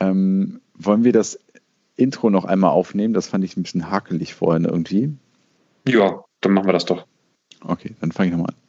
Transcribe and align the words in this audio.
Ähm, 0.00 0.60
wollen 0.74 1.04
wir 1.04 1.12
das 1.12 1.38
Intro 1.96 2.30
noch 2.30 2.44
einmal 2.44 2.70
aufnehmen? 2.70 3.14
Das 3.14 3.26
fand 3.26 3.44
ich 3.44 3.56
ein 3.56 3.62
bisschen 3.62 3.90
hakelig 3.90 4.34
vorhin 4.34 4.64
irgendwie. 4.64 5.16
Ja, 5.86 6.24
dann 6.40 6.52
machen 6.52 6.66
wir 6.66 6.72
das 6.72 6.84
doch. 6.84 7.06
Okay, 7.60 7.96
dann 8.00 8.12
fange 8.12 8.30
ich 8.30 8.36
nochmal 8.36 8.54
an. 8.54 8.68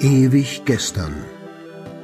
Ewig 0.00 0.62
gestern. 0.64 1.14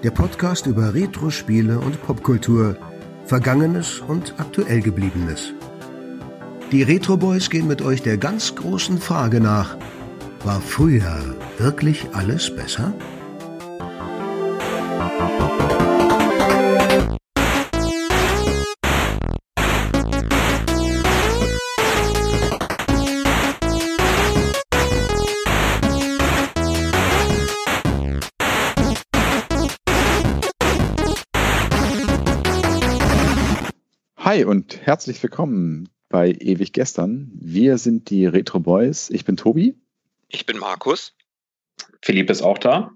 Der 0.04 0.12
Podcast 0.12 0.66
über 0.66 0.94
Retro-Spiele 0.94 1.80
und 1.80 2.00
Popkultur, 2.02 2.76
Vergangenes 3.24 4.00
und 4.00 4.38
aktuell 4.38 4.80
gebliebenes. 4.80 5.52
Die 6.70 6.82
Retro 6.82 7.16
Boys 7.16 7.50
gehen 7.50 7.66
mit 7.66 7.82
euch 7.82 8.02
der 8.02 8.16
ganz 8.16 8.54
großen 8.54 8.98
Frage 8.98 9.40
nach: 9.40 9.76
War 10.44 10.60
früher 10.60 11.34
wirklich 11.58 12.06
alles 12.14 12.54
besser? 12.54 12.94
Hi 34.38 34.44
und 34.44 34.86
herzlich 34.86 35.20
willkommen 35.20 35.88
bei 36.08 36.30
Ewig 36.30 36.72
Gestern. 36.72 37.32
Wir 37.34 37.76
sind 37.76 38.08
die 38.08 38.24
Retro 38.24 38.60
Boys. 38.60 39.10
Ich 39.10 39.24
bin 39.24 39.36
Tobi. 39.36 39.74
Ich 40.28 40.46
bin 40.46 40.58
Markus. 40.58 41.12
Philipp 42.02 42.30
ist 42.30 42.42
auch 42.42 42.58
da. 42.58 42.92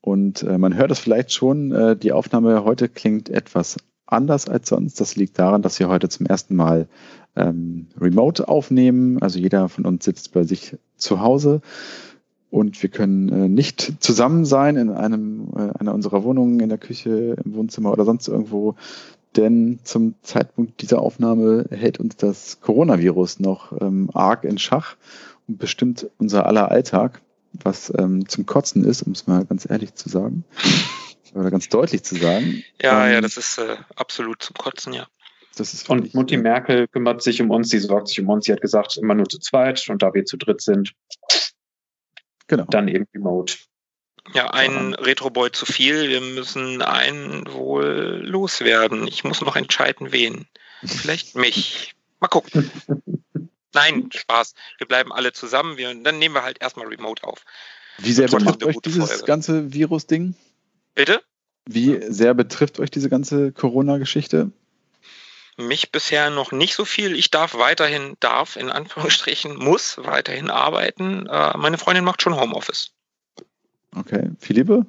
Und 0.00 0.44
äh, 0.44 0.56
man 0.56 0.76
hört 0.76 0.92
es 0.92 1.00
vielleicht 1.00 1.32
schon, 1.32 1.72
äh, 1.72 1.96
die 1.96 2.12
Aufnahme 2.12 2.62
heute 2.62 2.88
klingt 2.88 3.28
etwas 3.28 3.78
anders 4.06 4.48
als 4.48 4.68
sonst. 4.68 5.00
Das 5.00 5.16
liegt 5.16 5.36
daran, 5.36 5.62
dass 5.62 5.80
wir 5.80 5.88
heute 5.88 6.08
zum 6.08 6.26
ersten 6.26 6.54
Mal 6.54 6.86
ähm, 7.34 7.88
remote 8.00 8.46
aufnehmen. 8.46 9.20
Also 9.20 9.40
jeder 9.40 9.68
von 9.68 9.84
uns 9.84 10.04
sitzt 10.04 10.32
bei 10.32 10.44
sich 10.44 10.76
zu 10.96 11.18
Hause 11.18 11.60
und 12.50 12.80
wir 12.82 12.88
können 12.88 13.28
äh, 13.28 13.48
nicht 13.48 13.96
zusammen 13.98 14.44
sein 14.44 14.76
in 14.76 14.90
einem 14.90 15.48
äh, 15.56 15.78
einer 15.78 15.92
unserer 15.92 16.22
Wohnungen, 16.22 16.60
in 16.60 16.68
der 16.68 16.78
Küche, 16.78 17.36
im 17.44 17.54
Wohnzimmer 17.54 17.92
oder 17.92 18.04
sonst 18.04 18.28
irgendwo, 18.28 18.76
denn 19.36 19.80
zum 19.84 20.14
Zeitpunkt 20.22 20.80
dieser 20.82 21.00
Aufnahme 21.00 21.66
hält 21.70 22.00
uns 22.00 22.16
das 22.16 22.60
Coronavirus 22.60 23.40
noch 23.40 23.72
ähm, 23.80 24.10
arg 24.14 24.44
in 24.44 24.58
Schach 24.58 24.96
und 25.46 25.58
bestimmt 25.58 26.08
unser 26.18 26.46
aller 26.46 26.70
Alltag, 26.70 27.20
was 27.52 27.92
ähm, 27.98 28.28
zum 28.28 28.46
Kotzen 28.46 28.84
ist, 28.84 29.02
um 29.02 29.12
es 29.12 29.26
mal 29.26 29.44
ganz 29.44 29.68
ehrlich 29.68 29.94
zu 29.94 30.08
sagen. 30.08 30.44
Oder 31.34 31.50
ganz 31.50 31.68
deutlich 31.68 32.02
zu 32.02 32.16
sagen. 32.16 32.62
Ja, 32.80 33.06
ähm, 33.06 33.12
ja, 33.12 33.20
das 33.20 33.36
ist 33.36 33.58
äh, 33.58 33.76
absolut 33.94 34.42
zum 34.42 34.54
Kotzen, 34.54 34.92
ja. 34.92 35.06
Das 35.56 35.72
ist 35.72 35.88
und 35.88 36.14
Mutti 36.14 36.36
Merkel 36.36 36.86
kümmert 36.88 37.22
sich 37.22 37.40
um 37.40 37.50
uns, 37.50 37.70
sie 37.70 37.78
sorgt 37.78 38.08
sich 38.08 38.20
um 38.20 38.28
uns. 38.28 38.44
Sie 38.44 38.52
hat 38.52 38.60
gesagt, 38.60 38.98
immer 38.98 39.14
nur 39.14 39.26
zu 39.26 39.38
zweit 39.38 39.88
und 39.88 40.02
da 40.02 40.12
wir 40.12 40.24
zu 40.26 40.36
dritt 40.36 40.60
sind, 40.60 40.92
genau. 42.46 42.64
dann 42.68 42.88
eben 42.88 43.06
remote. 43.14 43.56
Ja, 44.34 44.50
ein 44.50 44.94
Retroboy 44.94 45.52
zu 45.52 45.66
viel. 45.66 46.08
Wir 46.08 46.20
müssen 46.20 46.82
einen 46.82 47.50
wohl 47.52 48.22
loswerden. 48.24 49.06
Ich 49.06 49.24
muss 49.24 49.40
noch 49.40 49.56
entscheiden, 49.56 50.12
wen. 50.12 50.46
Vielleicht 50.84 51.36
mich. 51.36 51.94
Mal 52.20 52.28
gucken. 52.28 52.70
Nein, 53.74 54.08
Spaß. 54.12 54.54
Wir 54.78 54.86
bleiben 54.86 55.12
alle 55.12 55.32
zusammen. 55.32 55.76
Wir, 55.76 55.94
dann 55.94 56.18
nehmen 56.18 56.34
wir 56.34 56.42
halt 56.42 56.60
erstmal 56.60 56.86
Remote 56.86 57.24
auf. 57.24 57.44
Wie 57.98 58.12
sehr 58.12 58.28
betrifft 58.28 58.64
euch 58.64 58.76
dieses 58.84 59.08
Folge. 59.08 59.24
ganze 59.24 59.72
Virus-Ding? 59.72 60.34
Bitte? 60.94 61.22
Wie 61.66 62.00
sehr 62.08 62.34
betrifft 62.34 62.78
euch 62.78 62.90
diese 62.90 63.08
ganze 63.08 63.52
Corona-Geschichte? 63.52 64.52
Mich 65.58 65.90
bisher 65.90 66.30
noch 66.30 66.52
nicht 66.52 66.74
so 66.74 66.84
viel. 66.84 67.16
Ich 67.16 67.30
darf 67.30 67.54
weiterhin, 67.54 68.16
darf 68.20 68.56
in 68.56 68.70
Anführungsstrichen, 68.70 69.56
muss 69.56 69.96
weiterhin 69.98 70.50
arbeiten. 70.50 71.26
Äh, 71.26 71.56
meine 71.56 71.78
Freundin 71.78 72.04
macht 72.04 72.22
schon 72.22 72.38
Homeoffice. 72.38 72.92
Okay. 73.96 74.30
Philippe? 74.38 74.86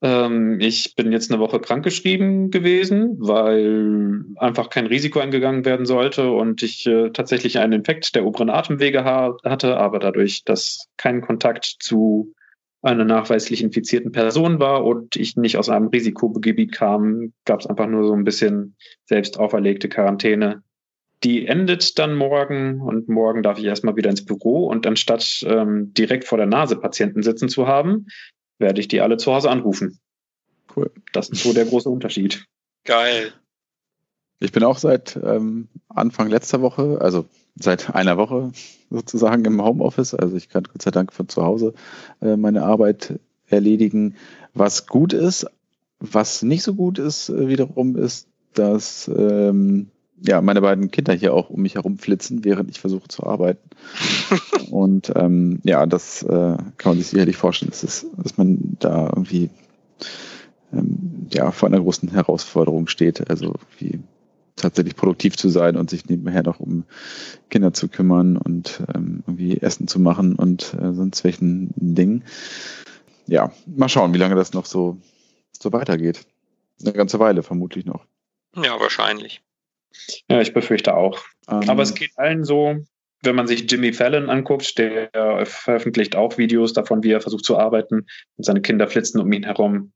Ähm, 0.00 0.60
ich 0.60 0.94
bin 0.94 1.10
jetzt 1.10 1.30
eine 1.30 1.40
Woche 1.40 1.58
krankgeschrieben 1.58 2.50
gewesen, 2.50 3.16
weil 3.18 4.24
einfach 4.36 4.70
kein 4.70 4.86
Risiko 4.86 5.18
eingegangen 5.18 5.64
werden 5.64 5.86
sollte 5.86 6.30
und 6.30 6.62
ich 6.62 6.86
äh, 6.86 7.10
tatsächlich 7.10 7.58
einen 7.58 7.72
Infekt 7.72 8.14
der 8.14 8.24
oberen 8.24 8.50
Atemwege 8.50 9.04
ha 9.04 9.36
hatte, 9.44 9.76
aber 9.76 9.98
dadurch, 9.98 10.44
dass 10.44 10.86
kein 10.96 11.20
Kontakt 11.20 11.64
zu 11.80 12.34
einer 12.80 13.04
nachweislich 13.04 13.60
infizierten 13.60 14.12
Person 14.12 14.60
war 14.60 14.84
und 14.84 15.16
ich 15.16 15.36
nicht 15.36 15.56
aus 15.56 15.68
einem 15.68 15.88
Risikogebiet 15.88 16.72
kam, 16.72 17.32
gab 17.44 17.60
es 17.60 17.66
einfach 17.66 17.88
nur 17.88 18.06
so 18.06 18.12
ein 18.12 18.22
bisschen 18.22 18.76
selbst 19.04 19.38
auferlegte 19.38 19.88
Quarantäne. 19.88 20.62
Die 21.24 21.46
endet 21.46 21.98
dann 21.98 22.14
morgen 22.14 22.80
und 22.80 23.08
morgen 23.08 23.42
darf 23.42 23.58
ich 23.58 23.64
erstmal 23.64 23.96
wieder 23.96 24.10
ins 24.10 24.24
Büro 24.24 24.66
und 24.66 24.86
anstatt 24.86 25.44
ähm, 25.46 25.92
direkt 25.94 26.24
vor 26.24 26.38
der 26.38 26.46
Nase 26.46 26.76
Patienten 26.76 27.22
sitzen 27.22 27.48
zu 27.48 27.66
haben, 27.66 28.06
werde 28.58 28.80
ich 28.80 28.88
die 28.88 29.00
alle 29.00 29.16
zu 29.16 29.32
Hause 29.32 29.50
anrufen. 29.50 29.98
Cool. 30.74 30.90
Das 31.12 31.28
ist 31.28 31.42
so 31.42 31.52
der 31.52 31.64
große 31.64 31.88
Unterschied. 31.88 32.44
Geil. 32.84 33.32
Ich 34.40 34.52
bin 34.52 34.62
auch 34.62 34.78
seit 34.78 35.18
ähm, 35.22 35.68
Anfang 35.88 36.28
letzter 36.28 36.62
Woche, 36.62 36.98
also 37.00 37.24
seit 37.56 37.94
einer 37.94 38.16
Woche 38.16 38.52
sozusagen 38.88 39.44
im 39.44 39.62
Homeoffice. 39.62 40.14
Also 40.14 40.36
ich 40.36 40.48
kann 40.48 40.64
Gott 40.64 40.82
sei 40.82 40.92
Dank 40.92 41.12
von 41.12 41.28
zu 41.28 41.42
Hause 41.42 41.74
äh, 42.20 42.36
meine 42.36 42.62
Arbeit 42.62 43.18
erledigen, 43.48 44.14
was 44.54 44.86
gut 44.86 45.12
ist. 45.12 45.46
Was 46.00 46.42
nicht 46.42 46.62
so 46.62 46.74
gut 46.74 47.00
ist 47.00 47.28
äh, 47.28 47.48
wiederum 47.48 47.96
ist, 47.96 48.28
dass 48.54 49.08
ähm, 49.08 49.90
ja, 50.22 50.40
meine 50.40 50.60
beiden 50.60 50.90
Kinder 50.90 51.12
hier 51.12 51.34
auch 51.34 51.50
um 51.50 51.62
mich 51.62 51.74
herum 51.74 51.98
flitzen, 51.98 52.44
während 52.44 52.70
ich 52.70 52.80
versuche 52.80 53.08
zu 53.08 53.24
arbeiten. 53.24 53.68
und 54.70 55.12
ähm, 55.16 55.60
ja, 55.64 55.86
das 55.86 56.22
äh, 56.22 56.28
kann 56.28 56.92
man 56.92 56.98
sich 56.98 57.08
sicherlich 57.08 57.36
vorstellen, 57.36 57.70
dass, 57.70 57.82
es, 57.82 58.06
dass 58.16 58.36
man 58.36 58.76
da 58.80 59.06
irgendwie 59.06 59.50
ähm, 60.72 61.26
ja, 61.32 61.50
vor 61.50 61.68
einer 61.68 61.80
großen 61.80 62.10
Herausforderung 62.10 62.88
steht. 62.88 63.30
Also 63.30 63.54
wie 63.78 64.00
tatsächlich 64.56 64.96
produktiv 64.96 65.36
zu 65.36 65.48
sein 65.48 65.76
und 65.76 65.88
sich 65.88 66.08
nebenher 66.08 66.42
noch 66.42 66.60
um 66.60 66.84
Kinder 67.48 67.72
zu 67.72 67.88
kümmern 67.88 68.36
und 68.36 68.82
ähm, 68.94 69.22
irgendwie 69.26 69.58
Essen 69.58 69.88
zu 69.88 70.00
machen 70.00 70.34
und 70.34 70.74
äh, 70.74 70.92
sonst 70.92 71.24
welchen 71.24 71.70
Dingen. 71.76 72.24
Ja, 73.26 73.52
mal 73.66 73.88
schauen, 73.88 74.14
wie 74.14 74.18
lange 74.18 74.34
das 74.34 74.52
noch 74.52 74.66
so, 74.66 74.98
so 75.52 75.72
weitergeht. 75.72 76.26
Eine 76.80 76.92
ganze 76.92 77.18
Weile 77.18 77.42
vermutlich 77.42 77.84
noch. 77.84 78.04
Ja, 78.56 78.80
wahrscheinlich. 78.80 79.42
Ja, 80.28 80.40
ich 80.40 80.52
befürchte 80.52 80.96
auch. 80.96 81.20
Ähm, 81.48 81.68
Aber 81.68 81.82
es 81.82 81.94
geht 81.94 82.12
allen 82.16 82.44
so, 82.44 82.76
wenn 83.22 83.34
man 83.34 83.46
sich 83.46 83.70
Jimmy 83.70 83.92
Fallon 83.92 84.30
anguckt, 84.30 84.78
der 84.78 85.44
veröffentlicht 85.44 86.16
auch 86.16 86.38
Videos 86.38 86.72
davon, 86.72 87.02
wie 87.02 87.10
er 87.10 87.20
versucht 87.20 87.44
zu 87.44 87.58
arbeiten 87.58 88.06
und 88.36 88.44
seine 88.44 88.62
Kinder 88.62 88.88
flitzen 88.88 89.20
um 89.20 89.32
ihn 89.32 89.44
herum. 89.44 89.92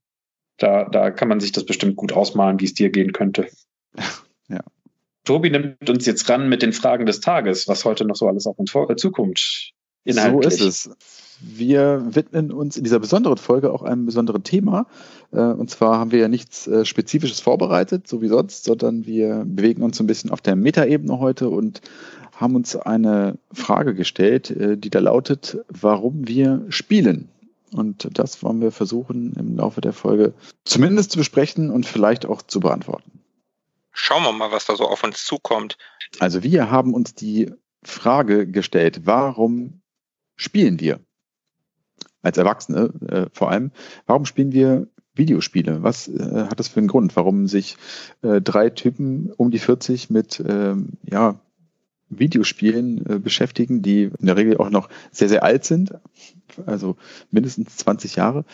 Da, 0.57 0.85
da 0.85 1.09
kann 1.09 1.29
man 1.29 1.39
sich 1.39 1.51
das 1.51 1.65
bestimmt 1.65 1.95
gut 1.95 2.13
ausmalen, 2.13 2.59
wie 2.59 2.65
es 2.65 2.73
dir 2.73 2.89
gehen 2.89 3.11
könnte. 3.13 3.47
Ja. 4.49 4.59
Tobi 5.23 5.49
nimmt 5.49 5.89
uns 5.89 6.05
jetzt 6.05 6.27
ran 6.29 6.49
mit 6.49 6.61
den 6.61 6.73
Fragen 6.73 7.05
des 7.05 7.21
Tages, 7.21 7.69
was 7.69 7.85
heute 7.85 8.03
noch 8.03 8.17
so 8.17 8.27
alles 8.27 8.45
auf 8.45 8.59
uns 8.59 8.73
zukommt. 8.97 9.71
So 10.05 10.41
ist 10.41 10.59
es. 10.59 10.89
Wir 11.41 12.03
widmen 12.15 12.51
uns 12.51 12.77
in 12.77 12.83
dieser 12.83 12.99
besonderen 12.99 13.37
Folge 13.37 13.71
auch 13.71 13.83
einem 13.83 14.05
besonderen 14.05 14.43
Thema. 14.43 14.85
Äh, 15.31 15.41
und 15.41 15.69
zwar 15.69 15.99
haben 15.99 16.11
wir 16.11 16.19
ja 16.19 16.27
nichts 16.27 16.67
äh, 16.67 16.85
Spezifisches 16.85 17.39
vorbereitet, 17.39 18.07
so 18.07 18.21
wie 18.21 18.27
sonst, 18.27 18.63
sondern 18.63 19.05
wir 19.05 19.43
bewegen 19.45 19.83
uns 19.83 19.99
ein 19.99 20.07
bisschen 20.07 20.31
auf 20.31 20.41
der 20.41 20.55
Metaebene 20.55 21.19
heute 21.19 21.49
und 21.49 21.81
haben 22.35 22.55
uns 22.55 22.75
eine 22.75 23.37
Frage 23.51 23.93
gestellt, 23.93 24.51
äh, 24.51 24.77
die 24.77 24.89
da 24.89 24.99
lautet, 24.99 25.57
warum 25.69 26.27
wir 26.27 26.65
spielen. 26.69 27.29
Und 27.71 28.07
das 28.17 28.43
wollen 28.43 28.61
wir 28.61 28.71
versuchen 28.71 29.33
im 29.33 29.57
Laufe 29.57 29.81
der 29.81 29.93
Folge 29.93 30.33
zumindest 30.63 31.11
zu 31.11 31.17
besprechen 31.17 31.71
und 31.71 31.85
vielleicht 31.85 32.25
auch 32.25 32.41
zu 32.41 32.59
beantworten. 32.59 33.23
Schauen 33.91 34.23
wir 34.23 34.31
mal, 34.31 34.51
was 34.51 34.65
da 34.65 34.75
so 34.75 34.85
auf 34.85 35.03
uns 35.03 35.23
zukommt. 35.23 35.77
Also 36.19 36.43
wir 36.43 36.69
haben 36.69 36.93
uns 36.93 37.15
die 37.15 37.51
Frage 37.83 38.47
gestellt, 38.47 39.01
warum 39.05 39.81
spielen 40.35 40.79
wir? 40.79 40.99
Als 42.23 42.37
Erwachsene 42.37 42.91
äh, 43.07 43.25
vor 43.31 43.51
allem. 43.51 43.71
Warum 44.07 44.25
spielen 44.25 44.51
wir 44.51 44.87
Videospiele? 45.13 45.83
Was 45.83 46.07
äh, 46.07 46.45
hat 46.49 46.59
das 46.59 46.69
für 46.69 46.79
einen 46.79 46.87
Grund? 46.87 47.15
Warum 47.15 47.47
sich 47.47 47.77
äh, 48.23 48.41
drei 48.41 48.69
Typen 48.71 49.31
um 49.37 49.51
die 49.51 49.59
40 49.59 50.09
mit 50.09 50.43
ähm, 50.47 50.93
ja, 51.03 51.39
Videospielen 52.09 53.05
äh, 53.05 53.19
beschäftigen, 53.19 53.81
die 53.81 54.09
in 54.17 54.25
der 54.25 54.37
Regel 54.37 54.57
auch 54.57 54.69
noch 54.69 54.89
sehr, 55.11 55.29
sehr 55.29 55.43
alt 55.43 55.65
sind, 55.65 55.93
also 56.65 56.95
mindestens 57.31 57.77
20 57.77 58.15
Jahre. 58.15 58.45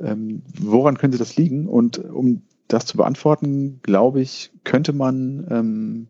Ähm, 0.00 0.42
woran 0.58 0.98
könnte 0.98 1.18
das 1.18 1.36
liegen? 1.36 1.66
Und 1.66 1.98
um 1.98 2.42
das 2.68 2.86
zu 2.86 2.96
beantworten, 2.96 3.80
glaube 3.82 4.20
ich, 4.20 4.50
könnte 4.64 4.92
man 4.92 5.46
ähm, 5.50 6.08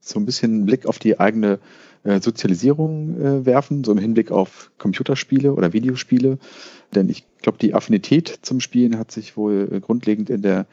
so 0.00 0.18
ein 0.18 0.26
bisschen 0.26 0.52
einen 0.52 0.66
Blick 0.66 0.86
auf 0.86 0.98
die 0.98 1.20
eigene 1.20 1.58
äh, 2.04 2.20
Sozialisierung 2.20 3.20
äh, 3.20 3.46
werfen, 3.46 3.84
so 3.84 3.92
im 3.92 3.98
Hinblick 3.98 4.30
auf 4.30 4.70
Computerspiele 4.78 5.52
oder 5.52 5.72
Videospiele. 5.72 6.38
Denn 6.94 7.08
ich 7.08 7.24
glaube, 7.42 7.58
die 7.58 7.74
Affinität 7.74 8.38
zum 8.42 8.60
Spielen 8.60 8.98
hat 8.98 9.10
sich 9.12 9.36
wohl 9.36 9.68
äh, 9.70 9.80
grundlegend 9.80 10.30
in 10.30 10.42
der 10.42 10.66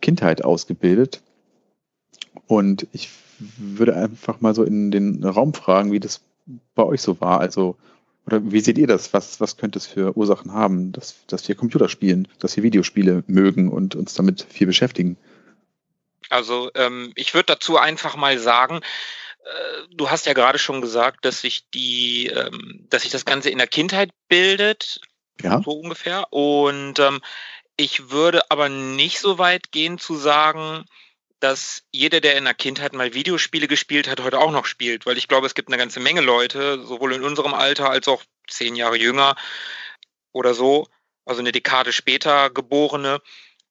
Kindheit 0.00 0.44
ausgebildet. 0.44 1.22
Und 2.46 2.86
ich 2.92 3.10
würde 3.56 3.96
einfach 3.96 4.40
mal 4.40 4.54
so 4.54 4.64
in 4.64 4.90
den 4.90 5.24
Raum 5.24 5.54
fragen, 5.54 5.92
wie 5.92 6.00
das 6.00 6.20
bei 6.74 6.82
euch 6.84 7.02
so 7.02 7.20
war. 7.20 7.40
Also, 7.40 7.76
oder 8.26 8.52
wie 8.52 8.60
seht 8.60 8.78
ihr 8.78 8.86
das? 8.86 9.12
Was, 9.12 9.40
was 9.40 9.56
könnte 9.56 9.78
es 9.78 9.86
für 9.86 10.16
Ursachen 10.16 10.52
haben, 10.52 10.92
dass, 10.92 11.16
dass 11.26 11.48
wir 11.48 11.54
Computer 11.54 11.88
spielen, 11.88 12.28
dass 12.38 12.56
wir 12.56 12.62
Videospiele 12.62 13.24
mögen 13.26 13.68
und 13.68 13.94
uns 13.96 14.14
damit 14.14 14.42
viel 14.42 14.66
beschäftigen? 14.66 15.16
Also 16.30 16.70
ähm, 16.74 17.12
ich 17.14 17.34
würde 17.34 17.46
dazu 17.46 17.78
einfach 17.78 18.16
mal 18.16 18.38
sagen, 18.38 18.80
du 19.90 20.10
hast 20.10 20.26
ja 20.26 20.32
gerade 20.32 20.58
schon 20.58 20.80
gesagt, 20.80 21.24
dass 21.24 21.40
sich 21.40 21.68
die, 21.70 22.26
ähm, 22.26 22.86
dass 22.90 23.02
sich 23.02 23.10
das 23.10 23.24
Ganze 23.24 23.50
in 23.50 23.58
der 23.58 23.66
Kindheit 23.66 24.10
bildet, 24.28 25.00
ja. 25.42 25.62
so 25.62 25.72
ungefähr. 25.72 26.32
Und 26.32 26.98
ähm, 26.98 27.20
ich 27.76 28.10
würde 28.10 28.50
aber 28.50 28.68
nicht 28.68 29.20
so 29.20 29.38
weit 29.38 29.70
gehen 29.72 29.98
zu 29.98 30.16
sagen, 30.16 30.84
dass 31.40 31.84
jeder, 31.92 32.20
der 32.20 32.36
in 32.36 32.44
der 32.44 32.54
Kindheit 32.54 32.92
mal 32.92 33.14
Videospiele 33.14 33.68
gespielt 33.68 34.08
hat, 34.08 34.20
heute 34.20 34.38
auch 34.38 34.50
noch 34.50 34.66
spielt, 34.66 35.06
weil 35.06 35.16
ich 35.16 35.28
glaube, 35.28 35.46
es 35.46 35.54
gibt 35.54 35.68
eine 35.68 35.78
ganze 35.78 36.00
Menge 36.00 36.20
Leute, 36.20 36.84
sowohl 36.84 37.14
in 37.14 37.22
unserem 37.22 37.54
Alter 37.54 37.90
als 37.90 38.08
auch 38.08 38.22
zehn 38.48 38.74
Jahre 38.74 38.96
jünger 38.96 39.36
oder 40.32 40.54
so, 40.54 40.88
also 41.24 41.40
eine 41.40 41.52
Dekade 41.52 41.92
später 41.92 42.50
geborene, 42.50 43.20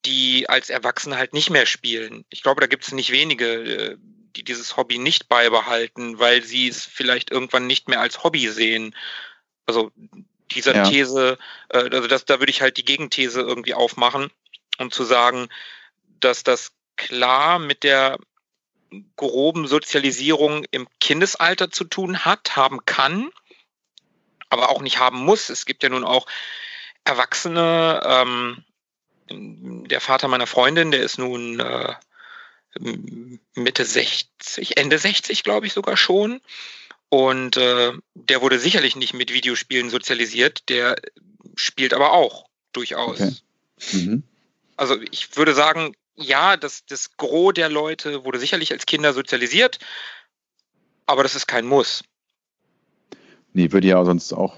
die 0.06 0.48
als 0.48 0.70
Erwachsene 0.70 1.18
halt 1.18 1.34
nicht 1.34 1.50
mehr 1.50 1.66
spielen. 1.66 2.24
Ich 2.30 2.42
glaube, 2.42 2.62
da 2.62 2.68
gibt 2.68 2.84
es 2.86 2.94
nicht 2.94 3.12
wenige, 3.12 3.48
äh, 3.48 3.98
die 4.38 4.44
dieses 4.44 4.78
Hobby 4.78 5.00
nicht 5.00 5.28
beibehalten, 5.28 6.20
weil 6.20 6.44
sie 6.44 6.68
es 6.68 6.86
vielleicht 6.86 7.32
irgendwann 7.32 7.68
nicht 7.68 7.90
mehr 7.90 8.00
als 8.00 8.24
Hobby 8.24 8.48
sehen. 8.50 8.96
Also 9.66 9.92
dieser 10.52 10.76
ja. 10.76 10.84
These, 10.84 11.38
äh, 11.70 11.90
also 11.90 12.08
das, 12.08 12.26
da 12.26 12.40
würde 12.40 12.52
ich 12.52 12.62
halt 12.62 12.78
die 12.78 12.86
Gegenthese 12.86 13.42
irgendwie 13.42 13.74
aufmachen, 13.74 14.32
um 14.78 14.92
zu 14.92 15.04
sagen, 15.04 15.50
dass 16.20 16.44
das 16.44 16.72
klar 16.96 17.60
mit 17.60 17.84
der 17.84 18.18
groben 19.18 19.68
Sozialisierung 19.68 20.66
im 20.72 20.88
Kindesalter 21.00 21.70
zu 21.70 21.84
tun 21.84 22.24
hat, 22.24 22.56
haben 22.56 22.86
kann, 22.86 23.30
aber 24.50 24.70
auch 24.70 24.82
nicht 24.82 25.00
haben 25.00 25.18
muss. 25.18 25.50
Es 25.50 25.66
gibt 25.66 25.84
ja 25.84 25.90
nun 25.90 26.06
auch 26.06 26.26
Erwachsene, 27.04 28.02
ähm, 28.06 28.64
der 29.30 30.00
Vater 30.00 30.30
meiner 30.30 30.48
Freundin, 30.48 30.92
der 30.92 31.02
ist 31.02 31.18
nun 31.18 31.60
äh, 31.60 31.94
Mitte 33.56 33.86
60, 33.86 34.78
Ende 34.78 34.98
60, 34.98 35.44
glaube 35.44 35.68
ich 35.68 35.74
sogar 35.74 35.98
schon. 35.98 36.42
Und 37.10 37.58
äh, 37.58 37.94
der 38.16 38.42
wurde 38.42 38.60
sicherlich 38.60 38.96
nicht 38.96 39.14
mit 39.14 39.32
Videospielen 39.32 39.90
sozialisiert, 39.90 40.68
der 40.70 40.96
spielt 41.56 41.94
aber 41.94 42.12
auch 42.12 42.48
durchaus. 42.74 43.20
Okay. 43.22 43.36
Mhm. 43.94 44.24
Also 44.76 44.98
ich 45.12 45.36
würde 45.38 45.54
sagen, 45.54 45.96
ja, 46.16 46.58
das, 46.58 46.86
das 46.86 47.16
Gros 47.16 47.54
der 47.54 47.70
Leute 47.70 48.26
wurde 48.26 48.40
sicherlich 48.40 48.72
als 48.72 48.86
Kinder 48.86 49.14
sozialisiert, 49.14 49.80
aber 51.06 51.24
das 51.24 51.36
ist 51.36 51.48
kein 51.48 51.66
Muss. 51.66 52.04
Nee, 53.54 53.72
würde 53.72 53.88
ja 53.88 54.04
sonst 54.04 54.34
auch 54.34 54.58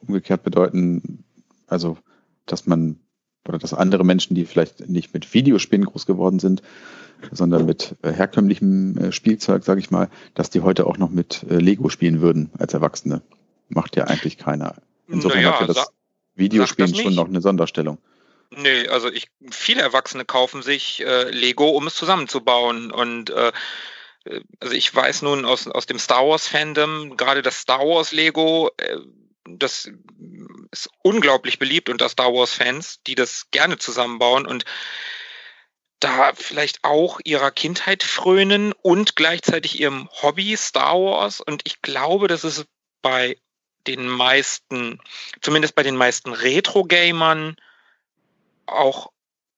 umgekehrt 0.00 0.42
bedeuten, 0.42 1.24
also, 1.66 1.98
dass 2.46 2.66
man 2.66 2.98
oder 3.48 3.58
dass 3.58 3.74
andere 3.74 4.04
Menschen, 4.04 4.34
die 4.34 4.44
vielleicht 4.44 4.88
nicht 4.88 5.14
mit 5.14 5.32
Videospielen 5.32 5.84
groß 5.84 6.06
geworden 6.06 6.38
sind, 6.38 6.62
sondern 7.32 7.66
mit 7.66 7.96
äh, 8.02 8.12
herkömmlichem 8.12 8.96
äh, 8.96 9.12
Spielzeug, 9.12 9.64
sage 9.64 9.80
ich 9.80 9.90
mal, 9.90 10.08
dass 10.34 10.50
die 10.50 10.60
heute 10.60 10.86
auch 10.86 10.98
noch 10.98 11.10
mit 11.10 11.44
äh, 11.50 11.56
Lego 11.56 11.88
spielen 11.88 12.20
würden 12.20 12.50
als 12.58 12.74
Erwachsene. 12.74 13.22
Macht 13.68 13.96
ja 13.96 14.04
eigentlich 14.04 14.38
keiner. 14.38 14.76
Insofern 15.06 15.42
naja, 15.42 15.52
hat 15.52 15.60
ja 15.60 15.66
das 15.66 15.92
Videospielen 16.34 16.92
das 16.92 17.00
schon 17.00 17.14
noch 17.14 17.28
eine 17.28 17.40
Sonderstellung. 17.40 17.98
Nee, 18.56 18.88
also 18.88 19.08
ich, 19.08 19.28
viele 19.50 19.82
Erwachsene 19.82 20.24
kaufen 20.24 20.62
sich 20.62 21.04
äh, 21.04 21.30
Lego, 21.30 21.68
um 21.68 21.86
es 21.86 21.94
zusammenzubauen. 21.94 22.90
Und 22.90 23.30
äh, 23.30 23.52
äh, 24.24 24.40
also 24.58 24.74
ich 24.74 24.92
weiß 24.94 25.22
nun 25.22 25.44
aus, 25.44 25.68
aus 25.68 25.86
dem 25.86 25.98
Star 25.98 26.26
Wars 26.26 26.48
Fandom, 26.48 27.16
gerade 27.16 27.42
das 27.42 27.60
Star 27.60 27.80
Wars 27.80 28.12
Lego, 28.12 28.70
äh, 28.76 28.96
das 29.48 29.90
ist 30.70 30.88
unglaublich 31.02 31.58
beliebt 31.58 31.88
unter 31.88 32.08
Star 32.08 32.32
Wars 32.32 32.52
Fans, 32.52 33.00
die 33.06 33.14
das 33.14 33.50
gerne 33.50 33.78
zusammenbauen 33.78 34.46
und 34.46 34.64
da 36.00 36.32
vielleicht 36.34 36.82
auch 36.82 37.20
ihrer 37.24 37.50
Kindheit 37.50 38.02
frönen 38.02 38.72
und 38.72 39.16
gleichzeitig 39.16 39.80
ihrem 39.80 40.08
Hobby 40.22 40.56
Star 40.56 40.94
Wars. 40.94 41.40
Und 41.40 41.62
ich 41.66 41.82
glaube, 41.82 42.26
dass 42.26 42.44
es 42.44 42.66
bei 43.02 43.36
den 43.86 44.08
meisten, 44.08 45.00
zumindest 45.42 45.74
bei 45.74 45.82
den 45.82 45.96
meisten 45.96 46.32
Retro-Gamern, 46.32 47.56
auch 48.66 49.10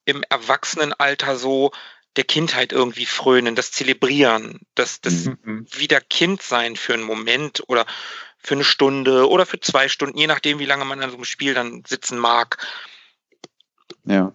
im 0.05 0.25
Erwachsenenalter 0.29 1.37
so 1.37 1.71
der 2.17 2.25
Kindheit 2.25 2.73
irgendwie 2.73 3.07
frönen, 3.07 3.55
das 3.55 3.73
Zelebrieren, 3.73 4.61
das, 4.75 5.01
das 5.01 5.27
mhm. 5.27 5.67
wieder 5.71 6.01
Kind 6.01 6.43
sein 6.43 6.77
für 6.77 6.95
einen 6.95 7.05
Moment 7.05 7.63
oder 7.69 7.87
für 8.43 8.55
eine 8.55 8.65
Stunde 8.65 9.29
oder 9.29 9.47
für 9.47 9.61
zwei 9.61 9.89
Stunden, 9.89 10.19
je 10.19 10.27
nachdem, 10.27 10.59
wie 10.59 10.67
lange 10.67 10.85
man 10.85 11.01
an 11.01 11.11
so 11.11 11.17
einem 11.17 11.25
Spiel 11.25 11.55
dann 11.55 11.83
sitzen 11.87 12.19
mag. 12.19 12.59
Ja. 14.05 14.33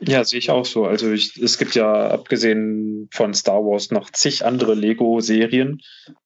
Ja, 0.00 0.24
sehe 0.24 0.38
ich 0.38 0.50
auch 0.50 0.66
so. 0.66 0.84
Also 0.84 1.10
ich, 1.10 1.38
es 1.38 1.56
gibt 1.56 1.74
ja 1.74 2.10
abgesehen 2.10 3.08
von 3.12 3.32
Star 3.32 3.64
Wars 3.64 3.90
noch 3.90 4.10
zig 4.10 4.44
andere 4.44 4.74
Lego-Serien, 4.74 5.80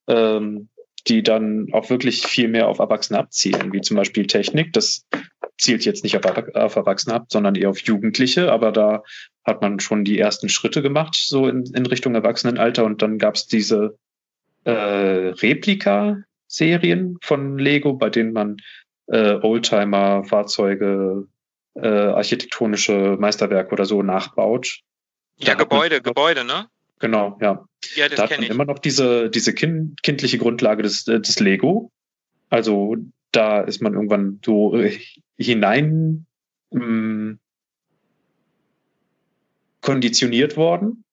ähm, 0.09 0.69
die 1.07 1.23
dann 1.23 1.69
auch 1.73 1.89
wirklich 1.89 2.27
viel 2.27 2.49
mehr 2.49 2.67
auf 2.67 2.81
Erwachsene 2.81 3.19
abzielen, 3.19 3.73
wie 3.73 3.81
zum 3.81 3.97
Beispiel 3.97 4.27
Technik. 4.27 4.73
Das 4.73 5.07
zielt 5.57 5.85
jetzt 5.85 6.03
nicht 6.03 6.17
auf, 6.17 6.55
auf 6.55 6.77
Erwachsene 6.77 7.15
ab, 7.15 7.27
sondern 7.29 7.55
eher 7.55 7.71
auf 7.71 7.79
Jugendliche, 7.81 8.51
aber 8.51 8.73
da 8.73 9.03
hat 9.45 9.63
man 9.63 9.79
schon 9.79 10.05
die 10.05 10.19
ersten 10.19 10.49
Schritte 10.49 10.83
gemacht, 10.83 11.15
so 11.17 11.47
in, 11.47 11.65
in 11.73 11.87
Richtung 11.87 12.15
Erwachsenenalter. 12.15 12.85
Und 12.85 13.03
dann 13.03 13.19
gab 13.19 13.37
es 13.37 13.47
diese 13.47 13.99
äh, 14.65 15.33
Replika-Serien 16.51 17.19
von 17.23 17.59
Lego, 17.59 17.95
bei 17.95 18.11
denen 18.11 18.33
man 18.33 18.57
äh, 19.07 19.35
Oldtimer, 19.35 20.25
Fahrzeuge, 20.25 21.29
äh, 21.75 21.89
architektonische 21.89 23.17
Meisterwerke 23.19 23.73
oder 23.73 23.85
so 23.85 24.03
nachbaut. 24.03 24.81
Ja, 25.39 25.55
Gebäude, 25.55 25.97
noch, 25.97 26.03
Gebäude, 26.03 26.45
ne? 26.45 26.67
Genau, 26.99 27.39
ja. 27.41 27.65
Ja, 27.95 28.09
das 28.09 28.17
da 28.17 28.23
hat 28.25 28.31
man 28.33 28.43
ich. 28.43 28.51
immer 28.51 28.67
noch 28.67 28.79
diese, 28.79 29.31
diese 29.31 29.55
kind, 29.55 30.03
kindliche 30.03 30.39
Grundlage 30.39 30.83
des, 30.83 31.05
des 31.05 31.41
Lego. 31.41 31.91
Also 32.51 32.97
da 33.33 33.61
ist 33.61 33.81
man 33.81 33.95
irgendwann 33.95 34.41
so 34.45 34.77
äh, 34.77 34.99
hinein 35.39 36.27
mh, 36.71 36.85
mm, 36.85 37.39
konditioniert 39.81 40.57
worden 40.57 41.05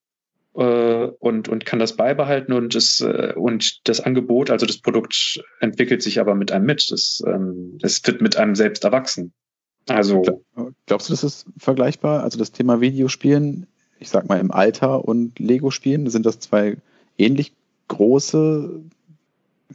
und, 0.64 1.50
und 1.50 1.66
kann 1.66 1.78
das 1.78 1.96
beibehalten 1.96 2.52
und 2.52 2.74
das, 2.74 3.00
äh, 3.02 3.34
und 3.36 3.88
das 3.88 4.00
Angebot, 4.00 4.50
also 4.50 4.66
das 4.66 4.80
Produkt 4.80 5.44
entwickelt 5.60 6.02
sich 6.02 6.20
aber 6.20 6.34
mit 6.34 6.52
einem 6.52 6.66
mit. 6.66 6.90
Das, 6.90 7.22
ähm, 7.28 7.78
das 7.80 8.02
wird 8.08 8.22
mit 8.22 8.38
einem 8.38 8.56
selbst 8.56 8.84
erwachsen. 8.84 9.34
Also. 9.88 10.24
Glaubst 10.88 11.10
du, 11.10 11.14
das 11.14 11.24
ist 11.24 11.46
vergleichbar? 11.60 12.24
Also 12.24 12.40
das 12.40 12.52
Thema 12.52 12.82
Videospielen, 12.82 13.68
ich 14.00 14.10
sag 14.10 14.28
mal 14.28 14.40
im 14.40 14.52
Alter 14.52 15.06
und 15.06 15.38
Lego-Spielen, 15.38 16.10
sind 16.10 16.26
das 16.26 16.40
zwei 16.40 16.78
ähnlich 17.20 17.54
große, 17.88 18.82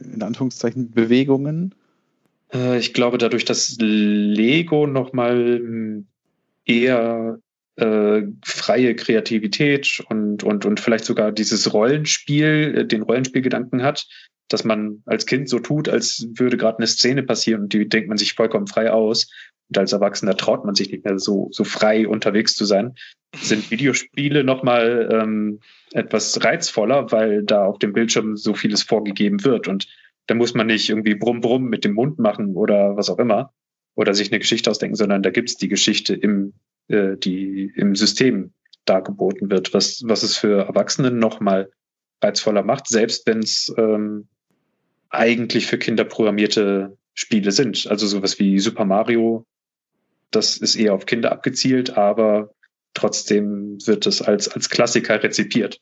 in 0.01 0.21
Anführungszeichen, 0.21 0.91
Bewegungen? 0.91 1.73
Äh, 2.53 2.77
ich 2.77 2.93
glaube, 2.93 3.17
dadurch, 3.17 3.45
dass 3.45 3.77
Lego 3.79 4.85
nochmal 4.85 5.59
hm, 5.59 6.07
eher 6.65 7.39
äh, 7.75 8.23
freie 8.45 8.95
Kreativität 8.95 10.03
und, 10.09 10.43
und, 10.43 10.65
und 10.65 10.79
vielleicht 10.79 11.05
sogar 11.05 11.31
dieses 11.31 11.73
Rollenspiel, 11.73 12.75
äh, 12.77 12.85
den 12.85 13.01
Rollenspielgedanken 13.01 13.83
hat, 13.83 14.07
dass 14.49 14.63
man 14.63 15.01
als 15.05 15.25
Kind 15.25 15.49
so 15.49 15.59
tut, 15.59 15.89
als 15.89 16.27
würde 16.35 16.57
gerade 16.57 16.77
eine 16.77 16.87
Szene 16.87 17.23
passieren 17.23 17.63
und 17.63 17.73
die 17.73 17.87
denkt 17.87 18.09
man 18.09 18.17
sich 18.17 18.33
vollkommen 18.33 18.67
frei 18.67 18.91
aus. 18.91 19.29
Und 19.69 19.77
als 19.77 19.93
Erwachsener 19.93 20.35
traut 20.37 20.65
man 20.65 20.75
sich 20.75 20.91
nicht 20.91 21.05
mehr 21.05 21.17
so, 21.17 21.47
so 21.51 21.63
frei 21.63 22.07
unterwegs 22.07 22.55
zu 22.55 22.65
sein. 22.65 22.93
Sind 23.35 23.71
Videospiele 23.71 24.43
nochmal 24.43 25.09
ähm, 25.11 25.59
etwas 25.93 26.43
reizvoller, 26.43 27.11
weil 27.11 27.43
da 27.43 27.65
auf 27.65 27.79
dem 27.79 27.93
Bildschirm 27.93 28.37
so 28.37 28.53
vieles 28.53 28.83
vorgegeben 28.83 29.43
wird. 29.43 29.67
Und 29.67 29.87
da 30.27 30.35
muss 30.35 30.53
man 30.53 30.67
nicht 30.67 30.89
irgendwie 30.89 31.15
brumm 31.15 31.41
brumm 31.41 31.63
mit 31.63 31.85
dem 31.85 31.93
Mund 31.93 32.19
machen 32.19 32.55
oder 32.55 32.95
was 32.95 33.09
auch 33.09 33.19
immer 33.19 33.51
oder 33.95 34.13
sich 34.13 34.31
eine 34.31 34.39
Geschichte 34.39 34.69
ausdenken, 34.69 34.95
sondern 34.95 35.23
da 35.23 35.29
gibt's 35.29 35.57
die 35.57 35.67
Geschichte 35.67 36.13
im, 36.13 36.53
äh, 36.87 37.17
die 37.17 37.71
im 37.75 37.95
System 37.95 38.53
dargeboten 38.85 39.49
wird, 39.49 39.73
was, 39.73 40.03
was 40.05 40.23
es 40.23 40.37
für 40.37 40.65
Erwachsene 40.65 41.11
nochmal 41.11 41.71
reizvoller 42.21 42.63
macht, 42.63 42.87
selbst 42.87 43.25
wenn 43.27 43.39
es 43.39 43.73
ähm, 43.77 44.27
eigentlich 45.09 45.67
für 45.67 45.77
Kinder 45.77 46.03
programmierte 46.03 46.97
Spiele 47.13 47.51
sind. 47.51 47.87
Also 47.87 48.07
sowas 48.07 48.39
wie 48.39 48.59
Super 48.59 48.85
Mario, 48.85 49.45
das 50.31 50.57
ist 50.57 50.75
eher 50.75 50.93
auf 50.93 51.05
Kinder 51.05 51.31
abgezielt, 51.31 51.97
aber 51.97 52.53
trotzdem 52.93 53.77
wird 53.85 54.05
es 54.05 54.21
als, 54.21 54.47
als 54.47 54.69
Klassiker 54.69 55.21
rezipiert. 55.21 55.79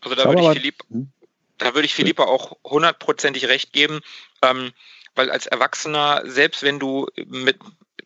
Also 0.00 0.16
da 0.16 0.24
würde 0.24 0.58
ich 0.58 0.62
lieb, 0.62 0.76
hm? 0.88 1.12
Da 1.58 1.74
würde 1.74 1.84
ich 1.84 1.94
Philippa 1.94 2.24
auch 2.24 2.56
hundertprozentig 2.64 3.48
recht 3.48 3.74
geben, 3.74 4.00
ähm, 4.42 4.72
weil 5.14 5.30
als 5.30 5.46
Erwachsener, 5.46 6.22
selbst 6.24 6.62
wenn 6.62 6.78
du 6.78 7.06
mit 7.26 7.58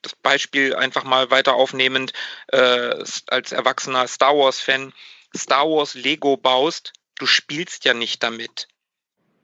das 0.04 0.14
Beispiel 0.16 0.74
einfach 0.74 1.04
mal 1.04 1.30
weiter 1.30 1.54
aufnehmend, 1.54 2.12
äh, 2.48 3.04
als 3.26 3.52
Erwachsener 3.52 4.06
Star 4.06 4.36
Wars-Fan 4.36 4.92
Star 5.36 5.68
Wars 5.68 5.94
Lego 5.94 6.36
baust, 6.36 6.92
du 7.16 7.26
spielst 7.26 7.84
ja 7.84 7.94
nicht 7.94 8.22
damit. 8.22 8.68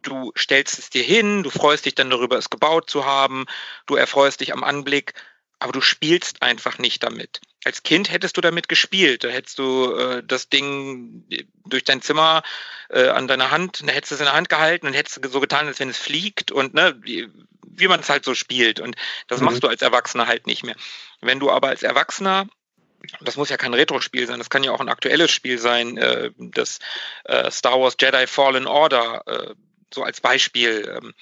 Du 0.02 0.32
stellst 0.36 0.78
es 0.78 0.88
dir 0.88 1.02
hin, 1.02 1.42
du 1.42 1.50
freust 1.50 1.84
dich 1.84 1.94
dann 1.94 2.10
darüber, 2.10 2.38
es 2.38 2.48
gebaut 2.48 2.88
zu 2.88 3.04
haben, 3.04 3.46
du 3.86 3.96
erfreust 3.96 4.40
dich 4.40 4.52
am 4.52 4.64
Anblick, 4.64 5.14
aber 5.58 5.72
du 5.72 5.80
spielst 5.80 6.42
einfach 6.42 6.78
nicht 6.78 7.02
damit. 7.02 7.40
Als 7.64 7.82
Kind 7.82 8.10
hättest 8.10 8.36
du 8.36 8.40
damit 8.40 8.68
gespielt, 8.68 9.24
da 9.24 9.28
hättest 9.28 9.58
du 9.58 9.94
äh, 9.94 10.22
das 10.24 10.48
Ding 10.48 11.24
durch 11.66 11.84
dein 11.84 12.00
Zimmer 12.00 12.42
äh, 12.88 13.08
an 13.08 13.28
deiner 13.28 13.50
Hand, 13.50 13.82
da 13.86 13.92
hättest 13.92 14.12
du 14.12 14.14
es 14.14 14.20
in 14.20 14.26
der 14.26 14.34
Hand 14.34 14.48
gehalten 14.48 14.86
und 14.86 14.94
hättest 14.94 15.20
so 15.30 15.40
getan, 15.40 15.66
als 15.66 15.78
wenn 15.78 15.90
es 15.90 15.98
fliegt 15.98 16.52
und 16.52 16.72
ne, 16.72 16.96
wie, 17.02 17.28
wie 17.62 17.88
man 17.88 18.00
es 18.00 18.08
halt 18.08 18.24
so 18.24 18.34
spielt. 18.34 18.80
Und 18.80 18.96
das 19.28 19.40
mhm. 19.40 19.46
machst 19.46 19.62
du 19.62 19.68
als 19.68 19.82
Erwachsener 19.82 20.26
halt 20.26 20.46
nicht 20.46 20.64
mehr. 20.64 20.76
Wenn 21.20 21.38
du 21.38 21.50
aber 21.50 21.68
als 21.68 21.82
Erwachsener 21.82 22.46
das 23.22 23.36
muss 23.36 23.48
ja 23.48 23.56
kein 23.56 23.72
Retro-Spiel 23.72 24.26
sein, 24.26 24.38
das 24.38 24.50
kann 24.50 24.62
ja 24.62 24.72
auch 24.72 24.80
ein 24.80 24.90
aktuelles 24.90 25.30
Spiel 25.30 25.56
sein, 25.58 25.96
äh, 25.96 26.30
das 26.36 26.80
äh, 27.24 27.50
Star 27.50 27.80
Wars 27.80 27.96
Jedi 27.98 28.26
Fallen 28.26 28.66
Order, 28.66 29.22
äh, 29.26 29.54
so 29.92 30.02
als 30.02 30.20
Beispiel. 30.20 30.98
Ähm, 30.98 31.14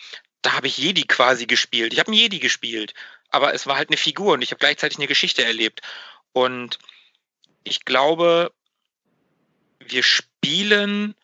da 0.42 0.54
habe 0.54 0.66
ich 0.66 0.76
Jedi 0.76 1.04
quasi 1.04 1.46
gespielt. 1.46 1.92
Ich 1.92 2.00
habe 2.00 2.08
einen 2.08 2.18
Jedi 2.18 2.40
gespielt 2.40 2.94
aber 3.30 3.54
es 3.54 3.66
war 3.66 3.76
halt 3.76 3.90
eine 3.90 3.96
Figur 3.96 4.34
und 4.34 4.42
ich 4.42 4.50
habe 4.50 4.58
gleichzeitig 4.58 4.98
eine 4.98 5.06
Geschichte 5.06 5.44
erlebt. 5.44 5.80
Und 6.32 6.78
ich 7.64 7.84
glaube, 7.84 8.52
wir 9.80 10.02
spielen, 10.02 11.14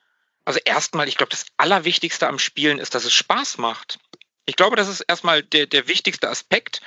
also 0.44 0.60
erstmal, 0.64 1.08
ich 1.08 1.16
glaube, 1.16 1.30
das 1.30 1.46
Allerwichtigste 1.56 2.28
am 2.28 2.38
Spielen 2.38 2.78
ist, 2.78 2.94
dass 2.94 3.04
es 3.04 3.12
Spaß 3.12 3.58
macht. 3.58 3.98
Ich 4.46 4.56
glaube, 4.56 4.76
das 4.76 4.88
ist 4.88 5.00
erstmal 5.00 5.42
der, 5.42 5.66
der 5.66 5.88
wichtigste 5.88 6.28
Aspekt. 6.28 6.80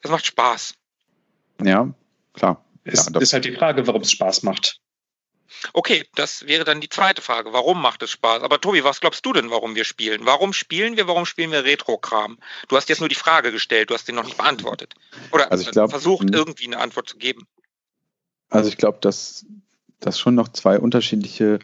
Es 0.00 0.10
macht 0.10 0.26
Spaß. 0.26 0.74
Ja, 1.62 1.92
klar. 2.34 2.64
Es 2.84 3.10
ja, 3.12 3.20
ist 3.20 3.32
halt 3.32 3.44
die 3.44 3.56
Frage, 3.56 3.86
warum 3.86 4.02
es 4.02 4.12
Spaß 4.12 4.42
macht. 4.42 4.80
Okay, 5.72 6.06
das 6.14 6.46
wäre 6.46 6.64
dann 6.64 6.80
die 6.80 6.88
zweite 6.88 7.22
Frage. 7.22 7.52
Warum 7.52 7.80
macht 7.80 8.02
es 8.02 8.10
Spaß? 8.10 8.42
Aber 8.42 8.60
Tobi, 8.60 8.84
was 8.84 9.00
glaubst 9.00 9.24
du 9.24 9.32
denn, 9.32 9.50
warum 9.50 9.74
wir 9.74 9.84
spielen? 9.84 10.26
Warum 10.26 10.52
spielen 10.52 10.96
wir, 10.96 11.08
warum 11.08 11.26
spielen 11.26 11.50
wir 11.50 11.64
Retro-Kram? 11.64 12.38
Du 12.68 12.76
hast 12.76 12.88
jetzt 12.88 13.00
nur 13.00 13.08
die 13.08 13.14
Frage 13.14 13.50
gestellt, 13.50 13.90
du 13.90 13.94
hast 13.94 14.06
den 14.06 14.14
noch 14.14 14.24
nicht 14.24 14.36
beantwortet. 14.36 14.94
Oder 15.32 15.50
also 15.50 15.70
glaub, 15.70 15.90
versucht, 15.90 16.30
irgendwie 16.32 16.66
eine 16.66 16.78
Antwort 16.78 17.08
zu 17.08 17.16
geben. 17.16 17.46
Also 18.50 18.68
ich 18.68 18.76
glaube, 18.76 18.98
dass 19.00 19.46
das 20.00 20.18
schon 20.18 20.34
noch 20.34 20.48
zwei 20.48 20.78
unterschiedliche 20.78 21.58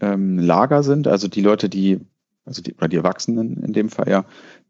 ähm, 0.00 0.38
Lager 0.38 0.82
sind. 0.82 1.08
Also 1.08 1.28
die 1.28 1.42
Leute, 1.42 1.68
die, 1.68 2.00
also 2.44 2.62
die, 2.62 2.74
oder 2.74 2.88
die 2.88 2.96
Erwachsenen 2.96 3.62
in 3.62 3.72
dem 3.72 3.88
Fall 3.88 4.08
ja, 4.08 4.24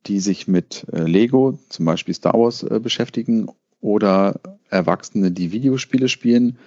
die 0.06 0.20
sich 0.20 0.48
mit 0.48 0.86
äh, 0.92 1.02
Lego, 1.02 1.58
zum 1.68 1.84
Beispiel 1.84 2.14
Star 2.14 2.34
Wars, 2.34 2.62
äh, 2.62 2.80
beschäftigen 2.80 3.48
oder 3.80 4.40
Erwachsene, 4.70 5.30
die 5.30 5.52
Videospiele 5.52 6.08
spielen 6.08 6.58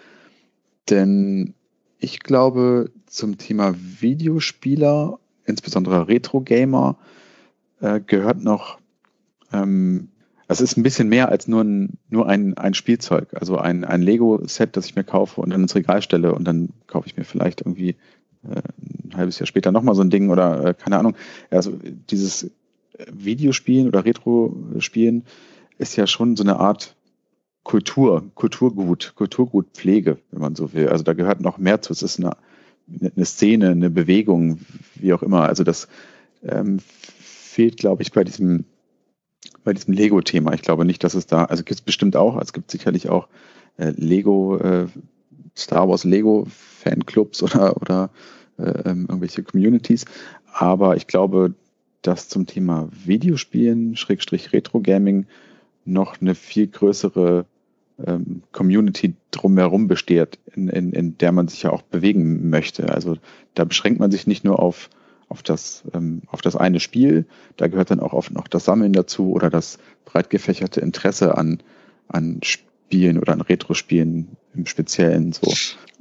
denn 0.89 1.53
ich 2.00 2.20
glaube, 2.20 2.91
zum 3.05 3.38
Thema 3.38 3.74
Videospieler, 3.77 5.20
insbesondere 5.46 6.08
Retro-Gamer, 6.08 6.98
äh, 7.79 8.01
gehört 8.01 8.43
noch, 8.43 8.79
ähm, 9.53 10.10
es 10.53 10.62
ist 10.62 10.77
ein 10.77 10.83
bisschen 10.83 11.10
mehr 11.10 11.29
als 11.29 11.48
nur 11.48 11.63
ein, 11.63 11.98
nur 12.10 12.27
ein, 12.27 12.57
ein 12.57 12.74
Spielzeug, 12.74 13.33
also 13.33 13.57
ein, 13.57 13.83
ein 13.83 14.01
Lego-Set, 14.01 14.77
das 14.77 14.86
ich 14.86 14.95
mir 14.95 15.03
kaufe 15.03 15.41
und 15.41 15.50
dann 15.50 15.62
ins 15.62 15.75
Regal 15.75 16.01
stelle 16.01 16.33
und 16.33 16.45
dann 16.45 16.69
kaufe 16.88 17.07
ich 17.07 17.17
mir 17.17 17.24
vielleicht 17.24 17.62
irgendwie 17.62 17.95
äh, 18.43 18.62
ein 19.05 19.15
halbes 19.15 19.39
Jahr 19.39 19.48
später 19.48 19.72
nochmal 19.72 19.95
so 19.95 20.01
ein 20.01 20.10
Ding 20.10 20.29
oder 20.29 20.65
äh, 20.65 20.74
keine 20.74 20.98
Ahnung. 20.98 21.15
Also 21.50 21.74
dieses 22.10 22.51
Videospielen 23.12 23.88
oder 23.88 24.05
Retro-Spielen 24.05 25.24
ist 25.77 25.95
ja 25.95 26.07
schon 26.07 26.36
so 26.36 26.43
eine 26.43 26.57
Art 26.57 26.95
Kultur, 27.63 28.29
Kulturgut, 28.36 29.13
Kulturgutpflege, 29.15 30.17
wenn 30.31 30.41
man 30.41 30.55
so 30.55 30.74
will. 30.74 30.89
Also 30.89 31.03
da 31.03 31.13
gehört 31.13 31.41
noch 31.41 31.57
mehr 31.57 31.81
zu. 31.81 31.93
Es 31.93 32.03
ist 32.03 32.19
eine, 32.19 32.36
eine 33.15 33.25
Szene, 33.25 33.69
eine 33.69 33.89
Bewegung, 33.89 34.60
wie 34.95 35.13
auch 35.13 35.24
immer. 35.24 35.43
Also 35.48 35.63
das 35.63 35.88
ähm, 36.43 36.79
fehlt, 37.19 37.77
glaube 37.77 38.03
ich, 38.03 38.12
bei 38.12 38.24
diesem, 38.24 38.65
bei 39.63 39.74
diesem 39.74 39.93
Lego-Thema. 39.93 40.53
Ich 40.53 40.62
glaube 40.62 40.86
nicht, 40.86 41.03
dass 41.03 41.13
es 41.13 41.25
da, 41.25 41.46
also 41.46 41.63
gibt 41.63 41.79
es 41.79 41.82
bestimmt 41.82 42.15
auch, 42.15 42.39
es 42.39 42.53
gibt 42.53 42.72
sicherlich 42.72 43.10
auch 43.10 43.27
äh, 43.77 43.93
Lego, 43.96 44.58
äh, 44.58 44.88
Star 45.55 45.88
Wars 45.88 46.03
Lego 46.03 46.48
Fanclubs 46.50 47.43
oder, 47.43 47.77
oder 47.82 48.10
äh, 48.58 48.63
ähm, 48.86 49.05
irgendwelche 49.08 49.43
Communities. 49.43 50.05
Aber 50.53 50.96
ich 50.96 51.08
glaube, 51.08 51.53
dass 52.01 52.29
zum 52.29 52.46
Thema 52.46 52.89
Videospielen, 53.05 53.96
Schrägstrich 53.96 54.53
Retro 54.53 54.82
Gaming, 54.82 55.25
noch 55.86 56.22
eine 56.22 56.36
viel 56.36 56.67
größere 56.67 57.46
ähm, 58.05 58.43
Community 58.51 59.15
drumherum 59.32 59.88
besteht, 59.88 60.39
in, 60.55 60.70
in, 60.70 60.91
in 60.93 61.17
der 61.17 61.32
man 61.32 61.48
sich 61.48 61.63
ja 61.63 61.72
auch 61.72 61.82
bewegen 61.82 62.50
möchte. 62.50 62.89
Also 62.89 63.17
da 63.53 63.65
beschränkt 63.65 64.00
man 64.00 64.12
sich 64.12 64.27
nicht 64.27 64.43
nur 64.43 64.60
auf, 64.60 64.89
auf, 65.34 65.42
das, 65.42 65.84
ähm, 65.96 66.22
auf 66.28 66.42
das 66.42 66.56
eine 66.56 66.80
Spiel, 66.80 67.25
da 67.58 67.68
gehört 67.68 67.90
dann 67.90 68.00
auch 68.00 68.13
oft 68.13 68.32
noch 68.32 68.48
das 68.48 68.66
Sammeln 68.66 68.94
dazu 68.94 69.32
oder 69.32 69.50
das 69.50 69.80
breit 70.06 70.30
gefächerte 70.30 70.80
Interesse 70.80 71.36
an, 71.36 71.62
an 72.08 72.40
Spielen 72.44 73.18
oder 73.18 73.34
an 73.34 73.42
Retro-Spielen 73.42 74.38
im 74.54 74.68
Speziellen 74.68 75.34
so. 75.34 75.52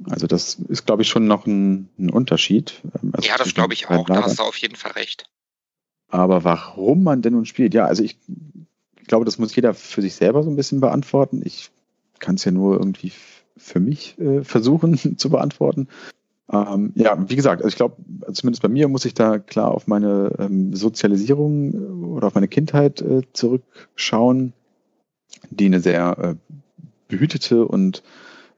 Also 0.07 0.27
das 0.27 0.55
ist, 0.69 0.85
glaube 0.85 1.01
ich, 1.01 1.09
schon 1.09 1.25
noch 1.25 1.47
ein, 1.47 1.89
ein 1.97 2.11
Unterschied. 2.11 2.81
Ähm, 3.01 3.11
also 3.13 3.27
ja, 3.27 3.37
das 3.37 3.55
glaube 3.55 3.73
ich 3.73 3.89
auch. 3.89 4.05
Da 4.05 4.21
hast 4.21 4.37
du 4.37 4.43
auf 4.43 4.57
jeden 4.57 4.75
Fall 4.75 4.91
recht. 4.91 5.25
Aber 6.09 6.43
warum 6.43 7.01
man 7.01 7.23
denn 7.23 7.33
nun 7.33 7.47
spielt? 7.47 7.73
Ja, 7.73 7.85
also 7.85 8.03
ich 8.03 8.17
glaube, 9.07 9.25
das 9.25 9.39
muss 9.39 9.55
jeder 9.55 9.73
für 9.73 10.03
sich 10.03 10.13
selber 10.13 10.43
so 10.43 10.51
ein 10.51 10.55
bisschen 10.55 10.79
beantworten. 10.79 11.41
Ich 11.43 11.71
kann 12.19 12.35
es 12.35 12.45
ja 12.45 12.51
nur 12.51 12.77
irgendwie 12.77 13.11
für 13.57 13.79
mich 13.79 14.15
äh, 14.19 14.43
versuchen 14.43 14.95
zu 15.17 15.31
beantworten. 15.31 15.87
Ähm, 16.51 16.91
ja, 16.95 17.17
wie 17.29 17.35
gesagt, 17.35 17.61
also 17.61 17.69
ich 17.69 17.77
glaube, 17.77 17.97
zumindest 18.33 18.61
bei 18.61 18.69
mir 18.69 18.87
muss 18.87 19.05
ich 19.05 19.13
da 19.13 19.39
klar 19.39 19.71
auf 19.71 19.87
meine 19.87 20.35
ähm, 20.39 20.75
Sozialisierung 20.75 21.73
äh, 21.73 22.05
oder 22.05 22.27
auf 22.27 22.35
meine 22.35 22.49
Kindheit 22.49 23.01
äh, 23.01 23.21
zurückschauen, 23.31 24.53
die 25.49 25.65
eine 25.65 25.79
sehr 25.79 26.17
äh, 26.19 26.35
behütete 27.07 27.65
und 27.65 28.03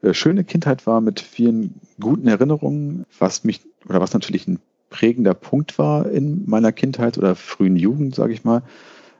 äh, 0.02 0.14
schöne 0.14 0.44
Kindheit 0.44 0.86
war 0.86 1.00
mit 1.00 1.20
vielen 1.20 1.80
guten 2.00 2.26
Erinnerungen, 2.26 3.06
was 3.18 3.44
mich 3.44 3.62
oder 3.88 4.00
was 4.00 4.12
natürlich 4.12 4.48
ein 4.48 4.58
prägender 4.90 5.34
Punkt 5.34 5.78
war 5.78 6.08
in 6.10 6.48
meiner 6.48 6.72
Kindheit 6.72 7.18
oder 7.18 7.34
frühen 7.34 7.76
Jugend, 7.76 8.14
sage 8.14 8.32
ich 8.32 8.44
mal. 8.44 8.62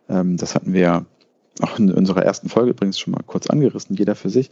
Ähm, 0.09 0.37
das 0.37 0.55
hatten 0.55 0.73
wir 0.73 1.07
auch 1.61 1.79
in 1.79 1.93
unserer 1.93 2.25
ersten 2.25 2.49
Folge 2.49 2.71
übrigens 2.71 2.99
schon 2.99 3.13
mal 3.13 3.23
kurz 3.25 3.47
angerissen, 3.47 3.97
jeder 3.97 4.15
für 4.15 4.31
sich, 4.31 4.51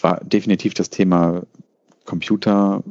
war 0.00 0.22
definitiv 0.24 0.74
das 0.74 0.90
Thema 0.90 1.42
Computer, 2.04 2.82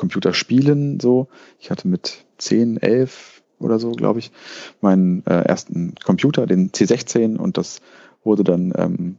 Computerspielen 0.00 0.98
so. 0.98 1.28
Ich 1.58 1.70
hatte 1.70 1.86
mit 1.86 2.24
10, 2.38 2.78
11 2.78 3.42
oder 3.58 3.78
so, 3.78 3.92
glaube 3.92 4.18
ich, 4.18 4.32
meinen 4.80 5.22
äh, 5.26 5.42
ersten 5.42 5.94
Computer, 6.02 6.46
den 6.46 6.70
C16 6.70 7.36
und 7.36 7.58
das 7.58 7.82
wurde 8.24 8.42
dann 8.42 8.72
ähm, 8.78 9.16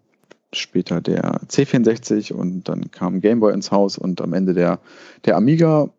später 0.51 0.99
der 0.99 1.39
C64 1.47 2.33
und 2.33 2.67
dann 2.67 2.89
kam 2.89 3.21
Gameboy 3.21 3.53
ins 3.53 3.71
Haus 3.71 3.99
und 3.99 4.21
am 4.21 4.33
Ende 4.33 4.55
der, 4.55 4.79
der 5.25 5.37
Amiga 5.37 5.91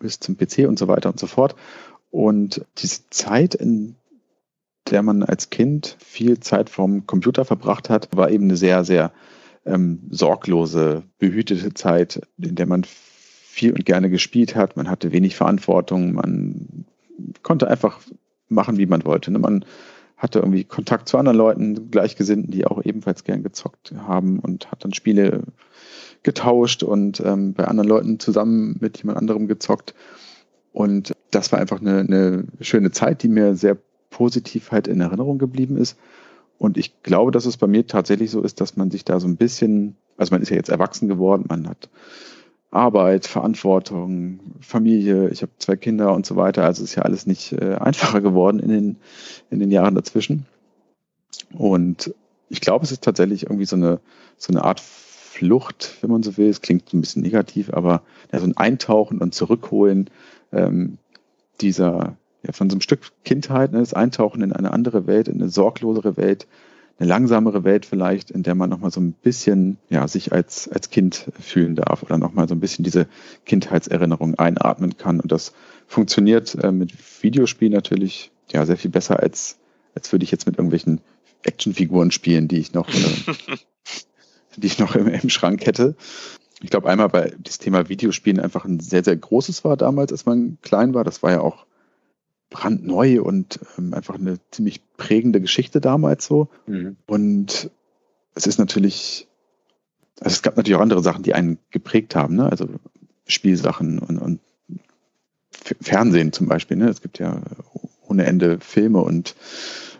bis 0.00 0.18
zum 0.18 0.38
PC 0.38 0.66
und 0.66 0.78
so 0.78 0.88
weiter 0.88 1.10
und 1.10 1.20
so 1.20 1.26
fort. 1.26 1.54
Und 2.10 2.64
diese 2.78 3.10
Zeit, 3.10 3.54
in 3.54 3.96
der 4.90 5.02
man 5.02 5.22
als 5.22 5.50
Kind 5.50 5.98
viel 6.00 6.40
Zeit 6.40 6.70
vom 6.70 7.06
Computer 7.06 7.44
verbracht 7.44 7.90
hat, 7.90 8.08
war 8.16 8.30
eben 8.30 8.44
eine 8.44 8.56
sehr, 8.56 8.84
sehr 8.84 9.12
ähm, 9.66 10.00
sorglose, 10.10 11.02
behütete 11.18 11.74
Zeit, 11.74 12.22
in 12.38 12.54
der 12.54 12.66
man 12.66 12.84
viel 13.52 13.72
und 13.72 13.84
gerne 13.84 14.08
gespielt 14.08 14.56
hat. 14.56 14.78
Man 14.78 14.88
hatte 14.88 15.12
wenig 15.12 15.36
Verantwortung, 15.36 16.14
man 16.14 16.86
konnte 17.42 17.68
einfach 17.68 18.00
machen, 18.48 18.78
wie 18.78 18.86
man 18.86 19.04
wollte. 19.04 19.30
Ne? 19.30 19.38
Man 19.38 19.66
hatte 20.16 20.38
irgendwie 20.38 20.64
Kontakt 20.64 21.06
zu 21.06 21.18
anderen 21.18 21.36
Leuten, 21.36 21.90
Gleichgesinnten, 21.90 22.50
die 22.50 22.64
auch 22.64 22.82
ebenfalls 22.82 23.24
gern 23.24 23.42
gezockt 23.42 23.92
haben 24.06 24.38
und 24.38 24.70
hat 24.70 24.84
dann 24.84 24.94
Spiele 24.94 25.42
getauscht 26.22 26.82
und 26.82 27.20
ähm, 27.20 27.52
bei 27.52 27.66
anderen 27.66 27.88
Leuten 27.88 28.18
zusammen 28.18 28.76
mit 28.80 28.98
jemand 28.98 29.18
anderem 29.18 29.48
gezockt. 29.48 29.94
Und 30.72 31.12
das 31.30 31.52
war 31.52 31.58
einfach 31.58 31.80
eine, 31.80 31.98
eine 31.98 32.44
schöne 32.60 32.90
Zeit, 32.90 33.22
die 33.22 33.28
mir 33.28 33.54
sehr 33.54 33.76
positiv 34.08 34.70
halt 34.70 34.88
in 34.88 35.00
Erinnerung 35.00 35.36
geblieben 35.36 35.76
ist. 35.76 35.98
Und 36.56 36.78
ich 36.78 37.02
glaube, 37.02 37.32
dass 37.32 37.44
es 37.44 37.58
bei 37.58 37.66
mir 37.66 37.86
tatsächlich 37.86 38.30
so 38.30 38.40
ist, 38.40 38.62
dass 38.62 38.76
man 38.76 38.90
sich 38.90 39.04
da 39.04 39.20
so 39.20 39.28
ein 39.28 39.36
bisschen, 39.36 39.96
also 40.16 40.34
man 40.34 40.40
ist 40.40 40.48
ja 40.48 40.56
jetzt 40.56 40.70
erwachsen 40.70 41.08
geworden, 41.08 41.44
man 41.48 41.68
hat 41.68 41.90
Arbeit, 42.72 43.26
Verantwortung, 43.26 44.40
Familie, 44.60 45.28
ich 45.28 45.42
habe 45.42 45.52
zwei 45.58 45.76
Kinder 45.76 46.14
und 46.14 46.24
so 46.24 46.36
weiter. 46.36 46.64
Also 46.64 46.82
ist 46.82 46.94
ja 46.94 47.02
alles 47.02 47.26
nicht 47.26 47.52
äh, 47.52 47.74
einfacher 47.74 48.20
geworden 48.20 48.58
in 48.58 48.70
den, 48.70 48.96
in 49.50 49.58
den 49.60 49.70
Jahren 49.70 49.94
dazwischen. 49.94 50.46
Und 51.52 52.14
ich 52.48 52.60
glaube, 52.60 52.84
es 52.84 52.92
ist 52.92 53.04
tatsächlich 53.04 53.44
irgendwie 53.44 53.66
so 53.66 53.76
eine, 53.76 54.00
so 54.38 54.52
eine 54.52 54.64
Art 54.64 54.80
Flucht, 54.80 55.98
wenn 56.00 56.10
man 56.10 56.22
so 56.22 56.36
will. 56.36 56.48
Es 56.48 56.62
klingt 56.62 56.92
ein 56.92 57.00
bisschen 57.00 57.22
negativ, 57.22 57.72
aber 57.72 58.02
ja, 58.32 58.38
so 58.38 58.46
ein 58.46 58.56
Eintauchen 58.56 59.18
und 59.18 59.34
Zurückholen 59.34 60.08
ähm, 60.52 60.98
dieser, 61.60 62.16
ja, 62.42 62.52
von 62.52 62.70
so 62.70 62.74
einem 62.74 62.80
Stück 62.80 63.00
Kindheit, 63.24 63.72
ne, 63.72 63.80
das 63.80 63.94
Eintauchen 63.94 64.42
in 64.42 64.52
eine 64.52 64.72
andere 64.72 65.06
Welt, 65.06 65.28
in 65.28 65.40
eine 65.40 65.50
sorglosere 65.50 66.16
Welt, 66.16 66.46
eine 66.98 67.08
langsamere 67.08 67.64
Welt 67.64 67.86
vielleicht, 67.86 68.30
in 68.30 68.42
der 68.42 68.54
man 68.54 68.70
nochmal 68.70 68.90
so 68.90 69.00
ein 69.00 69.12
bisschen 69.12 69.78
ja, 69.88 70.06
sich 70.08 70.32
als, 70.32 70.68
als 70.68 70.90
Kind 70.90 71.30
fühlen 71.40 71.74
darf 71.74 72.02
oder 72.02 72.18
nochmal 72.18 72.48
so 72.48 72.54
ein 72.54 72.60
bisschen 72.60 72.84
diese 72.84 73.06
Kindheitserinnerung 73.44 74.36
einatmen 74.36 74.96
kann. 74.96 75.20
Und 75.20 75.32
das 75.32 75.52
funktioniert 75.86 76.54
äh, 76.62 76.72
mit 76.72 76.92
Videospielen 77.22 77.72
natürlich 77.72 78.30
ja 78.50 78.64
sehr 78.66 78.76
viel 78.76 78.90
besser, 78.90 79.20
als, 79.20 79.58
als 79.94 80.12
würde 80.12 80.24
ich 80.24 80.30
jetzt 80.30 80.46
mit 80.46 80.56
irgendwelchen 80.56 81.00
Actionfiguren 81.42 82.10
spielen, 82.10 82.48
die 82.48 82.58
ich 82.58 82.72
noch, 82.72 82.88
äh, 82.88 82.94
die 84.56 84.66
ich 84.66 84.78
noch 84.78 84.94
im, 84.94 85.08
im 85.08 85.30
Schrank 85.30 85.66
hätte. 85.66 85.96
Ich 86.62 86.70
glaube 86.70 86.88
einmal, 86.88 87.12
weil 87.12 87.36
das 87.40 87.58
Thema 87.58 87.88
Videospielen 87.88 88.38
einfach 88.38 88.64
ein 88.64 88.78
sehr, 88.78 89.02
sehr 89.02 89.16
großes 89.16 89.64
war 89.64 89.76
damals, 89.76 90.12
als 90.12 90.26
man 90.26 90.58
klein 90.62 90.94
war. 90.94 91.02
Das 91.02 91.22
war 91.22 91.32
ja 91.32 91.40
auch 91.40 91.66
brandneu 92.52 93.22
und 93.22 93.58
ähm, 93.78 93.94
einfach 93.94 94.14
eine 94.14 94.38
ziemlich 94.50 94.80
prägende 94.96 95.40
Geschichte 95.40 95.80
damals 95.80 96.26
so. 96.26 96.48
Mhm. 96.66 96.96
Und 97.06 97.70
es 98.34 98.46
ist 98.46 98.58
natürlich, 98.58 99.26
also 100.20 100.34
es 100.34 100.42
gab 100.42 100.56
natürlich 100.56 100.76
auch 100.76 100.82
andere 100.82 101.02
Sachen, 101.02 101.22
die 101.22 101.34
einen 101.34 101.58
geprägt 101.70 102.14
haben, 102.14 102.36
ne? 102.36 102.48
Also 102.48 102.68
Spielsachen 103.26 103.98
und, 103.98 104.18
und 104.18 104.40
Fernsehen 105.80 106.32
zum 106.32 106.46
Beispiel, 106.48 106.76
ne? 106.76 106.88
Es 106.88 107.02
gibt 107.02 107.18
ja 107.18 107.42
ohne 108.06 108.26
Ende 108.26 108.60
Filme 108.60 109.00
und, 109.00 109.34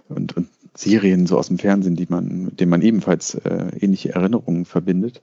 und, 0.08 0.36
und 0.36 0.48
Serien 0.74 1.26
so 1.26 1.38
aus 1.38 1.48
dem 1.48 1.58
Fernsehen, 1.58 1.96
die 1.96 2.06
man, 2.08 2.44
mit 2.46 2.60
denen 2.60 2.70
man 2.70 2.82
ebenfalls 2.82 3.34
äh, 3.34 3.72
ähnliche 3.80 4.14
Erinnerungen 4.14 4.64
verbindet. 4.64 5.22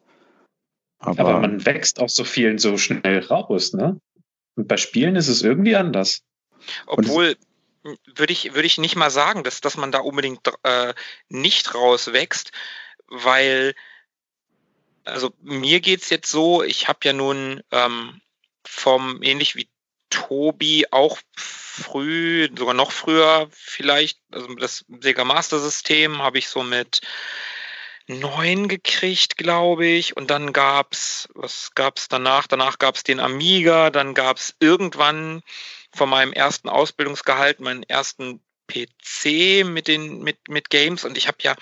Aber, 0.99 1.19
Aber 1.19 1.39
man 1.39 1.65
wächst 1.65 1.99
aus 1.99 2.15
so 2.15 2.23
vielen 2.23 2.57
so 2.57 2.77
schnell 2.77 3.19
raus, 3.19 3.73
ne? 3.73 3.99
Und 4.55 4.67
bei 4.67 4.75
Spielen 4.77 5.15
ist 5.15 5.29
es 5.29 5.41
irgendwie 5.41 5.75
anders. 5.77 6.21
Obwohl, 6.85 7.37
würde 7.83 8.33
ich, 8.33 8.53
würde 8.53 8.65
ich 8.65 8.77
nicht 8.77 8.95
mal 8.95 9.11
sagen, 9.11 9.43
dass, 9.43 9.61
dass 9.61 9.77
man 9.77 9.91
da 9.91 9.99
unbedingt 9.99 10.41
äh, 10.63 10.93
nicht 11.29 11.73
rauswächst, 11.73 12.51
weil, 13.07 13.73
also 15.05 15.33
mir 15.41 15.79
geht 15.79 16.01
es 16.01 16.09
jetzt 16.09 16.29
so, 16.29 16.63
ich 16.63 16.87
habe 16.87 16.99
ja 17.03 17.13
nun 17.13 17.61
ähm, 17.71 18.21
vom, 18.65 19.21
ähnlich 19.23 19.55
wie 19.55 19.69
Tobi, 20.09 20.87
auch 20.91 21.19
früh, 21.35 22.49
sogar 22.57 22.73
noch 22.73 22.91
früher 22.91 23.47
vielleicht, 23.51 24.19
also 24.31 24.53
das 24.55 24.85
Sega 25.01 25.23
Master 25.23 25.59
System 25.59 26.21
habe 26.21 26.39
ich 26.39 26.49
so 26.49 26.63
mit 26.63 27.01
neun 28.07 28.67
gekriegt, 28.67 29.37
glaube 29.37 29.85
ich. 29.85 30.17
Und 30.17 30.29
dann 30.31 30.51
gab's, 30.51 31.29
was 31.35 31.71
gab's 31.75 32.07
danach? 32.07 32.47
Danach 32.47 32.79
gab's 32.79 33.03
den 33.03 33.19
Amiga, 33.19 33.91
dann 33.91 34.13
gab's 34.13 34.55
irgendwann 34.59 35.41
von 35.93 36.09
meinem 36.09 36.33
ersten 36.33 36.69
Ausbildungsgehalt 36.69 37.59
meinen 37.59 37.83
ersten 37.83 38.41
PC 38.67 39.65
mit 39.65 39.87
den 39.87 40.19
mit 40.19 40.47
mit 40.47 40.69
Games 40.69 41.03
und 41.03 41.17
ich 41.17 41.27
habe 41.27 41.37
ja 41.41 41.55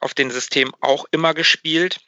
auf 0.00 0.14
den 0.14 0.30
Systemen 0.30 0.72
auch 0.80 1.06
immer 1.10 1.32
gespielt 1.34 2.00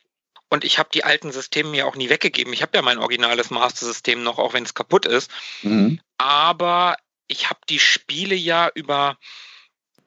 und 0.51 0.65
ich 0.65 0.79
habe 0.79 0.89
die 0.93 1.05
alten 1.05 1.33
Systeme 1.33 1.71
mir 1.71 1.87
auch 1.87 1.97
nie 1.97 2.11
weggegeben. 2.11 2.53
Ich 2.53 2.63
habe 2.63 2.77
ja 2.77 2.83
mein 2.83 2.99
originales 2.99 3.51
Master-System 3.51 4.23
noch, 4.23 4.39
auch 4.39 4.53
wenn 4.53 4.65
es 4.65 4.75
kaputt 4.75 5.07
ist. 5.07 5.31
Mhm. 5.63 6.01
Aber 6.19 6.97
ich 7.27 7.51
habe 7.51 7.61
die 7.69 7.81
Spiele 7.81 8.35
ja 8.35 8.71
über 8.75 9.19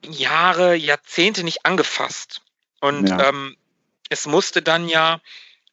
Jahre, 0.06 0.74
Jahrzehnte 0.74 1.44
nicht 1.44 1.66
angefasst. 1.66 2.40
Und 2.80 3.08
ja. 3.08 3.28
ähm, 3.28 3.56
es 4.08 4.26
musste 4.26 4.62
dann 4.62 4.88
ja 4.88 5.20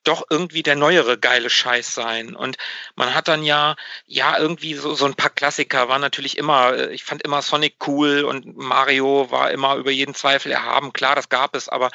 doch 0.08 0.26
irgendwie 0.30 0.64
der 0.64 0.76
neuere 0.76 1.18
geile 1.18 1.50
Scheiß 1.50 1.94
sein. 1.94 2.36
Und 2.36 2.58
man 2.96 3.14
hat 3.14 3.28
dann 3.28 3.44
ja, 3.44 3.76
ja, 4.06 4.38
irgendwie 4.38 4.76
so, 4.76 4.96
so 4.96 5.06
ein 5.06 5.16
paar 5.16 5.30
Klassiker 5.30 5.90
war 5.90 6.00
natürlich 6.00 6.38
immer, 6.38 6.74
äh, 6.74 6.94
ich 6.94 7.04
fand 7.04 7.24
immer 7.24 7.42
Sonic 7.42 7.76
cool 7.88 8.24
und 8.24 8.58
Mario 8.58 9.30
war 9.32 9.52
immer 9.52 9.76
über 9.76 9.92
jeden 9.92 10.16
Zweifel 10.16 10.52
erhaben. 10.52 10.94
Klar, 10.94 11.16
das 11.16 11.30
gab 11.30 11.56
es, 11.56 11.70
aber 11.70 11.92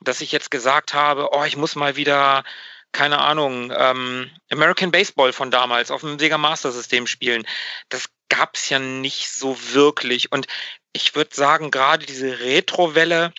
dass 0.00 0.20
ich 0.20 0.32
jetzt 0.32 0.50
gesagt 0.50 0.94
habe, 0.94 1.30
oh, 1.32 1.44
ich 1.44 1.56
muss 1.56 1.76
mal 1.76 1.96
wieder, 1.96 2.44
keine 2.92 3.18
Ahnung, 3.18 3.72
ähm, 3.76 4.30
American 4.50 4.90
Baseball 4.90 5.32
von 5.32 5.50
damals 5.50 5.90
auf 5.90 6.00
dem 6.00 6.18
Sega 6.18 6.38
Master 6.38 6.72
System 6.72 7.06
spielen, 7.06 7.46
das 7.88 8.06
gab 8.28 8.54
es 8.54 8.68
ja 8.68 8.78
nicht 8.78 9.30
so 9.30 9.56
wirklich. 9.72 10.32
Und 10.32 10.46
ich 10.92 11.14
würde 11.14 11.34
sagen, 11.34 11.70
gerade 11.70 12.06
diese 12.06 12.40
Retro-Welle, 12.40 13.32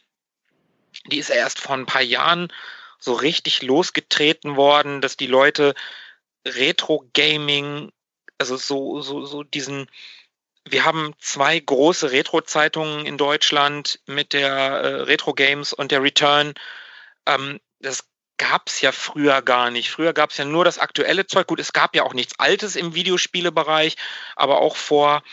die 1.05 1.17
ist 1.17 1.29
erst 1.29 1.59
vor 1.59 1.75
ein 1.75 1.85
paar 1.85 2.01
Jahren 2.01 2.51
so 3.01 3.13
richtig 3.13 3.63
losgetreten 3.63 4.55
worden, 4.55 5.01
dass 5.01 5.17
die 5.17 5.27
Leute 5.27 5.73
Retro-Gaming, 6.47 7.91
also 8.37 8.55
so, 8.55 9.01
so, 9.01 9.25
so 9.25 9.43
diesen, 9.43 9.87
wir 10.63 10.85
haben 10.85 11.13
zwei 11.19 11.59
große 11.59 12.11
Retro-Zeitungen 12.11 13.05
in 13.05 13.17
Deutschland 13.17 13.99
mit 14.05 14.33
der 14.33 14.51
äh, 14.51 15.01
Retro 15.01 15.33
Games 15.33 15.73
und 15.73 15.91
der 15.91 16.03
Return. 16.03 16.53
Ähm, 17.25 17.59
das 17.79 18.07
gab 18.37 18.69
es 18.69 18.81
ja 18.81 18.91
früher 18.91 19.41
gar 19.41 19.71
nicht. 19.71 19.89
Früher 19.89 20.13
gab 20.13 20.29
es 20.29 20.37
ja 20.37 20.45
nur 20.45 20.63
das 20.63 20.77
aktuelle 20.77 21.25
Zeug. 21.25 21.47
Gut, 21.47 21.59
es 21.59 21.73
gab 21.73 21.95
ja 21.95 22.03
auch 22.03 22.13
nichts 22.13 22.39
Altes 22.39 22.75
im 22.75 22.93
Videospielebereich, 22.93 23.95
aber 24.35 24.59
auch 24.59 24.75
vor, 24.75 25.23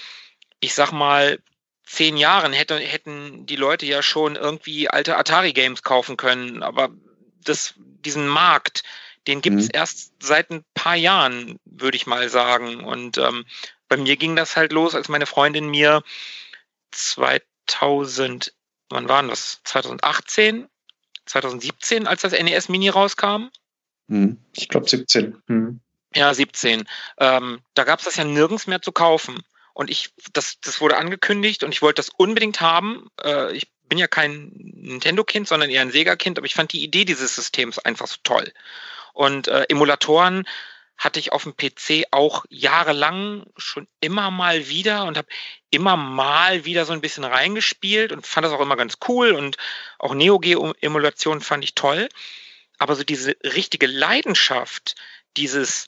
ich 0.61 0.75
sag 0.75 0.93
mal, 0.93 1.39
zehn 1.85 2.17
Jahren 2.17 2.53
hätte, 2.53 2.79
hätten 2.79 3.47
die 3.47 3.57
Leute 3.57 3.87
ja 3.87 4.03
schon 4.03 4.37
irgendwie 4.37 4.89
alte 4.89 5.17
Atari-Games 5.17 5.83
kaufen 5.83 6.17
können. 6.17 6.63
Aber 6.63 6.91
das, 7.49 7.75
diesen 7.77 8.27
Markt, 8.27 8.83
den 9.27 9.41
gibt 9.43 9.59
es 9.59 9.67
mhm. 9.67 9.73
erst 9.75 10.13
seit 10.23 10.51
ein 10.51 10.65
paar 10.75 10.97
Jahren, 10.97 11.59
würde 11.65 11.97
ich 11.97 12.07
mal 12.07 12.29
sagen. 12.29 12.85
Und 12.85 13.19
ähm, 13.19 13.45
bei 13.89 13.97
mir 13.97 14.17
ging 14.17 14.37
das 14.37 14.57
halt 14.57 14.73
los, 14.73 14.95
als 14.95 15.09
meine 15.09 15.27
Freundin 15.27 15.69
mir 15.69 16.03
2000, 16.93 18.55
wann 18.89 19.09
waren 19.09 19.29
das? 19.29 19.61
2018, 19.65 20.69
2017, 21.27 22.07
als 22.07 22.23
das 22.23 22.33
NES 22.33 22.69
Mini 22.69 22.89
rauskam? 22.89 23.51
Mhm. 24.07 24.39
Ich 24.53 24.69
glaube 24.69 24.89
17. 24.89 25.43
Mhm. 25.47 25.81
Ja, 26.15 26.33
17. 26.33 26.89
Ähm, 27.19 27.61
da 27.75 27.85
gab 27.85 27.99
es 27.99 28.07
das 28.07 28.17
ja 28.17 28.25
nirgends 28.25 28.67
mehr 28.67 28.81
zu 28.81 28.93
kaufen. 28.93 29.43
Und 29.79 29.91
ich, 29.91 30.11
das, 30.33 30.59
das 30.61 30.81
wurde 30.81 30.97
angekündigt 30.97 31.63
und 31.63 31.71
ich 31.71 31.83
wollte 31.83 32.01
das 32.01 32.09
unbedingt 32.09 32.61
haben. 32.61 33.13
Äh, 33.23 33.53
ich 33.53 33.69
bin 33.85 33.97
ja 33.97 34.09
kein 34.09 34.51
Nintendo-Kind, 34.57 35.47
sondern 35.47 35.71
eher 35.71 35.83
ein 35.83 35.93
Sega-Kind, 35.93 36.37
aber 36.37 36.47
ich 36.47 36.55
fand 36.55 36.73
die 36.73 36.83
Idee 36.83 37.05
dieses 37.05 37.37
Systems 37.37 37.79
einfach 37.79 38.09
so 38.09 38.17
toll. 38.25 38.53
Und 39.13 39.47
äh, 39.47 39.67
Emulatoren 39.69 40.49
hatte 40.97 41.21
ich 41.21 41.31
auf 41.31 41.45
dem 41.45 41.57
PC 41.57 42.09
auch 42.11 42.45
jahrelang 42.49 43.47
schon 43.57 43.87
immer 44.01 44.33
mal 44.33 44.69
wieder 44.69 45.05
und 45.05 45.17
habe 45.17 45.29
immer 45.71 45.97
mal 45.97 46.65
wieder 46.65 46.85
so 46.85 46.93
ein 46.93 47.01
bisschen 47.01 47.23
reingespielt 47.23 48.11
und 48.11 48.27
fand 48.27 48.45
das 48.45 48.53
auch 48.53 48.61
immer 48.61 48.77
ganz 48.77 48.99
cool 49.07 49.31
und 49.31 49.59
auch 50.01 50.13
Neo 50.13 50.41
Geo 50.41 50.75
Emulation 50.81 51.41
fand 51.41 51.63
ich 51.63 51.77
toll. 51.77 52.09
Aber 52.79 52.97
so 52.97 53.05
diese 53.05 53.37
richtige 53.45 53.87
Leidenschaft, 53.87 54.97
dieses, 55.37 55.87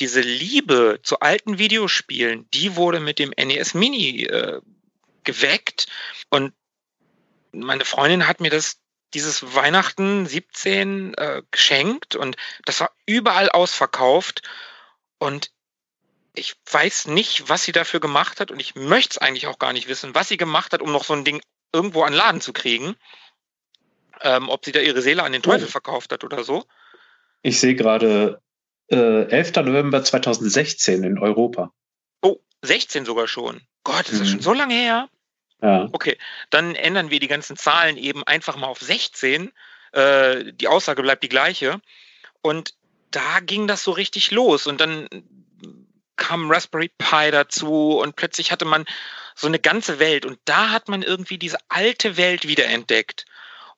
diese 0.00 0.20
Liebe 0.20 1.00
zu 1.02 1.20
alten 1.20 1.58
Videospielen, 1.58 2.48
die 2.52 2.76
wurde 2.76 3.00
mit 3.00 3.18
dem 3.18 3.30
NES 3.30 3.74
Mini 3.74 4.24
äh, 4.24 4.60
geweckt 5.24 5.86
und 6.30 6.54
meine 7.52 7.84
Freundin 7.84 8.26
hat 8.26 8.40
mir 8.40 8.50
das 8.50 8.78
dieses 9.12 9.54
Weihnachten 9.54 10.26
17 10.26 11.14
äh, 11.14 11.42
geschenkt 11.50 12.16
und 12.16 12.36
das 12.64 12.80
war 12.80 12.90
überall 13.06 13.50
ausverkauft 13.50 14.42
und 15.18 15.50
ich 16.34 16.54
weiß 16.70 17.08
nicht, 17.08 17.48
was 17.48 17.64
sie 17.64 17.72
dafür 17.72 18.00
gemacht 18.00 18.40
hat 18.40 18.50
und 18.50 18.60
ich 18.60 18.76
möchte 18.76 19.14
es 19.14 19.18
eigentlich 19.18 19.48
auch 19.48 19.58
gar 19.58 19.72
nicht 19.72 19.88
wissen, 19.88 20.14
was 20.14 20.28
sie 20.28 20.36
gemacht 20.36 20.72
hat, 20.72 20.80
um 20.80 20.92
noch 20.92 21.04
so 21.04 21.12
ein 21.12 21.24
Ding 21.24 21.42
irgendwo 21.72 22.02
an 22.02 22.12
Laden 22.12 22.40
zu 22.40 22.52
kriegen. 22.52 22.96
Ähm, 24.22 24.48
ob 24.48 24.64
sie 24.64 24.72
da 24.72 24.80
ihre 24.80 25.02
Seele 25.02 25.22
an 25.22 25.32
den 25.32 25.42
Teufel 25.42 25.66
oh. 25.66 25.70
verkauft 25.70 26.12
hat 26.12 26.24
oder 26.24 26.44
so. 26.44 26.64
Ich 27.42 27.58
sehe 27.58 27.74
gerade 27.74 28.40
äh, 28.90 29.24
11. 29.28 29.56
November 29.56 30.02
2016 30.02 31.04
in 31.04 31.18
Europa. 31.18 31.72
Oh, 32.22 32.38
16 32.62 33.04
sogar 33.04 33.28
schon. 33.28 33.60
Gott, 33.84 34.08
ist 34.08 34.20
das 34.20 34.28
mhm. 34.28 34.32
schon 34.32 34.40
so 34.40 34.52
lange 34.52 34.74
her? 34.74 35.08
Ja. 35.62 35.88
Okay, 35.92 36.16
dann 36.50 36.74
ändern 36.74 37.10
wir 37.10 37.20
die 37.20 37.28
ganzen 37.28 37.56
Zahlen 37.56 37.96
eben 37.96 38.24
einfach 38.24 38.56
mal 38.56 38.66
auf 38.66 38.80
16. 38.80 39.52
Äh, 39.92 40.52
die 40.52 40.68
Aussage 40.68 41.02
bleibt 41.02 41.22
die 41.22 41.28
gleiche. 41.28 41.80
Und 42.42 42.74
da 43.10 43.40
ging 43.40 43.66
das 43.66 43.82
so 43.82 43.90
richtig 43.90 44.30
los. 44.30 44.66
Und 44.66 44.80
dann 44.80 45.08
kam 46.16 46.50
Raspberry 46.50 46.90
Pi 46.98 47.30
dazu 47.30 47.98
und 47.98 48.16
plötzlich 48.16 48.52
hatte 48.52 48.64
man 48.64 48.84
so 49.34 49.46
eine 49.46 49.58
ganze 49.58 49.98
Welt. 49.98 50.24
Und 50.24 50.38
da 50.44 50.70
hat 50.70 50.88
man 50.88 51.02
irgendwie 51.02 51.38
diese 51.38 51.58
alte 51.68 52.16
Welt 52.16 52.46
wiederentdeckt. 52.46 53.24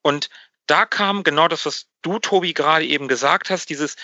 Und 0.03 0.29
da 0.66 0.87
kam 0.87 1.22
genau 1.22 1.48
das, 1.48 1.66
was 1.66 1.87
du, 2.03 2.18
Tobi, 2.18 2.53
gerade 2.53 2.85
eben 2.85 3.09
gesagt 3.09 3.51
hast, 3.51 3.70
dieses, 3.70 3.96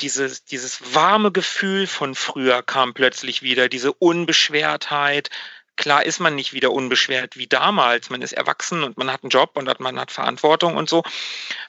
dieses, 0.00 0.44
dieses 0.44 0.94
warme 0.94 1.32
Gefühl 1.32 1.86
von 1.86 2.14
früher 2.14 2.62
kam 2.62 2.94
plötzlich 2.94 3.42
wieder, 3.42 3.68
diese 3.68 3.92
Unbeschwertheit, 3.92 5.30
Klar 5.78 6.04
ist 6.04 6.18
man 6.18 6.34
nicht 6.34 6.52
wieder 6.52 6.72
unbeschwert 6.72 7.36
wie 7.36 7.46
damals. 7.46 8.10
Man 8.10 8.20
ist 8.20 8.32
erwachsen 8.32 8.82
und 8.82 8.98
man 8.98 9.12
hat 9.12 9.22
einen 9.22 9.30
Job 9.30 9.52
und 9.54 9.78
man 9.78 9.98
hat 10.00 10.10
Verantwortung 10.10 10.76
und 10.76 10.88
so. 10.88 11.04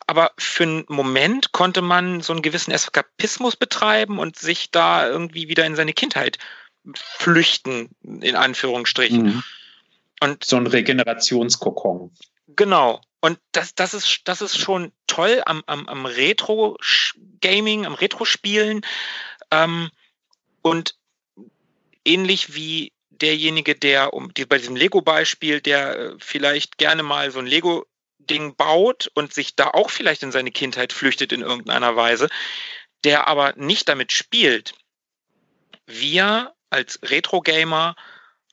Aber 0.08 0.32
für 0.40 0.64
einen 0.64 0.86
Moment 0.88 1.52
konnte 1.52 1.84
man 1.84 2.22
so 2.22 2.34
einen 2.34 2.42
gewissen 2.42 2.72
Eskapismus 2.72 3.56
betreiben 3.56 4.18
und 4.18 4.36
sich 4.36 4.72
da 4.72 5.08
irgendwie 5.08 5.48
wieder 5.48 5.64
in 5.64 5.76
seine 5.76 5.94
Kindheit 5.94 6.40
flüchten, 6.96 7.90
in 8.02 8.36
Anführungsstrichen. 8.36 9.26
Mhm. 9.26 9.44
Und 10.22 10.44
so 10.44 10.58
ein 10.58 10.66
Regenerationskokon. 10.66 12.10
Genau. 12.48 13.02
Und 13.22 13.40
das, 13.52 13.76
das, 13.76 13.94
ist, 13.94 14.22
das 14.26 14.42
ist 14.42 14.58
schon 14.58 14.94
toll 15.08 15.42
am, 15.46 15.64
am, 15.66 15.88
am 15.88 16.06
Retro-Gaming, 16.06 17.86
am 17.86 17.94
Retro-Spielen. 17.94 18.86
Ähm, 19.52 19.90
und 20.62 20.96
ähnlich 22.06 22.56
wie 22.56 22.94
derjenige, 23.10 23.76
der, 23.76 24.14
um 24.14 24.34
die, 24.34 24.46
bei 24.46 24.58
diesem 24.58 24.76
Lego-Beispiel, 24.76 25.62
der 25.62 25.98
äh, 25.98 26.16
vielleicht 26.20 26.78
gerne 26.78 27.04
mal 27.04 27.32
so 27.32 27.40
ein 27.40 27.46
Lego-Ding 27.46 28.56
baut 28.56 29.12
und 29.14 29.34
sich 29.34 29.56
da 29.56 29.72
auch 29.72 29.90
vielleicht 29.90 30.24
in 30.24 30.32
seine 30.32 30.52
Kindheit 30.52 30.94
flüchtet 30.94 31.34
in 31.34 31.42
irgendeiner 31.42 31.96
Weise, 31.96 32.30
der 33.04 33.28
aber 33.28 33.54
nicht 33.58 33.90
damit 33.90 34.12
spielt. 34.12 34.74
Wir 35.86 36.54
als 36.70 37.00
Retro-Gamer 37.04 37.96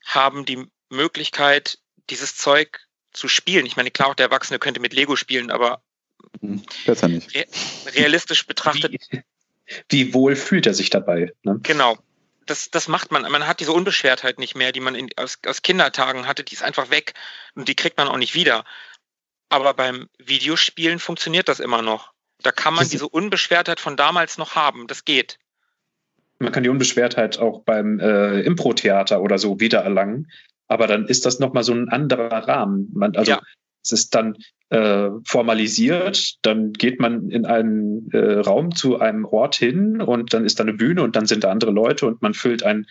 haben 0.05 0.45
die 0.45 0.67
Möglichkeit, 0.89 1.79
dieses 2.11 2.37
Zeug 2.37 2.86
zu 3.17 3.29
spielen. 3.29 3.67
Ich 3.67 3.77
meine, 3.77 3.91
klar, 3.91 4.09
auch 4.09 4.15
der 4.15 4.27
Erwachsene 4.27 4.59
könnte 4.59 4.81
mit 4.81 4.93
Lego 4.93 5.17
spielen, 5.17 5.51
aber 5.51 5.83
hm, 6.41 6.63
Besser 6.85 7.09
nicht. 7.09 7.31
realistisch 7.95 8.47
betrachtet. 8.47 8.93
Wie, 9.11 9.23
wie, 9.89 10.15
wohl 10.15 10.37
fühlt 10.37 10.67
er 10.67 10.75
sich 10.75 10.91
dabei? 10.91 11.33
Ne? 11.43 11.59
Genau. 11.63 11.99
Das, 12.47 12.71
das 12.71 12.87
macht 12.87 13.11
man. 13.11 13.23
Man 13.23 13.47
hat 13.49 13.59
diese 13.59 13.73
Unbeschwertheit 13.73 14.39
nicht 14.39 14.55
mehr, 14.55 14.71
die 14.71 14.81
man 14.81 14.95
in, 14.95 15.09
aus, 15.17 15.39
aus 15.47 15.63
Kindertagen 15.63 16.29
hatte. 16.29 16.45
Die 16.45 16.55
ist 16.55 16.63
einfach 16.63 16.91
weg 16.91 17.15
und 17.57 17.67
die 17.67 17.75
kriegt 17.75 17.99
man 17.99 18.07
auch 18.07 18.19
nicht 18.19 18.35
wieder. 18.35 18.65
Aber 19.49 19.75
beim 19.75 20.09
Videospielen 20.19 21.01
funktioniert 21.01 21.49
das 21.49 21.59
immer 21.59 21.83
noch. 21.83 22.13
Da 22.43 22.53
kann 22.53 22.75
man 22.75 22.89
diese 22.89 23.09
Unbeschwertheit 23.09 23.81
von 23.81 23.97
damals 23.97 24.39
noch 24.39 24.55
haben. 24.55 24.87
Das 24.87 25.05
geht. 25.05 25.39
Man 26.39 26.53
kann 26.53 26.63
die 26.63 26.69
Unbeschwertheit 26.69 27.39
auch 27.39 27.63
beim 27.63 27.99
äh, 27.99 28.41
Impro-Theater 28.43 29.23
oder 29.23 29.39
so 29.39 29.59
wiedererlangen. 29.59 30.31
Aber 30.69 30.87
dann 30.87 31.07
ist 31.07 31.27
das 31.27 31.39
nochmal 31.39 31.63
so 31.63 31.73
ein 31.73 31.89
anderer 31.89 32.49
Rahmen. 32.49 32.91
Man, 32.95 33.15
also 33.17 33.33
ja. 33.33 33.43
es 33.85 33.93
ist 33.93 34.15
dann 34.15 34.37
äh, 34.71 35.11
formalisiert, 35.25 36.37
dann 36.43 36.73
geht 36.73 37.01
man 37.01 37.31
in 37.31 37.47
einen 37.47 38.11
äh, 38.13 38.41
Raum 38.41 38.75
zu 38.75 38.99
einem 38.99 39.25
Ort 39.25 39.55
hin 39.55 40.01
und 40.01 40.35
dann 40.35 40.45
ist 40.45 40.59
da 40.59 40.65
eine 40.65 40.75
Bühne 40.75 41.03
und 41.03 41.15
dann 41.15 41.27
sind 41.27 41.45
da 41.45 41.51
andere 41.51 41.71
Leute 41.71 42.07
und 42.07 42.21
man 42.23 42.35
füllt 42.35 42.63
ein 42.65 42.87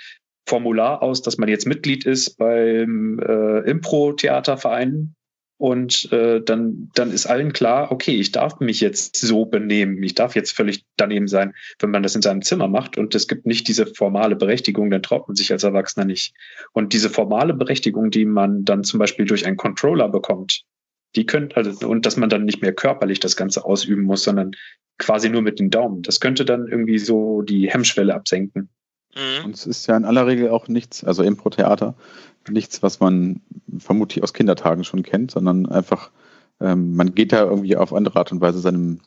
Formular 0.47 1.01
aus, 1.01 1.21
dass 1.21 1.38
man 1.38 1.49
jetzt 1.49 1.65
Mitglied 1.65 2.05
ist 2.05 2.38
beim 2.38 3.19
äh, 3.19 3.69
Impro-Theaterverein 3.69 5.15
und 5.57 6.11
äh, 6.11 6.41
dann, 6.41 6.89
dann 6.95 7.11
ist 7.11 7.27
allen 7.27 7.53
klar, 7.53 7.91
okay, 7.91 8.15
ich 8.15 8.31
darf 8.31 8.59
mich 8.59 8.81
jetzt 8.81 9.15
so 9.15 9.45
benehmen, 9.45 10.03
ich 10.03 10.13
darf 10.13 10.35
jetzt 10.35 10.51
völlig 10.51 10.83
daneben 10.97 11.27
sein, 11.27 11.53
wenn 11.79 11.91
man 11.91 12.03
das 12.03 12.15
in 12.15 12.21
seinem 12.21 12.41
Zimmer 12.41 12.67
macht 12.67 12.97
und 12.97 13.15
es 13.15 13.27
gibt 13.27 13.45
nicht 13.45 13.67
diese 13.67 13.85
formale 13.87 14.35
Berechtigung, 14.35 14.89
dann 14.89 15.01
traut 15.01 15.27
man 15.27 15.35
sich 15.35 15.51
als 15.51 15.63
Erwachsener 15.63 16.05
nicht. 16.05 16.33
Und 16.73 16.91
diese 16.91 17.09
formale 17.09 17.53
Berechtigung, 17.53 18.11
die 18.11 18.25
man 18.25 18.65
dann 18.65 18.83
zum 18.83 18.99
Beispiel 18.99 19.25
durch 19.25 19.45
einen 19.45 19.57
Controller 19.57 20.09
bekommt, 20.09 20.63
die 21.15 21.25
könnte, 21.25 21.55
also, 21.55 21.87
und 21.87 22.05
dass 22.05 22.17
man 22.17 22.29
dann 22.29 22.43
nicht 22.43 22.61
mehr 22.61 22.73
körperlich 22.73 23.21
das 23.21 23.37
Ganze 23.37 23.63
ausüben 23.63 24.03
muss, 24.03 24.23
sondern 24.23 24.51
quasi 24.97 25.29
nur 25.29 25.41
mit 25.41 25.59
den 25.59 25.69
Daumen. 25.69 26.01
Das 26.01 26.19
könnte 26.19 26.43
dann 26.43 26.67
irgendwie 26.67 26.99
so 26.99 27.41
die 27.41 27.71
Hemmschwelle 27.71 28.13
absenken. 28.13 28.69
Mhm. 29.15 29.45
Und 29.45 29.56
es 29.56 29.65
ist 29.65 29.88
ja 29.88 29.95
in 29.97 30.06
aller 30.06 30.28
Regel 30.28 30.49
auch 30.49 30.67
nichts, 30.67 31.04
also 31.04 31.23
Impro-Theater, 31.23 31.95
nichts, 32.49 32.84
was 32.84 32.99
man 32.99 33.41
vermutlich 33.78 34.23
aus 34.23 34.34
Kindertagen 34.34 34.84
schon 34.84 35.04
kennt, 35.04 35.32
sondern 35.32 35.65
einfach, 35.65 36.12
ähm, 36.60 36.95
man 36.95 37.15
geht 37.15 37.32
da 37.32 37.43
irgendwie 37.43 37.75
auf 37.75 37.93
andere 37.93 38.19
Art 38.19 38.32
und 38.32 38.41
Weise 38.41 38.60
seinem 38.60 38.99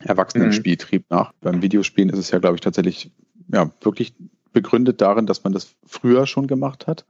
Erwachsenen-Spieltrieb 0.00 1.02
mhm. 1.02 1.16
nach. 1.16 1.32
Beim 1.40 1.62
Videospielen 1.62 2.10
ist 2.10 2.18
es 2.18 2.30
ja, 2.30 2.38
glaube 2.38 2.56
ich, 2.56 2.62
tatsächlich 2.62 3.12
ja, 3.52 3.70
wirklich 3.80 4.14
begründet 4.52 5.00
darin, 5.00 5.26
dass 5.26 5.44
man 5.44 5.52
das 5.52 5.74
früher 5.84 6.26
schon 6.26 6.46
gemacht 6.46 6.86
hat. 6.86 7.04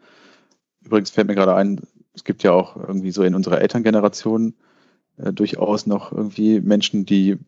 Übrigens 0.84 1.10
fällt 1.10 1.28
mir 1.28 1.34
gerade 1.34 1.54
ein, 1.54 1.80
es 2.14 2.24
gibt 2.24 2.42
ja 2.42 2.52
auch 2.52 2.76
irgendwie 2.76 3.10
so 3.10 3.22
in 3.22 3.34
unserer 3.34 3.60
Elterngeneration 3.60 4.54
äh, 5.16 5.32
durchaus 5.32 5.86
noch 5.86 6.12
irgendwie 6.12 6.60
Menschen, 6.60 7.06
die 7.06 7.38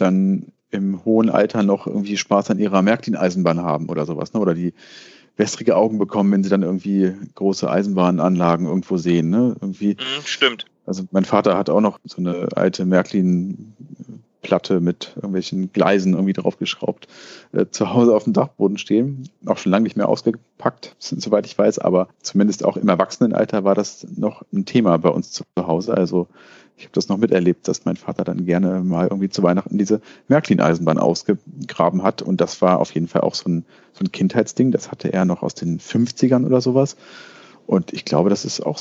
dann 0.00 0.52
im 0.70 1.04
hohen 1.04 1.30
Alter 1.30 1.62
noch 1.62 1.86
irgendwie 1.86 2.16
Spaß 2.16 2.50
an 2.50 2.58
ihrer 2.58 2.82
Märklin-Eisenbahn 2.82 3.62
haben 3.62 3.88
oder 3.88 4.04
sowas, 4.04 4.32
ne? 4.34 4.40
Oder 4.40 4.54
die 4.54 4.74
wässrige 5.38 5.76
Augen 5.76 5.98
bekommen, 5.98 6.32
wenn 6.32 6.42
sie 6.42 6.50
dann 6.50 6.62
irgendwie 6.62 7.14
große 7.36 7.70
Eisenbahnanlagen 7.70 8.66
irgendwo 8.66 8.96
sehen. 8.96 9.30
Ne? 9.30 9.56
Irgendwie, 9.60 9.90
mhm, 9.90 10.24
Stimmt. 10.24 10.66
Also 10.84 11.04
mein 11.12 11.24
Vater 11.24 11.56
hat 11.56 11.70
auch 11.70 11.80
noch 11.80 12.00
so 12.04 12.18
eine 12.18 12.48
alte 12.56 12.84
Märklin-Platte 14.38 14.80
mit 14.80 15.12
irgendwelchen 15.16 15.72
Gleisen 15.72 16.14
irgendwie 16.14 16.32
draufgeschraubt, 16.32 17.08
äh, 17.52 17.66
zu 17.70 17.92
Hause 17.92 18.14
auf 18.14 18.24
dem 18.24 18.32
Dachboden 18.32 18.78
stehen. 18.78 19.28
Auch 19.46 19.58
schon 19.58 19.72
lange 19.72 19.84
nicht 19.84 19.96
mehr 19.96 20.08
ausgepackt, 20.08 20.96
soweit 20.98 21.46
ich 21.46 21.56
weiß, 21.56 21.78
aber 21.78 22.08
zumindest 22.22 22.64
auch 22.64 22.76
im 22.76 22.88
Erwachsenenalter 22.88 23.64
war 23.64 23.74
das 23.74 24.06
noch 24.16 24.42
ein 24.52 24.64
Thema 24.64 24.96
bei 24.98 25.10
uns 25.10 25.32
zu 25.32 25.44
Hause. 25.58 25.94
Also 25.94 26.28
ich 26.76 26.84
habe 26.84 26.92
das 26.92 27.08
noch 27.08 27.18
miterlebt, 27.18 27.66
dass 27.66 27.84
mein 27.84 27.96
Vater 27.96 28.24
dann 28.24 28.46
gerne 28.46 28.80
mal 28.80 29.08
irgendwie 29.08 29.28
zu 29.28 29.42
Weihnachten 29.42 29.78
diese 29.78 30.00
Märklin-Eisenbahn 30.28 30.98
ausgegraben 30.98 32.02
hat. 32.04 32.22
Und 32.22 32.40
das 32.40 32.62
war 32.62 32.78
auf 32.78 32.92
jeden 32.92 33.08
Fall 33.08 33.22
auch 33.22 33.34
so 33.34 33.48
ein, 33.48 33.64
so 33.92 34.04
ein 34.04 34.12
Kindheitsding. 34.12 34.70
Das 34.70 34.90
hatte 34.90 35.12
er 35.12 35.24
noch 35.24 35.42
aus 35.42 35.54
den 35.54 35.80
50ern 35.80 36.46
oder 36.46 36.60
sowas. 36.60 36.96
Und 37.66 37.92
ich 37.92 38.04
glaube, 38.04 38.30
das 38.30 38.44
ist 38.44 38.64
auch 38.64 38.78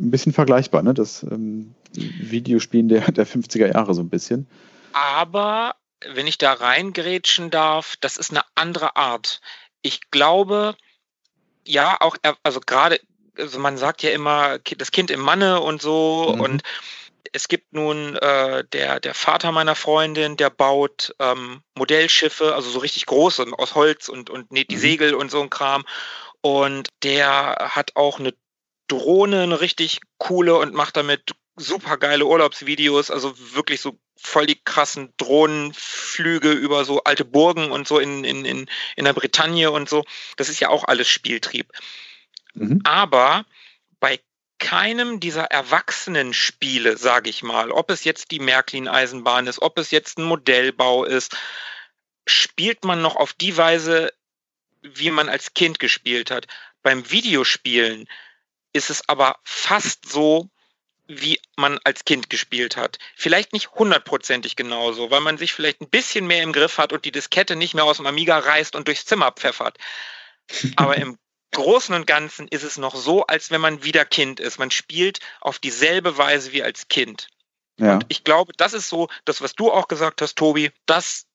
ein 0.00 0.10
bisschen 0.10 0.32
vergleichbar, 0.32 0.82
ne? 0.82 0.94
Das 0.94 1.22
ähm, 1.22 1.74
Videospielen 1.94 2.88
der, 2.88 3.12
der 3.12 3.26
50er 3.26 3.72
Jahre 3.72 3.94
so 3.94 4.02
ein 4.02 4.08
bisschen. 4.08 4.48
Aber 4.98 5.76
wenn 6.04 6.26
ich 6.26 6.38
da 6.38 6.52
reingrätschen 6.52 7.50
darf, 7.50 7.94
das 8.00 8.16
ist 8.16 8.30
eine 8.30 8.42
andere 8.56 8.96
Art. 8.96 9.40
Ich 9.80 10.10
glaube, 10.10 10.76
ja, 11.64 11.96
auch, 12.00 12.16
also 12.42 12.58
gerade, 12.58 13.00
also 13.36 13.60
man 13.60 13.78
sagt 13.78 14.02
ja 14.02 14.10
immer, 14.10 14.58
das 14.58 14.90
Kind 14.90 15.12
im 15.12 15.20
Manne 15.20 15.60
und 15.60 15.80
so 15.80 16.32
mhm. 16.34 16.40
und 16.40 16.62
es 17.32 17.46
gibt 17.46 17.72
nun 17.72 18.16
äh, 18.16 18.64
der, 18.72 18.98
der 18.98 19.14
Vater 19.14 19.52
meiner 19.52 19.76
Freundin, 19.76 20.36
der 20.36 20.50
baut 20.50 21.14
ähm, 21.20 21.62
Modellschiffe, 21.76 22.54
also 22.54 22.68
so 22.70 22.80
richtig 22.80 23.06
große 23.06 23.46
aus 23.52 23.76
Holz 23.76 24.08
und, 24.08 24.30
und 24.30 24.50
näht 24.50 24.70
die 24.70 24.76
mhm. 24.76 24.80
Segel 24.80 25.14
und 25.14 25.30
so 25.30 25.40
ein 25.40 25.50
Kram. 25.50 25.84
Und 26.40 26.88
der 27.02 27.70
hat 27.70 27.94
auch 27.94 28.18
eine 28.18 28.34
Drohne, 28.88 29.42
eine 29.42 29.60
richtig 29.60 30.00
coole 30.16 30.56
und 30.56 30.74
macht 30.74 30.96
damit 30.96 31.32
super 31.58 31.96
geile 31.96 32.26
Urlaubsvideos, 32.26 33.10
also 33.10 33.34
wirklich 33.54 33.80
so 33.80 33.98
voll 34.16 34.46
die 34.46 34.60
krassen 34.62 35.12
Drohnenflüge 35.16 36.52
über 36.52 36.84
so 36.84 37.04
alte 37.04 37.24
Burgen 37.24 37.70
und 37.70 37.86
so 37.86 37.98
in, 37.98 38.24
in, 38.24 38.44
in, 38.44 38.70
in 38.96 39.04
der 39.04 39.12
Bretagne 39.12 39.70
und 39.70 39.88
so. 39.88 40.04
Das 40.36 40.48
ist 40.48 40.60
ja 40.60 40.68
auch 40.68 40.84
alles 40.84 41.08
Spieltrieb. 41.08 41.70
Mhm. 42.54 42.80
Aber 42.84 43.44
bei 44.00 44.20
keinem 44.58 45.20
dieser 45.20 45.44
Erwachsenen-Spiele, 45.44 46.96
sage 46.96 47.30
ich 47.30 47.42
mal, 47.42 47.70
ob 47.70 47.90
es 47.90 48.04
jetzt 48.04 48.30
die 48.30 48.40
Märklin-Eisenbahn 48.40 49.46
ist, 49.46 49.62
ob 49.62 49.78
es 49.78 49.90
jetzt 49.90 50.18
ein 50.18 50.24
Modellbau 50.24 51.04
ist, 51.04 51.36
spielt 52.26 52.84
man 52.84 53.00
noch 53.00 53.16
auf 53.16 53.32
die 53.32 53.56
Weise, 53.56 54.12
wie 54.82 55.10
man 55.10 55.28
als 55.28 55.54
Kind 55.54 55.78
gespielt 55.78 56.30
hat. 56.30 56.46
Beim 56.82 57.10
Videospielen 57.10 58.08
ist 58.72 58.90
es 58.90 59.08
aber 59.08 59.38
fast 59.44 60.08
so, 60.08 60.48
wie 61.08 61.40
man 61.56 61.78
als 61.84 62.04
Kind 62.04 62.28
gespielt 62.28 62.76
hat. 62.76 62.98
Vielleicht 63.16 63.54
nicht 63.54 63.70
hundertprozentig 63.72 64.56
genauso, 64.56 65.10
weil 65.10 65.20
man 65.20 65.38
sich 65.38 65.54
vielleicht 65.54 65.80
ein 65.80 65.88
bisschen 65.88 66.26
mehr 66.26 66.42
im 66.42 66.52
Griff 66.52 66.76
hat 66.78 66.92
und 66.92 67.04
die 67.04 67.10
Diskette 67.12 67.56
nicht 67.56 67.74
mehr 67.74 67.84
aus 67.84 67.96
dem 67.96 68.06
Amiga 68.06 68.38
reißt 68.38 68.76
und 68.76 68.86
durchs 68.86 69.06
Zimmer 69.06 69.32
pfeffert. 69.32 69.78
Aber 70.76 70.96
im 70.96 71.18
Großen 71.52 71.94
und 71.94 72.06
Ganzen 72.06 72.46
ist 72.48 72.62
es 72.62 72.76
noch 72.76 72.94
so, 72.94 73.26
als 73.26 73.50
wenn 73.50 73.60
man 73.60 73.82
wieder 73.82 74.04
Kind 74.04 74.38
ist. 74.38 74.58
Man 74.58 74.70
spielt 74.70 75.20
auf 75.40 75.58
dieselbe 75.58 76.18
Weise 76.18 76.52
wie 76.52 76.62
als 76.62 76.88
Kind. 76.88 77.28
Ja. 77.78 77.94
Und 77.94 78.04
ich 78.08 78.22
glaube, 78.22 78.52
das 78.56 78.74
ist 78.74 78.90
so, 78.90 79.08
das, 79.24 79.40
was 79.40 79.54
du 79.54 79.72
auch 79.72 79.88
gesagt 79.88 80.20
hast, 80.20 80.36
Tobi, 80.36 80.70
das 80.84 81.26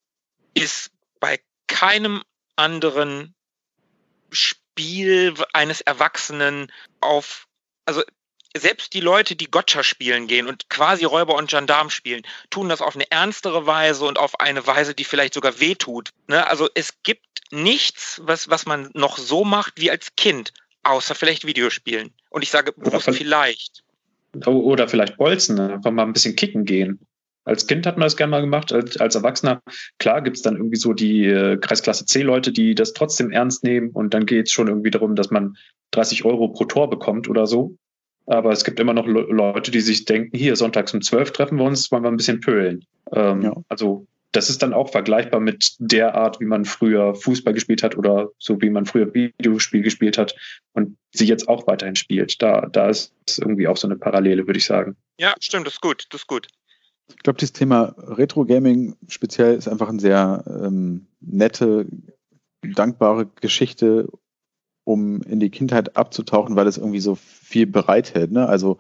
ist 0.53 0.91
bei 1.19 1.39
keinem 1.67 2.21
anderen 2.55 3.33
Spiel 4.31 5.33
eines 5.53 5.81
Erwachsenen 5.81 6.71
auf, 6.99 7.47
also 7.86 8.03
selbst 8.55 8.93
die 8.93 8.99
Leute, 8.99 9.35
die 9.35 9.49
Gotcha 9.49 9.83
spielen 9.83 10.27
gehen 10.27 10.47
und 10.47 10.69
quasi 10.69 11.05
Räuber 11.05 11.35
und 11.35 11.49
Gendarm 11.49 11.89
spielen, 11.89 12.21
tun 12.49 12.69
das 12.69 12.81
auf 12.81 12.95
eine 12.95 13.09
ernstere 13.11 13.65
Weise 13.65 14.05
und 14.05 14.19
auf 14.19 14.39
eine 14.39 14.65
Weise, 14.67 14.93
die 14.93 15.03
vielleicht 15.03 15.33
sogar 15.33 15.59
wehtut. 15.59 16.11
Ne? 16.27 16.45
Also 16.47 16.69
es 16.75 17.01
gibt 17.03 17.41
nichts, 17.51 18.21
was, 18.23 18.49
was 18.49 18.65
man 18.65 18.89
noch 18.93 19.17
so 19.17 19.43
macht 19.43 19.73
wie 19.77 19.91
als 19.91 20.15
Kind, 20.15 20.53
außer 20.83 21.15
vielleicht 21.15 21.45
Videospielen. 21.45 22.13
Und 22.29 22.43
ich 22.43 22.51
sage 22.51 22.73
bewusst 22.73 23.09
vielleicht. 23.11 23.83
Oder 24.45 24.87
vielleicht 24.87 25.17
Bolzen, 25.17 25.59
einfach 25.59 25.91
mal 25.91 26.03
ein 26.03 26.13
bisschen 26.13 26.35
kicken 26.35 26.65
gehen. 26.65 26.99
Als 27.45 27.67
Kind 27.67 27.85
hat 27.85 27.97
man 27.97 28.05
das 28.05 28.15
gerne 28.15 28.31
mal 28.31 28.41
gemacht, 28.41 28.71
als, 28.71 28.97
als 28.97 29.15
Erwachsener, 29.15 29.61
klar 29.99 30.21
gibt 30.21 30.37
es 30.37 30.43
dann 30.43 30.55
irgendwie 30.55 30.77
so 30.77 30.93
die 30.93 31.25
äh, 31.25 31.57
Kreisklasse 31.57 32.05
C-Leute, 32.05 32.53
die 32.53 32.73
das 32.73 32.93
trotzdem 32.93 33.31
ernst 33.31 33.63
nehmen 33.63 33.89
und 33.89 34.13
dann 34.13 34.25
geht 34.25 34.47
es 34.47 34.53
schon 34.53 34.69
irgendwie 34.69 34.91
darum, 34.91 35.15
dass 35.15 35.29
man 35.29 35.57
30 35.91 36.23
Euro 36.23 36.47
pro 36.47 36.65
Tor 36.65 36.89
bekommt 36.89 37.29
oder 37.29 37.45
so. 37.45 37.75
Aber 38.25 38.51
es 38.51 38.63
gibt 38.63 38.79
immer 38.79 38.93
noch 38.93 39.05
Le 39.05 39.21
Leute, 39.29 39.71
die 39.71 39.81
sich 39.81 40.05
denken, 40.05 40.38
hier, 40.38 40.55
sonntags 40.55 40.93
um 40.93 41.01
12 41.01 41.31
treffen 41.31 41.57
wir 41.57 41.65
uns, 41.65 41.91
wollen 41.91 42.03
wir 42.03 42.12
ein 42.12 42.17
bisschen 42.17 42.39
pölen. 42.39 42.86
Ähm, 43.12 43.41
ja. 43.41 43.55
Also 43.67 44.07
das 44.33 44.49
ist 44.49 44.63
dann 44.63 44.73
auch 44.73 44.89
vergleichbar 44.89 45.39
mit 45.39 45.75
der 45.77 46.15
Art, 46.15 46.39
wie 46.39 46.45
man 46.45 46.65
früher 46.65 47.13
Fußball 47.15 47.53
gespielt 47.53 47.83
hat 47.83 47.95
oder 47.95 48.29
so 48.39 48.62
wie 48.62 48.69
man 48.69 48.86
früher 48.86 49.13
Videospiel 49.13 49.83
gespielt 49.83 50.17
hat 50.17 50.36
und 50.73 50.97
sie 51.12 51.25
jetzt 51.25 51.47
auch 51.47 51.67
weiterhin 51.67 51.95
spielt. 51.95 52.41
Da, 52.41 52.67
da 52.71 52.89
ist 52.89 53.13
irgendwie 53.38 53.67
auch 53.67 53.77
so 53.77 53.88
eine 53.88 53.95
Parallele, 53.95 54.47
würde 54.47 54.57
ich 54.57 54.65
sagen. 54.65 54.97
Ja, 55.19 55.36
stimmt, 55.39 55.67
das 55.67 55.75
ist 55.75 55.81
gut, 55.81 56.07
das 56.09 56.21
ist 56.21 56.27
gut. 56.27 56.47
Ich 57.09 57.17
glaube, 57.17 57.38
dieses 57.38 57.53
Thema 57.53 57.93
Retro-Gaming 57.97 58.95
speziell 59.07 59.55
ist 59.55 59.67
einfach 59.67 59.89
eine 59.89 59.99
sehr 59.99 60.43
ähm, 60.47 61.05
nette, 61.19 61.86
dankbare 62.63 63.29
Geschichte, 63.39 64.07
um 64.83 65.21
in 65.21 65.39
die 65.39 65.49
Kindheit 65.49 65.95
abzutauchen, 65.95 66.55
weil 66.55 66.67
es 66.67 66.77
irgendwie 66.77 66.99
so 66.99 67.15
viel 67.15 67.67
bereithält. 67.67 68.31
Ne? 68.31 68.47
Also 68.47 68.77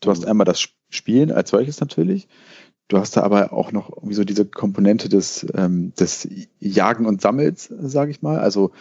du 0.00 0.10
hast 0.10 0.26
einmal 0.26 0.44
das 0.44 0.60
Spielen 0.90 1.32
als 1.32 1.50
solches 1.50 1.80
natürlich. 1.80 2.28
Du 2.88 2.98
hast 2.98 3.16
da 3.16 3.22
aber 3.22 3.52
auch 3.52 3.72
noch 3.72 3.90
irgendwie 3.90 4.14
so 4.14 4.24
diese 4.24 4.44
Komponente 4.44 5.08
des, 5.08 5.46
ähm, 5.54 5.94
des 5.98 6.28
Jagen 6.60 7.06
und 7.06 7.22
Sammels, 7.22 7.72
sage 7.80 8.10
ich 8.10 8.22
mal. 8.22 8.38
Also 8.38 8.72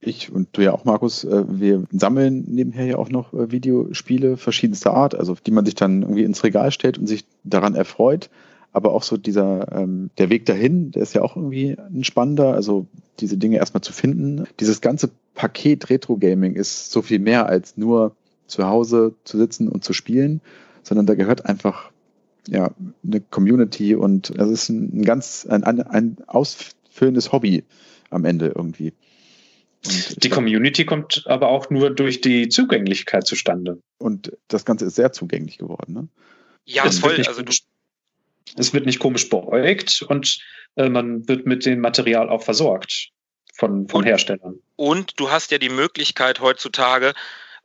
ich 0.00 0.32
und 0.32 0.48
du 0.52 0.62
ja 0.62 0.72
auch, 0.72 0.84
Markus, 0.84 1.24
äh, 1.24 1.44
wir 1.48 1.84
sammeln 1.90 2.44
nebenher 2.48 2.86
ja 2.86 2.96
auch 2.96 3.10
noch 3.10 3.34
äh, 3.34 3.50
Videospiele 3.50 4.36
verschiedenster 4.36 4.94
Art, 4.94 5.14
also 5.14 5.34
die 5.34 5.50
man 5.50 5.64
sich 5.64 5.74
dann 5.74 6.02
irgendwie 6.02 6.24
ins 6.24 6.44
Regal 6.44 6.70
stellt 6.70 6.98
und 6.98 7.06
sich 7.06 7.24
daran 7.44 7.74
erfreut. 7.74 8.30
Aber 8.76 8.92
auch 8.92 9.04
so 9.04 9.16
dieser, 9.16 9.72
ähm, 9.72 10.10
der 10.18 10.28
Weg 10.28 10.44
dahin, 10.44 10.90
der 10.90 11.00
ist 11.00 11.14
ja 11.14 11.22
auch 11.22 11.34
irgendwie 11.34 11.78
ein 11.78 12.04
spannender, 12.04 12.52
also 12.52 12.86
diese 13.20 13.38
Dinge 13.38 13.56
erstmal 13.56 13.80
zu 13.80 13.94
finden. 13.94 14.44
Dieses 14.60 14.82
ganze 14.82 15.08
Paket 15.34 15.88
Retro-Gaming 15.88 16.56
ist 16.56 16.90
so 16.90 17.00
viel 17.00 17.18
mehr 17.18 17.46
als 17.46 17.78
nur 17.78 18.14
zu 18.46 18.66
Hause 18.66 19.14
zu 19.24 19.38
sitzen 19.38 19.68
und 19.68 19.82
zu 19.82 19.94
spielen, 19.94 20.42
sondern 20.82 21.06
da 21.06 21.14
gehört 21.14 21.46
einfach 21.46 21.90
ja 22.48 22.70
eine 23.02 23.22
Community 23.22 23.94
und 23.94 24.28
es 24.28 24.50
ist 24.50 24.68
ein 24.68 25.00
ganz 25.06 25.46
ein, 25.46 25.64
ein 25.64 26.18
ausfüllendes 26.26 27.32
Hobby 27.32 27.64
am 28.10 28.26
Ende 28.26 28.52
irgendwie. 28.54 28.92
Und 29.86 30.22
die 30.22 30.28
Community 30.28 30.84
kommt 30.84 31.24
aber 31.26 31.48
auch 31.48 31.70
nur 31.70 31.88
durch 31.88 32.20
die 32.20 32.50
Zugänglichkeit 32.50 33.26
zustande. 33.26 33.80
Und 33.96 34.36
das 34.48 34.66
Ganze 34.66 34.84
ist 34.84 34.96
sehr 34.96 35.12
zugänglich 35.12 35.56
geworden. 35.56 35.94
Ne? 35.94 36.08
Ja, 36.66 36.84
es 36.84 36.98
voll. 36.98 37.16
Also 37.26 37.42
komisch, 37.42 37.62
es 38.56 38.72
wird 38.72 38.86
nicht 38.86 39.00
komisch 39.00 39.28
beäugt 39.28 40.02
und 40.02 40.38
äh, 40.76 40.88
man 40.88 41.26
wird 41.28 41.46
mit 41.46 41.66
dem 41.66 41.80
Material 41.80 42.28
auch 42.28 42.42
versorgt 42.42 43.08
von, 43.54 43.88
von 43.88 44.02
und, 44.02 44.06
Herstellern. 44.06 44.60
Und 44.76 45.18
du 45.18 45.30
hast 45.30 45.50
ja 45.50 45.58
die 45.58 45.68
Möglichkeit 45.68 46.40
heutzutage, 46.40 47.14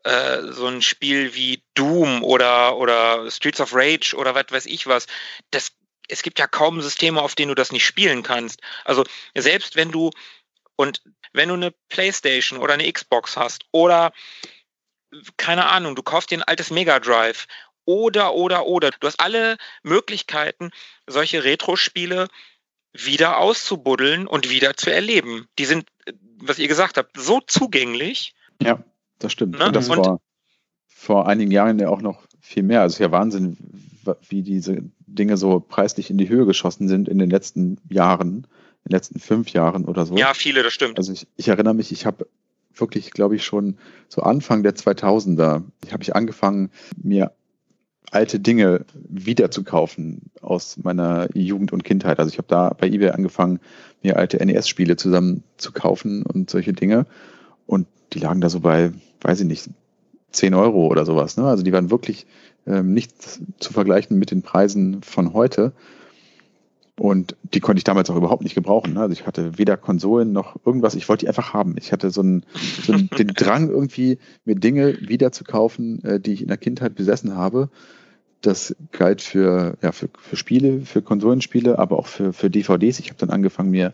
äh, 0.04 0.42
so 0.52 0.68
ein 0.68 0.82
Spiel 0.82 1.36
wie 1.36 1.64
Doom 1.76 2.24
oder, 2.24 2.78
oder 2.78 3.30
Streets 3.30 3.62
of 3.62 3.74
Rage 3.74 4.16
oder 4.16 4.34
was 4.34 4.46
weiß 4.50 4.66
ich 4.66 4.88
was, 4.88 5.06
das, 5.52 5.72
es 6.08 6.24
gibt 6.24 6.40
ja 6.40 6.48
kaum 6.48 6.82
Systeme, 6.82 7.22
auf 7.22 7.36
denen 7.36 7.50
du 7.50 7.56
das 7.56 7.72
nicht 7.72 7.86
spielen 7.86 8.24
kannst. 8.24 8.62
Also 8.86 9.04
selbst 9.36 9.76
wenn 9.76 9.92
du 9.92 10.10
und 10.76 11.02
wenn 11.34 11.50
du 11.50 11.56
eine 11.56 11.72
Playstation 11.90 12.60
oder 12.60 12.74
eine 12.74 12.92
Xbox 12.92 13.38
hast 13.38 13.66
oder 13.72 14.12
keine 15.38 15.68
Ahnung, 15.68 15.96
du 15.96 16.04
kaufst 16.04 16.32
dir 16.32 16.40
ein 16.40 16.44
altes 16.44 16.72
Mega 16.72 17.00
Drive 17.00 17.46
oder, 17.86 18.34
oder, 18.36 18.66
oder. 18.66 18.92
Du 19.00 19.08
hast 19.08 19.20
alle 19.20 19.58
Möglichkeiten, 19.84 20.72
solche 21.08 21.44
Retro-Spiele 21.44 22.28
wieder 22.94 23.38
auszubuddeln 23.38 24.28
und 24.28 24.50
wieder 24.50 24.76
zu 24.76 24.92
erleben. 24.92 25.48
Die 25.58 25.66
sind, 25.66 25.86
was 26.38 26.60
ihr 26.60 26.68
gesagt 26.68 26.98
habt, 26.98 27.18
so 27.18 27.40
zugänglich. 27.46 28.34
Ja, 28.62 28.84
das 29.20 29.32
stimmt. 29.32 29.58
Ne? 29.58 29.68
Und 29.68 29.76
das 29.76 29.90
und 29.90 29.98
war 29.98 30.20
vor 30.88 31.28
einigen 31.28 31.52
Jahren 31.52 31.80
ja 31.80 31.90
auch 31.90 32.02
noch 32.02 32.22
viel 32.42 32.64
mehr. 32.64 32.82
Also 32.82 32.96
ist 32.96 33.00
ja 33.00 33.12
Wahnsinn, 33.12 33.58
wie 34.30 34.42
diese 34.42 34.84
Dinge 35.08 35.38
so 35.38 35.60
preislich 35.60 36.10
in 36.10 36.18
die 36.18 36.30
Höhe 36.30 36.46
geschossen 36.46 36.88
sind 36.88 37.08
in 37.08 37.18
den 37.18 37.30
letzten 37.30 37.78
Jahren 37.90 38.48
in 38.84 38.90
den 38.90 38.96
letzten 38.96 39.20
fünf 39.20 39.50
Jahren 39.50 39.86
oder 39.86 40.06
so. 40.06 40.18
Ja, 40.18 40.34
viele, 40.34 40.64
das 40.64 40.74
stimmt. 40.74 40.98
Also 40.98 41.14
ich, 41.14 41.28
ich 41.38 41.48
erinnere 41.48 41.76
mich, 41.76 41.92
ich 41.92 42.06
habe 42.06 42.28
wirklich, 42.74 43.12
glaube 43.12 43.36
ich, 43.36 43.46
schon 43.46 43.78
so 44.10 44.24
Anfang 44.24 44.64
der 44.64 44.76
2000er, 44.76 45.64
habe 45.92 46.04
ich 46.04 46.16
angefangen, 46.16 46.72
mir 47.02 47.32
alte 48.12 48.40
Dinge 48.40 48.86
wieder 48.94 49.52
zu 49.52 49.64
kaufen 49.64 50.32
aus 50.42 50.78
meiner 50.84 51.30
Jugend 51.36 51.72
und 51.74 51.84
Kindheit. 51.84 52.20
Also 52.20 52.30
ich 52.30 52.38
habe 52.38 52.48
da 52.48 52.76
bei 52.78 52.88
eBay 52.88 53.12
angefangen, 53.12 53.60
mir 54.04 54.18
alte 54.18 54.46
NES-Spiele 54.46 54.98
zusammen 54.98 55.44
zu 55.58 55.72
kaufen 55.72 56.24
und 56.24 56.50
solche 56.50 56.74
Dinge. 56.74 57.06
Und 57.66 57.88
die 58.14 58.20
lagen 58.20 58.42
da 58.42 58.50
so 58.50 58.60
bei, 58.60 58.92
weiß 59.22 59.40
ich 59.40 59.48
nicht, 59.48 59.70
10 60.32 60.54
Euro 60.54 60.88
oder 60.88 61.06
sowas. 61.06 61.38
Ne? 61.38 61.46
Also 61.46 61.64
die 61.64 61.72
waren 61.72 61.90
wirklich 61.90 62.26
ähm, 62.68 62.94
nicht 62.94 63.14
zu 63.60 63.74
vergleichen 63.74 64.20
mit 64.20 64.32
den 64.32 64.42
Preisen 64.42 65.02
von 65.04 65.34
heute. 65.34 65.72
Und 67.00 67.36
die 67.54 67.62
konnte 67.62 67.80
ich 67.80 67.84
damals 67.84 68.10
auch 68.10 68.16
überhaupt 68.16 68.44
nicht 68.44 68.54
gebrauchen. 68.54 68.94
Ne? 68.94 69.02
Also 69.02 69.14
ich 69.14 69.26
hatte 69.26 69.58
weder 69.58 69.78
Konsolen 69.78 70.34
noch 70.34 70.58
irgendwas. 70.66 70.96
Ich 70.96 71.08
wollte 71.08 71.26
die 71.26 71.30
einfach 71.30 71.54
haben. 71.54 71.76
Ich 71.80 71.92
hatte 71.92 72.12
so 72.12 72.22
einen, 72.22 72.46
so 72.84 72.94
einen 72.94 73.10
den 73.18 73.28
Drang 73.36 73.70
irgendwie, 73.70 74.20
mir 74.46 74.56
Dinge 74.56 74.98
wieder 75.02 75.32
zu 75.32 75.44
kaufen, 75.44 76.04
äh, 76.04 76.20
die 76.20 76.34
ich 76.34 76.42
in 76.42 76.50
der 76.50 76.58
Kindheit 76.58 76.96
besessen 76.96 77.36
habe. 77.36 77.70
Das 78.42 78.76
galt 78.92 79.22
für, 79.22 79.78
ja, 79.82 79.92
für, 79.92 80.10
für 80.20 80.36
Spiele, 80.36 80.82
für 80.82 81.02
Konsolenspiele, 81.02 81.78
aber 81.78 82.00
auch 82.00 82.08
für, 82.08 82.34
für 82.34 82.50
DVDs. 82.50 83.00
Ich 83.00 83.10
habe 83.10 83.20
dann 83.20 83.30
angefangen, 83.30 83.70
mir 83.70 83.94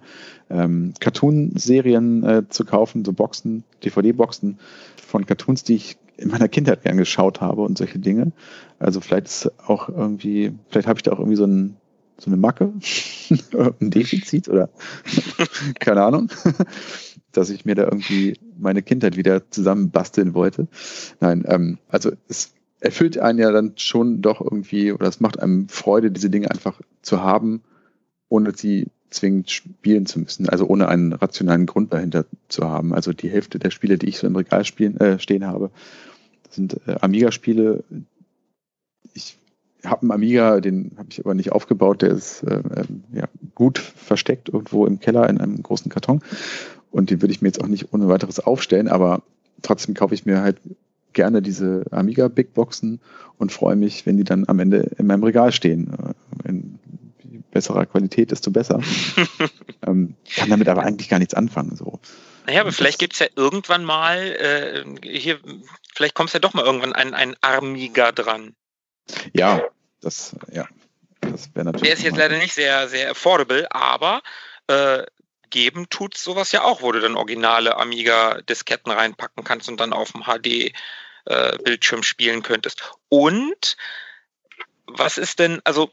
ähm, 0.50 0.94
Cartoon-Serien 1.00 2.24
äh, 2.24 2.44
zu 2.48 2.64
kaufen, 2.64 3.04
so 3.04 3.12
Boxen, 3.12 3.64
DVD-Boxen 3.84 4.58
von 5.06 5.26
Cartoons, 5.26 5.64
die 5.64 5.76
ich 5.76 5.98
in 6.16 6.30
meiner 6.30 6.48
Kindheit 6.48 6.84
gern 6.84 6.98
geschaut 6.98 7.42
habe 7.42 7.62
und 7.62 7.78
solche 7.78 8.00
Dinge. 8.00 8.32
Also 8.80 9.02
vielleicht 9.02 9.28
ist 9.28 9.52
auch 9.68 9.90
irgendwie, 9.90 10.54
vielleicht 10.70 10.88
habe 10.88 10.98
ich 10.98 11.04
da 11.04 11.12
auch 11.12 11.20
irgendwie 11.20 11.38
so 11.38 11.46
ein 11.46 11.78
so 12.20 12.30
eine 12.32 12.38
Macke, 12.38 12.74
ein 13.80 13.92
Defizit 13.92 14.50
oder 14.50 14.70
keine 15.80 16.04
Ahnung, 16.04 16.30
dass 17.32 17.50
ich 17.50 17.66
mir 17.66 17.76
da 17.76 17.84
irgendwie 17.84 18.40
meine 18.58 18.82
Kindheit 18.82 19.16
wieder 19.16 19.50
zusammenbasteln 19.52 20.34
wollte. 20.34 20.68
Nein, 21.20 21.46
ähm, 21.48 21.78
also 21.90 22.12
es 22.28 22.54
erfüllt 22.80 23.18
einen 23.18 23.40
ja 23.40 23.52
dann 23.52 23.74
schon 23.78 24.22
doch 24.22 24.42
irgendwie, 24.42 24.92
oder 24.92 25.08
es 25.08 25.20
macht 25.20 25.40
einem 25.40 25.68
Freude, 25.70 26.12
diese 26.12 26.30
Dinge 26.30 26.52
einfach 26.52 26.80
zu 27.02 27.22
haben, 27.22 27.62
ohne 28.30 28.56
sie 28.56 28.88
zwingend 29.10 29.50
spielen 29.50 30.06
zu 30.06 30.20
müssen, 30.20 30.50
also 30.50 30.68
ohne 30.68 30.90
einen 30.90 31.14
rationalen 31.14 31.66
Grund 31.66 31.94
dahinter 31.94 32.26
zu 32.50 32.66
haben. 32.66 32.94
Also 32.94 33.14
die 33.14 33.30
Hälfte 33.30 33.58
der 33.58 33.72
Spiele, 33.72 33.98
die 33.98 34.10
ich 34.10 34.20
so 34.20 34.28
im 34.28 34.36
Regal 34.36 34.66
spielen, 34.66 35.00
äh, 35.00 35.20
stehen 35.20 35.46
habe, 35.46 35.72
sind 36.50 36.80
äh, 36.88 36.98
Amiga-Spiele. 37.00 37.84
Ich 39.14 39.38
habe 39.84 40.02
einen 40.02 40.12
Amiga, 40.12 40.60
den 40.60 40.92
habe 40.98 41.08
ich 41.10 41.24
aber 41.24 41.34
nicht 41.34 41.52
aufgebaut, 41.52 42.02
der 42.02 42.10
ist 42.10 42.44
äh, 42.44 42.62
ähm, 42.76 43.04
ja, 43.14 43.28
gut 43.56 43.78
versteckt 43.80 44.50
irgendwo 44.50 44.86
im 44.86 45.00
Keller 45.00 45.30
in 45.30 45.40
einem 45.40 45.64
großen 45.64 45.90
Karton. 45.90 46.22
Und 46.92 47.10
den 47.10 47.22
würde 47.22 47.32
ich 47.32 47.42
mir 47.42 47.50
jetzt 47.50 47.62
auch 47.62 47.68
nicht 47.68 47.94
ohne 47.94 48.08
weiteres 48.08 48.40
aufstellen, 48.40 48.88
aber 48.88 49.22
trotzdem 49.62 49.96
kaufe 49.96 50.14
ich 50.14 50.26
mir 50.26 50.42
halt 50.42 50.58
gerne 51.18 51.42
diese 51.42 51.84
Amiga 51.92 52.30
Big 52.30 52.54
Boxen 52.54 53.02
und 53.38 53.52
freue 53.52 53.76
mich, 53.76 54.06
wenn 54.06 54.18
die 54.18 54.24
dann 54.24 54.48
am 54.48 54.60
Ende 54.60 54.92
in 54.98 55.08
meinem 55.08 55.24
Regal 55.24 55.52
stehen. 55.52 55.92
Äh, 56.46 56.48
in 56.48 56.80
besserer 57.52 57.88
Qualität, 57.88 58.30
desto 58.30 58.52
besser. 58.52 58.80
ähm, 59.88 60.16
kann 60.36 60.50
damit 60.50 60.70
aber 60.70 60.84
eigentlich 60.84 61.10
gar 61.10 61.18
nichts 61.18 61.34
anfangen. 61.34 61.76
So. 61.76 62.00
Naja, 62.46 62.62
aber 62.62 62.72
vielleicht 62.72 63.00
gibt 63.00 63.14
es 63.14 63.20
ja 63.20 63.28
irgendwann 63.36 63.84
mal, 63.84 64.18
äh, 64.18 64.86
hier, 65.04 65.40
vielleicht 65.94 66.14
kommst 66.14 66.36
ja 66.36 66.40
doch 66.40 66.54
mal 66.54 66.64
irgendwann 66.64 66.94
ein, 66.94 67.16
ein 67.16 67.36
Amiga 67.42 68.12
dran. 68.12 68.56
Ja, 69.34 69.64
das, 70.02 70.36
ja, 70.54 70.68
das 71.22 71.50
wäre 71.56 71.66
natürlich. 71.66 71.88
Der 71.88 71.94
ist 71.94 72.04
jetzt 72.04 72.18
leider 72.18 72.38
nicht 72.38 72.54
sehr, 72.54 72.88
sehr 72.90 73.12
affordable, 73.12 73.66
aber 73.72 74.22
äh, 74.68 75.04
geben 75.50 75.90
tut 75.90 76.16
sowas 76.16 76.52
ja 76.52 76.64
auch, 76.64 76.84
wo 76.84 76.92
du 76.92 77.00
dann 77.00 77.16
originale 77.16 77.78
Amiga-Disketten 77.78 78.92
reinpacken 78.92 79.44
kannst 79.44 79.68
und 79.68 79.80
dann 79.80 79.94
auf 79.94 80.12
dem 80.12 80.24
HD-Bildschirm 80.24 80.76
äh, 81.28 81.78
spielen 82.02 82.44
könntest. 82.44 82.92
Und 83.10 83.78
was 84.86 85.18
ist 85.18 85.40
denn, 85.40 85.62
also 85.64 85.92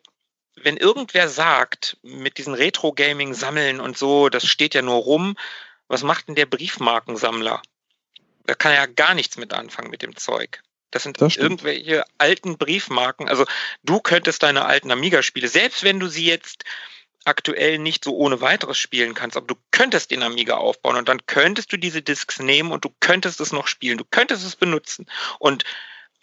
wenn 0.57 0.77
irgendwer 0.77 1.29
sagt, 1.29 1.97
mit 2.03 2.39
diesen 2.39 2.55
Retro-Gaming 2.55 3.35
sammeln 3.35 3.81
und 3.81 3.99
so, 3.99 4.29
das 4.29 4.47
steht 4.47 4.75
ja 4.75 4.83
nur 4.83 4.97
rum, 4.97 5.37
was 5.89 6.03
macht 6.03 6.29
denn 6.29 6.35
der 6.35 6.47
Briefmarkensammler? 6.47 7.61
Da 8.47 8.55
kann 8.55 8.73
er 8.73 8.79
ja 8.79 8.87
gar 8.87 9.15
nichts 9.15 9.37
mit 9.37 9.53
anfangen 9.53 9.91
mit 9.91 10.03
dem 10.03 10.17
Zeug. 10.17 10.63
Das 10.91 11.03
sind 11.03 11.21
das 11.21 11.37
irgendwelche 11.37 12.05
alten 12.19 12.57
Briefmarken. 12.57 13.29
Also 13.29 13.45
du 13.83 14.01
könntest 14.01 14.45
deine 14.45 14.65
alten 14.65 14.93
Amiga-Spiele, 14.93 15.49
selbst 15.49 15.83
wenn 15.83 15.99
du 15.99 16.07
sie 16.07 16.27
jetzt 16.27 16.65
aktuell 17.25 17.79
nicht 17.79 18.05
so 18.05 18.17
ohne 18.17 18.41
weiteres 18.41 18.79
spielen 18.79 19.15
kannst, 19.15 19.37
aber 19.37 19.47
du 19.47 19.57
könntest 19.71 20.11
den 20.11 20.23
Amiga 20.23 20.57
aufbauen 20.57 20.97
und 20.97 21.09
dann 21.09 21.27
könntest 21.27 21.73
du 21.73 21.77
diese 21.77 22.03
Discs 22.03 22.39
nehmen 22.39 22.73
und 22.73 22.85
du 22.85 22.95
könntest 23.01 23.41
es 23.41 23.53
noch 23.53 23.67
spielen, 23.67 23.99
du 23.99 24.05
könntest 24.05 24.45
es 24.45 24.57
benutzen. 24.57 25.07
Und 25.39 25.65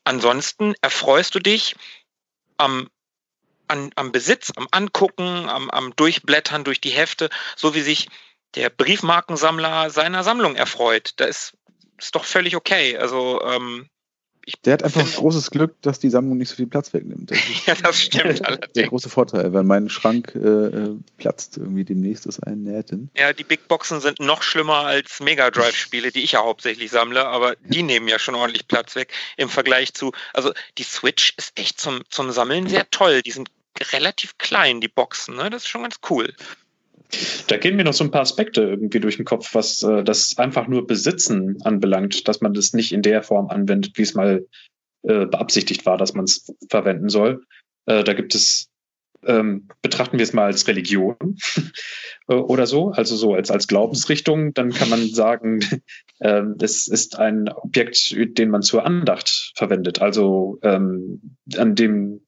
ansonsten 0.04 0.74
erfreust 0.82 1.36
du 1.36 1.40
dich 1.40 1.76
am, 2.58 2.90
an, 3.68 3.92
am 3.96 4.12
Besitz, 4.12 4.52
am 4.56 4.68
Angucken, 4.72 5.50
am, 5.50 5.70
am 5.70 5.96
Durchblättern 5.96 6.64
durch 6.64 6.82
die 6.82 6.92
Hefte, 6.92 7.30
so 7.56 7.74
wie 7.74 7.82
sich 7.82 8.08
der 8.56 8.70
Briefmarkensammler 8.70 9.90
seiner 9.90 10.24
Sammlung 10.24 10.56
erfreut. 10.56 11.14
Da 11.18 11.26
ist, 11.26 11.54
ist 11.98 12.16
doch 12.16 12.26
völlig 12.26 12.56
okay. 12.56 12.98
Also 12.98 13.42
ähm, 13.44 13.90
der 14.66 14.74
hat 14.74 14.84
einfach 14.84 15.06
großes 15.16 15.52
Glück, 15.52 15.76
dass 15.82 16.00
die 16.00 16.10
Sammlung 16.10 16.38
nicht 16.38 16.50
so 16.50 16.56
viel 16.56 16.68
Platz 16.68 16.94
wegnimmt. 16.94 17.32
Das 17.32 17.40
ja, 17.66 17.76
das 17.76 18.02
stimmt 18.02 18.46
allerdings. 18.46 18.74
Der 18.74 18.88
große 18.88 19.10
Vorteil, 19.10 19.54
weil 19.54 19.64
mein 19.64 19.90
Schrank 19.90 20.34
äh, 20.36 20.40
äh, 20.40 20.96
platzt 21.18 21.58
irgendwie 21.58 21.84
demnächst 21.84 22.26
ist 22.26 22.40
ein 22.40 22.64
Nähten. 22.64 23.10
Ja, 23.16 23.34
die 23.34 23.44
Big 23.44 23.68
Boxen 23.68 24.02
sind 24.02 24.20
noch 24.20 24.44
schlimmer 24.44 24.86
als 24.86 25.20
Mega 25.20 25.52
Drive-Spiele, 25.52 26.12
die 26.12 26.24
ich 26.24 26.34
ja 26.34 26.44
hauptsächlich 26.44 26.92
sammle, 26.92 27.26
aber 27.26 27.56
die 27.64 27.84
nehmen 27.84 28.08
ja 28.08 28.20
schon 28.20 28.36
ordentlich 28.36 28.68
Platz 28.68 28.96
weg 28.96 29.12
im 29.38 29.50
Vergleich 29.50 29.94
zu. 29.94 30.12
Also 30.34 30.54
die 30.78 30.84
Switch 30.84 31.34
ist 31.38 31.58
echt 31.58 31.80
zum, 31.80 32.02
zum 32.10 32.32
Sammeln 32.32 32.68
sehr 32.68 32.90
toll. 32.90 33.22
Die 33.22 33.32
sind 33.32 33.50
relativ 33.94 34.38
klein, 34.38 34.82
die 34.82 34.88
Boxen. 34.88 35.36
Ne? 35.36 35.50
Das 35.50 35.64
ist 35.64 35.70
schon 35.70 35.84
ganz 35.84 36.00
cool. 36.10 36.34
Da 37.48 37.58
gehen 37.58 37.76
mir 37.76 37.84
noch 37.84 37.94
so 37.94 38.04
ein 38.04 38.12
paar 38.12 38.22
Aspekte 38.22 38.62
irgendwie 38.62 39.00
durch 39.00 39.18
den 39.18 39.26
Kopf, 39.26 39.54
was 39.54 39.84
äh, 39.84 40.04
das 40.04 40.38
einfach 40.38 40.68
nur 40.68 40.88
Besitzen 40.88 41.58
anbelangt, 41.64 42.28
dass 42.28 42.42
man 42.42 42.54
das 42.54 42.74
nicht 42.74 42.92
in 42.94 43.02
der 43.02 43.24
Form 43.24 43.50
anwendet, 43.50 43.98
wie 43.98 44.04
es 44.04 44.14
mal 44.14 44.48
äh, 45.04 45.26
beabsichtigt 45.26 45.86
war, 45.86 45.98
dass 45.98 46.14
man 46.14 46.26
es 46.26 46.54
verwenden 46.70 47.10
soll. 47.10 47.44
Äh, 47.86 48.04
da 48.04 48.14
gibt 48.14 48.36
es, 48.36 48.70
ähm, 49.26 49.68
betrachten 49.82 50.18
wir 50.18 50.24
es 50.24 50.34
mal 50.34 50.46
als 50.46 50.68
Religion 50.68 51.16
äh, 52.28 52.36
oder 52.36 52.68
so, 52.68 52.92
also 52.92 53.16
so 53.16 53.34
als, 53.34 53.52
als 53.52 53.68
Glaubensrichtung, 53.68 54.54
dann 54.54 54.72
kann 54.72 54.90
man 54.90 55.08
sagen, 55.14 55.60
äh, 56.20 56.44
es 56.62 56.88
ist 56.88 57.18
ein 57.18 57.50
Objekt, 57.50 58.16
den 58.38 58.50
man 58.50 58.62
zur 58.62 58.86
Andacht 58.86 59.54
verwendet, 59.56 60.02
also 60.02 60.60
ähm, 60.62 61.38
an 61.58 61.76
dem 61.76 62.22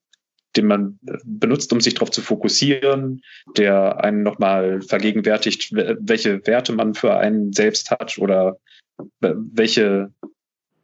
den 0.56 0.66
man 0.66 0.98
benutzt, 1.24 1.72
um 1.72 1.80
sich 1.80 1.94
darauf 1.94 2.10
zu 2.10 2.22
fokussieren, 2.22 3.22
der 3.56 4.02
einen 4.02 4.22
nochmal 4.22 4.82
vergegenwärtigt, 4.82 5.72
welche 5.72 6.46
Werte 6.46 6.72
man 6.72 6.94
für 6.94 7.16
einen 7.16 7.52
selbst 7.52 7.90
hat 7.90 8.18
oder 8.18 8.58
welche, 9.20 10.12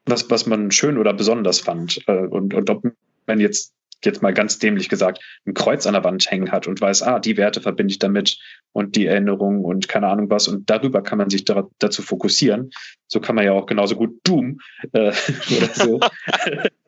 was, 0.06 0.28
was 0.30 0.46
man 0.46 0.70
schön 0.70 0.98
oder 0.98 1.12
besonders 1.12 1.60
fand. 1.60 2.00
Äh, 2.08 2.26
und, 2.26 2.54
und 2.54 2.70
ob 2.70 2.84
man 3.26 3.40
jetzt, 3.40 3.72
jetzt 4.04 4.22
mal 4.22 4.34
ganz 4.34 4.58
dämlich 4.58 4.88
gesagt, 4.88 5.22
ein 5.46 5.54
Kreuz 5.54 5.86
an 5.86 5.92
der 5.92 6.04
Wand 6.04 6.30
hängen 6.30 6.50
hat 6.50 6.66
und 6.66 6.80
weiß, 6.80 7.02
ah, 7.02 7.20
die 7.20 7.36
Werte 7.36 7.60
verbinde 7.60 7.92
ich 7.92 7.98
damit 7.98 8.38
und 8.72 8.96
die 8.96 9.06
Erinnerung 9.06 9.64
und 9.64 9.88
keine 9.88 10.08
Ahnung 10.08 10.30
was. 10.30 10.48
Und 10.48 10.68
darüber 10.70 11.02
kann 11.02 11.18
man 11.18 11.30
sich 11.30 11.44
da, 11.44 11.68
dazu 11.78 12.02
fokussieren. 12.02 12.70
So 13.06 13.20
kann 13.20 13.36
man 13.36 13.44
ja 13.44 13.52
auch 13.52 13.66
genauso 13.66 13.96
gut 13.96 14.18
Doom 14.24 14.58
äh, 14.92 15.12
oder 15.56 15.68
so 15.74 16.00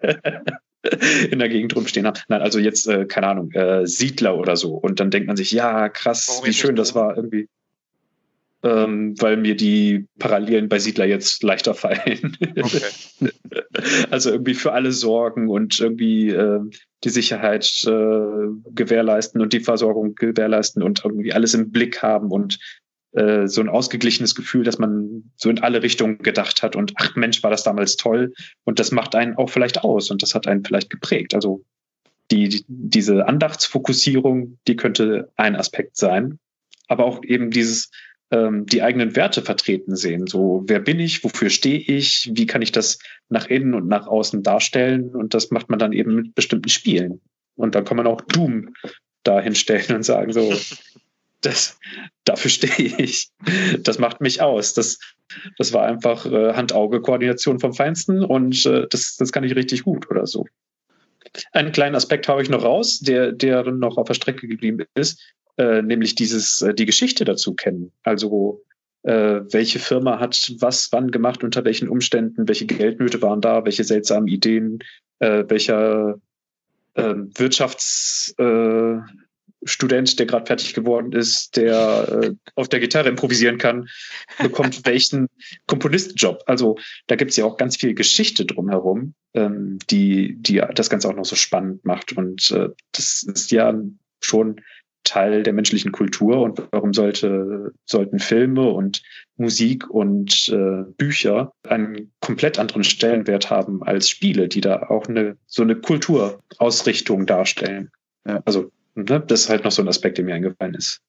in 1.31 1.39
der 1.39 1.49
Gegend 1.49 1.75
rumstehen 1.77 2.07
haben. 2.07 2.19
Nein, 2.29 2.43
also 2.43 2.59
jetzt, 2.59 2.87
äh, 2.89 3.07
keine 3.07 3.29
Ahnung, 3.29 3.51
äh, 3.53 3.87
Siedler 3.87 4.37
oder 4.37 4.57
so. 4.57 4.75
Und 4.75 5.01
dann 5.01 5.11
denkt 5.11 5.27
man 5.27 5.37
sich, 5.37 5.53
ja, 5.53 5.89
krass, 5.89 6.29
Warum 6.29 6.47
wie 6.47 6.53
schön 6.53 6.77
das 6.77 6.95
war 6.95 7.17
irgendwie. 7.17 7.49
Ähm, 8.65 9.21
weil 9.21 9.39
mir 9.39 9.57
die 9.57 10.07
Parallelen 10.21 10.69
bei 10.69 10.79
Siedler 10.79 11.05
jetzt 11.05 11.43
leichter 11.43 11.75
fallen. 11.75 12.37
Okay. 12.41 13.31
also 14.11 14.31
irgendwie 14.31 14.55
für 14.55 14.73
alle 14.73 14.93
sorgen 14.93 15.49
und 15.49 15.81
irgendwie 15.81 16.29
äh, 16.29 16.61
die 17.03 17.09
Sicherheit 17.09 17.67
äh, 17.87 18.71
gewährleisten 18.71 19.41
und 19.41 19.53
die 19.53 19.59
Versorgung 19.59 20.15
gewährleisten 20.15 20.81
und 20.81 21.05
irgendwie 21.05 21.33
alles 21.33 21.55
im 21.55 21.73
Blick 21.73 22.03
haben 22.03 22.31
und 22.31 22.61
äh, 23.13 23.47
so 23.47 23.61
ein 23.61 23.69
ausgeglichenes 23.69 24.35
Gefühl, 24.35 24.65
dass 24.65 24.79
man 24.79 25.31
so 25.37 25.51
in 25.51 25.61
alle 25.61 25.83
Richtungen 25.83 26.19
gedacht 26.19 26.63
hat 26.63 26.77
und 26.77 26.93
ach 26.97 27.15
Mensch, 27.15 27.43
war 27.43 27.51
das 27.51 27.63
damals 27.63 27.97
toll 27.97 28.33
und 28.65 28.79
das 28.79 28.91
macht 28.91 29.15
einen 29.15 29.37
auch 29.37 29.51
vielleicht 29.51 29.85
aus 29.85 30.11
und 30.11 30.23
das 30.23 30.35
hat 30.35 30.47
einen 30.47 30.65
vielleicht 30.65 30.91
geprägt. 30.91 31.35
Also 31.35 31.65
die, 32.31 32.49
die, 32.49 32.65
diese 32.69 33.27
Andachtsfokussierung, 33.29 34.59
die 34.67 34.77
könnte 34.77 35.31
ein 35.37 35.57
Aspekt 35.57 35.97
sein, 35.97 36.39
aber 36.89 37.05
auch 37.05 37.23
eben 37.23 37.51
dieses 37.51 37.91
ähm, 38.31 38.65
die 38.65 38.83
eigenen 38.83 39.15
Werte 39.15 39.43
vertreten 39.43 39.95
sehen. 39.95 40.27
So, 40.27 40.65
wer 40.67 40.81
bin 40.81 40.99
ich, 40.99 41.23
wofür 41.23 41.51
stehe 41.51 41.79
ich, 41.79 42.31
wie 42.33 42.47
kann 42.47 42.63
ich 42.63 42.73
das 42.73 42.99
nach 43.29 43.47
innen 43.47 43.75
und 43.75 43.89
nach 43.89 44.07
außen 44.07 44.43
darstellen 44.43 45.15
und 45.15 45.35
das 45.35 45.51
macht 45.51 45.69
man 45.69 45.79
dann 45.79 45.93
eben 45.93 46.15
mit 46.15 46.35
bestimmten 46.35 46.71
Spielen. 46.71 47.21
Und 47.57 47.75
dann 47.75 47.85
kann 47.85 47.99
man 47.99 48.07
auch 48.07 48.23
Doom 48.23 48.75
dahinstellen 49.23 49.95
und 49.97 50.03
sagen 50.03 50.33
so, 50.33 50.51
das, 51.43 51.79
dafür 52.25 52.51
stehe 52.51 52.97
ich. 52.99 53.31
Das 53.81 53.99
macht 53.99 54.21
mich 54.21 54.41
aus. 54.41 54.75
Das, 54.75 54.99
das 55.59 55.73
war 55.73 55.85
einfach 55.85 56.27
äh, 56.27 56.55
Hand-Auge-Koordination 56.55 57.61
vom 57.61 57.75
Feinsten 57.75 58.25
und 58.25 58.65
äh, 58.67 58.87
das, 58.89 59.17
das 59.17 59.33
kann 59.33 59.45
ich 59.45 59.55
richtig 59.55 59.83
gut 59.83 60.11
oder 60.11 60.27
so. 60.27 60.47
Einen 61.53 61.73
kleinen 61.73 61.95
Aspekt 61.95 62.29
habe 62.29 62.43
ich 62.43 62.51
noch 62.51 62.65
raus, 62.65 63.01
der, 63.01 63.33
der 63.33 63.65
noch 63.71 63.97
auf 63.97 64.07
der 64.07 64.15
Strecke 64.15 64.49
geblieben 64.49 64.85
ist, 64.95 65.21
äh, 65.57 65.83
nämlich 65.83 66.15
dieses, 66.15 66.63
äh, 66.63 66.75
die 66.75 66.87
Geschichte 66.87 67.25
dazu 67.25 67.55
kennen. 67.55 67.93
Also 68.03 68.63
äh, 69.03 69.41
welche 69.51 69.79
Firma 69.79 70.21
hat 70.21 70.53
was 70.61 70.89
wann 70.93 71.11
gemacht, 71.11 71.43
unter 71.43 71.65
welchen 71.65 71.89
Umständen, 71.89 72.49
welche 72.49 72.67
Geldnöte 72.67 73.21
waren 73.23 73.41
da, 73.41 73.65
welche 73.65 73.85
seltsamen 73.85 74.29
Ideen, 74.29 74.79
äh, 75.19 75.45
welcher 75.49 76.21
äh, 76.95 77.15
Wirtschafts 77.35 78.35
äh, 78.39 78.97
Student, 79.65 80.19
der 80.19 80.27
gerade 80.27 80.47
fertig 80.47 80.75
geworden 80.75 81.13
ist, 81.13 81.57
der 81.57 82.21
äh, 82.23 82.35
auf 82.55 82.69
der 82.69 82.81
Gitarre 82.81 83.09
improvisieren 83.09 83.59
kann, 83.59 83.89
bekommt 84.41 84.81
welchen 84.87 85.29
Komponistenjob. 85.67 86.43
Also 86.47 86.79
da 87.07 87.17
gibt 87.17 87.31
es 87.31 87.37
ja 87.37 87.45
auch 87.45 87.57
ganz 87.57 87.77
viel 87.77 87.95
Geschichte 87.95 88.45
drumherum, 88.45 89.15
ähm, 89.35 89.79
die, 89.91 90.37
die 90.39 90.63
das 90.75 90.91
Ganze 90.91 91.09
auch 91.09 91.15
noch 91.15 91.25
so 91.25 91.37
spannend 91.37 91.85
macht. 91.85 92.13
Und 92.13 92.51
äh, 92.51 92.71
das 92.93 93.23
ist 93.23 93.51
ja 93.53 93.75
schon 94.21 94.61
Teil 95.05 95.43
der 95.43 95.53
menschlichen 95.53 95.91
Kultur 95.91 96.41
und 96.41 96.63
warum 96.71 96.95
sollte, 96.95 97.73
sollten 97.85 98.21
Filme 98.21 98.69
und 98.69 99.03
Musik 99.37 99.91
und 99.91 100.49
äh, 100.49 100.85
Bücher 100.97 101.53
einen 101.69 102.13
komplett 102.21 102.59
anderen 102.59 102.85
Stellenwert 102.85 103.51
haben 103.51 103.83
als 103.83 104.09
Spiele, 104.09 104.49
die 104.49 104.61
da 104.61 104.85
auch 104.89 105.09
eine 105.09 105.37
so 105.47 105.63
eine 105.63 105.77
Kulturausrichtung 105.77 107.27
darstellen. 107.27 107.91
Ja, 108.27 108.41
also? 108.45 108.71
Das 108.95 109.43
ist 109.43 109.49
halt 109.49 109.65
noch 109.65 109.73
so 109.73 109.83
ein 109.83 109.89
Aspekt, 109.89 110.19
der 110.19 110.25
mir 110.25 110.35
eingefallen 110.35 110.75
ist. 110.75 111.01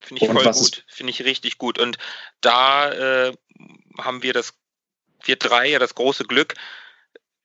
Finde 0.00 0.24
ich 0.24 0.30
voll 0.30 0.52
gut, 0.52 0.84
finde 0.88 1.10
ich 1.10 1.24
richtig 1.24 1.58
gut. 1.58 1.78
Und 1.78 1.98
da 2.40 3.28
äh, 3.28 3.32
haben 3.98 4.22
wir 4.22 4.32
das, 4.32 4.54
wir 5.24 5.36
drei 5.36 5.68
ja 5.68 5.78
das 5.78 5.94
große 5.94 6.24
Glück, 6.24 6.54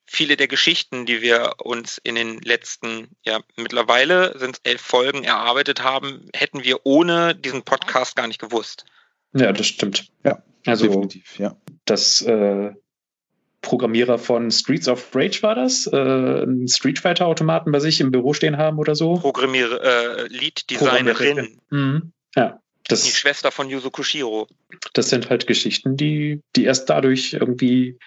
viele 0.05 0.35
der 0.35 0.47
Geschichten, 0.47 1.05
die 1.05 1.21
wir 1.21 1.53
uns 1.59 1.97
in 1.97 2.15
den 2.15 2.39
letzten, 2.41 3.15
ja, 3.23 3.39
mittlerweile 3.55 4.37
sind 4.37 4.57
es 4.57 4.61
elf 4.71 4.81
Folgen 4.81 5.23
erarbeitet 5.23 5.83
haben, 5.83 6.27
hätten 6.35 6.63
wir 6.63 6.85
ohne 6.85 7.33
diesen 7.33 7.63
Podcast 7.63 8.17
gar 8.17 8.27
nicht 8.27 8.39
gewusst. 8.39 8.85
Ja, 9.33 9.53
das 9.53 9.67
stimmt. 9.67 10.11
Ja, 10.25 10.43
also 10.65 10.87
definitiv, 10.87 11.39
ja. 11.39 11.55
Das 11.85 12.21
äh, 12.21 12.73
Programmierer 13.61 14.17
von 14.17 14.49
Streets 14.49 14.87
of 14.87 15.15
Rage 15.15 15.43
war 15.43 15.55
das, 15.55 15.87
äh, 15.87 15.95
einen 15.95 16.67
Street 16.67 16.99
Fighter 16.99 17.27
Automaten 17.27 17.71
bei 17.71 17.79
sich 17.79 18.01
im 18.01 18.11
Büro 18.11 18.33
stehen 18.33 18.57
haben 18.57 18.79
oder 18.79 18.95
so. 18.95 19.15
Programmierer, 19.15 19.81
äh, 19.81 20.27
Lead 20.27 20.69
Designerin. 20.69 21.59
Mhm. 21.69 22.11
Ja. 22.35 22.59
Das, 22.87 23.03
die 23.03 23.11
Schwester 23.11 23.51
von 23.51 23.69
Yuzo 23.69 23.91
Koshiro. 23.91 24.47
Das 24.93 25.09
sind 25.09 25.29
halt 25.29 25.45
Geschichten, 25.45 25.95
die, 25.95 26.41
die 26.55 26.65
erst 26.65 26.89
dadurch 26.89 27.33
irgendwie 27.33 27.99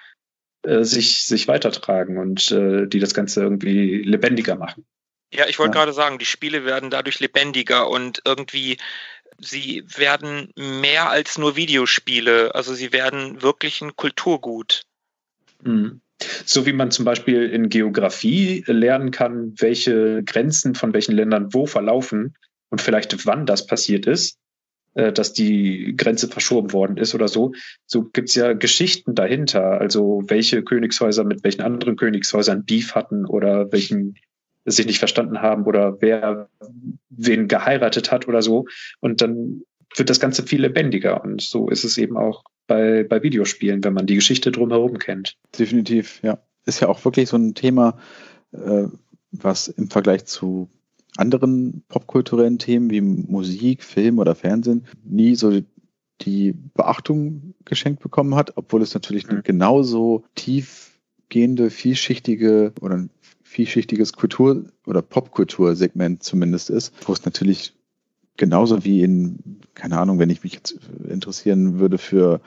äh, 0.62 0.82
sich, 0.82 1.24
sich 1.24 1.46
weitertragen 1.46 2.18
und 2.18 2.50
äh, 2.50 2.86
die 2.86 2.98
das 2.98 3.14
Ganze 3.14 3.42
irgendwie 3.42 4.02
lebendiger 4.02 4.56
machen. 4.56 4.84
Ja, 5.32 5.46
ich 5.46 5.58
wollte 5.58 5.76
ja. 5.76 5.84
gerade 5.84 5.92
sagen, 5.92 6.18
die 6.18 6.26
Spiele 6.26 6.64
werden 6.64 6.90
dadurch 6.90 7.20
lebendiger 7.20 7.88
und 7.88 8.22
irgendwie 8.24 8.78
sie 9.38 9.84
werden 9.96 10.52
mehr 10.56 11.10
als 11.10 11.38
nur 11.38 11.56
Videospiele. 11.56 12.54
Also 12.54 12.74
sie 12.74 12.92
werden 12.92 13.42
wirklich 13.42 13.80
ein 13.82 13.96
Kulturgut. 13.96 14.86
Mhm. 15.64 16.00
So 16.46 16.64
wie 16.66 16.72
man 16.72 16.90
zum 16.90 17.04
Beispiel 17.04 17.44
in 17.44 17.68
Geografie 17.68 18.64
lernen 18.66 19.10
kann, 19.10 19.54
welche 19.58 20.22
Grenzen 20.22 20.74
von 20.74 20.94
welchen 20.94 21.12
Ländern 21.12 21.52
wo 21.52 21.66
verlaufen 21.66 22.36
und 22.70 22.80
vielleicht 22.80 23.26
wann 23.26 23.46
das 23.46 23.66
passiert 23.66 24.06
ist, 24.06 24.38
äh, 24.94 25.12
dass 25.12 25.32
die 25.32 25.94
Grenze 25.96 26.28
verschoben 26.28 26.72
worden 26.72 26.96
ist 26.96 27.14
oder 27.14 27.28
so. 27.28 27.52
So 27.86 28.04
gibt's 28.04 28.34
ja 28.36 28.52
Geschichten 28.52 29.14
dahinter, 29.14 29.80
also 29.80 30.22
welche 30.28 30.62
Königshäuser 30.62 31.24
mit 31.24 31.42
welchen 31.44 31.62
anderen 31.62 31.96
Königshäusern 31.96 32.64
Beef 32.64 32.94
hatten 32.94 33.26
oder 33.26 33.72
welchen 33.72 34.14
sich 34.66 34.86
nicht 34.86 34.98
verstanden 34.98 35.42
haben 35.42 35.64
oder 35.64 36.00
wer 36.00 36.48
wen 37.10 37.48
geheiratet 37.48 38.10
hat 38.10 38.28
oder 38.28 38.40
so. 38.40 38.66
Und 39.00 39.20
dann 39.20 39.62
wird 39.96 40.10
das 40.10 40.20
Ganze 40.20 40.44
viel 40.44 40.62
lebendiger. 40.62 41.22
Und 41.22 41.42
so 41.42 41.68
ist 41.68 41.84
es 41.84 41.98
eben 41.98 42.16
auch 42.16 42.44
bei, 42.66 43.04
bei 43.04 43.22
Videospielen, 43.22 43.84
wenn 43.84 43.94
man 43.94 44.06
die 44.06 44.14
Geschichte 44.14 44.52
drumherum 44.52 44.98
kennt. 44.98 45.36
Definitiv, 45.58 46.20
ja. 46.22 46.38
Ist 46.66 46.80
ja 46.80 46.88
auch 46.88 47.04
wirklich 47.04 47.28
so 47.28 47.36
ein 47.36 47.54
Thema, 47.54 47.98
äh, 48.52 48.84
was 49.32 49.68
im 49.68 49.90
Vergleich 49.90 50.24
zu 50.24 50.68
anderen 51.16 51.84
popkulturellen 51.88 52.58
Themen 52.58 52.90
wie 52.90 53.00
Musik, 53.00 53.82
Film 53.82 54.18
oder 54.18 54.34
Fernsehen 54.34 54.86
nie 55.04 55.34
so 55.34 55.60
die 56.22 56.54
Beachtung 56.74 57.54
geschenkt 57.64 58.02
bekommen 58.02 58.34
hat, 58.34 58.56
obwohl 58.56 58.82
es 58.82 58.94
natürlich 58.94 59.28
mhm. 59.28 59.42
genauso 59.42 60.24
tiefgehende, 60.34 61.70
vielschichtige 61.70 62.72
oder 62.80 62.96
ein 62.96 63.10
vielschichtiges 63.42 64.14
Kultur- 64.14 64.64
oder 64.86 65.02
Popkultursegment 65.02 66.22
zumindest 66.22 66.70
ist, 66.70 66.92
wo 67.06 67.12
es 67.12 67.24
natürlich 67.24 67.74
genauso 68.36 68.84
wie 68.84 69.02
in, 69.02 69.60
keine 69.74 69.98
Ahnung, 69.98 70.18
wenn 70.18 70.30
ich 70.30 70.42
mich 70.42 70.54
jetzt 70.54 70.78
interessieren 71.08 71.78
würde 71.78 71.98
für, 71.98 72.40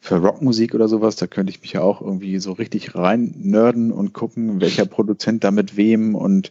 für 0.00 0.16
Rockmusik 0.16 0.74
oder 0.74 0.88
sowas, 0.88 1.16
da 1.16 1.26
könnte 1.26 1.50
ich 1.50 1.60
mich 1.62 1.72
ja 1.72 1.80
auch 1.82 2.00
irgendwie 2.00 2.38
so 2.38 2.52
richtig 2.52 2.94
rein 2.94 3.34
nerden 3.38 3.92
und 3.92 4.12
gucken, 4.12 4.60
welcher 4.60 4.86
Produzent 4.86 5.44
da 5.44 5.50
mit 5.50 5.76
wem 5.76 6.14
und 6.14 6.50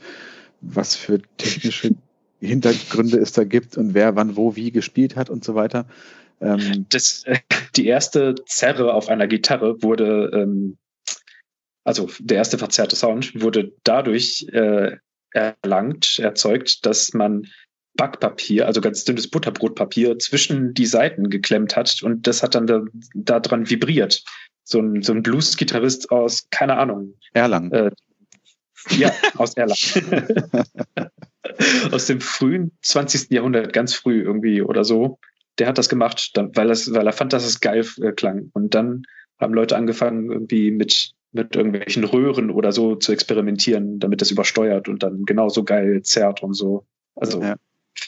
was 0.61 0.95
für 0.95 1.21
technische 1.37 1.95
Hintergründe 2.39 3.19
es 3.19 3.33
da 3.33 3.43
gibt 3.43 3.77
und 3.77 3.93
wer 3.93 4.15
wann 4.15 4.35
wo 4.35 4.55
wie 4.55 4.71
gespielt 4.71 5.15
hat 5.15 5.29
und 5.29 5.43
so 5.43 5.53
weiter. 5.53 5.85
Ähm, 6.39 6.87
das, 6.89 7.23
äh, 7.25 7.37
die 7.75 7.85
erste 7.85 8.35
Zerre 8.47 8.93
auf 8.95 9.09
einer 9.09 9.27
Gitarre 9.27 9.83
wurde, 9.83 10.31
ähm, 10.33 10.77
also 11.83 12.09
der 12.19 12.37
erste 12.37 12.57
verzerrte 12.57 12.95
Sound 12.95 13.39
wurde 13.39 13.73
dadurch 13.83 14.47
äh, 14.51 14.97
erlangt, 15.31 16.19
erzeugt, 16.19 16.85
dass 16.85 17.13
man 17.13 17.47
Backpapier, 17.95 18.67
also 18.67 18.81
ganz 18.81 19.03
dünnes 19.03 19.29
Butterbrotpapier, 19.29 20.17
zwischen 20.19 20.73
die 20.73 20.85
Seiten 20.85 21.29
geklemmt 21.29 21.75
hat 21.75 22.01
und 22.03 22.27
das 22.27 22.41
hat 22.43 22.55
dann 22.55 22.67
da, 22.67 22.83
da 23.13 23.39
dran 23.39 23.69
vibriert. 23.69 24.23
So 24.63 24.79
ein, 24.79 25.01
so 25.01 25.13
ein 25.13 25.23
Blues-Gitarrist 25.23 26.11
aus, 26.11 26.47
keine 26.49 26.77
Ahnung. 26.77 27.15
Erlangen. 27.33 27.71
Äh, 27.71 27.91
ja, 28.91 29.11
aus 29.35 29.55
Erlangen. 29.55 30.49
aus 31.91 32.05
dem 32.05 32.21
frühen 32.21 32.71
20. 32.81 33.31
Jahrhundert, 33.31 33.73
ganz 33.73 33.93
früh 33.93 34.21
irgendwie 34.21 34.61
oder 34.61 34.83
so. 34.83 35.19
Der 35.57 35.67
hat 35.67 35.77
das 35.77 35.89
gemacht, 35.89 36.31
weil, 36.35 36.69
das, 36.69 36.91
weil 36.93 37.05
er 37.05 37.13
fand, 37.13 37.33
dass 37.33 37.45
es 37.45 37.59
geil 37.59 37.85
äh, 38.01 38.13
klang. 38.13 38.49
Und 38.53 38.73
dann 38.73 39.03
haben 39.37 39.53
Leute 39.53 39.75
angefangen, 39.75 40.31
irgendwie 40.31 40.71
mit, 40.71 41.11
mit 41.33 41.55
irgendwelchen 41.55 42.05
Röhren 42.05 42.49
oder 42.51 42.71
so 42.71 42.95
zu 42.95 43.11
experimentieren, 43.11 43.99
damit 43.99 44.21
das 44.21 44.31
übersteuert 44.31 44.87
und 44.87 45.03
dann 45.03 45.25
genauso 45.25 45.63
geil 45.63 46.01
zerrt 46.03 46.41
und 46.41 46.53
so. 46.53 46.85
Also 47.15 47.41
ja 47.41 47.57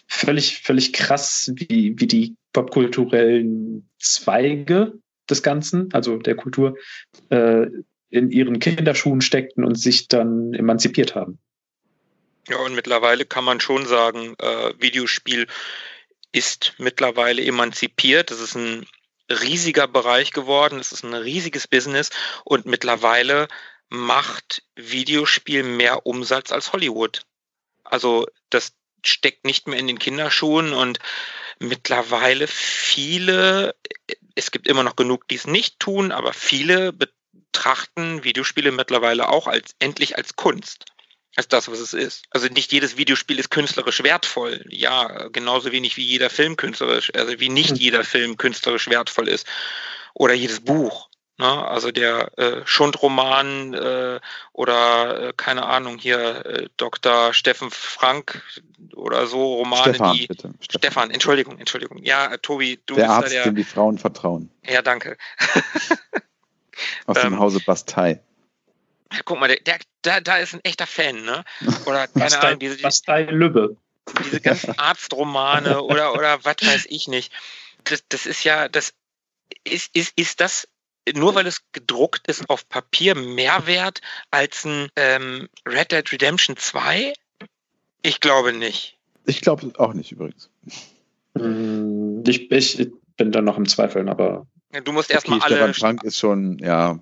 völlig, 0.07 0.61
völlig 0.61 0.93
krass, 0.93 1.51
wie, 1.55 1.95
wie 1.97 2.07
die 2.07 2.35
popkulturellen 2.53 3.89
Zweige 3.99 4.93
des 5.29 5.43
Ganzen, 5.43 5.93
also 5.93 6.17
der 6.17 6.35
Kultur, 6.35 6.77
äh, 7.29 7.67
in 8.09 8.29
ihren 8.29 8.59
Kinderschuhen 8.59 9.21
steckten 9.21 9.63
und 9.63 9.75
sich 9.75 10.07
dann 10.07 10.53
emanzipiert 10.53 11.15
haben. 11.15 11.39
Ja, 12.47 12.57
und 12.57 12.75
mittlerweile 12.75 13.25
kann 13.25 13.43
man 13.43 13.59
schon 13.59 13.85
sagen, 13.85 14.35
äh, 14.37 14.73
Videospiel 14.77 15.47
ist 16.31 16.73
mittlerweile 16.77 17.43
emanzipiert. 17.43 18.31
Das 18.31 18.39
ist 18.39 18.55
ein 18.55 18.85
riesiger 19.31 19.87
Bereich 19.87 20.31
geworden, 20.31 20.79
es 20.79 20.91
ist 20.91 21.03
ein 21.03 21.13
riesiges 21.13 21.67
Business 21.67 22.09
und 22.43 22.65
mittlerweile 22.65 23.47
macht 23.89 24.63
Videospiel 24.75 25.63
mehr 25.63 26.05
Umsatz 26.05 26.51
als 26.51 26.73
Hollywood. 26.73 27.25
Also 27.83 28.27
das 28.49 28.73
steckt 29.07 29.45
nicht 29.45 29.67
mehr 29.67 29.79
in 29.79 29.87
den 29.87 29.99
Kinderschuhen 29.99 30.73
und 30.73 30.99
mittlerweile 31.59 32.47
viele, 32.47 33.75
es 34.35 34.51
gibt 34.51 34.67
immer 34.67 34.83
noch 34.83 34.95
genug, 34.95 35.27
die 35.27 35.35
es 35.35 35.47
nicht 35.47 35.79
tun, 35.79 36.11
aber 36.11 36.33
viele 36.33 36.93
betrachten 36.93 38.23
Videospiele 38.23 38.71
mittlerweile 38.71 39.29
auch 39.29 39.47
als 39.47 39.75
endlich 39.79 40.17
als 40.17 40.35
Kunst. 40.35 40.85
Als 41.35 41.47
das, 41.47 41.67
was 41.67 41.79
es 41.79 41.93
ist. 41.93 42.25
Also 42.29 42.47
nicht 42.47 42.71
jedes 42.71 42.95
Videospiel 42.95 43.39
ist 43.39 43.49
künstlerisch 43.49 44.03
wertvoll. 44.03 44.63
Ja, 44.69 45.29
genauso 45.29 45.71
wenig 45.71 45.97
wie 45.97 46.03
jeder 46.03 46.29
Film 46.29 46.57
künstlerisch, 46.57 47.11
also 47.15 47.39
wie 47.39 47.49
nicht 47.49 47.71
hm. 47.71 47.77
jeder 47.77 48.03
Film 48.03 48.37
künstlerisch 48.37 48.87
wertvoll 48.87 49.27
ist. 49.27 49.47
Oder 50.13 50.35
jedes 50.35 50.59
Buch. 50.59 51.09
Ne? 51.37 51.67
Also 51.67 51.91
der 51.91 52.37
äh, 52.37 52.61
Schundroman 52.65 53.73
äh, 53.73 54.19
oder 54.51 55.29
äh, 55.29 55.33
keine 55.35 55.65
Ahnung 55.65 55.97
hier 55.97 56.45
äh, 56.45 56.69
Dr. 56.77 57.33
Steffen 57.33 57.71
Frank 57.71 58.43
oder 58.93 59.25
so 59.25 59.55
Romane, 59.55 59.95
Stefan, 59.95 60.15
die 60.15 60.27
bitte. 60.27 60.53
Stefan. 60.59 60.79
Stefan, 60.79 61.11
Entschuldigung, 61.11 61.57
Entschuldigung. 61.57 62.03
Ja, 62.03 62.33
äh, 62.33 62.37
Tobi, 62.37 62.79
du 62.85 62.95
der 62.95 63.03
bist 63.03 63.13
Arzt, 63.13 63.27
da 63.27 63.33
der 63.33 63.43
dem 63.45 63.55
die 63.55 63.63
Frauen 63.63 63.97
vertrauen. 63.97 64.51
Ja, 64.63 64.83
danke. 64.83 65.17
Aus 67.07 67.19
dem 67.19 67.33
ähm, 67.33 67.39
Hause 67.39 67.59
Bastei. 67.65 68.21
Guck 69.25 69.39
mal, 69.39 69.47
der, 69.47 69.79
der, 70.03 70.21
da, 70.21 70.37
ist 70.37 70.53
ein 70.53 70.63
echter 70.63 70.87
Fan, 70.87 71.23
ne? 71.23 71.43
Oder 71.85 72.07
keine 72.07 72.25
Bastei, 72.25 72.47
Ahnung, 72.47 72.59
diese, 72.59 72.77
Bastei 72.81 73.23
Lübbe. 73.23 73.75
Diese 74.23 74.39
ganzen 74.39 74.77
Arztromane 74.77 75.81
oder, 75.81 76.13
oder 76.13 76.45
was 76.45 76.57
weiß 76.61 76.85
ich 76.89 77.07
nicht. 77.07 77.31
Das, 77.85 78.03
das 78.07 78.27
ist 78.27 78.43
ja, 78.43 78.69
das 78.69 78.93
ist, 79.63 79.95
ist, 79.95 80.13
ist 80.17 80.39
das 80.39 80.67
nur 81.13 81.35
weil 81.35 81.47
es 81.47 81.61
gedruckt 81.71 82.27
ist 82.27 82.49
auf 82.49 82.67
Papier 82.69 83.15
mehr 83.15 83.67
wert 83.67 84.01
als 84.31 84.65
ein 84.65 84.89
ähm, 84.95 85.49
Red 85.67 85.91
Dead 85.91 86.11
Redemption 86.11 86.55
2? 86.57 87.13
Ich 88.01 88.19
glaube 88.19 88.53
nicht. 88.53 88.97
Ich 89.25 89.41
glaube 89.41 89.71
auch 89.77 89.93
nicht 89.93 90.11
übrigens. 90.11 90.49
Hm, 91.37 92.23
ich, 92.27 92.51
ich 92.51 92.91
bin 93.17 93.31
da 93.31 93.41
noch 93.41 93.57
im 93.57 93.67
Zweifeln, 93.67 94.09
aber. 94.09 94.47
Du 94.83 94.91
musst 94.91 95.09
okay, 95.09 95.15
erstmal 95.15 95.41
alle. 95.41 95.55
Stefan 95.55 95.73
Frank 95.73 96.03
ist 96.03 96.19
schon, 96.19 96.57
ja. 96.59 96.99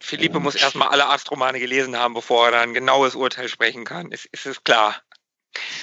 Philippe 0.00 0.38
muss 0.38 0.54
erstmal 0.54 0.88
alle 0.88 1.08
Astromane 1.08 1.58
gelesen 1.58 1.96
haben, 1.96 2.14
bevor 2.14 2.46
er 2.46 2.52
dann 2.52 2.68
ein 2.68 2.74
genaues 2.74 3.16
Urteil 3.16 3.48
sprechen 3.48 3.84
kann. 3.84 4.12
Ist, 4.12 4.26
ist 4.26 4.46
es 4.46 4.62
klar. 4.62 4.94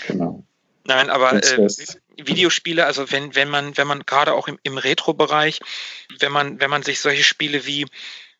Genau. 0.07 0.44
Nein, 0.87 1.09
aber 1.09 1.33
äh, 1.33 1.67
Videospiele, 2.15 2.85
also 2.85 3.11
wenn, 3.11 3.33
wenn 3.33 3.49
man, 3.49 3.75
wenn 3.75 3.87
man 3.87 4.05
gerade 4.05 4.33
auch 4.33 4.47
im, 4.47 4.59
im 4.61 4.77
Retro-Bereich, 4.77 5.59
wenn 6.19 6.31
man, 6.31 6.59
wenn 6.59 6.69
man 6.69 6.83
sich 6.83 6.99
solche 6.99 7.23
Spiele 7.23 7.65
wie 7.65 7.87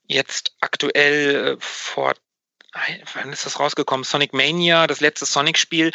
jetzt 0.08 0.56
aktuell 0.62 1.36
äh, 1.36 1.58
vor, 1.60 2.14
wann 3.14 3.34
ist 3.34 3.48
das 3.48 3.60
rausgekommen? 3.60 4.04
Sonic 4.04 4.34
Mania, 4.34 4.86
das 4.86 5.00
letzte 5.00 5.26
Sonic-Spiel, 5.26 5.92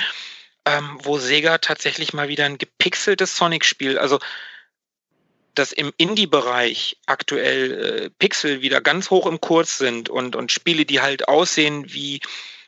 ähm, 0.65 0.99
wo 1.03 1.19
Sega 1.19 1.59
tatsächlich 1.59 2.13
mal 2.13 2.29
wieder 2.29 2.47
ein 2.47 2.59
gepixeltes 2.59 3.37
Sonic-Spiel, 3.37 3.97
also 3.97 4.19
dass 5.55 5.71
im 5.71 5.93
Indie-Bereich 5.99 6.97
aktuell 7.07 7.73
äh, 7.73 8.11
Pixel 8.19 8.61
wieder 8.61 8.81
ganz 8.81 9.11
hoch 9.11 9.27
im 9.27 9.41
Kurs 9.41 9.79
sind 9.79 10.09
und, 10.09 10.35
und 10.35 10.51
Spiele, 10.51 10.85
die 10.85 11.01
halt 11.01 11.29
aussehen 11.29 11.93
wie, 11.93 12.21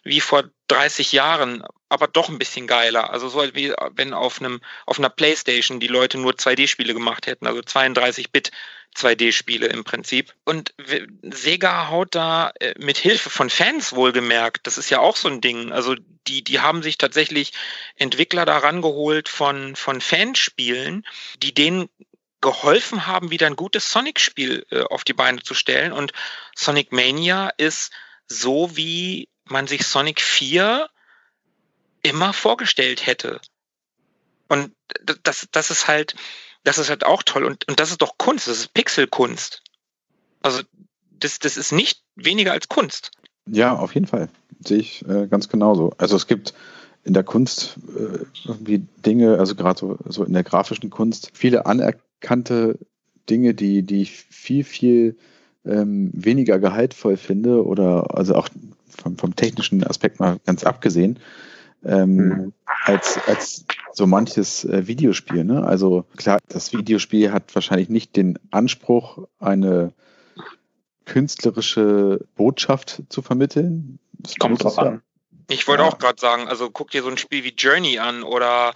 wie 0.05 0.20
vor 0.20 0.44
30 0.68 1.12
Jahren, 1.12 1.62
aber 1.88 2.09
doch 2.09 2.28
ein 2.28 2.38
bisschen 2.38 2.66
geiler. 2.66 3.11
Also 3.11 3.28
so 3.28 3.42
wie 3.55 3.72
wenn 3.94 4.14
auf 4.14 4.40
einem 4.40 4.61
auf 4.86 4.98
einer 4.98 5.11
Playstation 5.11 5.80
die 5.80 5.88
Leute 5.88 6.18
nur 6.18 6.32
2D-Spiele 6.32 6.94
gemacht 6.94 7.26
hätten, 7.26 7.46
also 7.46 7.61
32-Bit 7.61 8.50
2D-Spiele 8.96 9.66
im 9.66 9.84
Prinzip. 9.84 10.34
Und 10.44 10.74
Sega 11.22 11.88
haut 11.88 12.14
da 12.14 12.53
äh, 12.61 12.74
mit 12.78 12.98
Hilfe 12.98 13.30
von 13.30 13.50
Fans 13.50 13.94
wohlgemerkt, 13.94 14.66
das 14.66 14.78
ist 14.78 14.90
ja 14.90 15.00
auch 15.00 15.16
so 15.16 15.28
ein 15.28 15.40
Ding. 15.40 15.72
Also 15.72 15.94
die, 16.26 16.44
die 16.44 16.61
haben 16.61 16.82
sich 16.82 16.98
tatsächlich 16.98 17.53
Entwickler 17.96 18.44
daran 18.44 18.82
geholt 18.82 19.28
von, 19.28 19.76
von 19.76 20.00
Fanspielen, 20.00 21.07
die 21.42 21.55
denen 21.55 21.88
geholfen 22.40 23.07
haben, 23.07 23.30
wieder 23.30 23.46
ein 23.46 23.57
gutes 23.57 23.90
Sonic-Spiel 23.90 24.66
äh, 24.70 24.82
auf 24.82 25.05
die 25.05 25.14
Beine 25.14 25.42
zu 25.42 25.55
stellen. 25.55 25.92
Und 25.92 26.12
Sonic 26.55 26.92
Mania 26.92 27.50
ist 27.57 27.92
so 28.26 28.76
wie 28.76 29.28
man 29.53 29.66
sich 29.66 29.86
Sonic 29.86 30.20
4 30.20 30.88
immer 32.03 32.32
vorgestellt 32.32 33.07
hätte. 33.07 33.40
Und 34.48 34.72
das, 35.22 35.48
das 35.53 35.70
ist 35.70 35.88
halt, 35.88 36.14
das 36.64 36.78
ist 36.78 36.90
halt 36.90 37.07
auch 37.07 37.22
toll. 37.22 37.44
Und, 37.44 37.68
und 37.68 37.80
das 37.80 37.90
ist 37.90 38.03
doch 38.03 38.18
Kunst, 38.18 38.48
das 38.48 38.59
ist 38.59 38.74
Pixelkunst. 38.74 39.62
Also 40.42 40.62
das, 41.11 41.38
das 41.38 41.57
ist 41.57 41.72
nicht 41.72 42.03
weniger 42.16 42.53
als 42.53 42.68
Kunst. 42.68 43.12
Ja, 43.46 43.76
auf 43.76 43.94
jeden 43.94 44.07
Fall. 44.07 44.28
Sehe 44.64 44.78
ich 44.78 45.07
äh, 45.09 45.26
ganz 45.26 45.48
genauso. 45.48 45.92
Also 45.98 46.16
es 46.16 46.26
gibt 46.26 46.55
in 47.05 47.14
der 47.14 47.24
Kunst 47.24 47.76
äh, 47.96 48.24
irgendwie 48.44 48.86
Dinge, 49.05 49.38
also 49.38 49.55
gerade 49.55 49.78
so, 49.78 49.98
so 50.07 50.24
in 50.24 50.32
der 50.32 50.44
grafischen 50.44 50.90
Kunst, 50.90 51.30
viele 51.32 51.66
anerkannte 51.66 52.78
Dinge, 53.28 53.55
die, 53.55 53.82
die 53.82 54.07
viel, 54.07 54.64
viel 54.64 55.16
ähm, 55.64 56.10
weniger 56.12 56.58
gehaltvoll 56.58 57.16
finde 57.16 57.64
oder 57.64 58.16
also 58.16 58.34
auch 58.34 58.48
vom, 58.88 59.16
vom 59.16 59.36
technischen 59.36 59.84
Aspekt 59.84 60.20
mal 60.20 60.38
ganz 60.44 60.64
abgesehen, 60.64 61.18
ähm, 61.84 62.16
mhm. 62.16 62.52
als, 62.84 63.18
als 63.26 63.64
so 63.92 64.06
manches 64.06 64.64
äh, 64.64 64.86
Videospiel. 64.86 65.44
Ne? 65.44 65.64
Also 65.64 66.04
klar, 66.16 66.38
das 66.48 66.72
Videospiel 66.72 67.32
hat 67.32 67.54
wahrscheinlich 67.54 67.88
nicht 67.88 68.16
den 68.16 68.38
Anspruch, 68.50 69.26
eine 69.38 69.92
künstlerische 71.04 72.24
Botschaft 72.36 73.02
zu 73.08 73.22
vermitteln. 73.22 73.98
Das 74.12 74.36
kommt 74.36 74.62
drauf 74.62 74.78
an. 74.78 75.02
Ich 75.48 75.66
wollte 75.66 75.82
ja. 75.82 75.88
auch 75.88 75.98
gerade 75.98 76.20
sagen, 76.20 76.48
also 76.48 76.70
guck 76.70 76.90
dir 76.92 77.02
so 77.02 77.08
ein 77.08 77.18
Spiel 77.18 77.44
wie 77.44 77.54
Journey 77.56 77.98
an 77.98 78.22
oder 78.22 78.74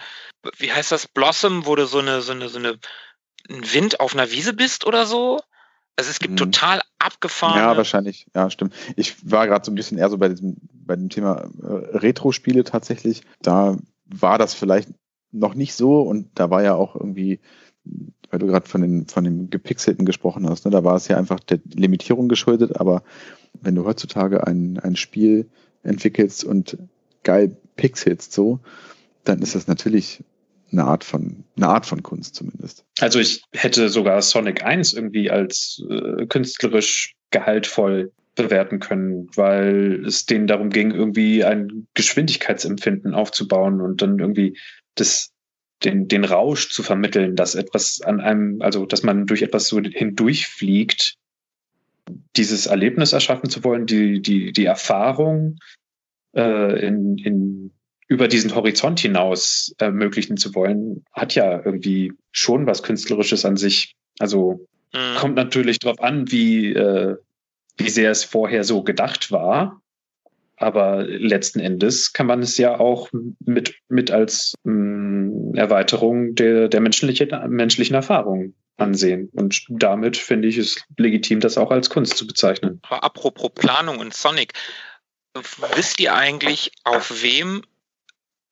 wie 0.58 0.72
heißt 0.72 0.92
das, 0.92 1.06
Blossom, 1.06 1.66
wo 1.66 1.76
du 1.76 1.86
so 1.86 2.00
eine, 2.00 2.20
so 2.22 2.32
eine, 2.32 2.48
so 2.48 2.58
eine 2.58 2.78
ein 3.48 3.72
Wind 3.72 4.00
auf 4.00 4.14
einer 4.14 4.30
Wiese 4.30 4.52
bist 4.52 4.86
oder 4.86 5.06
so. 5.06 5.40
Also 5.96 6.10
es 6.10 6.18
gibt 6.18 6.32
mhm. 6.32 6.36
total 6.36 6.82
abgefahren. 6.98 7.58
Ja, 7.58 7.76
wahrscheinlich. 7.76 8.26
Ja, 8.34 8.50
stimmt. 8.50 8.74
Ich 8.96 9.30
war 9.30 9.46
gerade 9.46 9.64
so 9.64 9.72
ein 9.72 9.74
bisschen 9.74 9.98
eher 9.98 10.10
so 10.10 10.18
bei 10.18 10.28
diesem, 10.28 10.56
bei 10.72 10.94
dem 10.94 11.08
Thema 11.08 11.48
äh, 11.62 11.96
Retro-Spiele 11.96 12.64
tatsächlich. 12.64 13.22
Da 13.40 13.78
war 14.04 14.38
das 14.38 14.54
vielleicht 14.54 14.90
noch 15.32 15.54
nicht 15.54 15.74
so 15.74 16.02
und 16.02 16.28
da 16.34 16.50
war 16.50 16.62
ja 16.62 16.74
auch 16.74 16.94
irgendwie, 16.94 17.40
weil 18.30 18.38
du 18.38 18.46
gerade 18.46 18.68
von 18.68 18.82
den, 18.82 19.06
von 19.06 19.24
dem 19.24 19.50
Gepixelten 19.50 20.04
gesprochen 20.04 20.48
hast, 20.48 20.64
ne, 20.64 20.70
da 20.70 20.84
war 20.84 20.96
es 20.96 21.08
ja 21.08 21.16
einfach 21.16 21.40
der 21.40 21.60
Limitierung 21.64 22.28
geschuldet, 22.28 22.78
aber 22.78 23.02
wenn 23.60 23.74
du 23.74 23.84
heutzutage 23.84 24.46
ein, 24.46 24.78
ein 24.78 24.96
Spiel 24.96 25.48
entwickelst 25.82 26.44
und 26.44 26.78
geil 27.22 27.56
pixelst 27.76 28.32
so, 28.32 28.60
dann 29.24 29.40
ist 29.40 29.54
das 29.54 29.66
natürlich 29.66 30.22
eine 30.78 30.88
Art 30.88 31.04
von, 31.04 31.44
eine 31.56 31.68
Art 31.68 31.86
von 31.86 32.02
Kunst 32.02 32.34
zumindest. 32.34 32.84
Also 33.00 33.18
ich 33.18 33.42
hätte 33.52 33.88
sogar 33.88 34.20
Sonic 34.22 34.64
1 34.64 34.92
irgendwie 34.92 35.30
als 35.30 35.82
äh, 35.88 36.26
künstlerisch 36.26 37.14
gehaltvoll 37.30 38.12
bewerten 38.34 38.80
können, 38.80 39.28
weil 39.34 40.04
es 40.06 40.26
denen 40.26 40.46
darum 40.46 40.70
ging, 40.70 40.90
irgendwie 40.90 41.42
ein 41.44 41.86
Geschwindigkeitsempfinden 41.94 43.14
aufzubauen 43.14 43.80
und 43.80 44.02
dann 44.02 44.18
irgendwie 44.18 44.58
das, 44.94 45.32
den, 45.82 46.06
den 46.06 46.24
Rausch 46.24 46.70
zu 46.70 46.82
vermitteln, 46.82 47.34
dass 47.34 47.54
etwas 47.54 48.02
an 48.02 48.20
einem, 48.20 48.60
also 48.60 48.84
dass 48.84 49.02
man 49.02 49.26
durch 49.26 49.42
etwas 49.42 49.68
so 49.68 49.80
hindurchfliegt, 49.80 51.16
dieses 52.36 52.66
Erlebnis 52.66 53.12
erschaffen 53.12 53.50
zu 53.50 53.64
wollen, 53.64 53.86
die, 53.86 54.20
die, 54.20 54.52
die 54.52 54.66
Erfahrung 54.66 55.58
äh, 56.36 56.86
in, 56.86 57.18
in, 57.18 57.72
über 58.08 58.28
diesen 58.28 58.54
Horizont 58.54 59.00
hinaus 59.00 59.74
ermöglichen 59.78 60.36
zu 60.36 60.54
wollen, 60.54 61.04
hat 61.12 61.34
ja 61.34 61.60
irgendwie 61.64 62.12
schon 62.30 62.66
was 62.66 62.82
Künstlerisches 62.82 63.44
an 63.44 63.56
sich. 63.56 63.96
Also 64.18 64.66
mhm. 64.92 65.16
kommt 65.16 65.34
natürlich 65.34 65.78
darauf 65.78 66.00
an, 66.00 66.30
wie, 66.30 66.72
äh, 66.72 67.16
wie 67.76 67.88
sehr 67.88 68.10
es 68.10 68.24
vorher 68.24 68.64
so 68.64 68.82
gedacht 68.82 69.32
war. 69.32 69.80
Aber 70.58 71.02
letzten 71.02 71.60
Endes 71.60 72.14
kann 72.14 72.26
man 72.26 72.40
es 72.40 72.56
ja 72.56 72.80
auch 72.80 73.10
mit, 73.44 73.74
mit 73.88 74.10
als 74.10 74.54
mh, 74.64 74.72
mm, 74.72 75.54
Erweiterung 75.54 76.34
der, 76.34 76.68
der 76.68 76.80
menschliche, 76.80 77.26
menschlichen 77.48 77.94
Erfahrung 77.94 78.54
ansehen. 78.78 79.30
Und 79.34 79.66
damit 79.68 80.16
finde 80.16 80.48
ich 80.48 80.56
es 80.56 80.82
legitim, 80.96 81.40
das 81.40 81.58
auch 81.58 81.70
als 81.70 81.90
Kunst 81.90 82.16
zu 82.16 82.26
bezeichnen. 82.26 82.80
Aber 82.82 83.04
apropos 83.04 83.50
Planung 83.54 83.98
und 83.98 84.14
Sonic, 84.14 84.52
wisst 85.74 86.00
ihr 86.00 86.14
eigentlich, 86.14 86.72
auf 86.84 87.22
wem 87.22 87.62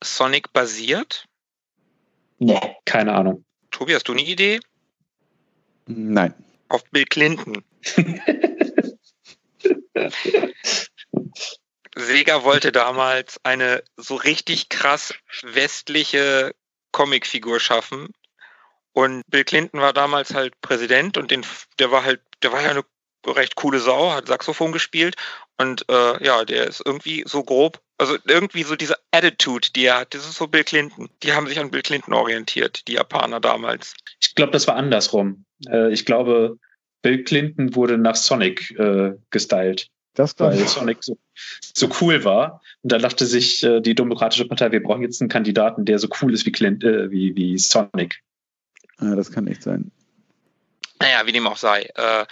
Sonic 0.03 0.53
basiert? 0.53 1.27
Nee, 2.39 2.77
keine 2.85 3.15
Ahnung. 3.15 3.45
Tobi, 3.71 3.95
hast 3.95 4.09
du 4.09 4.13
eine 4.13 4.23
Idee? 4.23 4.61
Nein. 5.87 6.35
Auf 6.69 6.83
Bill 6.91 7.05
Clinton. 7.05 7.65
Sega 11.97 12.43
wollte 12.43 12.73
damals 12.73 13.39
eine 13.45 13.85
so 13.97 14.17
richtig 14.17 14.69
krass 14.69 15.15
westliche 15.43 16.55
Comicfigur 16.93 17.61
schaffen. 17.61 18.09
Und 18.93 19.23
Bill 19.29 19.45
Clinton 19.45 19.81
war 19.81 19.93
damals 19.93 20.35
halt 20.35 20.61
Präsident 20.61 21.19
und 21.19 21.31
den, 21.31 21.45
der 21.79 21.91
war 21.91 22.05
halt, 22.05 22.21
der 22.43 22.53
war 22.53 22.63
ja 22.63 22.71
eine 22.71 22.85
recht 23.27 23.57
coole 23.57 23.81
Sau, 23.81 24.13
hat 24.13 24.29
Saxophon 24.29 24.73
gespielt 24.73 25.17
und 25.57 25.89
äh, 25.89 26.25
ja, 26.25 26.45
der 26.45 26.67
ist 26.67 26.83
irgendwie 26.85 27.25
so 27.27 27.43
grob, 27.43 27.81
also 27.99 28.17
irgendwie 28.27 28.65
so 28.65 28.77
diese 28.77 28.97
Attitude, 29.11 29.69
die 29.75 29.87
er 29.87 30.01
hat, 30.01 30.15
das 30.15 30.27
ist 30.29 30.37
so 30.37 30.49
Bill 30.49 30.65
Clinton. 30.65 31.09
Die 31.23 31.33
haben 31.33 31.47
sich 31.47 31.59
an 31.59 31.71
Bill 31.71 31.83
Clinton 31.83 32.13
orientiert, 32.13 32.87
die 32.89 32.95
Japaner 32.95 33.41
damals. 33.41 33.95
Ich 34.21 34.35
glaube, 34.35 34.53
das 34.53 34.67
war 34.67 34.77
andersrum. 34.77 35.45
Äh, 35.69 35.93
ich 35.93 36.05
glaube, 36.05 36.59
Bill 37.03 37.23
Clinton 37.23 37.75
wurde 37.75 37.99
nach 37.99 38.17
Sonic 38.17 38.71
äh, 38.79 39.13
gestylt. 39.31 39.89
Das 40.15 40.39
weil 40.39 40.57
Sonic 40.69 40.99
so, 41.03 41.19
so, 41.61 41.89
cool 42.01 42.25
war. 42.25 42.63
Und 42.83 42.93
da 42.93 42.99
dachte 42.99 43.27
sich 43.27 43.65
äh, 43.65 43.81
die 43.81 43.97
Demokratische 43.97 44.47
Partei, 44.47 44.71
wir 44.71 44.83
brauchen 44.83 45.03
jetzt 45.03 45.21
einen 45.21 45.29
Kandidaten, 45.29 45.85
der 45.85 45.99
so 45.99 46.09
cool 46.23 46.33
ist 46.33 46.47
wie, 46.47 46.53
Clint, 46.53 46.85
äh, 46.85 47.11
wie, 47.11 47.35
wie 47.35 47.59
Sonic. 47.59 48.23
Ja, 49.01 49.17
das 49.17 49.33
kann 49.33 49.49
echt 49.49 49.65
sein. 49.65 49.91
Naja, 51.01 51.27
wie 51.27 51.33
dem 51.33 51.47
auch 51.49 51.57
sei. 51.57 51.91
Äh, 51.97 52.27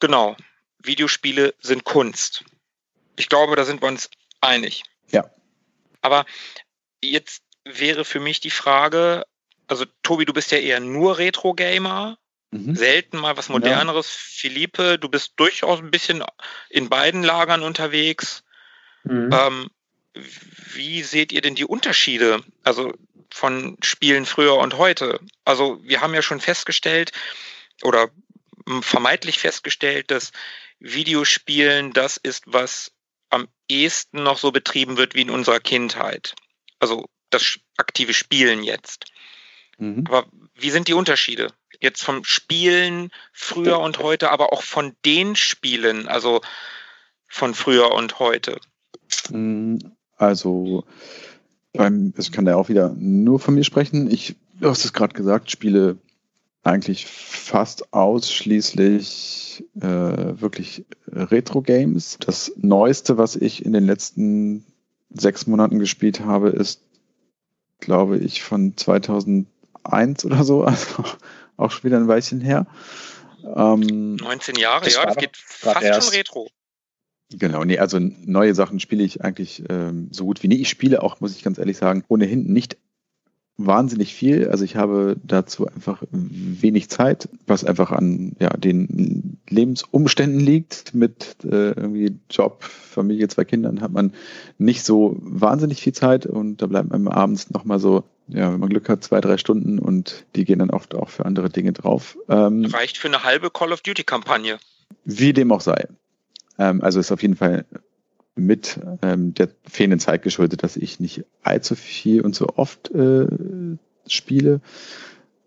genau. 0.00 0.36
Videospiele 0.82 1.54
sind 1.60 1.84
Kunst. 1.84 2.44
Ich 3.16 3.28
glaube, 3.28 3.56
da 3.56 3.64
sind 3.64 3.82
wir 3.82 3.88
uns 3.88 4.08
einig. 4.42 4.84
Ja. 5.10 5.30
Aber 6.00 6.26
jetzt 7.02 7.42
wäre 7.64 8.04
für 8.04 8.20
mich 8.20 8.40
die 8.40 8.50
Frage, 8.50 9.24
also 9.68 9.84
Tobi, 10.02 10.24
du 10.24 10.32
bist 10.32 10.50
ja 10.52 10.58
eher 10.58 10.80
nur 10.80 11.18
Retro-Gamer. 11.18 12.18
Mhm. 12.50 12.76
Selten 12.76 13.16
mal 13.18 13.36
was 13.36 13.48
Moderneres. 13.48 14.06
Ja. 14.06 14.20
Philippe, 14.50 14.98
du 14.98 15.08
bist 15.08 15.32
durchaus 15.36 15.78
ein 15.78 15.90
bisschen 15.90 16.22
in 16.68 16.88
beiden 16.90 17.22
Lagern 17.22 17.62
unterwegs. 17.62 18.44
Mhm. 19.04 19.30
Ähm, 19.32 19.70
wie 20.14 21.02
seht 21.02 21.32
ihr 21.32 21.40
denn 21.40 21.54
die 21.54 21.64
Unterschiede, 21.64 22.42
also 22.62 22.92
von 23.30 23.78
Spielen 23.82 24.26
früher 24.26 24.56
und 24.56 24.76
heute? 24.76 25.20
Also 25.44 25.80
wir 25.82 26.02
haben 26.02 26.14
ja 26.14 26.20
schon 26.20 26.40
festgestellt 26.40 27.12
oder 27.82 28.10
vermeintlich 28.82 29.38
festgestellt, 29.38 30.10
dass 30.10 30.32
Videospielen 30.78 31.92
das 31.92 32.18
ist, 32.18 32.44
was 32.46 32.92
am 33.32 33.48
ehesten 33.68 34.22
noch 34.22 34.38
so 34.38 34.52
betrieben 34.52 34.96
wird 34.96 35.14
wie 35.14 35.22
in 35.22 35.30
unserer 35.30 35.60
Kindheit. 35.60 36.34
Also 36.78 37.06
das 37.30 37.58
aktive 37.76 38.12
Spielen 38.12 38.62
jetzt. 38.62 39.06
Mhm. 39.78 40.04
Aber 40.06 40.26
wie 40.54 40.70
sind 40.70 40.88
die 40.88 40.94
Unterschiede? 40.94 41.48
Jetzt 41.80 42.02
vom 42.02 42.24
Spielen 42.24 43.10
früher 43.32 43.80
und 43.80 43.98
heute, 43.98 44.30
aber 44.30 44.52
auch 44.52 44.62
von 44.62 44.94
den 45.04 45.34
Spielen, 45.34 46.06
also 46.06 46.40
von 47.26 47.54
früher 47.54 47.92
und 47.92 48.18
heute. 48.18 48.60
Mm, 49.30 49.78
also, 50.16 50.84
beim, 51.72 52.12
ich 52.18 52.30
kann 52.30 52.44
da 52.44 52.54
auch 52.56 52.68
wieder 52.68 52.94
nur 52.96 53.40
von 53.40 53.54
mir 53.54 53.64
sprechen. 53.64 54.10
Ich, 54.10 54.36
du 54.60 54.68
hast 54.68 54.84
es 54.84 54.92
gerade 54.92 55.14
gesagt, 55.14 55.50
spiele 55.50 55.96
eigentlich 56.62 57.06
fast 57.06 57.92
ausschließlich 57.92 59.64
äh, 59.76 59.80
wirklich 59.82 60.84
Retro-Games. 61.08 62.18
Das 62.20 62.52
Neueste, 62.56 63.18
was 63.18 63.36
ich 63.36 63.64
in 63.64 63.72
den 63.72 63.84
letzten 63.84 64.64
sechs 65.10 65.46
Monaten 65.46 65.78
gespielt 65.78 66.20
habe, 66.20 66.50
ist, 66.50 66.82
glaube 67.80 68.18
ich, 68.18 68.42
von 68.42 68.76
2001 68.76 69.46
oder 70.24 70.44
so. 70.44 70.64
Also 70.66 71.04
auch 71.56 71.70
schon 71.70 71.84
wieder 71.84 71.98
ein 71.98 72.08
Weilchen 72.08 72.40
her. 72.40 72.66
Ähm, 73.44 74.16
19 74.16 74.56
Jahre, 74.56 74.88
ja, 74.88 75.04
das 75.04 75.16
geht 75.16 75.36
fast 75.36 75.82
erst. 75.82 76.08
schon 76.08 76.16
retro. 76.16 76.48
Genau, 77.30 77.64
nee, 77.64 77.78
also 77.78 77.98
neue 77.98 78.54
Sachen 78.54 78.80
spiele 78.80 79.04
ich 79.04 79.22
eigentlich 79.22 79.62
ähm, 79.68 80.08
so 80.10 80.24
gut 80.24 80.42
wie 80.42 80.48
nie. 80.48 80.56
Ich 80.56 80.68
spiele 80.68 81.02
auch, 81.02 81.20
muss 81.20 81.36
ich 81.36 81.42
ganz 81.42 81.58
ehrlich 81.58 81.76
sagen, 81.76 82.04
ohnehin 82.08 82.44
nicht 82.52 82.76
wahnsinnig 83.66 84.14
viel. 84.14 84.48
Also 84.48 84.64
ich 84.64 84.76
habe 84.76 85.16
dazu 85.22 85.66
einfach 85.66 86.02
wenig 86.10 86.88
Zeit, 86.90 87.28
was 87.46 87.64
einfach 87.64 87.90
an 87.92 88.36
ja, 88.38 88.50
den 88.50 89.38
Lebensumständen 89.48 90.40
liegt. 90.40 90.94
Mit 90.94 91.36
äh, 91.44 91.72
irgendwie 91.72 92.18
Job, 92.30 92.64
Familie, 92.64 93.28
zwei 93.28 93.44
Kindern 93.44 93.80
hat 93.80 93.92
man 93.92 94.12
nicht 94.58 94.84
so 94.84 95.16
wahnsinnig 95.20 95.80
viel 95.80 95.92
Zeit 95.92 96.26
und 96.26 96.62
da 96.62 96.66
bleibt 96.66 96.90
man 96.90 97.08
abends 97.08 97.50
nochmal 97.50 97.78
so 97.78 98.04
ja, 98.28 98.52
wenn 98.52 98.60
man 98.60 98.68
Glück 98.68 98.88
hat, 98.88 99.04
zwei, 99.04 99.20
drei 99.20 99.36
Stunden 99.36 99.78
und 99.78 100.24
die 100.36 100.44
gehen 100.44 100.60
dann 100.60 100.70
oft 100.70 100.94
auch 100.94 101.08
für 101.08 101.26
andere 101.26 101.50
Dinge 101.50 101.72
drauf. 101.72 102.16
Ähm, 102.28 102.64
Reicht 102.64 102.96
für 102.96 103.08
eine 103.08 103.24
halbe 103.24 103.50
Call 103.50 103.72
of 103.72 103.80
Duty-Kampagne. 103.82 104.58
Wie 105.04 105.32
dem 105.32 105.52
auch 105.52 105.60
sei. 105.60 105.86
Ähm, 106.58 106.82
also 106.82 107.00
ist 107.00 107.12
auf 107.12 107.22
jeden 107.22 107.36
Fall 107.36 107.64
mit 108.34 108.80
ähm, 109.02 109.34
der 109.34 109.50
fehlenden 109.64 110.00
Zeit 110.00 110.22
geschuldet, 110.22 110.62
dass 110.62 110.76
ich 110.76 111.00
nicht 111.00 111.24
allzu 111.42 111.74
viel 111.74 112.22
und 112.22 112.34
so 112.34 112.48
oft 112.56 112.90
äh, 112.90 113.26
spiele. 114.06 114.60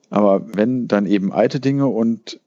Aber 0.09 0.45
wenn, 0.55 0.87
dann 0.87 1.05
eben 1.05 1.33
alte 1.33 1.59
Dinge 1.59 1.87
und 1.87 2.39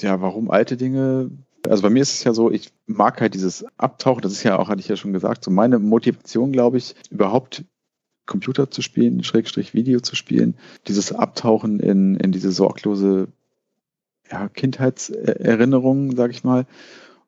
ja, 0.00 0.20
warum 0.20 0.50
alte 0.50 0.76
Dinge? 0.76 1.30
Also 1.66 1.82
bei 1.82 1.90
mir 1.90 2.02
ist 2.02 2.14
es 2.14 2.24
ja 2.24 2.34
so, 2.34 2.50
ich 2.50 2.72
mag 2.86 3.20
halt 3.20 3.34
dieses 3.34 3.64
Abtauchen, 3.78 4.22
das 4.22 4.32
ist 4.32 4.42
ja 4.42 4.58
auch, 4.58 4.68
hatte 4.68 4.80
ich 4.80 4.88
ja 4.88 4.96
schon 4.96 5.12
gesagt, 5.12 5.44
so 5.44 5.50
meine 5.50 5.78
Motivation, 5.78 6.52
glaube 6.52 6.76
ich, 6.76 6.94
überhaupt 7.10 7.64
Computer 8.26 8.70
zu 8.70 8.82
spielen, 8.82 9.22
Schrägstrich 9.22 9.74
Video 9.74 10.00
zu 10.00 10.16
spielen, 10.16 10.56
dieses 10.86 11.12
Abtauchen 11.12 11.80
in, 11.80 12.16
in 12.16 12.32
diese 12.32 12.52
sorglose 12.52 13.28
ja, 14.30 14.48
Kindheitserinnerungen, 14.48 16.16
sag 16.16 16.30
ich 16.30 16.44
mal. 16.44 16.66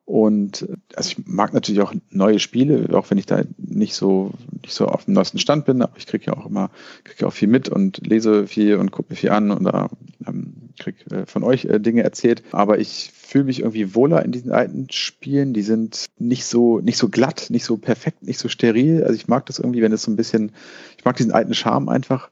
Und 0.07 0.65
also 0.95 1.09
ich 1.11 1.27
mag 1.27 1.53
natürlich 1.53 1.81
auch 1.81 1.93
neue 2.11 2.39
Spiele, 2.39 2.97
auch 2.97 3.11
wenn 3.11 3.17
ich 3.17 3.25
da 3.25 3.41
nicht 3.57 3.93
so 3.93 4.31
nicht 4.63 4.73
so 4.73 4.87
auf 4.87 5.03
dem 5.03 5.13
neuesten 5.13 5.37
Stand 5.37 5.65
bin, 5.65 5.81
aber 5.81 5.97
ich 5.97 6.07
kriege 6.07 6.27
ja 6.27 6.33
auch 6.37 6.45
immer 6.45 6.71
kriege 7.03 7.23
ja 7.23 7.27
auch 7.27 7.33
viel 7.33 7.49
mit 7.49 7.67
und 7.67 8.07
lese 8.07 8.47
viel 8.47 8.77
und 8.77 8.91
gucke 8.91 9.11
mir 9.11 9.17
viel 9.17 9.31
an 9.31 9.51
und 9.51 9.65
da 9.65 9.89
ähm, 10.25 10.67
krieg 10.79 10.95
äh, 11.11 11.25
von 11.25 11.43
euch 11.43 11.65
äh, 11.65 11.81
Dinge 11.81 12.03
erzählt. 12.03 12.43
Aber 12.53 12.79
ich 12.79 13.11
fühle 13.13 13.43
mich 13.43 13.59
irgendwie 13.59 13.95
wohler 13.95 14.23
in 14.23 14.31
diesen 14.31 14.51
alten 14.51 14.87
Spielen. 14.91 15.53
Die 15.53 15.61
sind 15.61 16.05
nicht 16.17 16.45
so, 16.45 16.79
nicht 16.79 16.97
so 16.97 17.09
glatt, 17.09 17.47
nicht 17.49 17.65
so 17.65 17.75
perfekt, 17.75 18.23
nicht 18.23 18.39
so 18.39 18.47
steril. 18.47 19.03
Also 19.03 19.15
ich 19.15 19.27
mag 19.27 19.45
das 19.47 19.59
irgendwie, 19.59 19.81
wenn 19.81 19.91
es 19.91 20.03
so 20.03 20.11
ein 20.11 20.15
bisschen, 20.15 20.53
ich 20.97 21.03
mag 21.03 21.17
diesen 21.17 21.33
alten 21.33 21.53
Charme 21.53 21.89
einfach. 21.89 22.29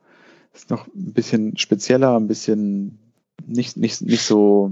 Ist 0.54 0.70
noch 0.70 0.88
ein 0.88 1.12
bisschen 1.12 1.58
spezieller, 1.58 2.16
ein 2.16 2.28
bisschen 2.28 3.00
nicht, 3.46 3.76
nicht, 3.76 4.02
nicht 4.02 4.24
so, 4.24 4.72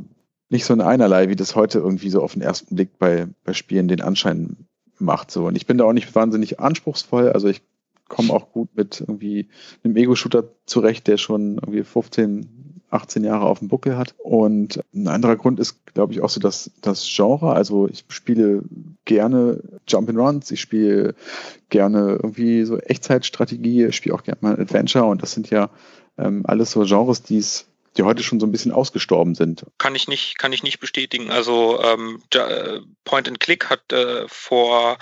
nicht 0.54 0.66
so 0.66 0.74
ein 0.74 0.82
Einerlei, 0.82 1.28
wie 1.30 1.36
das 1.36 1.56
heute 1.56 1.80
irgendwie 1.80 2.10
so 2.10 2.22
auf 2.22 2.34
den 2.34 2.42
ersten 2.42 2.76
Blick 2.76 2.98
bei, 3.00 3.28
bei 3.44 3.54
Spielen 3.54 3.90
den 3.90 4.02
Anschein 4.02 4.56
macht. 5.00 5.32
So. 5.32 5.48
Und 5.48 5.56
ich 5.56 5.66
bin 5.66 5.78
da 5.78 5.84
auch 5.84 5.94
nicht 5.94 6.16
wahnsinnig 6.16 6.60
anspruchsvoll. 6.60 7.32
Also 7.32 7.50
ich 7.50 7.62
komme 8.08 8.32
auch 8.32 8.52
gut 8.52 8.70
mit 8.76 9.02
irgendwie 9.02 9.50
einem 9.84 9.98
Ego-Shooter 9.98 10.46
zurecht, 10.66 11.08
der 11.08 11.18
schon 11.18 11.56
irgendwie 11.56 11.84
15, 11.84 12.84
18 12.92 13.24
Jahre 13.24 13.46
auf 13.46 13.60
dem 13.60 13.68
Buckel 13.68 13.98
hat. 13.98 14.14
Und 14.20 14.80
ein 14.94 15.08
anderer 15.08 15.36
Grund 15.36 15.60
ist, 15.60 15.88
glaube 15.88 16.14
ich, 16.14 16.22
auch 16.22 16.30
so 16.30 16.40
das, 16.40 16.70
das 16.82 17.04
Genre. 17.12 17.54
Also 17.54 17.90
ich 17.90 18.06
spiele 18.10 18.62
gerne 19.06 19.60
Jump-and-Runs, 19.88 20.52
ich 20.52 20.62
spiele 20.62 21.16
gerne 21.70 22.20
irgendwie 22.22 22.64
so 22.66 22.78
Echtzeitstrategie, 22.78 23.86
ich 23.86 23.96
spiele 23.96 24.14
auch 24.14 24.24
gerne 24.24 24.38
mal 24.42 24.60
Adventure 24.60 25.06
und 25.06 25.24
das 25.24 25.34
sind 25.34 25.50
ja 25.50 25.72
ähm, 26.20 26.44
alles 26.46 26.72
so 26.72 26.84
Genres, 26.86 27.24
die 27.24 27.40
es 27.40 27.66
die 27.98 28.04
heute 28.04 28.24
schon 28.24 28.40
so 28.40 28.46
ein 28.46 28.52
bisschen 28.52 28.72
ausgestorben 28.72 29.36
sind. 29.36 29.66
Kann 29.78 29.96
ich 29.96 30.08
nicht, 30.08 30.38
kann 30.38 30.54
ich 30.54 30.64
nicht 30.64 30.80
bestätigen. 30.80 31.32
Also 31.32 31.82
ähm, 31.82 32.24
Point 33.06 33.28
and 33.28 33.40
Click 33.40 33.70
hat 33.70 33.92
äh, 33.92 34.28
vor 34.28 34.98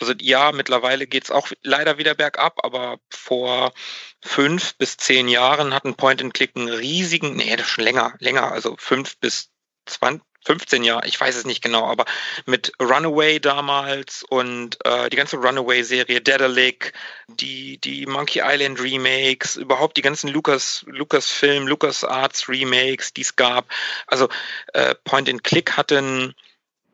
also 0.00 0.12
ja, 0.20 0.52
mittlerweile 0.52 1.06
geht's 1.06 1.30
auch 1.30 1.48
leider 1.62 1.98
wieder 1.98 2.14
bergab, 2.14 2.64
aber 2.64 2.98
vor 3.10 3.72
fünf 4.20 4.76
bis 4.76 4.96
zehn 4.96 5.28
Jahren 5.28 5.72
hatten 5.72 5.94
Point 5.94 6.20
and 6.20 6.34
Click 6.34 6.56
einen 6.56 6.68
riesigen, 6.68 7.36
nee, 7.36 7.54
das 7.56 7.66
ist 7.66 7.72
schon 7.72 7.84
länger, 7.84 8.14
länger, 8.18 8.50
also 8.50 8.74
fünf 8.78 9.16
bis 9.18 9.50
20, 9.86 10.22
15 10.44 10.84
Jahre, 10.84 11.06
ich 11.06 11.20
weiß 11.20 11.36
es 11.36 11.44
nicht 11.44 11.62
genau, 11.62 11.86
aber 11.86 12.04
mit 12.46 12.72
Runaway 12.80 13.40
damals 13.40 14.24
und 14.28 14.78
äh, 14.84 15.08
die 15.10 15.16
ganze 15.16 15.36
Runaway-Serie, 15.36 16.20
Dedalic, 16.20 16.92
die, 17.28 17.78
die 17.78 18.06
Monkey 18.06 18.40
Island 18.44 18.80
Remakes, 18.80 19.56
überhaupt 19.56 19.96
die 19.96 20.02
ganzen 20.02 20.28
Lucas, 20.28 20.84
Lucasfilm, 20.86 21.66
LucasArts 21.66 22.48
Remakes, 22.48 23.12
die 23.12 23.22
es 23.22 23.36
gab. 23.36 23.66
Also 24.06 24.28
äh, 24.74 24.94
Point 25.04 25.28
and 25.28 25.44
Click 25.44 25.76
hatten 25.76 26.34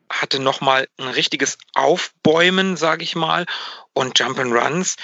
hatte 0.09 0.39
nochmal 0.39 0.87
ein 0.97 1.07
richtiges 1.07 1.57
Aufbäumen, 1.73 2.75
sage 2.75 3.03
ich 3.03 3.15
mal, 3.15 3.45
und 3.93 4.19
Jump 4.19 4.39
and 4.39 4.51
Runs. 4.51 4.97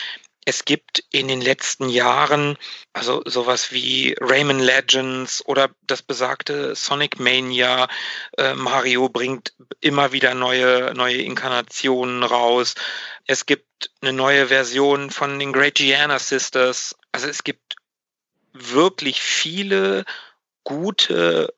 Es 0.50 0.64
gibt 0.64 1.04
in 1.12 1.28
den 1.28 1.42
letzten 1.42 1.90
Jahren 1.90 2.58
also 2.94 3.22
sowas 3.26 3.74
wie 3.74 4.16
Rayman 4.22 4.62
Legends 4.62 5.46
oder 5.46 5.72
das 5.82 6.02
besagte 6.02 6.74
Sonic 6.74 7.20
Mania. 7.20 7.90
Äh, 8.38 8.54
Mario 8.54 9.10
bringt 9.10 9.52
immer 9.82 10.14
wieder 10.14 10.36
neue, 10.36 10.94
neue 10.96 11.18
Inkarnationen 11.18 12.24
raus. 12.24 12.76
Es 13.26 13.46
gibt 13.46 13.92
eine 14.00 14.14
neue 14.14 14.48
Version 14.48 15.10
von 15.10 15.38
den 15.38 15.52
Great 15.52 15.76
Gianna 15.76 16.18
Sisters. 16.18 16.96
Also 17.12 17.28
es 17.28 17.44
gibt 17.44 17.76
wirklich 18.54 19.20
viele 19.20 20.06
gute 20.64 21.54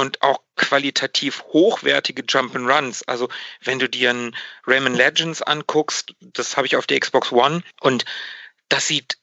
und 0.00 0.22
auch 0.22 0.40
qualitativ 0.56 1.42
hochwertige 1.52 2.22
Jump'n'Runs. 2.22 3.02
Also 3.06 3.28
wenn 3.62 3.78
du 3.78 3.88
dir 3.88 4.10
ein 4.10 4.36
Rayman 4.66 4.94
Legends 4.94 5.42
anguckst, 5.42 6.14
das 6.20 6.56
habe 6.56 6.66
ich 6.66 6.76
auf 6.76 6.86
der 6.86 6.98
Xbox 7.00 7.32
One 7.32 7.62
und 7.80 8.04
das 8.68 8.86
sieht 8.86 9.18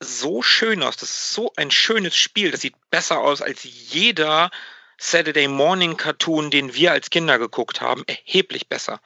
so 0.00 0.42
schön 0.42 0.82
aus. 0.82 0.96
Das 0.96 1.10
ist 1.10 1.32
so 1.32 1.52
ein 1.56 1.70
schönes 1.70 2.16
Spiel. 2.16 2.50
Das 2.50 2.62
sieht 2.62 2.74
besser 2.90 3.20
aus 3.20 3.42
als 3.42 3.60
jeder 3.62 4.50
Saturday 4.98 5.46
Morning 5.46 5.96
Cartoon, 5.96 6.50
den 6.50 6.74
wir 6.74 6.92
als 6.92 7.10
Kinder 7.10 7.38
geguckt 7.38 7.80
haben. 7.80 8.04
Erheblich 8.06 8.68
besser. 8.68 9.00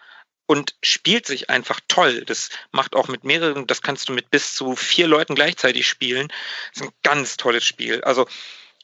Und 0.46 0.76
spielt 0.82 1.26
sich 1.26 1.50
einfach 1.50 1.80
toll. 1.88 2.24
Das 2.24 2.50
macht 2.70 2.94
auch 2.94 3.08
mit 3.08 3.24
mehreren, 3.24 3.66
das 3.66 3.82
kannst 3.82 4.08
du 4.08 4.12
mit 4.12 4.30
bis 4.30 4.54
zu 4.54 4.76
vier 4.76 5.06
Leuten 5.08 5.34
gleichzeitig 5.34 5.86
spielen. 5.86 6.28
Das 6.72 6.82
ist 6.82 6.88
ein 6.88 6.94
ganz 7.02 7.36
tolles 7.36 7.64
Spiel. 7.64 8.02
Also 8.04 8.26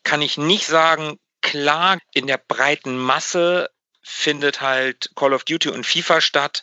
kann 0.03 0.23
ich 0.23 0.39
nicht 0.39 0.67
sagen, 0.67 1.19
klar, 1.43 1.99
in 2.13 2.27
der 2.27 2.39
breiten 2.39 2.97
Masse 2.97 3.71
findet 4.03 4.61
halt 4.61 5.11
Call 5.15 5.33
of 5.33 5.45
Duty 5.45 5.71
und 5.71 5.87
FIFA 5.87 6.21
statt, 6.21 6.63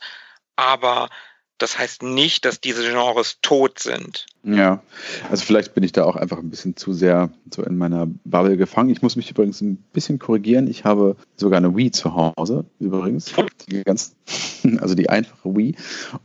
aber 0.56 1.10
das 1.58 1.78
heißt 1.78 2.04
nicht, 2.04 2.46
dass 2.46 2.62
diese 2.62 2.84
Genres 2.84 3.40
tot 3.42 3.80
sind. 3.80 4.26
Ja, 4.44 4.82
also 5.30 5.44
vielleicht 5.44 5.74
bin 5.74 5.84
ich 5.84 5.92
da 5.92 6.06
auch 6.06 6.16
einfach 6.16 6.38
ein 6.38 6.50
bisschen 6.50 6.78
zu 6.78 6.94
sehr 6.94 7.30
so 7.54 7.64
in 7.64 7.78
meiner 7.78 8.08
Bubble 8.24 8.56
gefangen. 8.56 8.90
Ich 8.90 9.02
muss 9.02 9.16
mich 9.16 9.30
übrigens 9.30 9.62
ein 9.62 9.78
bisschen 9.92 10.20
korrigieren. 10.20 10.68
Ich 10.68 10.86
habe 10.86 11.18
sogar 11.36 11.58
eine 11.58 11.76
Wii 11.76 11.92
zu 11.92 12.16
Hause, 12.16 12.66
übrigens. 12.80 13.34
Die 13.70 13.84
ganz, 13.84 14.16
also 14.80 14.96
die 14.96 15.10
einfache 15.10 15.56
Wii. 15.56 15.76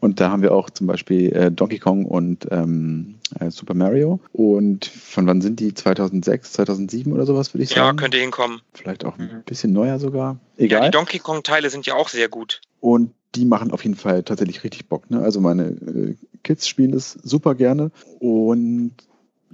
Und 0.00 0.20
da 0.20 0.30
haben 0.30 0.42
wir 0.42 0.52
auch 0.52 0.70
zum 0.70 0.86
Beispiel 0.86 1.32
äh, 1.32 1.50
Donkey 1.50 1.78
Kong 1.78 2.04
und 2.04 2.46
ähm, 2.50 3.16
äh, 3.40 3.50
Super 3.50 3.74
Mario. 3.74 4.20
Und 4.32 4.86
von 4.86 5.26
wann 5.26 5.40
sind 5.40 5.58
die? 5.58 5.74
2006, 5.74 6.52
2007 6.52 7.12
oder 7.12 7.26
sowas, 7.26 7.54
würde 7.54 7.64
ich 7.64 7.70
sagen? 7.70 7.96
Ja, 7.96 8.00
könnte 8.00 8.18
hinkommen. 8.18 8.60
Vielleicht 8.72 9.04
auch 9.04 9.18
ein 9.18 9.42
bisschen 9.46 9.72
neuer 9.72 9.98
sogar. 9.98 10.38
Egal. 10.56 10.80
Ja, 10.80 10.84
die 10.86 10.92
Donkey 10.92 11.18
Kong-Teile 11.18 11.70
sind 11.70 11.86
ja 11.86 11.94
auch 11.94 12.08
sehr 12.08 12.28
gut. 12.28 12.60
Und 12.80 13.12
die 13.34 13.44
machen 13.44 13.70
auf 13.70 13.84
jeden 13.84 13.96
Fall 13.96 14.22
tatsächlich 14.22 14.64
richtig 14.64 14.88
Bock. 14.88 15.10
Ne? 15.10 15.20
Also 15.20 15.40
meine 15.40 15.68
äh, 15.68 16.16
Kids 16.42 16.68
spielen 16.68 16.92
das 16.92 17.12
super 17.12 17.54
gerne 17.54 17.90
und 18.18 18.92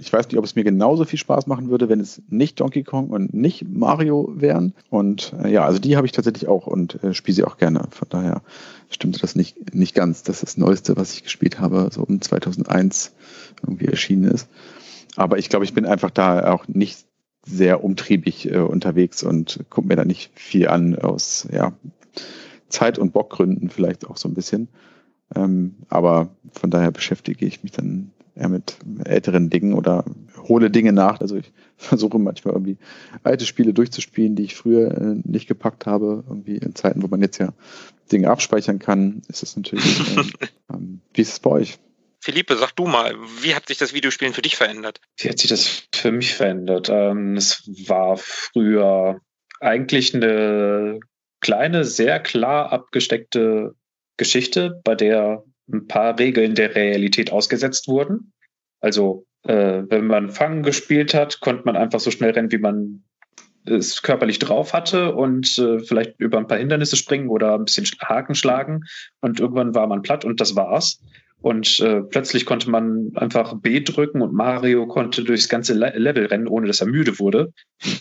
ich 0.01 0.13
weiß 0.13 0.29
nicht, 0.29 0.39
ob 0.39 0.45
es 0.45 0.55
mir 0.55 0.63
genauso 0.63 1.05
viel 1.05 1.19
Spaß 1.19 1.49
machen 1.49 1.71
würde, 1.71 1.89
wenn 1.89 1.99
es 1.99 2.23
nicht 2.29 2.61
Donkey 2.61 2.85
Kong 2.85 3.09
und 3.09 3.35
nicht 3.35 3.69
Mario 3.69 4.33
wären. 4.37 4.73
Und 4.91 5.33
äh, 5.43 5.51
ja, 5.51 5.65
also 5.65 5.81
die 5.81 5.97
habe 5.97 6.07
ich 6.07 6.13
tatsächlich 6.13 6.47
auch 6.47 6.69
und 6.69 7.03
äh, 7.03 7.15
spiele 7.15 7.35
sie 7.35 7.45
auch 7.45 7.57
gerne. 7.57 7.83
Von 7.91 8.09
daher 8.09 8.43
stimmt 8.91 9.21
das 9.23 9.35
nicht, 9.35 9.75
nicht 9.75 9.95
ganz. 9.95 10.23
Das 10.23 10.37
ist 10.37 10.43
das 10.43 10.57
Neueste, 10.57 10.97
was 10.97 11.15
ich 11.15 11.25
gespielt 11.25 11.59
habe, 11.59 11.89
so 11.91 12.03
um 12.03 12.21
2001 12.21 13.13
irgendwie 13.63 13.87
erschienen 13.87 14.31
ist. 14.31 14.49
Aber 15.17 15.39
ich 15.39 15.49
glaube, 15.49 15.65
ich 15.65 15.75
bin 15.75 15.85
einfach 15.85 16.11
da 16.11 16.53
auch 16.53 16.69
nicht 16.69 17.05
sehr 17.45 17.83
umtriebig 17.83 18.51
äh, 18.51 18.59
unterwegs 18.59 19.25
und 19.25 19.65
gucke 19.69 19.89
mir 19.89 19.97
da 19.97 20.05
nicht 20.05 20.31
viel 20.35 20.69
an 20.69 20.97
aus 20.97 21.49
ja, 21.51 21.73
Zeit- 22.69 22.99
und 22.99 23.13
Bockgründen 23.13 23.71
vielleicht 23.71 24.07
auch 24.07 24.17
so 24.17 24.29
ein 24.29 24.35
bisschen. 24.35 24.69
Ähm, 25.35 25.77
aber 25.89 26.31
von 26.53 26.71
daher 26.71 26.91
beschäftige 26.91 27.45
ich 27.47 27.63
mich 27.63 27.73
dann 27.73 28.13
eher 28.35 28.49
mit 28.49 28.77
älteren 29.05 29.51
Dingen 29.51 29.75
oder 29.75 30.05
hole 30.49 30.71
Dinge 30.71 30.93
nach. 30.93 31.21
Also 31.21 31.37
ich 31.37 31.53
versuche 31.77 32.19
manchmal 32.19 32.55
irgendwie 32.55 32.79
alte 33.23 33.47
Spiele 33.47 33.75
durchzuspielen, 33.75 34.37
die 34.37 34.45
ich 34.45 34.57
früher 34.57 34.91
äh, 34.91 35.17
nicht 35.25 35.49
gepackt 35.49 35.87
habe. 35.87 36.25
Irgendwie 36.29 36.57
in 36.57 36.75
Zeiten, 36.75 37.03
wo 37.03 37.09
man 37.09 37.21
jetzt 37.21 37.39
ja 37.39 37.53
Dinge 38.11 38.31
abspeichern 38.31 38.79
kann, 38.79 39.23
ist 39.29 39.43
es 39.43 39.57
natürlich. 39.57 39.85
Ähm, 40.71 40.77
ähm, 40.77 41.01
wie 41.15 41.23
ist 41.23 41.33
es 41.33 41.41
bei 41.41 41.51
euch? 41.51 41.79
Philippe, 42.21 42.57
sag 42.57 42.73
du 42.73 42.87
mal, 42.87 43.15
wie 43.43 43.55
hat 43.55 43.69
sich 43.69 43.79
das 43.79 43.95
Videospielen 43.95 44.35
für 44.35 44.43
dich 44.43 44.57
verändert? 44.57 45.01
Wie 45.17 45.29
hat 45.29 45.39
sich 45.39 45.49
das 45.49 45.85
für 45.95 46.13
mich 46.13 46.35
verändert? 46.35 46.89
Ähm, 46.91 47.37
es 47.37 47.63
war 47.87 48.17
früher 48.19 49.21
eigentlich 49.61 50.15
eine 50.15 51.01
kleine, 51.41 51.85
sehr 51.85 52.21
klar 52.21 52.73
abgesteckte 52.73 53.75
Geschichte, 54.17 54.81
bei 54.85 54.95
der 54.95 55.45
ein 55.73 55.87
paar 55.87 56.19
Regeln 56.19 56.55
der 56.55 56.75
Realität 56.75 57.33
ausgesetzt 57.33 57.89
wurden. 57.89 58.33
Also 58.81 59.27
äh, 59.45 59.83
wenn 59.89 60.07
man 60.07 60.31
Fangen 60.31 60.63
gespielt 60.63 61.15
hat, 61.15 61.41
konnte 61.41 61.65
man 61.65 61.77
einfach 61.77 62.01
so 62.01 62.11
schnell 62.11 62.31
rennen, 62.31 62.53
wie 62.53 62.59
man 62.59 63.05
es 63.65 64.03
körperlich 64.03 64.39
drauf 64.39 64.73
hatte 64.73 65.15
und 65.15 65.59
äh, 65.59 65.81
vielleicht 65.81 66.19
über 66.19 66.39
ein 66.39 66.47
paar 66.47 66.59
Hindernisse 66.59 66.97
springen 66.97 67.29
oder 67.29 67.55
ein 67.55 67.65
bisschen 67.65 67.87
Haken 68.03 68.35
schlagen 68.35 68.85
und 69.21 69.41
irgendwann 69.41 69.75
war 69.75 69.87
man 69.87 70.03
platt 70.03 70.25
und 70.25 70.41
das 70.41 70.57
war's. 70.57 71.03
Und 71.41 71.81
äh, 71.81 72.03
plötzlich 72.03 72.47
konnte 72.47 72.69
man 72.69 73.13
einfach 73.15 73.55
B 73.61 73.81
drücken 73.81 74.23
und 74.23 74.33
Mario 74.33 74.87
konnte 74.87 75.23
durchs 75.23 75.49
ganze 75.49 75.75
Level 75.75 76.27
rennen, 76.27 76.49
ohne 76.49 76.67
dass 76.67 76.81
er 76.81 76.89
müde 76.89 77.19
wurde. 77.19 77.53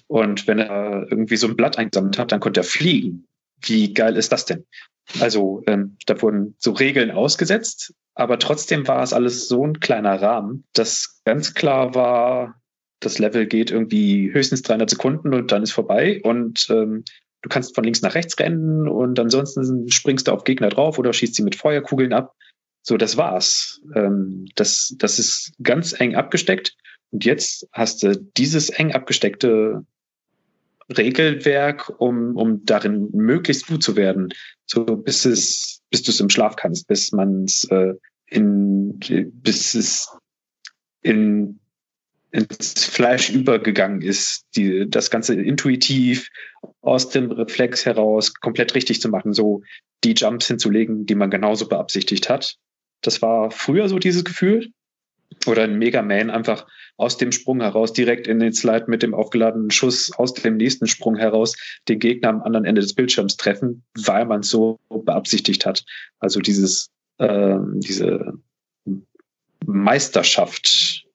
Und 0.08 0.48
wenn 0.48 0.60
er 0.60 1.06
irgendwie 1.10 1.38
so 1.38 1.48
ein 1.48 1.56
Blatt 1.56 1.78
eingesammelt 1.78 2.18
hat, 2.18 2.32
dann 2.32 2.40
konnte 2.40 2.62
er 2.62 2.66
fliegen. 2.66 3.28
Wie 3.62 3.94
geil 3.94 4.18
ist 4.18 4.32
das 4.32 4.46
denn? 4.46 4.66
Also 5.20 5.64
ähm, 5.68 5.98
da 6.06 6.22
wurden 6.22 6.56
so 6.58 6.72
Regeln 6.72 7.12
ausgesetzt, 7.12 7.94
aber 8.14 8.40
trotzdem 8.40 8.88
war 8.88 9.04
es 9.04 9.14
alles 9.14 9.48
so 9.48 9.66
ein 9.66 9.80
kleiner 9.80 10.22
Rahmen, 10.22 10.66
dass 10.74 11.22
ganz 11.24 11.54
klar 11.54 11.96
war, 11.96 12.60
das 13.00 13.20
Level 13.20 13.46
geht 13.46 13.72
irgendwie 13.72 14.34
höchstens 14.34 14.64
300 14.64 14.90
Sekunden 14.90 15.34
und 15.34 15.52
dann 15.52 15.64
ist 15.64 15.72
vorbei 15.72 16.20
und 16.24 16.68
ähm, 16.70 17.04
du 17.42 17.50
kannst 17.50 17.76
von 17.76 17.84
links 17.84 18.02
nach 18.02 18.16
rechts 18.16 18.38
rennen 18.40 18.88
und 18.88 19.20
ansonsten 19.20 19.90
springst 19.90 20.28
du 20.28 20.32
auf 20.32 20.44
Gegner 20.44 20.70
drauf 20.70 20.98
oder 20.98 21.14
schießt 21.14 21.36
sie 21.36 21.44
mit 21.44 21.56
Feuerkugeln 21.56 22.12
ab. 22.12 22.34
So, 22.88 22.96
das 22.96 23.18
war's. 23.18 23.82
Ähm, 23.96 24.46
das, 24.56 24.96
das 24.98 25.20
ist 25.20 25.52
ganz 25.62 25.92
eng 26.00 26.16
abgesteckt. 26.16 26.74
Und 27.12 27.26
jetzt 27.26 27.68
hast 27.74 28.02
du 28.02 28.16
dieses 28.16 28.70
eng 28.70 28.94
abgesteckte 28.94 29.86
Regelwerk, 30.98 31.92
um, 32.00 32.38
um 32.38 32.64
darin 32.64 33.10
möglichst 33.12 33.68
gut 33.68 33.84
zu 33.84 33.98
werden, 33.98 34.30
so 34.66 34.86
bis 34.86 35.26
es, 35.26 35.82
bis 35.90 36.04
du 36.04 36.12
es 36.12 36.22
im 36.22 36.30
Schlaf 36.30 36.56
kannst, 36.56 36.88
bis 36.88 37.12
man 37.12 37.44
es 37.44 37.66
äh, 37.66 37.94
in, 38.26 38.98
bis 39.34 39.74
es 39.74 40.08
in 41.02 41.60
ins 42.32 42.86
Fleisch 42.86 43.30
übergegangen 43.30 44.02
ist, 44.02 44.46
die, 44.56 44.90
das 44.90 45.10
Ganze 45.10 45.34
intuitiv 45.34 46.30
aus 46.82 47.10
dem 47.10 47.32
Reflex 47.32 47.86
heraus 47.86 48.34
komplett 48.34 48.76
richtig 48.76 49.02
zu 49.02 49.10
machen, 49.10 49.34
so 49.34 49.62
die 50.04 50.14
Jumps 50.14 50.48
hinzulegen, 50.48 51.06
die 51.06 51.16
man 51.16 51.30
genauso 51.30 51.68
beabsichtigt 51.68 52.30
hat. 52.30 52.58
Das 53.02 53.22
war 53.22 53.52
früher 53.52 53.90
so 53.90 54.00
dieses 54.00 54.24
Gefühl. 54.24 54.72
Oder 55.46 55.64
ein 55.64 55.78
Mega 55.78 56.02
Man 56.02 56.30
einfach 56.30 56.66
aus 56.96 57.18
dem 57.18 57.32
Sprung 57.32 57.62
heraus 57.62 57.94
direkt 57.94 58.28
in 58.28 58.40
den 58.40 58.54
Slide 58.54 58.86
mit 58.88 59.04
dem 59.04 59.14
aufgeladenen 59.14 59.70
Schuss 59.72 60.12
aus 60.18 60.34
dem 60.34 60.58
nächsten 60.58 60.88
Sprung 60.88 61.16
heraus 61.16 61.56
den 61.88 62.00
Gegner 62.00 62.30
am 62.30 62.42
anderen 62.42 62.66
Ende 62.66 62.82
des 62.82 62.96
Bildschirms 62.96 63.38
treffen, 63.38 63.84
weil 63.96 64.26
man 64.26 64.40
es 64.40 64.50
so 64.50 64.80
beabsichtigt 64.90 65.66
hat. 65.66 65.86
Also 66.20 66.40
dieses, 66.40 66.90
äh, 67.20 67.58
diese 67.76 68.34
Meisterschaft 69.66 71.06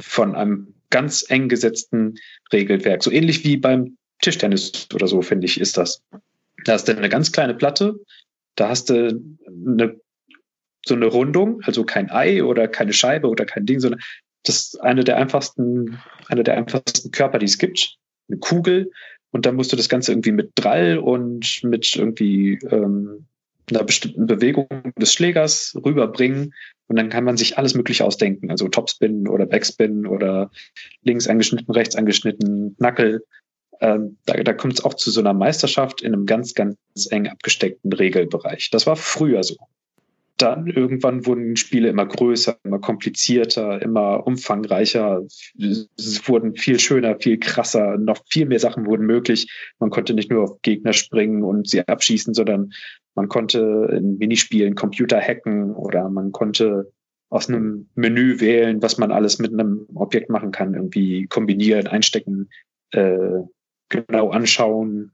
von 0.00 0.34
einem 0.34 0.74
ganz 0.90 1.24
eng 1.28 1.48
gesetzten 1.48 2.16
Regelwerk. 2.52 3.02
So 3.02 3.10
ähnlich 3.10 3.44
wie 3.44 3.56
beim 3.56 3.96
Tischtennis 4.20 4.88
oder 4.94 5.06
so, 5.06 5.22
finde 5.22 5.46
ich, 5.46 5.60
ist 5.60 5.76
das. 5.76 6.02
Da 6.64 6.74
hast 6.74 6.88
du 6.88 6.96
eine 6.96 7.08
ganz 7.08 7.32
kleine 7.32 7.54
Platte, 7.54 7.94
da 8.56 8.68
hast 8.68 8.90
du 8.90 9.20
eine, 9.46 10.00
so 10.84 10.94
eine 10.94 11.06
Rundung, 11.06 11.60
also 11.62 11.84
kein 11.84 12.10
Ei 12.10 12.42
oder 12.42 12.68
keine 12.68 12.92
Scheibe 12.92 13.28
oder 13.28 13.44
kein 13.44 13.66
Ding, 13.66 13.80
sondern 13.80 14.00
das 14.44 14.56
ist 14.56 14.80
eine 14.82 15.04
der 15.04 15.16
einfachsten, 15.16 15.98
eine 16.28 16.42
der 16.42 16.56
einfachsten 16.56 17.10
Körper, 17.10 17.38
die 17.38 17.46
es 17.46 17.58
gibt. 17.58 17.96
eine 18.28 18.38
Kugel 18.38 18.90
und 19.30 19.46
dann 19.46 19.56
musst 19.56 19.72
du 19.72 19.76
das 19.76 19.88
Ganze 19.88 20.12
irgendwie 20.12 20.32
mit 20.32 20.52
Drall 20.54 20.98
und 20.98 21.62
mit 21.64 21.94
irgendwie 21.96 22.58
ähm, 22.70 23.26
einer 23.70 23.84
bestimmten 23.84 24.26
Bewegung 24.26 24.68
des 24.96 25.12
Schlägers 25.12 25.76
rüberbringen 25.84 26.52
und 26.88 26.96
dann 26.96 27.08
kann 27.08 27.24
man 27.24 27.36
sich 27.36 27.56
alles 27.56 27.74
Mögliche 27.74 28.04
ausdenken, 28.04 28.50
also 28.50 28.68
Topspin 28.68 29.28
oder 29.28 29.46
Backspin 29.46 30.06
oder 30.06 30.50
links 31.02 31.28
angeschnitten, 31.28 31.72
rechts 31.72 31.96
angeschnitten, 31.96 32.76
Knuckle. 32.76 33.22
Ähm, 33.80 34.18
da 34.26 34.34
da 34.34 34.52
kommt 34.52 34.74
es 34.74 34.84
auch 34.84 34.94
zu 34.94 35.10
so 35.10 35.20
einer 35.20 35.32
Meisterschaft 35.32 36.02
in 36.02 36.12
einem 36.12 36.26
ganz, 36.26 36.54
ganz 36.54 36.76
eng 37.10 37.28
abgesteckten 37.28 37.92
Regelbereich. 37.92 38.70
Das 38.70 38.86
war 38.86 38.96
früher 38.96 39.42
so 39.42 39.56
dann 40.42 40.66
irgendwann 40.66 41.24
wurden 41.24 41.56
Spiele 41.56 41.88
immer 41.88 42.06
größer, 42.06 42.58
immer 42.64 42.80
komplizierter, 42.80 43.80
immer 43.80 44.26
umfangreicher. 44.26 45.22
Es 45.56 46.28
wurden 46.28 46.56
viel 46.56 46.78
schöner, 46.78 47.16
viel 47.18 47.38
krasser, 47.38 47.96
noch 47.96 48.18
viel 48.28 48.46
mehr 48.46 48.58
Sachen 48.58 48.86
wurden 48.86 49.06
möglich. 49.06 49.50
Man 49.78 49.90
konnte 49.90 50.14
nicht 50.14 50.30
nur 50.30 50.42
auf 50.42 50.62
Gegner 50.62 50.92
springen 50.92 51.44
und 51.44 51.68
sie 51.68 51.86
abschießen, 51.86 52.34
sondern 52.34 52.72
man 53.14 53.28
konnte 53.28 53.88
in 53.96 54.18
Minispielen 54.18 54.74
Computer 54.74 55.20
hacken 55.20 55.74
oder 55.74 56.08
man 56.08 56.32
konnte 56.32 56.90
aus 57.28 57.48
einem 57.48 57.88
Menü 57.94 58.40
wählen, 58.40 58.82
was 58.82 58.98
man 58.98 59.12
alles 59.12 59.38
mit 59.38 59.52
einem 59.52 59.86
Objekt 59.94 60.28
machen 60.28 60.50
kann, 60.50 60.74
irgendwie 60.74 61.26
kombinieren, 61.26 61.86
einstecken, 61.86 62.50
äh, 62.90 63.40
genau 63.88 64.30
anschauen, 64.30 65.12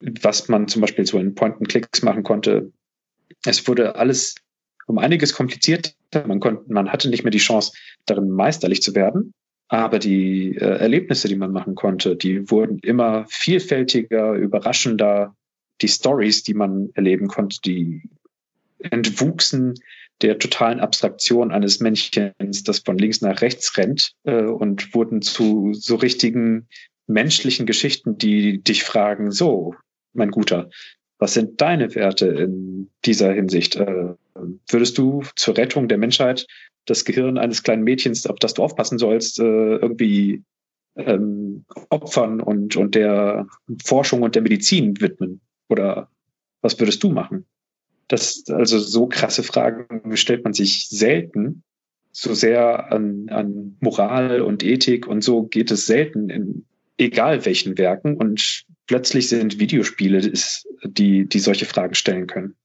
was 0.00 0.48
man 0.48 0.68
zum 0.68 0.80
Beispiel 0.80 1.06
so 1.06 1.18
in 1.18 1.34
Point-and-Clicks 1.34 2.02
machen 2.02 2.22
konnte, 2.22 2.72
es 3.44 3.66
wurde 3.66 3.96
alles 3.96 4.34
um 4.86 4.98
einiges 4.98 5.34
komplizierter. 5.34 5.92
Man, 6.26 6.40
konnte, 6.40 6.64
man 6.72 6.90
hatte 6.90 7.08
nicht 7.08 7.22
mehr 7.22 7.30
die 7.30 7.38
Chance, 7.38 7.72
darin 8.06 8.30
meisterlich 8.30 8.82
zu 8.82 8.94
werden. 8.94 9.32
Aber 9.68 9.98
die 9.98 10.56
äh, 10.56 10.78
Erlebnisse, 10.78 11.28
die 11.28 11.36
man 11.36 11.52
machen 11.52 11.74
konnte, 11.74 12.16
die 12.16 12.50
wurden 12.50 12.78
immer 12.78 13.26
vielfältiger, 13.28 14.32
überraschender. 14.32 15.34
Die 15.82 15.88
Stories, 15.88 16.42
die 16.42 16.54
man 16.54 16.88
erleben 16.94 17.28
konnte, 17.28 17.58
die 17.64 18.02
entwuchsen 18.80 19.74
der 20.22 20.38
totalen 20.38 20.80
Abstraktion 20.80 21.52
eines 21.52 21.78
Männchens, 21.78 22.64
das 22.64 22.80
von 22.80 22.98
links 22.98 23.20
nach 23.20 23.40
rechts 23.42 23.76
rennt 23.76 24.14
äh, 24.24 24.42
und 24.42 24.94
wurden 24.94 25.22
zu 25.22 25.74
so 25.74 25.96
richtigen 25.96 26.66
menschlichen 27.06 27.66
Geschichten, 27.66 28.18
die 28.18 28.60
dich 28.62 28.82
fragen, 28.82 29.30
so, 29.30 29.74
mein 30.12 30.30
Guter, 30.30 30.70
was 31.18 31.34
sind 31.34 31.60
deine 31.60 31.94
Werte 31.94 32.26
in 32.26 32.90
dieser 33.04 33.32
Hinsicht? 33.32 33.76
Äh, 33.76 34.14
würdest 34.68 34.98
du 34.98 35.22
zur 35.36 35.56
Rettung 35.56 35.88
der 35.88 35.98
Menschheit 35.98 36.46
das 36.86 37.04
Gehirn 37.04 37.38
eines 37.38 37.62
kleinen 37.62 37.82
Mädchens, 37.82 38.26
auf 38.26 38.38
das 38.38 38.54
du 38.54 38.62
aufpassen 38.62 38.98
sollst, 38.98 39.40
äh, 39.40 39.42
irgendwie 39.76 40.42
ähm, 40.96 41.64
opfern 41.90 42.40
und, 42.40 42.76
und 42.76 42.94
der 42.94 43.46
Forschung 43.84 44.22
und 44.22 44.34
der 44.34 44.42
Medizin 44.42 45.00
widmen? 45.00 45.40
Oder 45.68 46.08
was 46.62 46.78
würdest 46.78 47.02
du 47.02 47.10
machen? 47.10 47.46
Das, 48.06 48.44
also 48.48 48.78
so 48.78 49.06
krasse 49.06 49.42
Fragen 49.42 50.16
stellt 50.16 50.44
man 50.44 50.54
sich 50.54 50.88
selten. 50.88 51.62
So 52.10 52.32
sehr 52.32 52.90
an, 52.90 53.28
an 53.28 53.76
Moral 53.80 54.40
und 54.40 54.64
Ethik 54.64 55.06
und 55.06 55.22
so 55.22 55.42
geht 55.42 55.70
es 55.70 55.86
selten 55.86 56.30
in 56.30 56.64
egal 56.96 57.44
welchen 57.44 57.78
Werken. 57.78 58.16
Und 58.16 58.64
plötzlich 58.88 59.28
sind 59.28 59.60
Videospiele, 59.60 60.32
die, 60.82 61.28
die 61.28 61.38
solche 61.38 61.66
Fragen 61.66 61.94
stellen 61.94 62.26
können. 62.26 62.56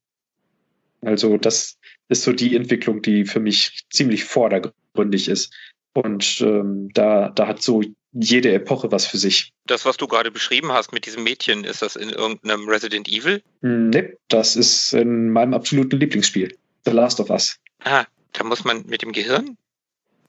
Also 1.02 1.38
das 1.38 1.78
ist 2.08 2.24
so 2.24 2.32
die 2.32 2.56
Entwicklung, 2.56 3.02
die 3.02 3.26
für 3.26 3.40
mich 3.40 3.86
ziemlich 3.92 4.24
vordergründig 4.24 5.28
ist. 5.28 5.54
Und 5.94 6.42
ähm, 6.42 6.90
da, 6.94 7.30
da 7.30 7.48
hat 7.48 7.62
so 7.62 7.84
jede 8.14 8.54
Epoche 8.54 8.92
was 8.92 9.06
für 9.06 9.18
sich. 9.18 9.52
Das, 9.68 9.86
was 9.86 9.98
du 9.98 10.08
gerade 10.08 10.32
beschrieben 10.32 10.72
hast 10.72 10.92
mit 10.92 11.06
diesem 11.06 11.24
Mädchen, 11.24 11.64
ist 11.64 11.82
das 11.82 11.96
in 11.96 12.10
irgendeinem 12.10 12.68
Resident 12.68 13.08
Evil? 13.10 13.44
Nee, 13.62 14.18
das 14.30 14.56
ist 14.56 14.94
in 14.94 15.30
meinem 15.30 15.54
absoluten 15.54 16.00
Lieblingsspiel, 16.00 16.58
The 16.86 16.92
Last 16.92 17.20
of 17.20 17.30
Us. 17.30 17.60
Ah, 17.84 18.06
da 18.32 18.44
muss 18.44 18.64
man 18.64 18.86
mit 18.88 19.02
dem 19.02 19.12
Gehirn? 19.12 19.58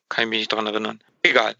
Kann 0.09 0.25
ich 0.25 0.31
mich 0.31 0.39
nicht 0.41 0.53
dran 0.53 0.67
erinnern. 0.67 1.01
Egal. 1.23 1.55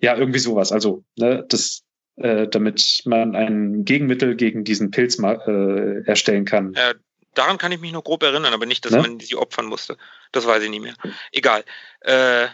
Ja, 0.00 0.16
irgendwie 0.16 0.38
sowas. 0.38 0.72
Also, 0.72 1.02
ne, 1.16 1.44
das, 1.48 1.83
äh, 2.16 2.46
damit 2.48 3.02
man 3.04 3.34
ein 3.34 3.84
Gegenmittel 3.84 4.36
gegen 4.36 4.64
diesen 4.64 4.90
Pilz 4.90 5.18
äh, 5.18 6.06
erstellen 6.06 6.44
kann. 6.44 6.74
Äh, 6.74 6.94
daran 7.34 7.58
kann 7.58 7.72
ich 7.72 7.80
mich 7.80 7.92
noch 7.92 8.04
grob 8.04 8.22
erinnern, 8.22 8.54
aber 8.54 8.66
nicht, 8.66 8.84
dass 8.84 8.92
ne? 8.92 9.00
man 9.00 9.20
sie 9.20 9.36
opfern 9.36 9.66
musste. 9.66 9.96
Das 10.32 10.46
weiß 10.46 10.62
ich 10.62 10.70
nicht 10.70 10.82
mehr. 10.82 10.94
Egal. 11.32 11.64
Äh, 12.00 12.48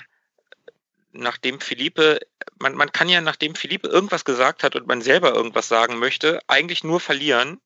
nachdem 1.12 1.60
Philippe, 1.60 2.20
man, 2.58 2.74
man 2.74 2.92
kann 2.92 3.08
ja, 3.08 3.20
nachdem 3.20 3.54
Philippe 3.54 3.88
irgendwas 3.88 4.24
gesagt 4.24 4.62
hat 4.62 4.76
und 4.76 4.86
man 4.86 5.02
selber 5.02 5.34
irgendwas 5.34 5.68
sagen 5.68 5.98
möchte, 5.98 6.40
eigentlich 6.46 6.84
nur 6.84 7.00
verlieren, 7.00 7.60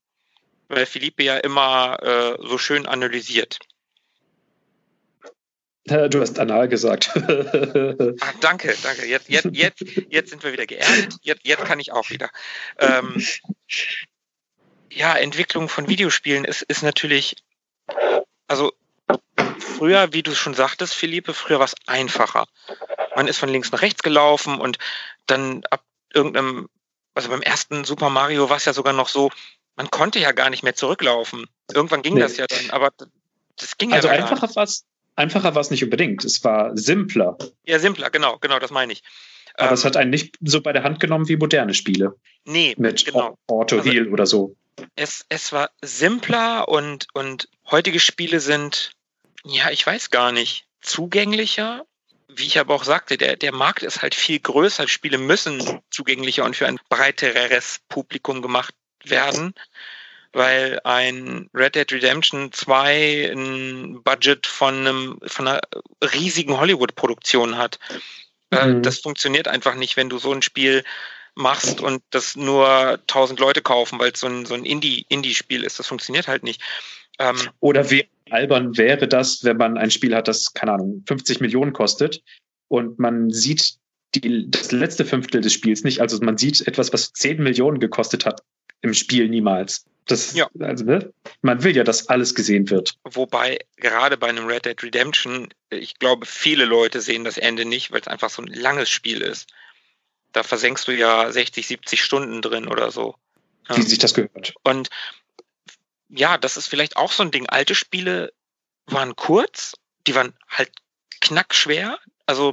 weil 0.69 0.87
Philippe 0.87 1.23
ja 1.23 1.37
immer 1.37 1.99
äh, 2.03 2.37
so 2.49 2.59
schön 2.59 2.87
analysiert. 2.87 3.59
Du 5.87 6.21
hast 6.21 6.39
anal 6.39 6.69
gesagt. 6.69 7.11
ah, 7.15 8.33
danke, 8.41 8.75
danke. 8.83 9.07
Jetzt, 9.07 9.29
jetzt, 9.29 9.49
jetzt, 9.53 9.85
jetzt 10.09 10.31
sind 10.31 10.43
wir 10.43 10.53
wieder 10.53 10.67
geerdet. 10.67 11.17
Jetzt, 11.21 11.47
jetzt 11.47 11.65
kann 11.65 11.79
ich 11.79 11.93
auch 11.93 12.09
wieder. 12.09 12.31
Ähm, 12.79 13.23
ja, 14.91 15.15
Entwicklung 15.15 15.69
von 15.69 15.87
Videospielen 15.87 16.47
ist, 16.47 16.63
ist 16.63 16.83
natürlich, 16.83 17.37
also 18.47 18.73
früher, 19.59 20.13
wie 20.15 20.23
du 20.23 20.35
schon 20.35 20.55
sagtest, 20.55 20.95
Philippe, 20.95 21.35
früher 21.35 21.59
war 21.59 21.67
es 21.67 21.75
einfacher. 21.87 22.47
Man 23.15 23.29
ist 23.29 23.39
von 23.39 23.51
links 23.51 23.71
nach 23.71 23.83
rechts 23.83 24.03
gelaufen 24.03 24.61
und 24.61 24.79
dann 25.27 25.65
ab 25.69 25.85
irgendeinem, 26.15 26.69
also 27.13 27.29
beim 27.29 27.43
ersten 27.43 27.85
Super 27.85 28.09
Mario 28.09 28.49
war 28.49 28.57
es 28.57 28.65
ja 28.65 28.73
sogar 28.73 28.95
noch 28.95 29.09
so, 29.09 29.31
man 29.77 29.91
konnte 29.91 30.19
ja 30.19 30.33
gar 30.33 30.49
nicht 30.49 30.63
mehr 30.63 30.75
zurücklaufen. 30.75 31.47
Irgendwann 31.73 32.03
ging 32.03 32.15
nee. 32.15 32.21
das 32.21 32.39
ja 32.39 32.47
dann, 32.47 32.71
aber 32.71 32.91
das 33.57 33.77
ging 33.77 33.93
also 33.93 34.09
ja 34.09 34.15
Also 34.15 34.25
einfacher 34.25 34.57
war 34.57 34.65
es 34.65 34.87
Einfacher 35.17 35.55
war 35.55 35.61
es 35.61 35.71
nicht 35.71 35.85
unbedingt. 35.85 36.25
Es 36.25 36.43
war 36.45 36.77
simpler. 36.77 37.37
Ja, 37.65 37.79
simpler, 37.79 38.11
genau, 38.11 38.39
genau, 38.39 38.59
das 38.59 38.71
meine 38.71 38.93
ich. 38.93 39.03
Aber 39.55 39.69
ähm, 39.69 39.75
es 39.75 39.85
hat 39.85 39.97
einen 39.97 40.11
nicht 40.11 40.37
so 40.43 40.61
bei 40.61 40.73
der 40.73 40.83
Hand 40.83 41.01
genommen 41.01 41.29
wie 41.29 41.37
moderne 41.37 41.75
Spiele. 41.75 42.17
Nee, 42.45 42.75
mit 42.77 43.05
genau. 43.05 43.39
Auto 43.47 43.79
also, 43.79 43.91
Heal 43.91 44.13
oder 44.13 44.27
so. 44.27 44.57
Es, 44.97 45.25
es 45.29 45.53
war 45.53 45.71
simpler 45.83 46.69
und, 46.69 47.07
und 47.15 47.49
heutige 47.71 48.01
Spiele 48.01 48.41
sind, 48.41 48.93
ja, 49.45 49.71
ich 49.71 49.87
weiß 49.87 50.11
gar 50.11 50.33
nicht, 50.33 50.67
zugänglicher. 50.81 51.85
Wie 52.29 52.47
ich 52.47 52.59
aber 52.59 52.75
auch 52.75 52.85
sagte, 52.85 53.17
der, 53.17 53.37
der 53.37 53.53
Markt 53.53 53.85
ist 53.85 54.03
halt 54.03 54.17
viel 54.17 54.41
größer. 54.41 54.89
Spiele 54.89 55.19
müssen 55.19 55.81
zugänglicher 55.91 56.45
und 56.45 56.57
für 56.57 56.67
ein 56.67 56.81
breiteres 56.89 57.81
Publikum 57.89 58.43
gemacht 58.43 58.75
werden 59.05 59.55
weil 60.35 60.81
ein 60.85 61.49
Red 61.55 61.77
Dead 61.77 61.93
Redemption 61.93 62.53
2 62.53 63.33
ein 63.33 64.03
Budget 64.03 64.47
von, 64.47 64.75
einem, 64.75 65.19
von 65.25 65.49
einer 65.49 65.61
riesigen 66.13 66.59
Hollywood-Produktion 66.59 67.57
hat. 67.57 67.79
Äh, 68.51 68.67
mhm. 68.67 68.83
Das 68.83 68.99
funktioniert 68.99 69.49
einfach 69.49 69.75
nicht, 69.75 69.97
wenn 69.97 70.09
du 70.09 70.19
so 70.19 70.33
ein 70.33 70.43
Spiel 70.43 70.85
machst 71.35 71.81
und 71.81 72.03
das 72.11 72.37
nur 72.37 72.99
1000 73.09 73.41
Leute 73.41 73.63
kaufen, 73.63 73.99
weil 73.99 74.13
es 74.13 74.21
so 74.21 74.27
ein, 74.27 74.47
so 74.47 74.55
ein 74.55 74.65
Indie-Spiel 74.65 75.65
ist. 75.65 75.79
Das 75.79 75.87
funktioniert 75.87 76.29
halt 76.29 76.45
nicht. 76.45 76.61
Ähm, 77.19 77.37
Oder 77.61 77.91
wie 77.91 78.09
albern 78.31 78.77
wäre 78.77 79.09
das, 79.09 79.45
wenn 79.45 79.57
man 79.57 79.79
ein 79.79 79.91
Spiel 79.91 80.15
hat, 80.15 80.29
das, 80.29 80.53
keine 80.53 80.73
Ahnung, 80.73 81.05
50 81.07 81.41
Millionen 81.41 81.73
kostet 81.73 82.23
und 82.69 82.99
man 82.99 83.31
sieht 83.31 83.77
die, 84.15 84.51
das 84.51 84.73
letzte 84.73 85.05
Fünftel 85.05 85.41
des 85.41 85.53
Spiels 85.53 85.85
nicht. 85.85 86.01
Also 86.01 86.19
man 86.21 86.39
sieht 86.39 86.67
etwas, 86.67 86.93
was 86.93 87.13
10 87.13 87.43
Millionen 87.43 87.81
gekostet 87.81 88.27
hat, 88.27 88.43
im 88.81 88.95
Spiel 88.95 89.29
niemals. 89.29 89.87
Das, 90.07 90.35
ja. 90.35 90.49
also, 90.61 90.85
ne? 90.85 91.13
Man 91.41 91.63
will 91.63 91.75
ja, 91.75 91.83
dass 91.83 92.09
alles 92.09 92.35
gesehen 92.35 92.69
wird. 92.69 92.99
Wobei, 93.05 93.59
gerade 93.77 94.17
bei 94.19 94.29
einem 94.29 94.47
Red 94.47 94.67
Dead 94.67 94.83
Redemption, 94.83 95.49
ich 95.71 95.99
glaube, 95.99 96.27
viele 96.27 96.67
Leute 96.67 97.01
sehen 97.01 97.25
das 97.25 97.39
Ende 97.39 97.65
nicht, 97.65 97.91
weil 97.91 98.01
es 98.01 98.09
einfach 98.09 98.29
so 98.29 98.43
ein 98.43 98.49
langes 98.49 98.91
Spiel 98.91 99.23
ist. 99.23 99.53
Da 100.33 100.43
versenkst 100.43 100.87
du 100.89 100.93
ja 100.93 101.31
60, 101.31 101.67
70 101.67 102.03
Stunden 102.03 102.43
drin 102.43 102.69
oder 102.69 102.91
so. 102.91 103.15
Wie 103.69 103.81
ja. 103.81 103.83
sich 103.83 103.99
das 103.99 104.13
gehört. 104.13 104.55
Und 104.63 104.91
ja, 106.09 106.37
das 106.37 106.59
ist 106.59 106.69
vielleicht 106.69 106.97
auch 106.97 107.13
so 107.13 107.23
ein 107.23 107.31
Ding. 107.31 107.49
Alte 107.49 107.75
Spiele 107.75 108.33
waren 108.87 109.17
kurz, 109.17 109.75
die 110.07 110.15
waren 110.15 110.35
halt 110.49 110.71
knackschwer. 111.21 111.99
Also, 112.27 112.53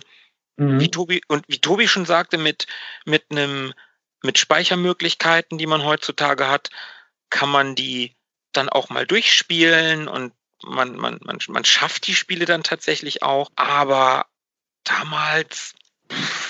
mhm. 0.56 0.80
wie 0.80 0.89
Tobi, 0.89 1.22
und 1.28 1.43
wie 1.49 1.60
Tobi 1.60 1.89
schon 1.89 2.06
sagte, 2.06 2.38
mit, 2.38 2.66
mit 3.06 3.26
einem, 3.30 3.74
mit 4.24 4.38
Speichermöglichkeiten, 4.38 5.58
die 5.58 5.68
man 5.68 5.84
heutzutage 5.84 6.47
hat, 6.47 6.70
kann 7.32 7.49
man 7.49 7.73
die 7.73 8.15
dann 8.53 8.69
auch 8.69 8.89
mal 8.89 9.07
durchspielen 9.07 10.07
und 10.07 10.34
man, 10.63 10.95
man, 10.95 11.19
man, 11.23 11.39
man 11.47 11.65
schafft 11.65 12.05
die 12.05 12.13
Spiele 12.13 12.45
dann 12.45 12.61
tatsächlich 12.61 13.23
auch. 13.23 13.49
Aber 13.55 14.27
damals, 14.84 15.73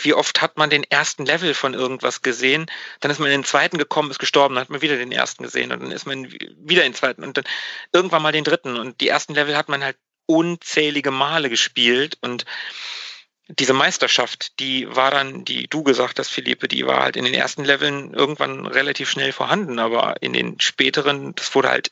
wie 0.01 0.13
oft 0.13 0.41
hat 0.41 0.57
man 0.57 0.69
den 0.69 0.84
ersten 0.84 1.25
Level 1.25 1.53
von 1.53 1.73
irgendwas 1.73 2.21
gesehen? 2.21 2.65
Dann 2.99 3.11
ist 3.11 3.19
man 3.19 3.27
in 3.27 3.39
den 3.39 3.45
zweiten 3.45 3.77
gekommen, 3.77 4.11
ist 4.11 4.19
gestorben, 4.19 4.55
dann 4.55 4.63
hat 4.63 4.69
man 4.69 4.82
wieder 4.82 4.97
den 4.97 5.11
ersten 5.11 5.43
gesehen 5.43 5.71
und 5.71 5.82
dann 5.82 5.91
ist 5.91 6.05
man 6.05 6.29
wieder 6.29 6.84
in 6.84 6.91
den 6.91 6.95
zweiten 6.97 7.23
und 7.23 7.38
dann 7.38 7.45
irgendwann 7.93 8.21
mal 8.21 8.34
den 8.34 8.43
dritten. 8.43 8.77
Und 8.77 8.99
die 8.99 9.07
ersten 9.07 9.34
Level 9.34 9.55
hat 9.55 9.69
man 9.69 9.84
halt 9.84 9.97
unzählige 10.25 11.11
Male 11.11 11.49
gespielt 11.49 12.17
und 12.21 12.45
diese 13.60 13.74
Meisterschaft, 13.74 14.60
die 14.60 14.93
war 14.95 15.12
dann, 15.12 15.45
die 15.45 15.68
du 15.68 15.84
gesagt 15.84 16.20
hast, 16.20 16.30
Philippe, 16.30 16.68
die 16.68 16.86
war 16.86 17.02
halt 17.02 17.16
in 17.16 17.26
den 17.26 17.34
ersten 17.34 17.64
Leveln 17.64 18.14
irgendwann 18.14 18.66
relativ 18.66 19.10
schnell 19.10 19.32
vorhanden, 19.32 19.80
aber 19.80 20.22
in 20.22 20.34
den 20.34 20.60
späteren, 20.60 21.36
das 21.36 21.54
wurde 21.56 21.70
halt 21.70 21.91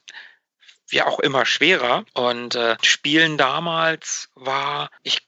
ja 0.92 1.08
auch 1.08 1.20
immer 1.20 1.46
schwerer. 1.46 2.06
Und 2.14 2.56
äh, 2.56 2.78
Spielen 2.82 3.38
damals 3.38 4.30
war, 4.36 4.90
ich 5.04 5.28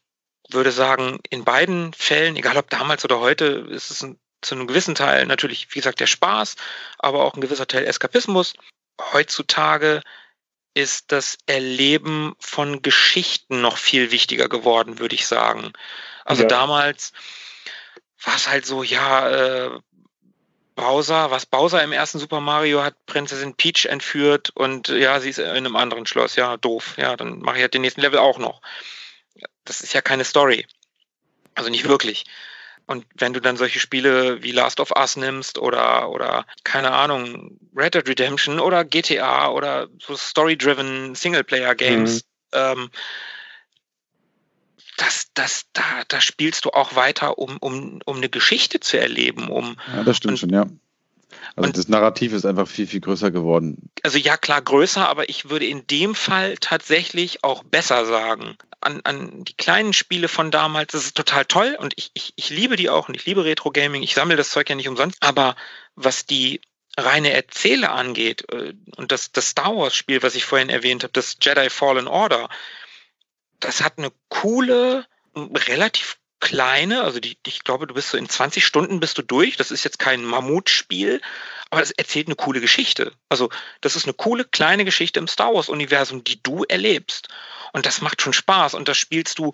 würde 0.50 0.72
sagen, 0.72 1.20
in 1.30 1.44
beiden 1.44 1.94
Fällen, 1.94 2.36
egal 2.36 2.58
ob 2.58 2.70
damals 2.70 3.06
oder 3.06 3.20
heute, 3.20 3.46
ist 3.70 3.92
es 3.92 4.04
ein, 4.04 4.20
zu 4.42 4.56
einem 4.56 4.68
gewissen 4.68 4.96
Teil 4.96 5.28
natürlich, 5.28 5.68
wie 5.72 5.80
gesagt, 5.80 6.00
der 6.00 6.08
Spaß, 6.08 6.56
aber 6.98 7.24
auch 7.24 7.36
ein 7.36 7.42
gewisser 7.42 7.68
Teil 7.68 7.86
Eskapismus. 7.86 8.54
Heutzutage 9.14 10.02
ist 10.74 11.12
das 11.12 11.38
Erleben 11.46 12.34
von 12.40 12.82
Geschichten 12.82 13.62
noch 13.62 13.78
viel 13.78 14.12
wichtiger 14.12 14.50
geworden, 14.50 15.00
würde 15.00 15.16
ich 15.16 15.28
sagen. 15.28 15.74
Also 16.26 16.44
ja. 16.44 16.48
damals 16.48 17.14
war 18.24 18.36
es 18.36 18.48
halt 18.48 18.66
so, 18.66 18.84
ja, 18.84 19.30
äh, 19.30 19.80
Bowser, 20.76 21.32
was 21.32 21.46
Bowser 21.46 21.84
im 21.84 21.92
ersten 21.92 22.18
Super 22.18 22.40
Mario 22.40 22.82
hat 22.82 23.06
Prinzessin 23.06 23.56
Peach 23.56 23.86
entführt 23.86 24.52
und 24.52 24.88
ja, 24.88 25.20
sie 25.20 25.30
ist 25.30 25.38
in 25.38 25.46
einem 25.46 25.76
anderen 25.76 26.06
Schloss. 26.06 26.36
Ja, 26.36 26.58
doof. 26.58 26.96
Ja, 26.98 27.16
dann 27.18 27.40
mache 27.40 27.58
ich 27.58 27.62
halt 27.62 27.74
den 27.74 27.82
nächsten 27.82 28.02
Level 28.02 28.20
auch 28.20 28.40
noch. 28.40 28.62
Das 29.66 29.82
ist 29.82 29.94
ja 29.94 30.02
keine 30.02 30.24
Story. 30.24 30.66
Also 31.56 31.70
nicht 31.70 31.88
wirklich. 31.88 32.26
Und 32.88 33.06
wenn 33.16 33.34
du 33.34 33.40
dann 33.40 33.58
solche 33.58 33.80
Spiele 33.80 34.42
wie 34.44 34.52
Last 34.52 34.80
of 34.80 34.92
Us 34.92 35.16
nimmst 35.16 35.58
oder, 35.58 36.10
oder 36.10 36.46
keine 36.64 36.92
Ahnung, 36.92 37.58
Red 37.76 37.96
Dead 37.96 38.08
Redemption 38.08 38.60
oder 38.60 38.84
GTA 38.84 39.50
oder 39.50 39.88
so 40.00 40.16
Story-driven 40.16 41.16
Singleplayer-Games, 41.16 42.16
mhm. 42.16 42.20
ähm, 42.54 42.90
das, 45.34 45.66
da, 45.74 45.84
da 46.08 46.22
spielst 46.22 46.66
du 46.66 46.72
auch 46.72 46.96
weiter, 46.96 47.38
um, 47.38 47.58
um, 47.58 48.02
um 48.06 48.18
eine 48.18 48.30
Geschichte 48.30 48.80
zu 48.80 49.00
erleben. 49.00 49.50
Um, 49.50 49.78
ja, 49.96 50.04
das 50.04 50.18
stimmt 50.18 50.34
und, 50.34 50.38
schon, 50.38 50.50
ja. 50.50 50.68
Also 51.56 51.68
und, 51.68 51.78
das 51.78 51.88
Narrativ 51.88 52.34
ist 52.34 52.46
einfach 52.46 52.68
viel, 52.68 52.88
viel 52.88 53.02
größer 53.02 53.32
geworden. 53.32 53.90
Also 54.04 54.18
ja, 54.18 54.38
klar, 54.38 54.62
größer, 54.62 55.08
aber 55.08 55.30
ich 55.30 55.50
würde 55.50 55.66
in 55.66 55.88
dem 55.88 56.16
Fall 56.16 56.58
tatsächlich 56.58 57.44
auch 57.44 57.64
besser 57.64 58.06
sagen 58.06 58.58
an, 58.82 59.02
an 59.04 59.44
die 59.44 59.56
kleinen 59.56 59.94
Spiele 59.94 60.28
von 60.28 60.52
damals. 60.52 60.92
Das 60.92 61.06
ist 61.06 61.16
total 61.16 61.46
toll 61.46 61.78
und 61.80 61.94
ich, 61.96 62.12
ich, 62.14 62.34
ich 62.36 62.50
liebe 62.50 62.76
die 62.76 62.90
auch 62.90 63.08
und 63.08 63.16
ich 63.16 63.26
liebe 63.26 63.46
Retro 63.46 63.72
Gaming. 63.72 64.04
Ich 64.04 64.14
sammle 64.14 64.36
das 64.36 64.50
Zeug 64.50 64.70
ja 64.70 64.76
nicht 64.76 64.90
umsonst. 64.90 65.18
Aber 65.22 65.56
was 65.96 66.26
die 66.26 66.62
reine 66.98 67.32
Erzähle 67.32 67.92
angeht 67.92 68.46
äh, 68.52 68.74
und 68.98 69.12
das, 69.12 69.32
das 69.32 69.50
Star 69.50 69.76
Wars 69.76 69.96
Spiel, 69.96 70.24
was 70.24 70.36
ich 70.36 70.46
vorhin 70.46 70.70
erwähnt 70.70 71.04
habe, 71.04 71.14
das 71.14 71.38
Jedi 71.42 71.70
Fallen 71.70 72.08
Order, 72.08 72.50
das 73.60 73.82
hat 73.82 73.98
eine 73.98 74.12
coole, 74.30 75.06
relativ 75.36 76.18
kleine, 76.40 77.04
also 77.04 77.20
die, 77.20 77.38
ich 77.46 77.64
glaube, 77.64 77.88
du 77.88 77.94
bist 77.94 78.10
so 78.10 78.18
in 78.18 78.28
20 78.28 78.66
Stunden 78.66 79.00
bist 79.00 79.18
du 79.18 79.22
durch. 79.22 79.58
Das 79.58 79.72
ist 79.72 79.84
jetzt 79.84 80.00
kein 80.00 80.26
Mammutspiel, 80.26 81.22
aber 81.70 81.82
es 81.82 81.92
erzählt 81.92 82.28
eine 82.28 82.36
coole 82.36 82.60
Geschichte. 82.60 83.14
Also 83.30 83.50
das 83.80 83.96
ist 83.96 84.06
eine 84.06 84.14
coole 84.14 84.44
kleine 84.44 84.84
Geschichte 84.84 85.20
im 85.20 85.28
Star 85.28 85.54
Wars 85.54 85.70
Universum, 85.70 86.24
die 86.24 86.42
du 86.42 86.64
erlebst. 86.64 87.30
Und 87.74 87.86
das 87.86 88.02
macht 88.02 88.22
schon 88.22 88.34
Spaß. 88.34 88.74
Und 88.74 88.88
das 88.88 88.98
spielst 88.98 89.40
du 89.40 89.54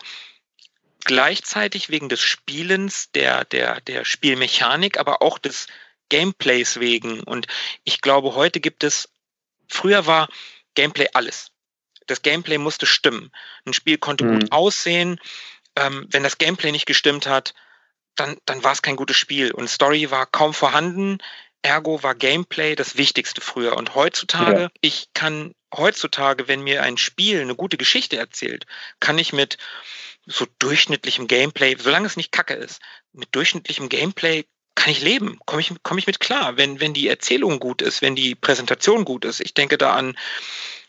gleichzeitig 1.04 1.90
wegen 1.90 2.10
des 2.10 2.22
Spielens, 2.22 3.12
der, 3.12 3.46
der, 3.46 3.82
der 3.82 4.04
Spielmechanik, 4.06 4.98
aber 4.98 5.22
auch 5.22 5.38
des 5.38 5.68
Gameplays 6.10 6.80
wegen. 6.80 7.22
Und 7.22 7.48
ich 7.84 8.02
glaube, 8.02 8.34
heute 8.34 8.60
gibt 8.60 8.84
es, 8.84 9.10
früher 9.68 10.06
war 10.06 10.30
Gameplay 10.74 11.08
alles. 11.14 11.52
Das 12.08 12.22
Gameplay 12.22 12.58
musste 12.58 12.86
stimmen. 12.86 13.32
Ein 13.66 13.74
Spiel 13.74 13.98
konnte 13.98 14.24
mhm. 14.24 14.40
gut 14.40 14.52
aussehen. 14.52 15.20
Ähm, 15.78 16.08
wenn 16.10 16.24
das 16.24 16.38
Gameplay 16.38 16.72
nicht 16.72 16.88
gestimmt 16.88 17.28
hat, 17.28 17.54
dann, 18.16 18.38
dann 18.46 18.64
war 18.64 18.72
es 18.72 18.82
kein 18.82 18.96
gutes 18.96 19.16
Spiel. 19.16 19.52
Und 19.52 19.70
Story 19.70 20.10
war 20.10 20.26
kaum 20.26 20.54
vorhanden. 20.54 21.20
Ergo 21.62 22.02
war 22.04 22.16
Gameplay 22.16 22.76
das 22.76 22.98
Wichtigste 22.98 23.42
früher. 23.42 23.78
Und 23.78 23.96
heutzutage, 23.96 24.62
ja. 24.62 24.70
ich 24.82 25.10
kann 25.14 25.54
heutzutage, 25.76 26.48
wenn 26.48 26.62
mir 26.62 26.82
ein 26.84 26.98
Spiel 26.98 27.42
eine 27.42 27.56
gute 27.56 27.78
Geschichte 27.78 28.18
erzählt, 28.18 28.66
kann 29.00 29.20
ich 29.20 29.34
mit 29.34 29.58
so 30.26 30.46
durchschnittlichem 30.60 31.28
Gameplay, 31.28 31.76
solange 31.78 32.08
es 32.08 32.18
nicht 32.18 32.32
kacke 32.32 32.54
ist, 32.54 32.82
mit 33.14 33.30
durchschnittlichem 33.34 33.88
Gameplay 33.88 34.46
kann 34.76 34.92
ich 34.92 35.02
leben, 35.02 35.40
komme 35.46 35.62
ich, 35.62 35.74
komm 35.84 35.98
ich 35.98 36.08
mit 36.08 36.20
klar. 36.20 36.58
Wenn, 36.58 36.80
wenn 36.80 36.94
die 36.94 37.08
Erzählung 37.08 37.60
gut 37.60 37.82
ist, 37.82 38.02
wenn 38.02 38.16
die 38.16 38.36
Präsentation 38.36 39.06
gut 39.06 39.26
ist. 39.26 39.42
Ich 39.42 39.54
denke 39.54 39.78
da 39.78 39.94
an 39.94 40.18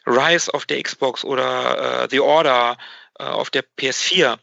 Rise 0.07 0.53
auf 0.53 0.67
der 0.67 0.83
Xbox 0.83 1.25
oder 1.25 2.05
äh, 2.05 2.09
The 2.11 2.21
Order 2.21 2.77
äh, 3.19 3.25
auf 3.25 3.51
der 3.51 3.65
PS4. 3.79 4.39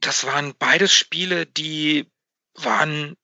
Das 0.00 0.24
waren 0.24 0.54
beides 0.58 0.92
Spiele, 0.92 1.46
die 1.46 2.10
waren 2.54 3.16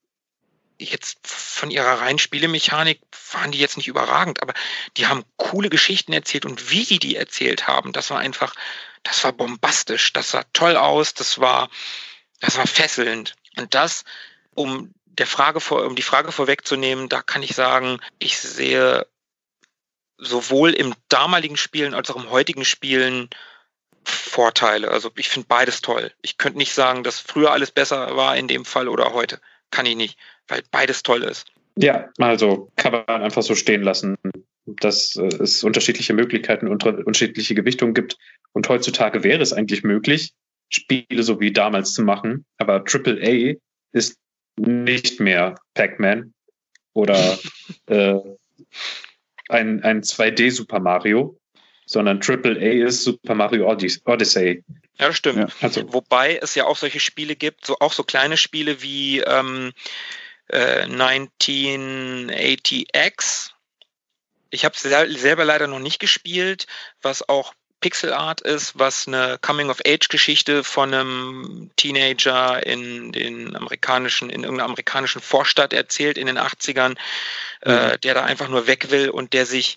jetzt 0.78 1.18
von 1.26 1.70
ihrer 1.70 2.00
reinen 2.00 2.18
Spielemechanik 2.18 3.00
waren 3.32 3.50
die 3.52 3.58
jetzt 3.58 3.76
nicht 3.76 3.88
überragend, 3.88 4.42
aber 4.42 4.54
die 4.96 5.06
haben 5.06 5.24
coole 5.36 5.70
Geschichten 5.70 6.12
erzählt 6.12 6.44
und 6.44 6.70
wie 6.70 6.84
die 6.84 6.98
die 6.98 7.16
erzählt 7.16 7.66
haben, 7.66 7.92
das 7.92 8.10
war 8.10 8.18
einfach, 8.18 8.54
das 9.02 9.24
war 9.24 9.32
bombastisch, 9.32 10.12
das 10.12 10.30
sah 10.30 10.44
toll 10.52 10.76
aus, 10.76 11.14
das 11.14 11.38
war, 11.38 11.70
das 12.40 12.56
war 12.56 12.66
fesselnd. 12.66 13.34
Und 13.56 13.74
das, 13.74 14.04
um 14.54 14.92
der 15.06 15.26
Frage 15.26 15.60
vor, 15.60 15.84
um 15.86 15.96
die 15.96 16.02
Frage 16.02 16.30
vorwegzunehmen, 16.30 17.08
da 17.08 17.22
kann 17.22 17.42
ich 17.42 17.54
sagen, 17.54 18.00
ich 18.18 18.38
sehe 18.38 19.06
sowohl 20.18 20.72
im 20.72 20.94
damaligen 21.08 21.56
Spielen 21.56 21.94
als 21.94 22.10
auch 22.10 22.16
im 22.16 22.30
heutigen 22.30 22.64
Spielen 22.64 23.30
Vorteile. 24.08 24.90
Also 24.90 25.10
ich 25.16 25.28
finde 25.28 25.48
beides 25.48 25.80
toll. 25.80 26.12
Ich 26.22 26.38
könnte 26.38 26.58
nicht 26.58 26.74
sagen, 26.74 27.02
dass 27.02 27.18
früher 27.18 27.52
alles 27.52 27.70
besser 27.70 28.16
war 28.16 28.36
in 28.36 28.48
dem 28.48 28.64
Fall 28.64 28.88
oder 28.88 29.12
heute. 29.12 29.40
Kann 29.70 29.86
ich 29.86 29.96
nicht 29.96 30.18
weil 30.48 30.62
beides 30.70 31.02
toll 31.02 31.22
ist. 31.22 31.46
Ja, 31.76 32.08
also 32.18 32.70
kann 32.76 32.92
man 32.92 33.22
einfach 33.22 33.42
so 33.42 33.54
stehen 33.54 33.82
lassen, 33.82 34.16
dass 34.64 35.16
äh, 35.16 35.26
es 35.42 35.62
unterschiedliche 35.62 36.14
Möglichkeiten 36.14 36.68
und 36.68 36.84
unterschiedliche 36.84 37.54
Gewichtungen 37.54 37.94
gibt. 37.94 38.16
Und 38.52 38.68
heutzutage 38.68 39.24
wäre 39.24 39.42
es 39.42 39.52
eigentlich 39.52 39.82
möglich, 39.82 40.32
Spiele 40.68 41.22
so 41.22 41.38
wie 41.38 41.52
damals 41.52 41.92
zu 41.92 42.02
machen, 42.02 42.44
aber 42.56 42.84
AAA 42.86 43.54
ist 43.92 44.18
nicht 44.56 45.20
mehr 45.20 45.56
Pac-Man 45.74 46.32
oder 46.94 47.38
äh, 47.86 48.14
ein, 49.48 49.82
ein 49.82 50.02
2D 50.02 50.50
Super 50.50 50.80
Mario, 50.80 51.38
sondern 51.86 52.20
AAA 52.20 52.86
ist 52.86 53.04
Super 53.04 53.34
Mario 53.34 53.70
Odyssey. 53.70 54.64
Ja, 54.98 55.08
das 55.08 55.16
stimmt. 55.16 55.38
Ja, 55.38 55.48
also. 55.60 55.92
Wobei 55.92 56.36
es 56.36 56.54
ja 56.54 56.66
auch 56.66 56.76
solche 56.76 57.00
Spiele 57.00 57.36
gibt, 57.36 57.64
so 57.64 57.78
auch 57.78 57.92
so 57.92 58.02
kleine 58.02 58.36
Spiele 58.36 58.82
wie 58.82 59.20
ähm, 59.20 59.72
1980X. 60.50 62.90
Äh, 62.92 63.10
ich 64.50 64.64
habe 64.64 64.74
es 64.74 64.82
selber 64.82 65.44
leider 65.44 65.66
noch 65.66 65.80
nicht 65.80 65.98
gespielt, 65.98 66.66
was 67.02 67.28
auch 67.28 67.52
Pixel 67.80 68.12
Art 68.12 68.40
ist, 68.40 68.78
was 68.78 69.06
eine 69.06 69.38
Coming-of-Age-Geschichte 69.42 70.64
von 70.64 70.94
einem 70.94 71.70
Teenager 71.76 72.64
in 72.64 73.12
den 73.12 73.54
amerikanischen, 73.54 74.30
in 74.30 74.44
irgendeiner 74.44 74.64
amerikanischen 74.64 75.20
Vorstadt 75.20 75.72
erzählt 75.72 76.16
in 76.16 76.26
den 76.26 76.38
80ern, 76.38 76.96
äh, 77.62 77.70
mhm. 77.70 77.92
äh, 77.92 77.98
der 77.98 78.14
da 78.14 78.24
einfach 78.24 78.48
nur 78.48 78.66
weg 78.66 78.90
will 78.90 79.10
und 79.10 79.34
der 79.34 79.46
sich 79.46 79.76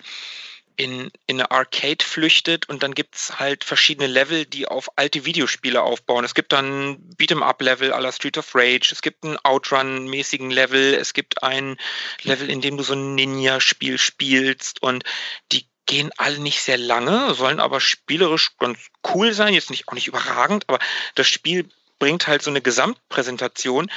in, 0.80 1.12
in 1.28 1.42
eine 1.42 1.52
Arcade 1.52 2.06
flüchtet 2.06 2.70
und 2.70 2.84
dann 2.84 2.94
gibt 2.94 3.16
es 3.16 3.38
halt 3.38 3.66
verschiedene 3.66 4.08
Level, 4.08 4.46
die 4.46 4.66
auf 4.66 4.98
alte 4.98 5.26
Videospiele 5.26 5.82
aufbauen. 5.82 6.24
Es 6.24 6.34
gibt 6.34 6.54
dann 6.54 6.98
Beat'em-up-Level 7.18 7.92
aller 7.92 8.14
Street 8.14 8.38
of 8.38 8.56
Rage, 8.56 8.90
es 8.94 9.02
gibt 9.02 9.26
einen 9.26 9.38
Outrun-mäßigen 9.44 10.50
Level, 10.50 10.94
es 10.94 11.14
gibt 11.14 11.44
ein 11.44 11.76
Level, 12.24 12.50
in 12.50 12.62
dem 12.62 12.78
du 12.78 12.84
so 12.84 12.94
ein 12.94 13.14
Ninja-Spiel 13.16 13.98
spielst 13.98 14.82
und 14.82 15.04
die 15.52 15.68
gehen 15.86 16.12
alle 16.16 16.40
nicht 16.40 16.62
sehr 16.62 16.78
lange, 16.78 17.34
sollen 17.34 17.60
aber 17.60 17.82
spielerisch 17.82 18.56
ganz 18.58 18.80
cool 19.14 19.34
sein, 19.34 19.54
jetzt 19.54 19.72
nicht 19.72 19.90
auch 19.90 19.94
nicht 19.94 20.08
überragend, 20.08 20.64
aber 20.70 20.80
das 21.16 21.28
Spiel 21.28 21.68
bringt 21.98 22.28
halt 22.28 22.42
so 22.42 22.52
eine 22.52 22.62
Gesamtpräsentation. 22.62 23.92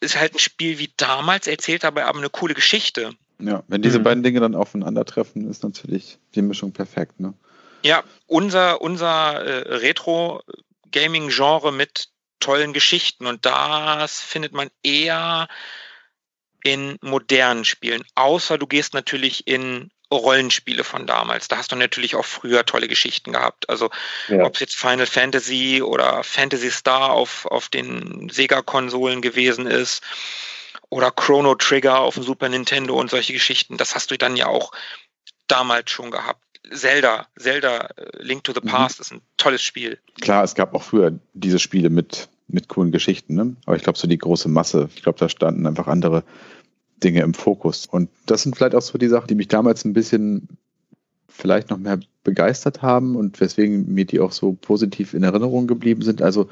Ist 0.00 0.16
halt 0.16 0.34
ein 0.36 0.38
Spiel 0.38 0.78
wie 0.78 0.90
damals, 0.96 1.46
erzählt 1.46 1.84
dabei 1.84 2.06
aber 2.06 2.18
eine 2.18 2.30
coole 2.30 2.54
Geschichte. 2.54 3.14
Ja, 3.38 3.62
wenn 3.68 3.82
diese 3.82 3.98
mhm. 3.98 4.04
beiden 4.04 4.22
Dinge 4.22 4.40
dann 4.40 4.54
aufeinandertreffen, 4.54 5.50
ist 5.50 5.62
natürlich 5.62 6.18
die 6.34 6.42
Mischung 6.42 6.72
perfekt. 6.72 7.20
Ne? 7.20 7.34
Ja, 7.82 8.02
unser, 8.26 8.80
unser 8.80 9.44
äh, 9.44 9.74
Retro-Gaming-Genre 9.76 11.72
mit 11.72 12.08
tollen 12.40 12.72
Geschichten 12.72 13.26
und 13.26 13.44
das 13.44 14.20
findet 14.20 14.52
man 14.52 14.68
eher 14.82 15.48
in 16.62 16.96
modernen 17.00 17.64
Spielen, 17.64 18.02
außer 18.14 18.58
du 18.58 18.66
gehst 18.66 18.94
natürlich 18.94 19.46
in 19.46 19.90
Rollenspiele 20.12 20.84
von 20.84 21.06
damals. 21.06 21.48
Da 21.48 21.56
hast 21.56 21.72
du 21.72 21.76
natürlich 21.76 22.14
auch 22.14 22.24
früher 22.24 22.64
tolle 22.64 22.88
Geschichten 22.88 23.32
gehabt. 23.32 23.68
Also 23.68 23.90
ja. 24.28 24.44
ob 24.44 24.54
es 24.54 24.60
jetzt 24.60 24.76
Final 24.76 25.06
Fantasy 25.06 25.82
oder 25.82 26.22
Fantasy 26.22 26.70
Star 26.70 27.10
auf, 27.10 27.46
auf 27.46 27.68
den 27.68 28.28
Sega-Konsolen 28.28 29.20
gewesen 29.20 29.66
ist 29.66 30.02
oder 30.88 31.10
Chrono 31.10 31.54
Trigger 31.54 32.00
auf 32.00 32.14
dem 32.14 32.22
Super 32.22 32.48
Nintendo 32.48 32.98
und 32.98 33.10
solche 33.10 33.32
Geschichten. 33.32 33.76
Das 33.76 33.94
hast 33.94 34.10
du 34.10 34.18
dann 34.18 34.36
ja 34.36 34.46
auch 34.46 34.72
damals 35.48 35.90
schon 35.90 36.10
gehabt. 36.10 36.40
Zelda, 36.72 37.26
Zelda 37.38 37.88
äh, 37.96 38.22
Link 38.22 38.44
to 38.44 38.52
the 38.52 38.60
mhm. 38.62 38.68
Past 38.68 38.98
mhm. 38.98 39.02
ist 39.02 39.12
ein 39.12 39.20
tolles 39.36 39.62
Spiel. 39.62 39.98
Klar, 40.20 40.44
es 40.44 40.54
gab 40.54 40.74
auch 40.74 40.82
früher 40.82 41.18
diese 41.34 41.58
Spiele 41.58 41.90
mit 41.90 42.28
mit 42.48 42.68
coolen 42.68 42.92
Geschichten. 42.92 43.34
Ne? 43.34 43.56
Aber 43.66 43.76
ich 43.76 43.82
glaube, 43.82 43.98
so 43.98 44.06
die 44.08 44.18
große 44.18 44.48
Masse, 44.48 44.88
ich 44.94 45.02
glaube, 45.02 45.18
da 45.18 45.28
standen 45.28 45.66
einfach 45.66 45.86
andere 45.86 46.24
Dinge 47.02 47.22
im 47.22 47.34
Fokus. 47.34 47.86
Und 47.86 48.08
das 48.26 48.42
sind 48.42 48.56
vielleicht 48.56 48.74
auch 48.74 48.82
so 48.82 48.98
die 48.98 49.08
Sachen, 49.08 49.26
die 49.28 49.34
mich 49.34 49.48
damals 49.48 49.84
ein 49.84 49.92
bisschen 49.92 50.48
vielleicht 51.28 51.70
noch 51.70 51.78
mehr 51.78 52.00
begeistert 52.24 52.82
haben 52.82 53.14
und 53.16 53.40
weswegen 53.40 53.92
mir 53.92 54.06
die 54.06 54.20
auch 54.20 54.32
so 54.32 54.52
positiv 54.52 55.12
in 55.12 55.22
Erinnerung 55.22 55.66
geblieben 55.66 56.02
sind. 56.02 56.22
Also 56.22 56.48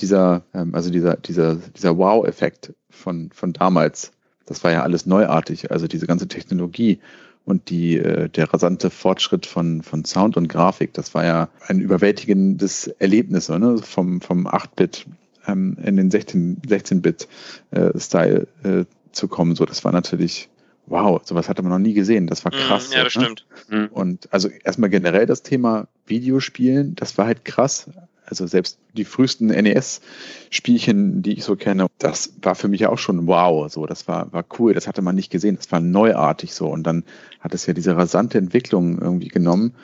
dieser, 0.00 0.42
ähm, 0.54 0.74
also 0.74 0.90
dieser, 0.90 1.16
dieser, 1.16 1.56
dieser 1.56 1.96
Wow-Effekt 1.96 2.74
von, 2.90 3.30
von 3.32 3.52
damals, 3.52 4.12
das 4.46 4.62
war 4.64 4.72
ja 4.72 4.82
alles 4.82 5.06
neuartig. 5.06 5.70
Also 5.70 5.86
diese 5.86 6.06
ganze 6.06 6.28
Technologie 6.28 7.00
und 7.44 7.70
die, 7.70 7.96
äh, 7.98 8.28
der 8.28 8.52
rasante 8.52 8.90
Fortschritt 8.90 9.46
von, 9.46 9.82
von 9.82 10.04
Sound 10.04 10.36
und 10.36 10.48
Grafik, 10.48 10.92
das 10.94 11.14
war 11.14 11.24
ja 11.24 11.48
ein 11.66 11.80
überwältigendes 11.80 12.88
Erlebnis, 12.98 13.48
ne? 13.48 13.78
vom, 13.78 14.20
vom 14.20 14.46
8-Bit 14.46 15.06
ähm, 15.46 15.76
in 15.82 15.96
den 15.96 16.10
16, 16.10 16.62
16-Bit-Style 16.66 18.48
äh, 18.64 18.84
zu 19.12 19.28
kommen. 19.28 19.54
So, 19.54 19.64
das 19.64 19.84
war 19.84 19.92
natürlich, 19.92 20.48
wow, 20.86 21.20
sowas 21.24 21.48
hatte 21.48 21.62
man 21.62 21.72
noch 21.72 21.78
nie 21.78 21.94
gesehen. 21.94 22.26
Das 22.26 22.44
war 22.44 22.52
mhm, 22.52 22.58
krass. 22.58 22.92
Ja, 22.92 23.04
das 23.04 23.14
ne? 23.14 23.22
stimmt. 23.22 23.46
Mhm. 23.68 23.88
Und 23.92 24.32
also 24.32 24.48
erstmal 24.64 24.90
generell 24.90 25.26
das 25.26 25.42
Thema 25.42 25.88
Videospielen, 26.06 26.94
das 26.96 27.16
war 27.16 27.26
halt 27.26 27.44
krass. 27.44 27.88
Also 28.26 28.46
selbst 28.46 28.78
die 28.94 29.04
frühesten 29.04 29.46
NES-Spielchen, 29.46 31.22
die 31.22 31.34
ich 31.34 31.44
so 31.44 31.56
kenne, 31.56 31.86
das 31.98 32.34
war 32.42 32.54
für 32.54 32.68
mich 32.68 32.86
auch 32.86 32.98
schon 32.98 33.26
wow. 33.26 33.70
So, 33.72 33.86
das 33.86 34.08
war, 34.08 34.32
war 34.32 34.44
cool. 34.58 34.74
Das 34.74 34.86
hatte 34.86 35.02
man 35.02 35.14
nicht 35.14 35.30
gesehen. 35.30 35.56
Das 35.56 35.70
war 35.72 35.80
neuartig 35.80 36.54
so. 36.54 36.66
Und 36.66 36.84
dann 36.84 37.04
hat 37.40 37.54
es 37.54 37.66
ja 37.66 37.72
diese 37.72 37.96
rasante 37.96 38.38
Entwicklung 38.38 39.00
irgendwie 39.00 39.28
genommen 39.28 39.74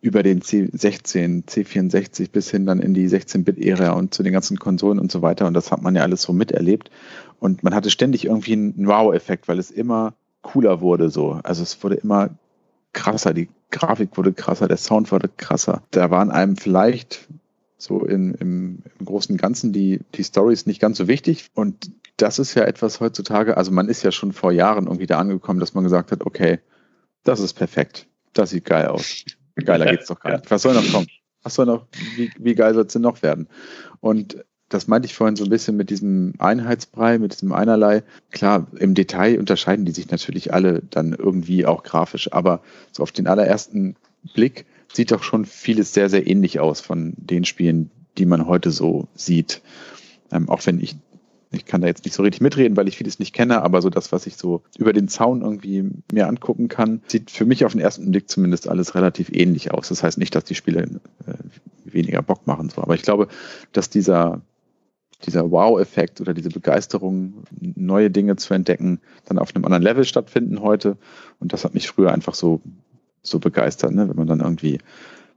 über 0.00 0.24
den 0.24 0.40
C16, 0.42 1.46
C64 1.46 2.30
bis 2.30 2.50
hin 2.50 2.66
dann 2.66 2.80
in 2.80 2.92
die 2.92 3.08
16-Bit-Ära 3.08 3.92
und 3.92 4.12
zu 4.12 4.24
den 4.24 4.32
ganzen 4.32 4.58
Konsolen 4.58 4.98
und 4.98 5.12
so 5.12 5.22
weiter. 5.22 5.46
Und 5.46 5.54
das 5.54 5.70
hat 5.70 5.80
man 5.80 5.94
ja 5.94 6.02
alles 6.02 6.22
so 6.22 6.32
miterlebt. 6.32 6.90
Und 7.38 7.62
man 7.62 7.74
hatte 7.74 7.90
ständig 7.90 8.24
irgendwie 8.24 8.52
einen 8.52 8.86
Wow-Effekt, 8.86 9.46
weil 9.46 9.60
es 9.60 9.70
immer 9.70 10.14
cooler 10.42 10.80
wurde 10.80 11.08
so. 11.08 11.38
Also 11.44 11.62
es 11.62 11.82
wurde 11.84 11.94
immer 11.94 12.30
krasser, 12.92 13.32
die 13.32 13.48
Grafik 13.72 14.16
wurde 14.16 14.32
krasser, 14.32 14.68
der 14.68 14.76
Sound 14.76 15.10
wurde 15.10 15.28
krasser. 15.28 15.82
Da 15.90 16.10
waren 16.10 16.30
einem 16.30 16.56
vielleicht 16.56 17.26
so 17.78 18.04
in, 18.04 18.34
im, 18.34 18.78
im 18.98 19.06
großen 19.06 19.36
Ganzen 19.36 19.72
die, 19.72 20.00
die 20.14 20.22
Stories 20.22 20.66
nicht 20.66 20.80
ganz 20.80 20.98
so 20.98 21.08
wichtig. 21.08 21.50
Und 21.54 21.90
das 22.16 22.38
ist 22.38 22.54
ja 22.54 22.62
etwas 22.62 23.00
heutzutage, 23.00 23.56
also 23.56 23.72
man 23.72 23.88
ist 23.88 24.04
ja 24.04 24.12
schon 24.12 24.32
vor 24.32 24.52
Jahren 24.52 24.86
irgendwie 24.86 25.06
da 25.06 25.18
angekommen, 25.18 25.58
dass 25.58 25.74
man 25.74 25.82
gesagt 25.82 26.12
hat, 26.12 26.24
okay, 26.24 26.60
das 27.24 27.40
ist 27.40 27.54
perfekt. 27.54 28.06
Das 28.32 28.50
sieht 28.50 28.64
geil 28.64 28.86
aus. 28.86 29.24
Geiler 29.56 29.86
geht's 29.86 30.06
doch 30.06 30.20
gar 30.20 30.32
nicht. 30.32 30.50
Was 30.50 30.62
soll 30.62 30.74
noch 30.74 30.90
kommen? 30.92 31.08
Was 31.42 31.54
soll 31.54 31.66
noch, 31.66 31.86
wie, 32.16 32.30
wie 32.38 32.54
geil 32.54 32.72
soll 32.74 32.86
es 32.86 32.92
denn 32.92 33.02
noch 33.02 33.22
werden? 33.22 33.48
Und 34.00 34.44
das 34.72 34.88
meinte 34.88 35.06
ich 35.06 35.14
vorhin 35.14 35.36
so 35.36 35.44
ein 35.44 35.50
bisschen 35.50 35.76
mit 35.76 35.90
diesem 35.90 36.34
Einheitsbrei, 36.38 37.18
mit 37.18 37.32
diesem 37.32 37.52
Einerlei. 37.52 38.02
Klar, 38.30 38.66
im 38.78 38.94
Detail 38.94 39.38
unterscheiden 39.38 39.84
die 39.84 39.92
sich 39.92 40.10
natürlich 40.10 40.52
alle 40.52 40.82
dann 40.90 41.12
irgendwie 41.12 41.66
auch 41.66 41.82
grafisch, 41.82 42.32
aber 42.32 42.62
so 42.90 43.02
auf 43.02 43.12
den 43.12 43.26
allerersten 43.26 43.96
Blick 44.34 44.66
sieht 44.92 45.10
doch 45.10 45.22
schon 45.22 45.44
vieles 45.44 45.94
sehr, 45.94 46.08
sehr 46.08 46.26
ähnlich 46.26 46.60
aus 46.60 46.80
von 46.80 47.14
den 47.16 47.44
Spielen, 47.44 47.90
die 48.18 48.26
man 48.26 48.46
heute 48.46 48.70
so 48.70 49.08
sieht. 49.14 49.62
Ähm, 50.30 50.48
auch 50.48 50.64
wenn 50.66 50.80
ich 50.80 50.96
ich 51.52 51.66
kann 51.66 51.82
da 51.82 51.86
jetzt 51.86 52.04
nicht 52.04 52.14
so 52.14 52.22
richtig 52.22 52.40
mitreden, 52.40 52.76
weil 52.76 52.88
ich 52.88 52.96
vieles 52.96 53.18
nicht 53.18 53.34
kenne, 53.34 53.62
aber 53.62 53.82
so 53.82 53.90
das, 53.90 54.10
was 54.10 54.26
ich 54.26 54.36
so 54.36 54.62
über 54.78 54.92
den 54.92 55.08
Zaun 55.08 55.42
irgendwie 55.42 55.90
mir 56.10 56.26
angucken 56.26 56.68
kann, 56.68 57.02
sieht 57.06 57.30
für 57.30 57.44
mich 57.44 57.64
auf 57.64 57.72
den 57.72 57.80
ersten 57.80 58.10
Blick 58.10 58.30
zumindest 58.30 58.68
alles 58.68 58.94
relativ 58.94 59.30
ähnlich 59.30 59.70
aus. 59.70 59.88
Das 59.88 60.02
heißt 60.02 60.18
nicht, 60.18 60.34
dass 60.34 60.44
die 60.44 60.54
Spiele 60.54 60.82
äh, 60.82 61.34
weniger 61.84 62.22
Bock 62.22 62.46
machen, 62.46 62.70
so. 62.70 62.82
aber 62.82 62.94
ich 62.94 63.02
glaube, 63.02 63.28
dass 63.72 63.90
dieser, 63.90 64.40
dieser 65.24 65.50
Wow-Effekt 65.50 66.20
oder 66.20 66.34
diese 66.34 66.50
Begeisterung, 66.50 67.44
neue 67.60 68.10
Dinge 68.10 68.36
zu 68.36 68.54
entdecken, 68.54 69.00
dann 69.26 69.38
auf 69.38 69.54
einem 69.54 69.64
anderen 69.64 69.82
Level 69.82 70.04
stattfinden 70.04 70.60
heute. 70.60 70.96
Und 71.40 71.52
das 71.52 71.64
hat 71.64 71.74
mich 71.74 71.88
früher 71.88 72.12
einfach 72.12 72.34
so, 72.34 72.60
so 73.22 73.38
begeistert, 73.38 73.92
ne? 73.92 74.08
wenn 74.08 74.16
man 74.16 74.26
dann 74.26 74.40
irgendwie 74.40 74.78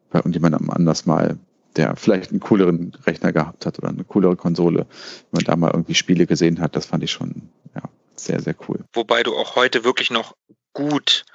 bei 0.09 0.19
irgendjemandem 0.19 0.69
anders 0.69 1.05
mal 1.05 1.37
der 1.75 1.95
vielleicht 1.95 2.31
einen 2.31 2.39
cooleren 2.39 2.93
Rechner 3.05 3.33
gehabt 3.33 3.65
hat 3.65 3.79
oder 3.79 3.89
eine 3.89 4.03
coolere 4.03 4.35
Konsole, 4.35 4.85
wenn 4.87 5.31
man 5.31 5.43
da 5.43 5.55
mal 5.55 5.71
irgendwie 5.71 5.93
Spiele 5.93 6.25
gesehen 6.25 6.59
hat, 6.61 6.75
das 6.75 6.85
fand 6.85 7.03
ich 7.03 7.11
schon 7.11 7.49
ja, 7.75 7.81
sehr, 8.15 8.41
sehr 8.41 8.55
cool. 8.67 8.79
Wobei 8.93 9.23
du 9.23 9.35
auch 9.35 9.55
heute 9.55 9.83
wirklich 9.83 10.09
noch 10.09 10.35
gut 10.73 11.25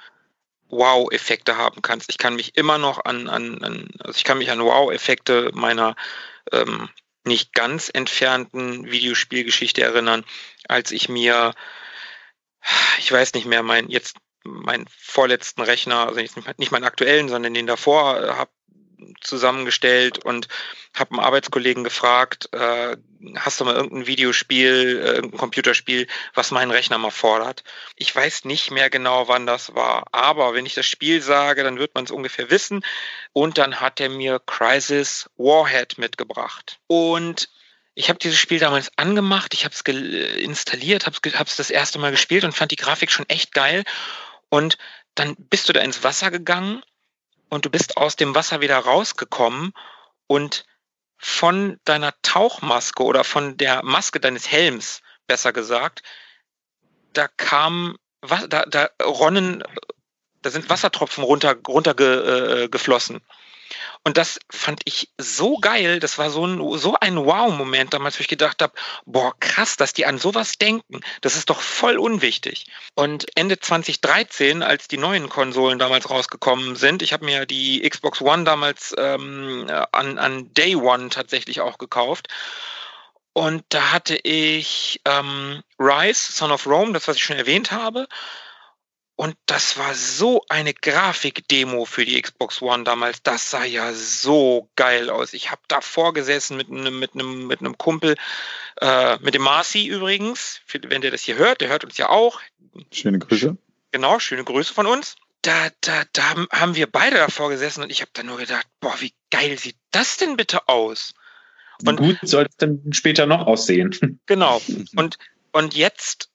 Wow-Effekte 0.69 1.57
haben 1.57 1.81
kannst. 1.81 2.09
Ich 2.09 2.17
kann 2.17 2.35
mich 2.35 2.57
immer 2.57 2.77
noch 2.77 3.03
an, 3.03 3.27
an, 3.27 3.63
an 3.63 3.89
also 3.99 4.15
ich 4.15 4.23
kann 4.23 4.37
mich 4.37 4.51
an 4.51 4.61
Wow-Effekte 4.61 5.51
meiner 5.53 5.95
ähm, 6.51 6.89
nicht 7.23 7.53
ganz 7.53 7.89
entfernten 7.93 8.89
Videospielgeschichte 8.91 9.81
erinnern, 9.81 10.25
als 10.67 10.91
ich 10.91 11.09
mir, 11.09 11.53
ich 12.99 13.11
weiß 13.11 13.33
nicht 13.33 13.45
mehr, 13.45 13.63
mein 13.63 13.89
jetzt 13.89 14.17
meinen 14.43 14.87
vorletzten 14.89 15.61
Rechner, 15.61 16.07
also 16.07 16.19
nicht 16.57 16.71
meinen 16.71 16.83
aktuellen, 16.83 17.29
sondern 17.29 17.53
den 17.53 17.67
davor, 17.67 18.37
habe 18.37 18.51
zusammengestellt 19.21 20.19
und 20.19 20.47
habe 20.95 21.11
einen 21.11 21.19
Arbeitskollegen 21.19 21.83
gefragt, 21.83 22.49
äh, 22.53 22.97
hast 23.35 23.59
du 23.59 23.65
mal 23.65 23.75
irgendein 23.75 24.07
Videospiel, 24.07 25.01
äh, 25.03 25.15
irgendein 25.15 25.39
Computerspiel, 25.39 26.07
was 26.33 26.51
meinen 26.51 26.71
Rechner 26.71 26.97
mal 26.97 27.11
fordert? 27.11 27.63
Ich 27.95 28.15
weiß 28.15 28.45
nicht 28.45 28.71
mehr 28.71 28.89
genau, 28.89 29.27
wann 29.27 29.45
das 29.45 29.75
war, 29.75 30.05
aber 30.11 30.53
wenn 30.53 30.65
ich 30.65 30.73
das 30.73 30.87
Spiel 30.87 31.21
sage, 31.21 31.63
dann 31.63 31.79
wird 31.79 31.95
man 31.95 32.05
es 32.05 32.11
ungefähr 32.11 32.49
wissen. 32.49 32.83
Und 33.33 33.57
dann 33.57 33.79
hat 33.79 33.99
er 33.99 34.09
mir 34.09 34.39
Crisis 34.39 35.29
Warhead 35.37 35.97
mitgebracht. 35.97 36.79
Und 36.87 37.49
ich 37.93 38.09
habe 38.09 38.19
dieses 38.19 38.39
Spiel 38.39 38.59
damals 38.59 38.91
angemacht, 38.97 39.53
ich 39.53 39.65
habe 39.65 39.75
es 39.75 39.81
installiert, 39.81 41.05
habe 41.05 41.17
es 41.45 41.55
das 41.55 41.69
erste 41.69 41.99
Mal 41.99 42.11
gespielt 42.11 42.43
und 42.43 42.53
fand 42.53 42.71
die 42.71 42.77
Grafik 42.77 43.11
schon 43.11 43.27
echt 43.29 43.53
geil. 43.53 43.83
Und 44.49 44.77
dann 45.15 45.35
bist 45.37 45.67
du 45.67 45.73
da 45.73 45.81
ins 45.81 46.03
Wasser 46.03 46.31
gegangen 46.31 46.81
und 47.51 47.65
du 47.65 47.69
bist 47.69 47.97
aus 47.97 48.15
dem 48.15 48.33
Wasser 48.33 48.61
wieder 48.61 48.77
rausgekommen 48.77 49.73
und 50.25 50.65
von 51.17 51.79
deiner 51.83 52.13
Tauchmaske 52.23 53.03
oder 53.03 53.23
von 53.23 53.57
der 53.57 53.83
Maske 53.83 54.19
deines 54.19 54.49
Helms, 54.49 55.01
besser 55.27 55.53
gesagt, 55.53 56.01
da 57.13 57.27
kam, 57.27 57.97
da, 58.21 58.65
da 58.65 58.89
ronnen, 59.03 59.63
da 60.41 60.49
sind 60.49 60.69
Wassertropfen 60.69 61.23
runter, 61.23 61.57
runtergeflossen. 61.67 63.17
Äh, 63.17 63.19
und 64.03 64.17
das 64.17 64.39
fand 64.49 64.81
ich 64.85 65.09
so 65.17 65.57
geil. 65.57 65.99
Das 65.99 66.17
war 66.17 66.29
so 66.29 66.45
ein, 66.45 66.77
so 66.77 66.95
ein 66.99 67.17
Wow-Moment 67.17 67.93
damals, 67.93 68.17
wo 68.17 68.21
ich 68.21 68.27
gedacht 68.27 68.61
habe, 68.61 68.73
boah, 69.05 69.33
krass, 69.39 69.77
dass 69.77 69.93
die 69.93 70.05
an 70.05 70.17
sowas 70.17 70.57
denken. 70.57 71.01
Das 71.21 71.35
ist 71.35 71.49
doch 71.49 71.61
voll 71.61 71.97
unwichtig. 71.97 72.67
Und 72.95 73.25
Ende 73.35 73.59
2013, 73.59 74.63
als 74.63 74.87
die 74.87 74.97
neuen 74.97 75.29
Konsolen 75.29 75.79
damals 75.79 76.09
rausgekommen 76.09 76.75
sind, 76.75 77.01
ich 77.01 77.13
habe 77.13 77.25
mir 77.25 77.45
die 77.45 77.87
Xbox 77.87 78.21
One 78.21 78.43
damals 78.43 78.95
ähm, 78.97 79.69
an, 79.91 80.17
an 80.17 80.53
Day 80.53 80.75
One 80.75 81.09
tatsächlich 81.09 81.61
auch 81.61 81.77
gekauft. 81.77 82.27
Und 83.33 83.63
da 83.69 83.91
hatte 83.91 84.17
ich 84.17 84.99
ähm, 85.05 85.63
Rise, 85.79 86.33
Son 86.33 86.51
of 86.51 86.67
Rome, 86.67 86.93
das, 86.93 87.07
was 87.07 87.15
ich 87.15 87.23
schon 87.23 87.37
erwähnt 87.37 87.71
habe. 87.71 88.07
Und 89.21 89.35
das 89.45 89.77
war 89.77 89.93
so 89.93 90.43
eine 90.49 90.73
Grafikdemo 90.73 91.85
für 91.85 92.05
die 92.05 92.19
Xbox 92.19 92.59
One 92.59 92.83
damals. 92.83 93.21
Das 93.21 93.51
sah 93.51 93.63
ja 93.63 93.93
so 93.93 94.67
geil 94.75 95.11
aus. 95.11 95.33
Ich 95.33 95.51
habe 95.51 95.61
davor 95.67 96.11
gesessen 96.15 96.57
mit 96.57 96.71
einem, 96.71 96.97
mit 96.97 97.13
einem, 97.13 97.45
mit 97.45 97.59
einem 97.59 97.77
Kumpel, 97.77 98.15
äh, 98.81 99.19
mit 99.19 99.35
dem 99.35 99.43
Marci 99.43 99.85
übrigens. 99.85 100.61
Wenn 100.87 101.01
der 101.01 101.11
das 101.11 101.21
hier 101.21 101.35
hört, 101.35 101.61
der 101.61 101.69
hört 101.69 101.83
uns 101.83 101.99
ja 101.99 102.09
auch. 102.09 102.41
Schöne 102.91 103.19
Grüße. 103.19 103.55
Genau, 103.91 104.17
schöne 104.17 104.43
Grüße 104.43 104.73
von 104.73 104.87
uns. 104.87 105.17
Da, 105.43 105.69
da, 105.81 106.01
da 106.13 106.47
haben 106.51 106.73
wir 106.73 106.87
beide 106.87 107.17
davor 107.17 107.51
gesessen 107.51 107.83
und 107.83 107.91
ich 107.91 108.01
habe 108.01 108.09
dann 108.13 108.25
nur 108.25 108.37
gedacht, 108.39 108.65
boah, 108.79 108.95
wie 109.01 109.13
geil 109.29 109.55
sieht 109.59 109.77
das 109.91 110.17
denn 110.17 110.35
bitte 110.35 110.67
aus? 110.67 111.13
Und 111.85 111.97
gut 111.97 112.17
soll 112.23 112.47
es 112.49 112.57
dann 112.57 112.81
später 112.89 113.27
noch 113.27 113.45
aussehen. 113.45 114.19
Genau. 114.25 114.59
Und, 114.95 115.19
und 115.51 115.75
jetzt 115.75 116.30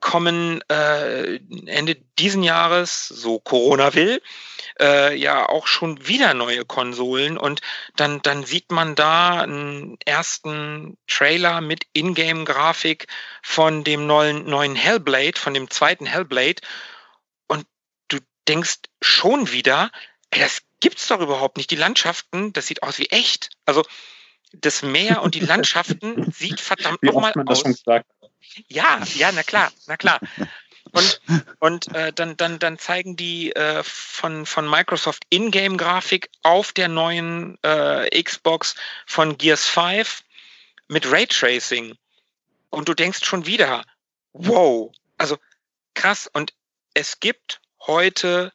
kommen 0.00 0.62
äh, 0.68 1.36
Ende 1.66 1.96
diesen 2.18 2.42
Jahres, 2.42 3.06
so 3.08 3.38
Corona 3.38 3.94
will, 3.94 4.22
äh, 4.80 5.14
ja 5.16 5.48
auch 5.48 5.66
schon 5.66 6.06
wieder 6.06 6.34
neue 6.34 6.64
Konsolen 6.64 7.36
und 7.38 7.60
dann, 7.96 8.22
dann 8.22 8.44
sieht 8.44 8.72
man 8.72 8.94
da 8.94 9.40
einen 9.40 9.98
ersten 10.04 10.96
Trailer 11.06 11.60
mit 11.60 11.86
Ingame-Grafik 11.92 13.06
von 13.42 13.84
dem 13.84 14.06
neuen, 14.06 14.46
neuen 14.46 14.74
Hellblade, 14.74 15.38
von 15.38 15.54
dem 15.54 15.70
zweiten 15.70 16.06
Hellblade 16.06 16.62
und 17.46 17.66
du 18.08 18.18
denkst 18.48 18.78
schon 19.02 19.52
wieder, 19.52 19.90
ey, 20.30 20.40
das 20.40 20.62
gibt's 20.80 21.08
doch 21.08 21.20
überhaupt 21.20 21.56
nicht. 21.56 21.70
Die 21.70 21.76
Landschaften, 21.76 22.52
das 22.52 22.66
sieht 22.66 22.82
aus 22.82 22.98
wie 22.98 23.06
echt. 23.06 23.50
Also 23.66 23.84
das 24.52 24.82
Meer 24.82 25.22
und 25.22 25.34
die 25.34 25.40
Landschaften 25.46 26.32
sieht 26.32 26.60
verdammt 26.60 27.02
nochmal 27.02 27.32
aus. 27.46 27.64
Ja, 28.68 29.00
ja, 29.14 29.32
na 29.32 29.42
klar, 29.42 29.70
na 29.86 29.96
klar. 29.96 30.20
Und, 30.92 31.20
und 31.60 31.94
äh, 31.94 32.12
dann, 32.12 32.36
dann, 32.36 32.58
dann 32.58 32.78
zeigen 32.78 33.16
die 33.16 33.52
äh, 33.54 33.82
von, 33.84 34.46
von 34.46 34.68
Microsoft 34.68 35.24
Ingame-Grafik 35.30 36.30
auf 36.42 36.72
der 36.72 36.88
neuen 36.88 37.58
äh, 37.62 38.22
Xbox 38.22 38.74
von 39.06 39.38
Gears 39.38 39.66
5. 39.66 40.22
mit 40.88 41.10
Raytracing. 41.10 41.94
Und 42.70 42.88
du 42.88 42.94
denkst 42.94 43.24
schon 43.24 43.46
wieder, 43.46 43.84
wow, 44.32 44.92
also 45.18 45.36
krass. 45.94 46.28
Und 46.32 46.54
es 46.94 47.20
gibt 47.20 47.60
heute 47.86 48.52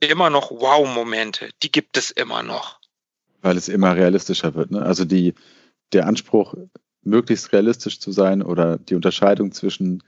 immer 0.00 0.30
noch 0.30 0.50
Wow-Momente. 0.50 1.50
Die 1.62 1.72
gibt 1.72 1.96
es 1.96 2.10
immer 2.10 2.42
noch. 2.42 2.78
Weil 3.42 3.56
es 3.56 3.68
immer 3.68 3.96
realistischer 3.96 4.54
wird. 4.54 4.70
Ne? 4.70 4.82
Also 4.82 5.04
die, 5.04 5.34
der 5.92 6.06
Anspruch, 6.06 6.54
möglichst 7.02 7.52
realistisch 7.52 8.00
zu 8.00 8.12
sein 8.12 8.42
oder 8.42 8.78
die 8.78 8.94
Unterscheidung 8.94 9.52
zwischen 9.52 10.02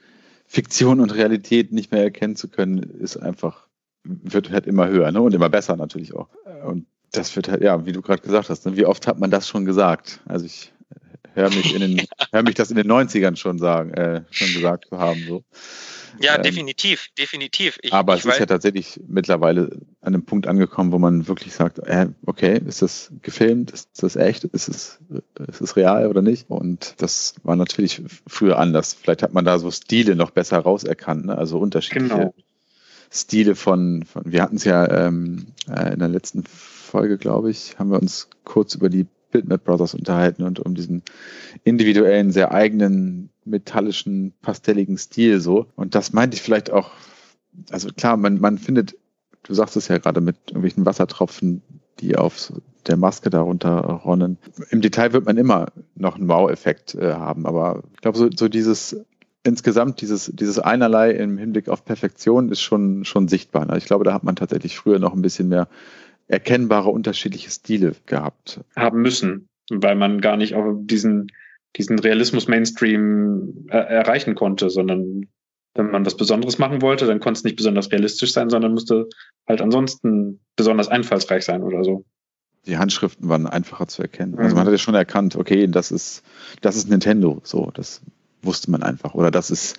Fiktion 0.46 1.00
und 1.00 1.14
Realität 1.14 1.72
nicht 1.72 1.92
mehr 1.92 2.02
erkennen 2.02 2.36
zu 2.36 2.48
können, 2.48 2.78
ist 2.78 3.16
einfach, 3.16 3.66
wird 4.04 4.50
halt 4.50 4.66
immer 4.66 4.88
höher 4.88 5.10
ne? 5.10 5.20
und 5.20 5.34
immer 5.34 5.48
besser 5.48 5.76
natürlich 5.76 6.14
auch. 6.14 6.28
Und 6.64 6.86
das 7.12 7.34
wird 7.36 7.48
halt, 7.48 7.62
ja, 7.62 7.86
wie 7.86 7.92
du 7.92 8.02
gerade 8.02 8.22
gesagt 8.22 8.50
hast, 8.50 8.66
ne? 8.66 8.76
wie 8.76 8.86
oft 8.86 9.06
hat 9.06 9.18
man 9.18 9.30
das 9.30 9.48
schon 9.48 9.64
gesagt? 9.64 10.20
Also 10.26 10.44
ich 10.44 10.71
höre 11.34 11.50
mich 11.50 11.74
in 11.74 11.80
den, 11.80 12.06
hör 12.32 12.42
mich 12.42 12.54
das 12.54 12.70
in 12.70 12.76
den 12.76 12.90
90ern 12.90 13.36
schon 13.36 13.58
sagen, 13.58 13.92
äh, 13.94 14.22
schon 14.30 14.52
gesagt 14.52 14.86
zu 14.88 14.98
haben. 14.98 15.24
So. 15.26 15.44
Ja, 16.20 16.36
ähm, 16.36 16.42
definitiv, 16.42 17.08
definitiv. 17.18 17.78
Ich, 17.82 17.92
aber 17.92 18.14
ich 18.14 18.20
es 18.20 18.32
ist 18.32 18.38
ja 18.38 18.46
tatsächlich 18.46 19.00
mittlerweile 19.06 19.70
an 20.00 20.14
einem 20.14 20.24
Punkt 20.24 20.46
angekommen, 20.46 20.92
wo 20.92 20.98
man 20.98 21.28
wirklich 21.28 21.54
sagt, 21.54 21.78
äh, 21.78 22.08
okay, 22.26 22.60
ist 22.66 22.82
das 22.82 23.12
gefilmt, 23.22 23.70
ist 23.70 24.02
das 24.02 24.16
echt, 24.16 24.44
ist 24.44 24.68
es, 24.68 24.98
ist 25.48 25.60
es 25.60 25.76
real 25.76 26.06
oder 26.06 26.22
nicht? 26.22 26.50
Und 26.50 26.94
das 26.98 27.34
war 27.42 27.56
natürlich 27.56 28.02
früher 28.26 28.58
anders. 28.58 28.94
Vielleicht 28.94 29.22
hat 29.22 29.32
man 29.32 29.44
da 29.44 29.58
so 29.58 29.70
Stile 29.70 30.16
noch 30.16 30.30
besser 30.30 30.58
rauserkannt, 30.58 31.26
ne? 31.26 31.38
also 31.38 31.58
unterschiedliche 31.58 32.14
genau. 32.14 32.34
Stile 33.10 33.54
von, 33.54 34.04
von 34.04 34.22
wir 34.24 34.42
hatten 34.42 34.56
es 34.56 34.64
ja 34.64 35.06
ähm, 35.06 35.46
äh, 35.68 35.92
in 35.92 35.98
der 35.98 36.08
letzten 36.08 36.44
Folge, 36.44 37.18
glaube 37.18 37.50
ich, 37.50 37.78
haben 37.78 37.90
wir 37.90 38.00
uns 38.00 38.28
kurz 38.44 38.74
über 38.74 38.88
die 38.88 39.06
Bitmap 39.32 39.64
Brothers 39.64 39.94
unterhalten 39.94 40.44
und 40.44 40.60
um 40.60 40.74
diesen 40.74 41.02
individuellen, 41.64 42.30
sehr 42.30 42.52
eigenen, 42.52 43.30
metallischen, 43.44 44.32
pastelligen 44.42 44.96
Stil 44.98 45.40
so. 45.40 45.66
Und 45.74 45.96
das 45.96 46.12
meinte 46.12 46.36
ich 46.36 46.42
vielleicht 46.42 46.70
auch, 46.70 46.92
also 47.70 47.88
klar, 47.88 48.16
man, 48.16 48.40
man 48.40 48.58
findet, 48.58 48.96
du 49.42 49.54
sagst 49.54 49.76
es 49.76 49.88
ja 49.88 49.98
gerade 49.98 50.20
mit 50.20 50.36
irgendwelchen 50.46 50.86
Wassertropfen, 50.86 51.62
die 51.98 52.16
auf 52.16 52.52
der 52.86 52.96
Maske 52.96 53.30
darunter 53.30 53.80
ronnen. 53.80 54.38
Im 54.70 54.80
Detail 54.80 55.12
wird 55.12 55.26
man 55.26 55.36
immer 55.36 55.66
noch 55.94 56.16
einen 56.16 56.28
Wow-Effekt 56.28 56.94
äh, 56.94 57.14
haben, 57.14 57.46
aber 57.46 57.82
ich 57.94 58.00
glaube, 58.00 58.18
so, 58.18 58.28
so 58.34 58.48
dieses 58.48 58.96
insgesamt 59.44 60.00
dieses, 60.00 60.30
dieses 60.32 60.58
Einerlei 60.58 61.10
im 61.10 61.36
Hinblick 61.36 61.68
auf 61.68 61.84
Perfektion 61.84 62.50
ist 62.50 62.60
schon, 62.60 63.04
schon 63.04 63.28
sichtbar. 63.28 63.62
Also 63.62 63.76
ich 63.76 63.86
glaube, 63.86 64.04
da 64.04 64.12
hat 64.12 64.24
man 64.24 64.36
tatsächlich 64.36 64.76
früher 64.76 64.98
noch 64.98 65.14
ein 65.14 65.22
bisschen 65.22 65.48
mehr 65.48 65.68
erkennbare 66.28 66.90
unterschiedliche 66.90 67.50
Stile 67.50 67.94
gehabt. 68.06 68.60
Haben 68.76 69.02
müssen, 69.02 69.48
weil 69.70 69.94
man 69.94 70.20
gar 70.20 70.36
nicht 70.36 70.54
auf 70.54 70.76
diesen, 70.80 71.30
diesen 71.76 71.98
Realismus-Mainstream 71.98 73.66
äh, 73.68 73.76
erreichen 73.76 74.34
konnte, 74.34 74.70
sondern 74.70 75.26
wenn 75.74 75.90
man 75.90 76.04
was 76.04 76.16
Besonderes 76.16 76.58
machen 76.58 76.82
wollte, 76.82 77.06
dann 77.06 77.20
konnte 77.20 77.38
es 77.38 77.44
nicht 77.44 77.56
besonders 77.56 77.90
realistisch 77.90 78.32
sein, 78.32 78.50
sondern 78.50 78.74
musste 78.74 79.08
halt 79.48 79.62
ansonsten 79.62 80.40
besonders 80.56 80.88
einfallsreich 80.88 81.44
sein 81.44 81.62
oder 81.62 81.82
so. 81.82 82.04
Die 82.66 82.78
Handschriften 82.78 83.28
waren 83.28 83.46
einfacher 83.46 83.88
zu 83.88 84.02
erkennen. 84.02 84.38
Also 84.38 84.54
man 84.54 84.66
hat 84.66 84.72
ja 84.72 84.78
schon 84.78 84.94
erkannt, 84.94 85.34
okay, 85.34 85.66
das 85.66 85.90
ist, 85.90 86.22
das 86.60 86.76
ist 86.76 86.88
Nintendo, 86.88 87.40
so, 87.42 87.70
das 87.74 88.02
wusste 88.42 88.70
man 88.70 88.82
einfach. 88.82 89.14
Oder 89.14 89.30
das 89.30 89.50
ist 89.50 89.78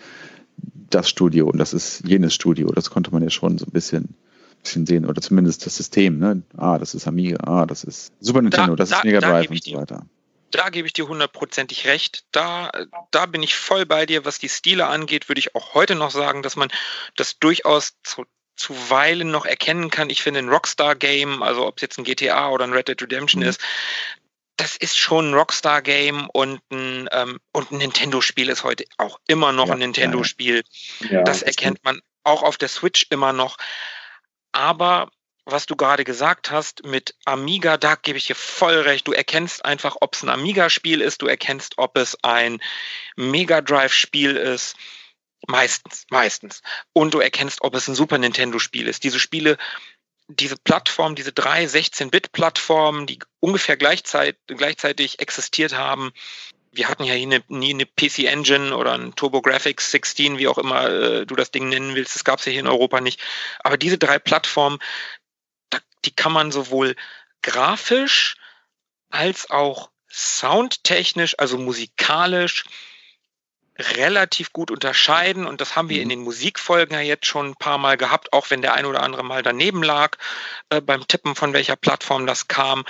das 0.89 1.09
Studio 1.09 1.49
und 1.49 1.57
das 1.59 1.73
ist 1.73 2.05
jenes 2.05 2.33
Studio. 2.33 2.71
Das 2.71 2.89
konnte 2.89 3.11
man 3.11 3.23
ja 3.23 3.29
schon 3.29 3.57
so 3.57 3.65
ein 3.65 3.71
bisschen 3.71 4.15
bisschen 4.63 4.85
sehen 4.85 5.05
oder 5.05 5.21
zumindest 5.21 5.65
das 5.65 5.75
System. 5.75 6.19
Ne? 6.19 6.41
Ah, 6.57 6.77
das 6.77 6.95
ist 6.95 7.07
Amiga, 7.07 7.37
ah, 7.45 7.65
das 7.65 7.83
ist 7.83 8.13
Super 8.19 8.41
Nintendo, 8.41 8.75
da, 8.75 8.83
das 8.83 8.89
da, 8.89 8.97
ist 8.97 9.03
Mega 9.03 9.19
Drive 9.19 9.49
und 9.49 9.63
so 9.63 9.75
weiter. 9.75 10.05
Da 10.51 10.69
gebe 10.69 10.87
ich 10.87 10.93
dir 10.93 11.07
hundertprozentig 11.07 11.87
recht. 11.87 12.25
Da, 12.31 12.71
da 13.09 13.25
bin 13.25 13.41
ich 13.41 13.55
voll 13.55 13.87
bei 13.87 14.05
dir. 14.05 14.23
Was 14.23 14.37
die 14.37 14.49
Stile 14.49 14.85
angeht, 14.85 15.27
würde 15.27 15.39
ich 15.39 15.55
auch 15.55 15.73
heute 15.73 15.95
noch 15.95 16.11
sagen, 16.11 16.43
dass 16.43 16.55
man 16.55 16.69
das 17.15 17.39
durchaus 17.39 17.93
zu, 18.03 18.25
zuweilen 18.55 19.31
noch 19.31 19.45
erkennen 19.45 19.89
kann. 19.89 20.11
Ich 20.11 20.21
finde 20.21 20.39
ein 20.39 20.49
Rockstar-Game, 20.49 21.41
also 21.41 21.65
ob 21.65 21.77
es 21.77 21.81
jetzt 21.81 21.97
ein 21.97 22.03
GTA 22.03 22.49
oder 22.49 22.65
ein 22.65 22.73
Red 22.73 22.87
Dead 22.87 23.01
Redemption 23.01 23.41
mhm. 23.41 23.49
ist, 23.49 23.61
das 24.57 24.77
ist 24.77 24.97
schon 24.97 25.31
ein 25.31 25.33
Rockstar-Game 25.33 26.29
und 26.29 26.61
ein, 26.71 27.09
ähm, 27.11 27.39
und 27.51 27.71
ein 27.71 27.79
Nintendo-Spiel 27.79 28.49
ist 28.49 28.63
heute 28.63 28.85
auch 28.97 29.19
immer 29.27 29.51
noch 29.51 29.67
ja, 29.67 29.73
ein 29.73 29.79
Nintendo-Spiel. 29.79 30.63
Ja, 31.09 31.23
das 31.23 31.41
erkennt 31.41 31.83
man 31.83 31.99
auch 32.23 32.43
auf 32.43 32.57
der 32.57 32.69
Switch 32.69 33.07
immer 33.09 33.33
noch. 33.33 33.57
Aber 34.53 35.11
was 35.45 35.65
du 35.65 35.75
gerade 35.75 36.05
gesagt 36.05 36.51
hast 36.51 36.85
mit 36.85 37.15
Amiga, 37.25 37.77
da 37.77 37.95
gebe 37.95 38.17
ich 38.17 38.27
dir 38.27 38.35
voll 38.35 38.79
recht. 38.79 39.07
Du 39.07 39.11
erkennst 39.11 39.65
einfach, 39.65 39.97
ob 39.99 40.15
es 40.15 40.23
ein 40.23 40.29
Amiga-Spiel 40.29 41.01
ist, 41.01 41.21
du 41.21 41.27
erkennst, 41.27 41.77
ob 41.77 41.97
es 41.97 42.17
ein 42.23 42.61
Mega 43.17 43.59
Drive-Spiel 43.61 44.37
ist. 44.37 44.75
Meistens, 45.47 46.05
meistens. 46.09 46.61
Und 46.93 47.13
du 47.13 47.19
erkennst, 47.19 47.61
ob 47.61 47.75
es 47.75 47.89
ein 47.89 47.95
Super 47.95 48.17
Nintendo-Spiel 48.17 48.87
ist. 48.87 49.03
Diese 49.03 49.19
Spiele, 49.19 49.57
diese 50.29 50.55
Plattform, 50.55 51.15
diese 51.15 51.33
drei 51.33 51.65
16-Bit-Plattformen, 51.65 53.05
die 53.05 53.19
ungefähr 53.41 53.75
gleichzeitig, 53.75 54.39
gleichzeitig 54.47 55.19
existiert 55.19 55.73
haben, 55.73 56.13
wir 56.73 56.89
hatten 56.89 57.03
ja 57.03 57.13
nie 57.13 57.23
eine, 57.23 57.43
nie 57.47 57.73
eine 57.73 57.85
PC 57.85 58.25
Engine 58.25 58.75
oder 58.75 58.93
ein 58.93 59.15
TurboGrafx 59.15 59.91
16, 59.91 60.37
wie 60.37 60.47
auch 60.47 60.57
immer 60.57 60.89
äh, 60.89 61.25
du 61.25 61.35
das 61.35 61.51
Ding 61.51 61.69
nennen 61.69 61.95
willst. 61.95 62.15
Das 62.15 62.23
gab 62.23 62.39
es 62.39 62.45
ja 62.45 62.51
hier 62.51 62.61
in 62.61 62.67
Europa 62.67 62.99
nicht. 62.99 63.21
Aber 63.59 63.77
diese 63.77 63.97
drei 63.97 64.19
Plattformen, 64.19 64.79
da, 65.69 65.79
die 66.05 66.15
kann 66.15 66.33
man 66.33 66.51
sowohl 66.51 66.95
grafisch 67.41 68.37
als 69.09 69.51
auch 69.51 69.91
soundtechnisch, 70.09 71.37
also 71.37 71.57
musikalisch, 71.57 72.65
relativ 73.77 74.51
gut 74.51 74.71
unterscheiden. 74.71 75.45
Und 75.45 75.61
das 75.61 75.75
haben 75.75 75.89
wir 75.89 76.01
in 76.01 76.07
mhm. 76.07 76.09
den 76.09 76.21
Musikfolgen 76.21 76.95
ja 76.95 77.01
jetzt 77.01 77.27
schon 77.27 77.51
ein 77.51 77.55
paar 77.55 77.77
Mal 77.77 77.97
gehabt, 77.97 78.33
auch 78.33 78.49
wenn 78.49 78.61
der 78.61 78.73
ein 78.73 78.85
oder 78.85 79.03
andere 79.03 79.23
mal 79.23 79.43
daneben 79.43 79.83
lag 79.83 80.17
äh, 80.69 80.81
beim 80.81 81.07
Tippen, 81.07 81.35
von 81.35 81.53
welcher 81.53 81.75
Plattform 81.75 82.25
das 82.25 82.47
kam. 82.47 82.83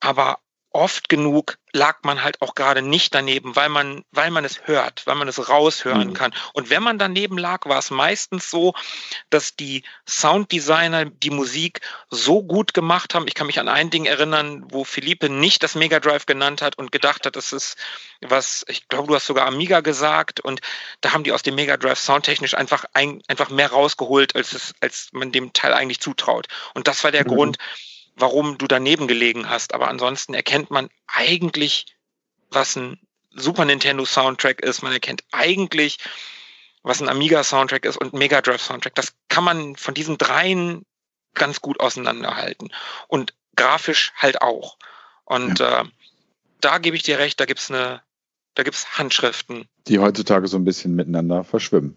Aber 0.00 0.38
oft 0.74 1.08
genug 1.08 1.56
lag 1.72 1.98
man 2.02 2.22
halt 2.22 2.40
auch 2.42 2.54
gerade 2.54 2.82
nicht 2.82 3.14
daneben, 3.14 3.56
weil 3.56 3.68
man, 3.68 4.04
weil 4.10 4.30
man 4.30 4.44
es 4.44 4.66
hört, 4.66 5.06
weil 5.06 5.14
man 5.14 5.28
es 5.28 5.48
raushören 5.48 6.08
mhm. 6.08 6.14
kann. 6.14 6.34
Und 6.52 6.70
wenn 6.70 6.82
man 6.82 6.98
daneben 6.98 7.38
lag, 7.38 7.66
war 7.66 7.78
es 7.78 7.90
meistens 7.90 8.50
so, 8.50 8.74
dass 9.30 9.56
die 9.56 9.82
Sounddesigner 10.08 11.06
die 11.06 11.30
Musik 11.30 11.80
so 12.10 12.42
gut 12.42 12.74
gemacht 12.74 13.14
haben. 13.14 13.26
Ich 13.26 13.34
kann 13.34 13.46
mich 13.46 13.58
an 13.58 13.68
ein 13.68 13.90
Ding 13.90 14.04
erinnern, 14.04 14.64
wo 14.70 14.84
Philippe 14.84 15.28
nicht 15.28 15.62
das 15.62 15.74
Mega 15.74 16.00
Drive 16.00 16.26
genannt 16.26 16.62
hat 16.62 16.76
und 16.76 16.92
gedacht 16.92 17.26
hat, 17.26 17.36
das 17.36 17.52
ist 17.52 17.76
was, 18.20 18.64
ich 18.68 18.88
glaube, 18.88 19.08
du 19.08 19.14
hast 19.14 19.26
sogar 19.26 19.46
Amiga 19.46 19.80
gesagt 19.80 20.40
und 20.40 20.60
da 21.00 21.12
haben 21.12 21.24
die 21.24 21.32
aus 21.32 21.42
dem 21.42 21.54
Mega 21.54 21.76
Drive 21.76 21.98
soundtechnisch 21.98 22.54
einfach, 22.54 22.84
ein, 22.92 23.22
einfach 23.28 23.50
mehr 23.50 23.70
rausgeholt, 23.70 24.36
als 24.36 24.52
es, 24.52 24.74
als 24.80 25.08
man 25.12 25.32
dem 25.32 25.52
Teil 25.52 25.72
eigentlich 25.72 26.00
zutraut. 26.00 26.46
Und 26.74 26.88
das 26.88 27.02
war 27.04 27.12
der 27.12 27.24
mhm. 27.24 27.28
Grund, 27.28 27.58
warum 28.16 28.58
du 28.58 28.66
daneben 28.66 29.08
gelegen 29.08 29.48
hast. 29.48 29.74
Aber 29.74 29.88
ansonsten 29.88 30.34
erkennt 30.34 30.70
man 30.70 30.88
eigentlich, 31.06 31.86
was 32.50 32.76
ein 32.76 32.98
Super 33.30 33.64
Nintendo 33.64 34.04
Soundtrack 34.04 34.60
ist. 34.60 34.82
Man 34.82 34.92
erkennt 34.92 35.24
eigentlich, 35.32 35.98
was 36.82 37.00
ein 37.00 37.08
Amiga 37.08 37.42
Soundtrack 37.42 37.84
ist 37.84 37.96
und 37.96 38.12
Mega 38.12 38.40
Drive 38.40 38.62
Soundtrack. 38.62 38.94
Das 38.94 39.14
kann 39.28 39.44
man 39.44 39.76
von 39.76 39.94
diesen 39.94 40.18
dreien 40.18 40.84
ganz 41.34 41.60
gut 41.60 41.80
auseinanderhalten. 41.80 42.72
Und 43.08 43.34
grafisch 43.56 44.12
halt 44.16 44.42
auch. 44.42 44.76
Und 45.24 45.58
ja. 45.58 45.82
äh, 45.82 45.84
da 46.60 46.78
gebe 46.78 46.96
ich 46.96 47.02
dir 47.02 47.18
recht, 47.18 47.40
da 47.40 47.46
gibt's 47.46 47.70
eine, 47.70 48.02
da 48.54 48.62
gibt's 48.62 48.98
Handschriften. 48.98 49.66
Die 49.88 49.98
heutzutage 49.98 50.46
so 50.46 50.56
ein 50.56 50.64
bisschen 50.64 50.94
miteinander 50.94 51.42
verschwimmen. 51.42 51.96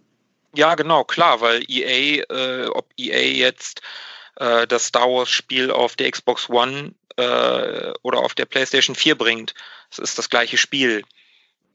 Ja, 0.55 0.75
genau, 0.75 1.03
klar, 1.03 1.41
weil 1.41 1.63
EA, 1.69 2.23
äh, 2.29 2.67
ob 2.67 2.89
EA 2.97 3.19
jetzt 3.19 3.81
äh, 4.39 4.67
das 4.67 4.85
Star 4.85 5.09
Wars 5.09 5.29
Spiel 5.29 5.71
auf 5.71 5.95
der 5.95 6.11
Xbox 6.11 6.49
One 6.49 6.93
äh, 7.17 7.93
oder 8.03 8.19
auf 8.19 8.35
der 8.35 8.45
PlayStation 8.45 8.95
4 8.95 9.15
bringt. 9.15 9.53
Es 9.91 9.99
ist 9.99 10.17
das 10.17 10.29
gleiche 10.29 10.57
Spiel. 10.57 11.03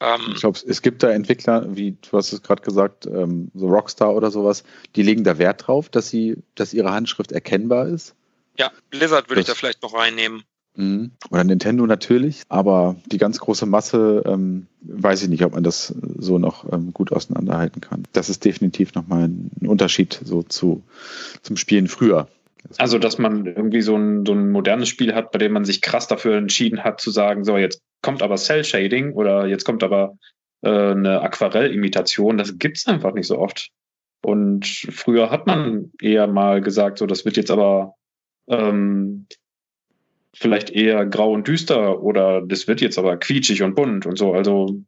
Ähm, 0.01 0.33
ich 0.35 0.41
glaube, 0.41 0.59
es 0.67 0.83
gibt 0.83 1.03
da 1.03 1.11
Entwickler, 1.11 1.77
wie 1.77 1.93
du 1.93 2.17
hast 2.17 2.33
es 2.33 2.43
gerade 2.43 2.63
gesagt, 2.63 3.07
ähm, 3.07 3.51
so 3.55 3.69
Rockstar 3.69 4.15
oder 4.15 4.31
sowas, 4.31 4.65
die 4.97 5.03
legen 5.03 5.25
da 5.25 5.39
Wert 5.39 5.67
drauf, 5.67 5.89
dass 5.89 6.09
sie, 6.09 6.43
dass 6.55 6.75
ihre 6.75 6.93
Handschrift 6.93 7.33
erkennbar 7.33 7.87
ist. 7.87 8.15
Ja, 8.59 8.71
Blizzard 8.91 9.29
würde 9.31 9.41
ich 9.41 9.47
da 9.47 9.55
vielleicht 9.55 9.83
noch 9.83 9.95
reinnehmen. 9.95 10.45
Mhm. 10.75 11.13
Oder 11.31 11.45
Nintendo 11.45 11.87
natürlich, 11.87 12.43
aber 12.49 12.97
die 13.07 13.19
ganz 13.19 13.39
große 13.39 13.67
Masse 13.67 14.23
ähm, 14.27 14.67
weiß 14.81 15.23
ich 15.23 15.29
nicht, 15.29 15.45
ob 15.45 15.53
man 15.53 15.63
das 15.63 15.95
so 16.19 16.39
noch 16.39 16.71
ähm, 16.73 16.93
gut 16.93 17.13
auseinanderhalten 17.13 17.81
kann. 17.81 18.05
Das 18.13 18.31
ist 18.31 18.45
definitiv 18.45 18.95
nochmal 18.95 19.29
ein 19.29 19.51
Unterschied 19.67 20.19
so 20.25 20.43
zu, 20.43 20.83
zum 21.43 21.57
Spielen 21.57 21.89
früher. 21.89 22.29
Also, 22.79 22.99
dass 22.99 23.19
man 23.19 23.47
irgendwie 23.47 23.83
so 23.83 23.97
ein, 23.97 24.25
so 24.25 24.33
ein 24.33 24.51
modernes 24.51 24.89
Spiel 24.89 25.15
hat, 25.15 25.33
bei 25.33 25.39
dem 25.39 25.53
man 25.53 25.65
sich 25.65 25.83
krass 25.83 26.07
dafür 26.07 26.37
entschieden 26.37 26.85
hat, 26.85 27.01
zu 27.01 27.11
sagen, 27.11 27.45
so, 27.45 27.57
jetzt 27.57 27.83
kommt 28.03 28.23
aber 28.23 28.37
Cell 28.37 28.65
Shading 28.65 29.13
oder 29.13 29.47
jetzt 29.47 29.65
kommt 29.65 29.83
aber 29.83 30.17
äh, 30.63 30.69
eine 30.71 31.21
Aquarellimitation, 31.23 32.39
das 32.39 32.59
gibt's 32.59 32.87
einfach 32.87 33.15
nicht 33.15 33.27
so 33.27 33.39
oft. 33.39 33.71
Und 34.25 34.67
früher 34.67 35.31
hat 35.31 35.47
man 35.47 35.93
eher 36.01 36.29
mal 36.29 36.61
gesagt, 36.61 36.99
so, 36.99 37.07
das 37.07 37.25
wird 37.25 37.37
jetzt 37.37 37.51
aber 37.51 37.95
ähm, 38.49 39.27
vielleicht 40.35 40.71
eher 40.71 41.05
grau 41.07 41.33
und 41.33 41.49
düster 41.49 42.03
oder 42.03 42.41
das 42.41 42.69
wird 42.69 42.81
jetzt 42.81 42.99
aber 42.99 43.17
quietschig 43.17 43.63
und 43.63 43.75
bunt 43.75 44.07
und 44.07 44.17
so. 44.17 44.33
Also 44.33 44.81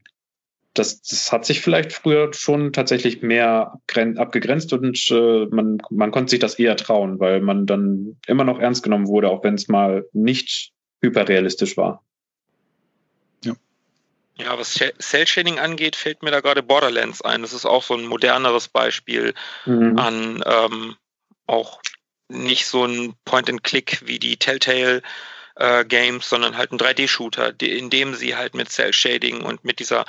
das, 0.74 1.02
das 1.02 1.32
hat 1.32 1.46
sich 1.46 1.60
vielleicht 1.60 1.92
früher 1.92 2.32
schon 2.34 2.72
tatsächlich 2.72 3.22
mehr 3.22 3.80
abgegrenzt 4.16 4.72
und 4.72 5.10
äh, 5.10 5.46
man, 5.46 5.78
man 5.90 6.10
konnte 6.10 6.30
sich 6.30 6.40
das 6.40 6.58
eher 6.58 6.76
trauen, 6.76 7.20
weil 7.20 7.40
man 7.40 7.66
dann 7.66 8.16
immer 8.26 8.44
noch 8.44 8.58
ernst 8.58 8.82
genommen 8.82 9.06
wurde, 9.06 9.30
auch 9.30 9.44
wenn 9.44 9.54
es 9.54 9.68
mal 9.68 10.04
nicht 10.12 10.72
hyperrealistisch 11.00 11.76
war. 11.76 12.02
Ja, 14.36 14.58
was 14.58 14.74
Cell-Shading 14.98 15.60
angeht, 15.60 15.94
fällt 15.94 16.24
mir 16.24 16.32
da 16.32 16.40
gerade 16.40 16.62
Borderlands 16.62 17.22
ein. 17.22 17.42
Das 17.42 17.52
ist 17.52 17.66
auch 17.66 17.84
so 17.84 17.94
ein 17.94 18.06
moderneres 18.06 18.66
Beispiel 18.66 19.32
mhm. 19.64 19.96
an 19.96 20.42
ähm, 20.44 20.96
auch 21.46 21.80
nicht 22.28 22.66
so 22.66 22.84
ein 22.84 23.14
Point-and-Click 23.24 24.02
wie 24.06 24.18
die 24.18 24.36
Telltale 24.36 25.02
äh, 25.54 25.84
Games, 25.84 26.28
sondern 26.28 26.56
halt 26.56 26.72
ein 26.72 26.78
3D-Shooter, 26.78 27.54
in 27.60 27.90
dem 27.90 28.14
sie 28.14 28.34
halt 28.34 28.54
mit 28.54 28.70
Cell-Shading 28.70 29.42
und 29.42 29.64
mit 29.64 29.78
dieser 29.78 30.04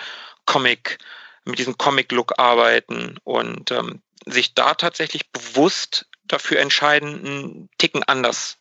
Comic, 0.46 0.98
mit 1.46 1.60
diesem 1.60 1.78
Comic-Look 1.78 2.34
arbeiten 2.38 3.18
und 3.24 3.72
ähm, 3.72 4.02
sich 4.26 4.54
da 4.54 4.74
tatsächlich 4.74 5.30
bewusst 5.32 6.08
dafür 6.28 6.60
entscheiden, 6.60 7.26
einen 7.26 7.70
Ticken 7.78 8.04
anders 8.04 8.58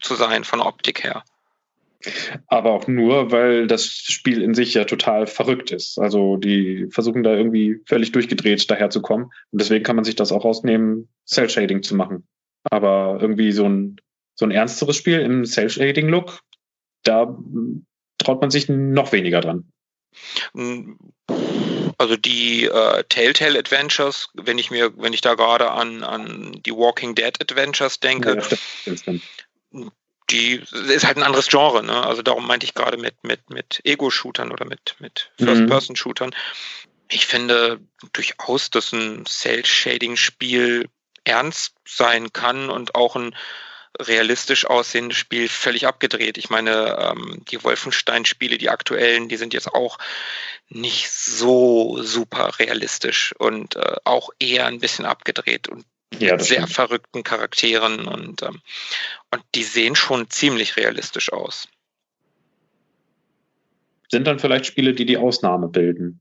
zu 0.00 0.14
sein 0.14 0.44
von 0.44 0.60
der 0.60 0.68
Optik 0.68 1.02
her. 1.04 1.24
Aber 2.48 2.72
auch 2.72 2.88
nur, 2.88 3.30
weil 3.30 3.66
das 3.66 3.86
Spiel 3.86 4.42
in 4.42 4.54
sich 4.54 4.74
ja 4.74 4.84
total 4.84 5.26
verrückt 5.26 5.70
ist. 5.70 5.98
Also 5.98 6.36
die 6.36 6.88
versuchen 6.90 7.22
da 7.22 7.34
irgendwie 7.34 7.80
völlig 7.86 8.12
durchgedreht 8.12 8.68
daherzukommen. 8.70 9.26
Und 9.26 9.60
deswegen 9.60 9.84
kann 9.84 9.96
man 9.96 10.04
sich 10.04 10.16
das 10.16 10.32
auch 10.32 10.44
rausnehmen, 10.44 11.08
Cell-Shading 11.26 11.82
zu 11.82 11.94
machen. 11.94 12.26
Aber 12.64 13.18
irgendwie 13.20 13.52
so 13.52 13.68
ein, 13.68 13.96
so 14.34 14.44
ein 14.44 14.50
ernsteres 14.50 14.96
Spiel 14.96 15.20
im 15.20 15.44
Cell-Shading-Look, 15.44 16.40
da 17.04 17.36
traut 18.18 18.40
man 18.40 18.50
sich 18.50 18.68
noch 18.68 19.12
weniger 19.12 19.40
dran. 19.40 19.71
Also 21.98 22.16
die 22.16 22.64
äh, 22.64 23.04
Telltale 23.04 23.58
Adventures, 23.58 24.28
wenn 24.34 24.58
ich 24.58 24.70
mir, 24.70 24.96
wenn 24.96 25.12
ich 25.12 25.20
da 25.20 25.34
gerade 25.34 25.70
an, 25.70 26.02
an 26.02 26.60
die 26.64 26.72
Walking 26.72 27.14
Dead 27.14 27.40
Adventures 27.40 28.00
denke, 28.00 28.36
ja, 28.36 28.42
stimmt, 28.42 29.00
stimmt 29.00 29.22
die 30.32 30.62
ist 30.70 31.04
halt 31.04 31.16
ein 31.18 31.22
anderes 31.22 31.48
Genre, 31.48 31.82
ne? 31.82 32.06
Also 32.06 32.22
darum 32.22 32.46
meinte 32.46 32.64
ich 32.64 32.74
gerade 32.74 32.96
mit, 32.96 33.22
mit, 33.22 33.50
mit 33.50 33.80
Ego-Shootern 33.84 34.50
oder 34.50 34.64
mit, 34.64 34.96
mit 34.98 35.30
mhm. 35.38 35.46
First-Person-Shootern. 35.46 36.34
Ich 37.10 37.26
finde 37.26 37.80
durchaus, 38.12 38.70
dass 38.70 38.92
ein 38.92 39.26
Cell-Shading-Spiel 39.26 40.88
ernst 41.24 41.74
sein 41.86 42.32
kann 42.32 42.70
und 42.70 42.94
auch 42.94 43.14
ein 43.14 43.36
realistisch 44.00 44.66
aussehendes 44.66 45.18
Spiel 45.18 45.48
völlig 45.48 45.86
abgedreht. 45.86 46.38
Ich 46.38 46.50
meine, 46.50 46.96
ähm, 46.98 47.42
die 47.50 47.62
Wolfenstein-Spiele, 47.62 48.58
die 48.58 48.70
aktuellen, 48.70 49.28
die 49.28 49.36
sind 49.36 49.54
jetzt 49.54 49.74
auch 49.74 49.98
nicht 50.68 51.10
so 51.10 52.02
super 52.02 52.58
realistisch 52.58 53.34
und 53.38 53.76
äh, 53.76 53.96
auch 54.04 54.30
eher 54.38 54.66
ein 54.66 54.80
bisschen 54.80 55.04
abgedreht. 55.04 55.68
Und 55.68 55.84
ja, 56.18 56.38
sehr 56.38 56.62
stimmt. 56.62 56.72
verrückten 56.72 57.22
Charakteren 57.24 58.06
und, 58.06 58.42
ähm, 58.42 58.60
und 59.30 59.42
die 59.54 59.64
sehen 59.64 59.96
schon 59.96 60.30
ziemlich 60.30 60.76
realistisch 60.76 61.32
aus. 61.32 61.68
Sind 64.10 64.26
dann 64.26 64.38
vielleicht 64.38 64.66
Spiele, 64.66 64.92
die 64.92 65.06
die 65.06 65.16
Ausnahme 65.16 65.68
bilden? 65.68 66.20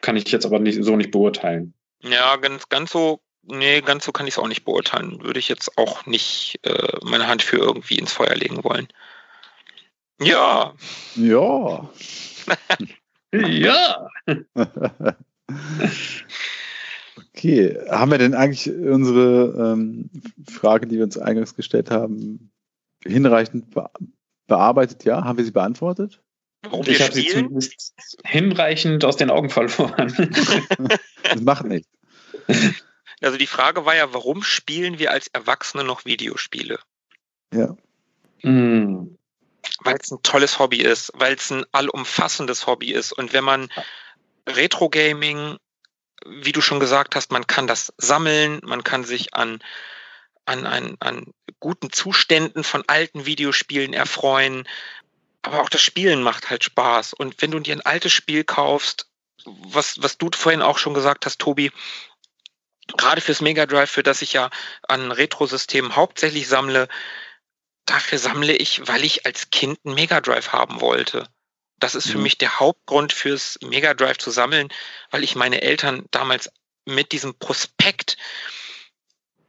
Kann 0.00 0.16
ich 0.16 0.30
jetzt 0.30 0.46
aber 0.46 0.60
nicht, 0.60 0.82
so 0.82 0.96
nicht 0.96 1.10
beurteilen. 1.10 1.74
Ja, 2.02 2.36
ganz, 2.36 2.68
ganz 2.68 2.92
so, 2.92 3.20
nee, 3.42 3.80
ganz 3.80 4.04
so 4.04 4.12
kann 4.12 4.26
ich 4.26 4.34
es 4.34 4.38
auch 4.38 4.48
nicht 4.48 4.64
beurteilen. 4.64 5.22
Würde 5.22 5.38
ich 5.38 5.48
jetzt 5.48 5.76
auch 5.78 6.06
nicht 6.06 6.58
äh, 6.62 6.98
meine 7.02 7.26
Hand 7.26 7.42
für 7.42 7.58
irgendwie 7.58 7.98
ins 7.98 8.12
Feuer 8.12 8.34
legen 8.34 8.64
wollen. 8.64 8.88
Ja. 10.20 10.74
Ja. 11.14 11.90
ja. 13.32 14.08
Okay, 17.38 17.78
haben 17.88 18.10
wir 18.10 18.18
denn 18.18 18.34
eigentlich 18.34 18.68
unsere 18.68 19.72
ähm, 19.72 20.10
Frage, 20.50 20.88
die 20.88 20.96
wir 20.96 21.04
uns 21.04 21.16
eingangs 21.18 21.54
gestellt 21.54 21.88
haben, 21.88 22.50
hinreichend 23.04 23.70
be 23.70 23.88
bearbeitet? 24.48 25.04
Ja, 25.04 25.22
haben 25.22 25.38
wir 25.38 25.44
sie 25.44 25.52
beantwortet? 25.52 26.20
Warum 26.62 26.84
ich 26.86 27.00
habe 27.00 27.12
sie 27.12 27.26
zumindest 27.26 27.94
hinreichend 28.24 29.04
aus 29.04 29.16
den 29.16 29.30
Augen 29.30 29.50
verloren. 29.50 30.12
das 31.22 31.40
macht 31.42 31.66
nichts. 31.66 31.88
Also 33.22 33.36
die 33.36 33.46
Frage 33.46 33.84
war 33.84 33.96
ja, 33.96 34.12
warum 34.12 34.42
spielen 34.42 34.98
wir 34.98 35.10
als 35.10 35.28
Erwachsene 35.28 35.84
noch 35.84 36.04
Videospiele? 36.04 36.78
Ja. 37.52 37.76
Mhm. 38.42 39.18
Weil 39.80 39.96
es 40.00 40.10
ein 40.10 40.22
tolles 40.22 40.58
Hobby 40.58 40.80
ist, 40.80 41.12
weil 41.14 41.34
es 41.34 41.50
ein 41.50 41.64
allumfassendes 41.72 42.66
Hobby 42.66 42.92
ist. 42.92 43.12
Und 43.12 43.32
wenn 43.32 43.44
man 43.44 43.68
Retro-Gaming 44.46 45.58
wie 46.26 46.52
du 46.52 46.60
schon 46.60 46.80
gesagt 46.80 47.14
hast, 47.14 47.32
man 47.32 47.46
kann 47.46 47.66
das 47.66 47.92
sammeln, 47.96 48.60
man 48.64 48.84
kann 48.84 49.04
sich 49.04 49.34
an, 49.34 49.60
an, 50.44 50.66
an, 50.66 50.96
an 51.00 51.32
guten 51.60 51.90
Zuständen 51.92 52.64
von 52.64 52.84
alten 52.86 53.26
Videospielen 53.26 53.92
erfreuen. 53.92 54.68
Aber 55.42 55.62
auch 55.62 55.68
das 55.68 55.82
Spielen 55.82 56.22
macht 56.22 56.50
halt 56.50 56.64
Spaß. 56.64 57.14
Und 57.14 57.40
wenn 57.40 57.50
du 57.50 57.60
dir 57.60 57.74
ein 57.74 57.86
altes 57.86 58.12
Spiel 58.12 58.44
kaufst, 58.44 59.08
was, 59.44 60.02
was 60.02 60.18
du 60.18 60.30
vorhin 60.34 60.62
auch 60.62 60.78
schon 60.78 60.94
gesagt 60.94 61.26
hast, 61.26 61.38
Tobi, 61.38 61.70
gerade 62.96 63.20
fürs 63.20 63.40
Mega 63.40 63.66
Drive, 63.66 63.90
für 63.90 64.02
das 64.02 64.22
ich 64.22 64.32
ja 64.32 64.50
an 64.86 65.12
Retro-Systemen 65.12 65.96
hauptsächlich 65.96 66.48
sammle, 66.48 66.88
dafür 67.86 68.18
sammle 68.18 68.54
ich, 68.54 68.86
weil 68.86 69.04
ich 69.04 69.26
als 69.26 69.50
Kind 69.50 69.78
einen 69.84 69.94
Mega 69.94 70.20
Drive 70.20 70.52
haben 70.52 70.80
wollte. 70.80 71.28
Das 71.78 71.94
ist 71.94 72.08
für 72.08 72.16
mhm. 72.16 72.24
mich 72.24 72.38
der 72.38 72.58
Hauptgrund 72.58 73.12
fürs 73.12 73.58
Mega 73.62 73.94
Drive 73.94 74.18
zu 74.18 74.30
sammeln, 74.30 74.68
weil 75.10 75.22
ich 75.22 75.36
meine 75.36 75.62
Eltern 75.62 76.06
damals 76.10 76.50
mit 76.84 77.12
diesem 77.12 77.38
Prospekt 77.38 78.16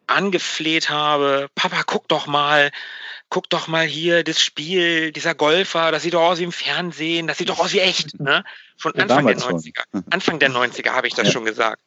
angefleht 0.07 0.89
habe, 0.89 1.49
Papa, 1.55 1.83
guck 1.85 2.07
doch 2.07 2.27
mal, 2.27 2.71
guck 3.29 3.49
doch 3.49 3.67
mal 3.67 3.85
hier 3.85 4.23
das 4.23 4.41
Spiel, 4.41 5.11
dieser 5.11 5.35
Golfer, 5.35 5.91
das 5.91 6.03
sieht 6.03 6.15
doch 6.15 6.21
aus 6.21 6.39
wie 6.39 6.43
im 6.43 6.51
Fernsehen, 6.51 7.27
das 7.27 7.37
sieht 7.37 7.49
doch 7.49 7.59
aus 7.59 7.73
wie 7.73 7.79
echt, 7.79 8.19
ne? 8.19 8.43
Schon 8.77 8.93
ja, 8.95 9.03
Anfang 9.03 9.27
der 9.27 9.37
90er. 9.37 9.83
Schon. 9.91 10.03
Anfang 10.09 10.39
der 10.39 10.49
90er 10.49 10.89
habe 10.91 11.07
ich 11.07 11.13
das 11.13 11.27
ja. 11.27 11.33
schon 11.33 11.45
gesagt. 11.45 11.81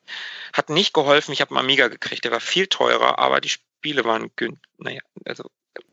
Hat 0.52 0.70
nicht 0.70 0.94
geholfen, 0.94 1.32
ich 1.32 1.40
habe 1.40 1.50
einen 1.50 1.64
Amiga 1.64 1.88
gekriegt, 1.88 2.24
der 2.24 2.32
war 2.32 2.40
viel 2.40 2.66
teurer, 2.68 3.18
aber 3.18 3.40
die 3.40 3.48
Spiele 3.48 4.04
waren 4.04 4.30
günstig. 4.36 4.68
Naja, 4.78 5.00
also. 5.24 5.50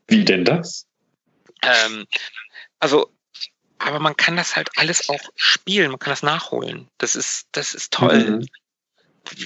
Wie 0.08 0.26
denn 0.26 0.46
das? 0.46 0.86
Ähm, 1.62 2.06
also 2.80 3.12
aber 3.80 4.00
man 4.00 4.16
kann 4.16 4.36
das 4.36 4.56
halt 4.56 4.70
alles 4.76 5.10
auch 5.10 5.22
spielen, 5.36 5.90
man 5.90 6.00
kann 6.00 6.12
das 6.12 6.22
nachholen. 6.22 6.90
Das 6.98 7.16
ist, 7.16 7.48
das 7.54 7.74
ist 7.74 7.94
toll. 7.94 8.42
Mhm. 8.42 8.48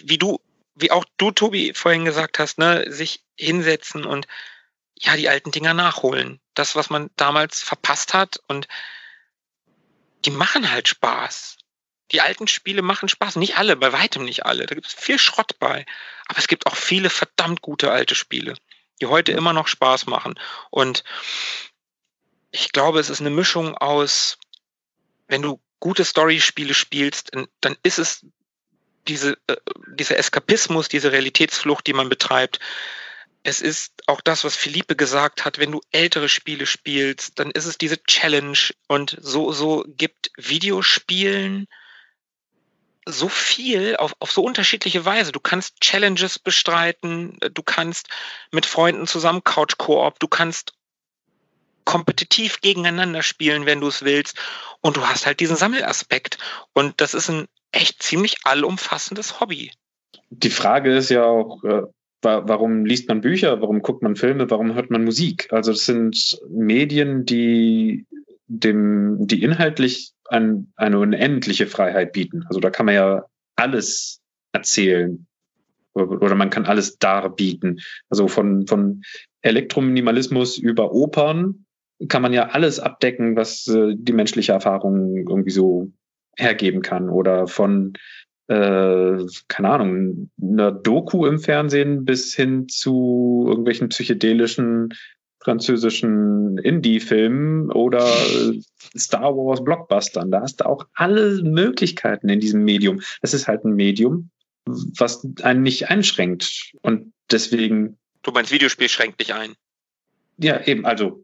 Wie 0.05 0.17
du, 0.17 0.39
wie 0.75 0.91
auch 0.91 1.05
du, 1.17 1.31
Tobi, 1.31 1.73
vorhin 1.75 2.03
gesagt 2.03 2.39
hast, 2.39 2.57
ne, 2.57 2.83
sich 2.91 3.23
hinsetzen 3.37 4.05
und 4.05 4.27
ja, 5.03 5.17
die 5.17 5.29
alten 5.29 5.51
Dinger 5.51 5.73
nachholen. 5.73 6.39
Das, 6.53 6.75
was 6.75 6.89
man 6.89 7.09
damals 7.17 7.61
verpasst 7.61 8.13
hat 8.13 8.39
und 8.47 8.67
die 10.25 10.31
machen 10.31 10.71
halt 10.71 10.87
Spaß. 10.87 11.57
Die 12.11 12.21
alten 12.21 12.47
Spiele 12.47 12.81
machen 12.81 13.09
Spaß. 13.09 13.35
Nicht 13.35 13.57
alle, 13.57 13.75
bei 13.75 13.91
weitem 13.91 14.23
nicht 14.23 14.45
alle. 14.45 14.65
Da 14.65 14.75
gibt 14.75 14.87
es 14.87 14.93
viel 14.93 15.19
Schrott 15.19 15.59
bei. 15.59 15.85
Aber 16.27 16.39
es 16.39 16.47
gibt 16.47 16.67
auch 16.67 16.75
viele 16.75 17.09
verdammt 17.09 17.61
gute 17.61 17.91
alte 17.91 18.15
Spiele, 18.15 18.55
die 19.01 19.07
heute 19.07 19.33
immer 19.33 19.51
noch 19.51 19.67
Spaß 19.67 20.05
machen. 20.05 20.39
Und 20.69 21.03
ich 22.51 22.71
glaube, 22.71 22.99
es 22.99 23.09
ist 23.09 23.19
eine 23.19 23.29
Mischung 23.29 23.75
aus, 23.77 24.37
wenn 25.27 25.41
du 25.41 25.59
gute 25.79 26.05
Story-Spiele 26.05 26.73
spielst, 26.73 27.31
dann 27.59 27.75
ist 27.83 27.99
es 27.99 28.25
diese, 29.07 29.37
äh, 29.47 29.57
dieser 29.97 30.17
Eskapismus, 30.17 30.87
diese 30.87 31.11
Realitätsflucht, 31.11 31.85
die 31.87 31.93
man 31.93 32.07
betreibt. 32.07 32.59
Es 33.43 33.61
ist 33.61 33.93
auch 34.07 34.21
das, 34.21 34.43
was 34.43 34.55
Philippe 34.55 34.95
gesagt 34.95 35.43
hat, 35.43 35.59
wenn 35.59 35.71
du 35.71 35.81
ältere 35.91 36.29
Spiele 36.29 36.65
spielst, 36.65 37.39
dann 37.39 37.51
ist 37.51 37.65
es 37.65 37.77
diese 37.77 38.01
Challenge 38.03 38.57
und 38.87 39.17
so, 39.21 39.51
so 39.51 39.83
gibt 39.87 40.31
Videospielen 40.37 41.67
so 43.05 43.27
viel 43.27 43.97
auf, 43.97 44.15
auf 44.19 44.31
so 44.31 44.43
unterschiedliche 44.43 45.03
Weise. 45.03 45.31
Du 45.33 45.39
kannst 45.39 45.81
Challenges 45.81 46.39
bestreiten, 46.39 47.37
du 47.53 47.63
kannst 47.63 48.07
mit 48.51 48.65
Freunden 48.65 49.07
zusammen 49.07 49.43
Couch-Koop, 49.43 50.19
du 50.19 50.27
kannst 50.29 50.73
kompetitiv 51.85 52.61
gegeneinander 52.61 53.23
spielen, 53.23 53.65
wenn 53.65 53.81
du 53.81 53.87
es 53.87 54.03
willst. 54.03 54.37
Und 54.81 54.97
du 54.97 55.05
hast 55.05 55.25
halt 55.25 55.39
diesen 55.39 55.55
Sammelaspekt. 55.55 56.37
Und 56.73 57.01
das 57.01 57.13
ist 57.13 57.29
ein 57.29 57.47
echt 57.71 58.01
ziemlich 58.01 58.37
allumfassendes 58.43 59.39
Hobby. 59.39 59.71
Die 60.29 60.49
Frage 60.49 60.95
ist 60.95 61.09
ja 61.09 61.25
auch, 61.25 61.63
äh, 61.63 61.83
warum 62.23 62.85
liest 62.85 63.07
man 63.09 63.21
Bücher, 63.21 63.61
warum 63.61 63.81
guckt 63.81 64.03
man 64.03 64.15
Filme, 64.15 64.49
warum 64.49 64.73
hört 64.75 64.89
man 64.89 65.03
Musik? 65.03 65.47
Also 65.51 65.71
das 65.71 65.85
sind 65.85 66.39
Medien, 66.49 67.25
die 67.25 68.05
dem, 68.47 69.27
die 69.27 69.41
inhaltlich 69.41 70.13
ein, 70.29 70.71
eine 70.75 70.99
unendliche 70.99 71.67
Freiheit 71.67 72.13
bieten. 72.13 72.43
Also 72.47 72.59
da 72.59 72.69
kann 72.69 72.85
man 72.85 72.95
ja 72.95 73.25
alles 73.55 74.21
erzählen 74.51 75.25
oder 75.93 76.35
man 76.35 76.49
kann 76.49 76.65
alles 76.65 76.97
darbieten. 76.97 77.79
Also 78.09 78.27
von, 78.27 78.67
von 78.67 79.03
Elektrominimalismus 79.41 80.57
über 80.57 80.91
Opern 80.93 81.65
kann 82.07 82.21
man 82.21 82.33
ja 82.33 82.49
alles 82.49 82.79
abdecken, 82.79 83.35
was 83.35 83.67
äh, 83.67 83.93
die 83.95 84.13
menschliche 84.13 84.51
Erfahrung 84.51 85.17
irgendwie 85.17 85.51
so 85.51 85.91
hergeben 86.35 86.81
kann. 86.81 87.09
Oder 87.09 87.47
von, 87.47 87.93
äh, 88.47 89.25
keine 89.47 89.69
Ahnung, 89.69 90.29
einer 90.41 90.71
Doku 90.71 91.25
im 91.25 91.39
Fernsehen 91.39 92.05
bis 92.05 92.35
hin 92.35 92.67
zu 92.67 93.45
irgendwelchen 93.47 93.89
psychedelischen 93.89 94.93
französischen 95.43 96.57
Indie-Filmen 96.57 97.69
oder 97.71 98.05
Star 98.97 99.35
Wars 99.35 99.63
Blockbustern. 99.63 100.31
Da 100.31 100.41
hast 100.41 100.61
du 100.61 100.65
auch 100.65 100.87
alle 100.93 101.41
Möglichkeiten 101.43 102.29
in 102.29 102.39
diesem 102.39 102.63
Medium. 102.63 103.01
Es 103.21 103.33
ist 103.33 103.47
halt 103.47 103.65
ein 103.65 103.75
Medium, 103.75 104.29
was 104.65 105.27
einen 105.41 105.63
nicht 105.63 105.89
einschränkt. 105.89 106.71
Und 106.81 107.13
deswegen. 107.29 107.97
Du 108.23 108.31
meinst, 108.31 108.51
Videospiel 108.51 108.89
schränkt 108.89 109.19
dich 109.19 109.33
ein. 109.33 109.53
Ja, 110.37 110.65
eben, 110.65 110.85
also 110.85 111.23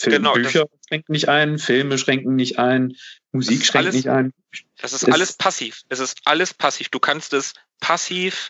Film, 0.00 0.16
genau, 0.16 0.32
Bücher 0.32 0.64
schränken 0.88 1.12
nicht 1.12 1.28
ein, 1.28 1.58
Filme 1.58 1.98
schränken 1.98 2.34
nicht 2.34 2.58
ein, 2.58 2.96
Musik 3.32 3.66
schränkt 3.66 3.88
alles, 3.88 3.94
nicht 3.94 4.08
ein. 4.08 4.32
Das 4.78 4.94
ist 4.94 5.02
es 5.02 5.12
alles 5.12 5.34
passiv. 5.34 5.82
Es 5.90 5.98
ist 5.98 6.16
alles 6.24 6.54
passiv. 6.54 6.88
Du 6.88 6.98
kannst 6.98 7.34
es 7.34 7.52
passiv 7.80 8.48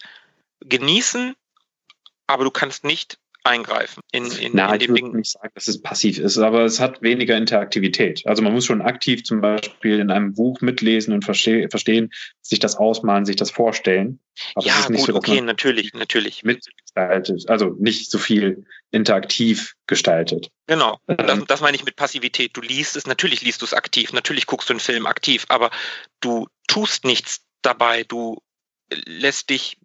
genießen, 0.60 1.34
aber 2.28 2.44
du 2.44 2.52
kannst 2.52 2.84
nicht 2.84 3.18
eingreifen 3.44 4.02
in, 4.12 4.26
in, 4.32 4.52
Na, 4.54 4.74
in 4.74 4.80
ich 4.80 4.92
Ding. 4.92 5.12
nicht 5.12 5.32
sagen, 5.32 5.50
dass 5.54 5.68
es 5.68 5.80
passiv 5.80 6.18
ist, 6.18 6.38
aber 6.38 6.64
es 6.64 6.80
hat 6.80 7.02
weniger 7.02 7.36
Interaktivität. 7.36 8.22
Also 8.26 8.42
man 8.42 8.52
muss 8.52 8.66
schon 8.66 8.82
aktiv 8.82 9.24
zum 9.24 9.40
Beispiel 9.40 9.98
in 9.98 10.10
einem 10.10 10.34
Buch 10.34 10.60
mitlesen 10.60 11.14
und 11.14 11.24
verste 11.24 11.68
verstehen, 11.70 12.10
sich 12.42 12.58
das 12.58 12.76
ausmalen, 12.76 13.24
sich 13.24 13.36
das 13.36 13.50
vorstellen. 13.50 14.20
Aber 14.54 14.66
ja, 14.66 14.86
gut, 14.86 15.00
so, 15.00 15.14
okay, 15.14 15.40
natürlich, 15.40 15.92
natürlich. 15.94 16.42
Mitgestaltet, 16.42 17.48
also 17.48 17.76
nicht 17.78 18.10
so 18.10 18.18
viel 18.18 18.64
interaktiv 18.90 19.74
gestaltet. 19.86 20.50
Genau, 20.66 20.98
das, 21.06 21.32
ähm, 21.32 21.44
das 21.46 21.60
meine 21.60 21.76
ich 21.76 21.84
mit 21.84 21.96
Passivität. 21.96 22.56
Du 22.56 22.60
liest 22.60 22.96
es, 22.96 23.06
natürlich 23.06 23.42
liest 23.42 23.62
du 23.62 23.66
es 23.66 23.74
aktiv, 23.74 24.12
natürlich 24.12 24.46
guckst 24.46 24.68
du 24.68 24.74
einen 24.74 24.80
Film 24.80 25.06
aktiv, 25.06 25.46
aber 25.48 25.70
du 26.20 26.46
tust 26.66 27.04
nichts 27.04 27.44
dabei, 27.62 28.04
du 28.04 28.38
lässt 29.06 29.50
dich 29.50 29.78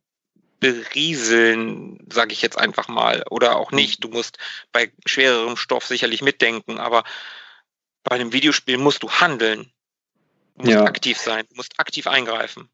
berieseln, 0.74 2.00
sage 2.12 2.34
ich 2.34 2.42
jetzt 2.42 2.58
einfach 2.58 2.88
mal, 2.88 3.24
oder 3.30 3.58
auch 3.58 3.72
nicht. 3.72 4.04
Du 4.04 4.10
musst 4.10 4.38
bei 4.72 4.92
schwererem 5.06 5.58
Stoff 5.58 5.86
sicherlich 5.86 6.22
mitdenken, 6.22 6.78
aber 6.80 7.04
bei 8.04 8.16
einem 8.16 8.34
Videospiel 8.34 8.78
musst 8.78 9.04
du 9.04 9.10
handeln. 9.10 9.72
Du 10.58 10.66
musst 10.66 10.74
ja. 10.74 10.84
aktiv 10.84 11.18
sein, 11.18 11.46
du 11.50 11.56
musst 11.56 11.80
aktiv 11.80 12.08
eingreifen. 12.08 12.70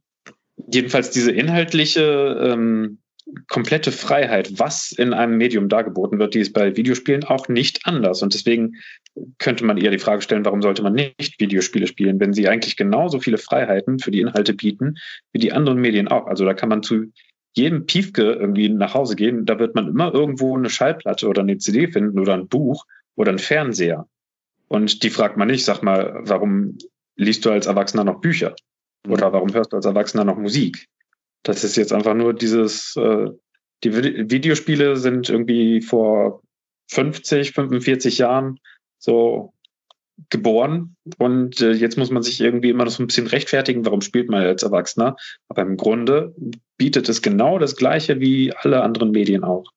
Jedenfalls 0.71 1.09
diese 1.09 1.31
inhaltliche 1.31 2.37
ähm, 2.51 2.99
komplette 3.47 3.91
Freiheit, 3.91 4.59
was 4.59 4.91
in 4.91 5.13
einem 5.13 5.37
Medium 5.37 5.69
dargeboten 5.69 6.19
wird, 6.19 6.33
die 6.33 6.39
ist 6.39 6.53
bei 6.53 6.75
Videospielen 6.75 7.23
auch 7.23 7.47
nicht 7.47 7.85
anders. 7.85 8.21
Und 8.21 8.33
deswegen 8.33 8.75
könnte 9.39 9.65
man 9.65 9.77
eher 9.77 9.91
die 9.91 9.99
Frage 9.99 10.21
stellen, 10.21 10.45
warum 10.45 10.61
sollte 10.61 10.83
man 10.83 10.93
nicht 10.93 11.39
Videospiele 11.39 11.87
spielen, 11.87 12.19
wenn 12.19 12.33
sie 12.33 12.47
eigentlich 12.47 12.77
genauso 12.77 13.19
viele 13.19 13.37
Freiheiten 13.37 13.99
für 13.99 14.11
die 14.11 14.21
Inhalte 14.21 14.53
bieten 14.53 14.95
wie 15.33 15.39
die 15.39 15.51
anderen 15.51 15.79
Medien 15.79 16.07
auch. 16.07 16.27
Also 16.27 16.45
da 16.45 16.53
kann 16.53 16.69
man 16.69 16.83
zu 16.83 17.11
jedem 17.53 17.85
Piefke 17.85 18.33
irgendwie 18.33 18.69
nach 18.69 18.93
Hause 18.93 19.15
gehen, 19.15 19.45
da 19.45 19.59
wird 19.59 19.75
man 19.75 19.87
immer 19.87 20.13
irgendwo 20.13 20.55
eine 20.55 20.69
Schallplatte 20.69 21.27
oder 21.27 21.41
eine 21.41 21.57
CD 21.57 21.87
finden 21.87 22.19
oder 22.19 22.33
ein 22.33 22.47
Buch 22.47 22.85
oder 23.15 23.31
ein 23.31 23.39
Fernseher. 23.39 24.07
Und 24.67 25.03
die 25.03 25.09
fragt 25.09 25.35
man 25.37 25.49
nicht, 25.49 25.65
sag 25.65 25.83
mal, 25.83 26.21
warum 26.23 26.77
liest 27.15 27.43
du 27.45 27.51
als 27.51 27.67
Erwachsener 27.67 28.05
noch 28.05 28.21
Bücher? 28.21 28.55
Oder 29.07 29.29
mhm. 29.29 29.33
warum 29.33 29.53
hörst 29.53 29.73
du 29.73 29.77
als 29.77 29.85
Erwachsener 29.85 30.23
noch 30.23 30.37
Musik? 30.37 30.87
Das 31.43 31.63
ist 31.63 31.75
jetzt 31.75 31.91
einfach 31.91 32.13
nur 32.13 32.33
dieses, 32.33 32.95
äh, 32.95 33.27
die 33.83 33.93
Videospiele 34.31 34.95
sind 34.95 35.29
irgendwie 35.29 35.81
vor 35.81 36.41
50, 36.91 37.51
45 37.51 38.19
Jahren 38.19 38.59
so 38.97 39.53
geboren 40.29 40.95
und 41.17 41.61
äh, 41.61 41.71
jetzt 41.71 41.97
muss 41.97 42.09
man 42.09 42.23
sich 42.23 42.41
irgendwie 42.41 42.69
immer 42.69 42.85
noch 42.85 42.91
so 42.91 43.03
ein 43.03 43.07
bisschen 43.07 43.27
rechtfertigen, 43.27 43.85
warum 43.85 44.01
spielt 44.01 44.29
man 44.29 44.43
als 44.43 44.63
Erwachsener. 44.63 45.15
Aber 45.47 45.61
im 45.61 45.77
Grunde 45.77 46.35
bietet 46.77 47.09
es 47.09 47.21
genau 47.21 47.59
das 47.59 47.75
Gleiche 47.75 48.19
wie 48.19 48.53
alle 48.53 48.83
anderen 48.83 49.11
Medien 49.11 49.43
auch. 49.43 49.71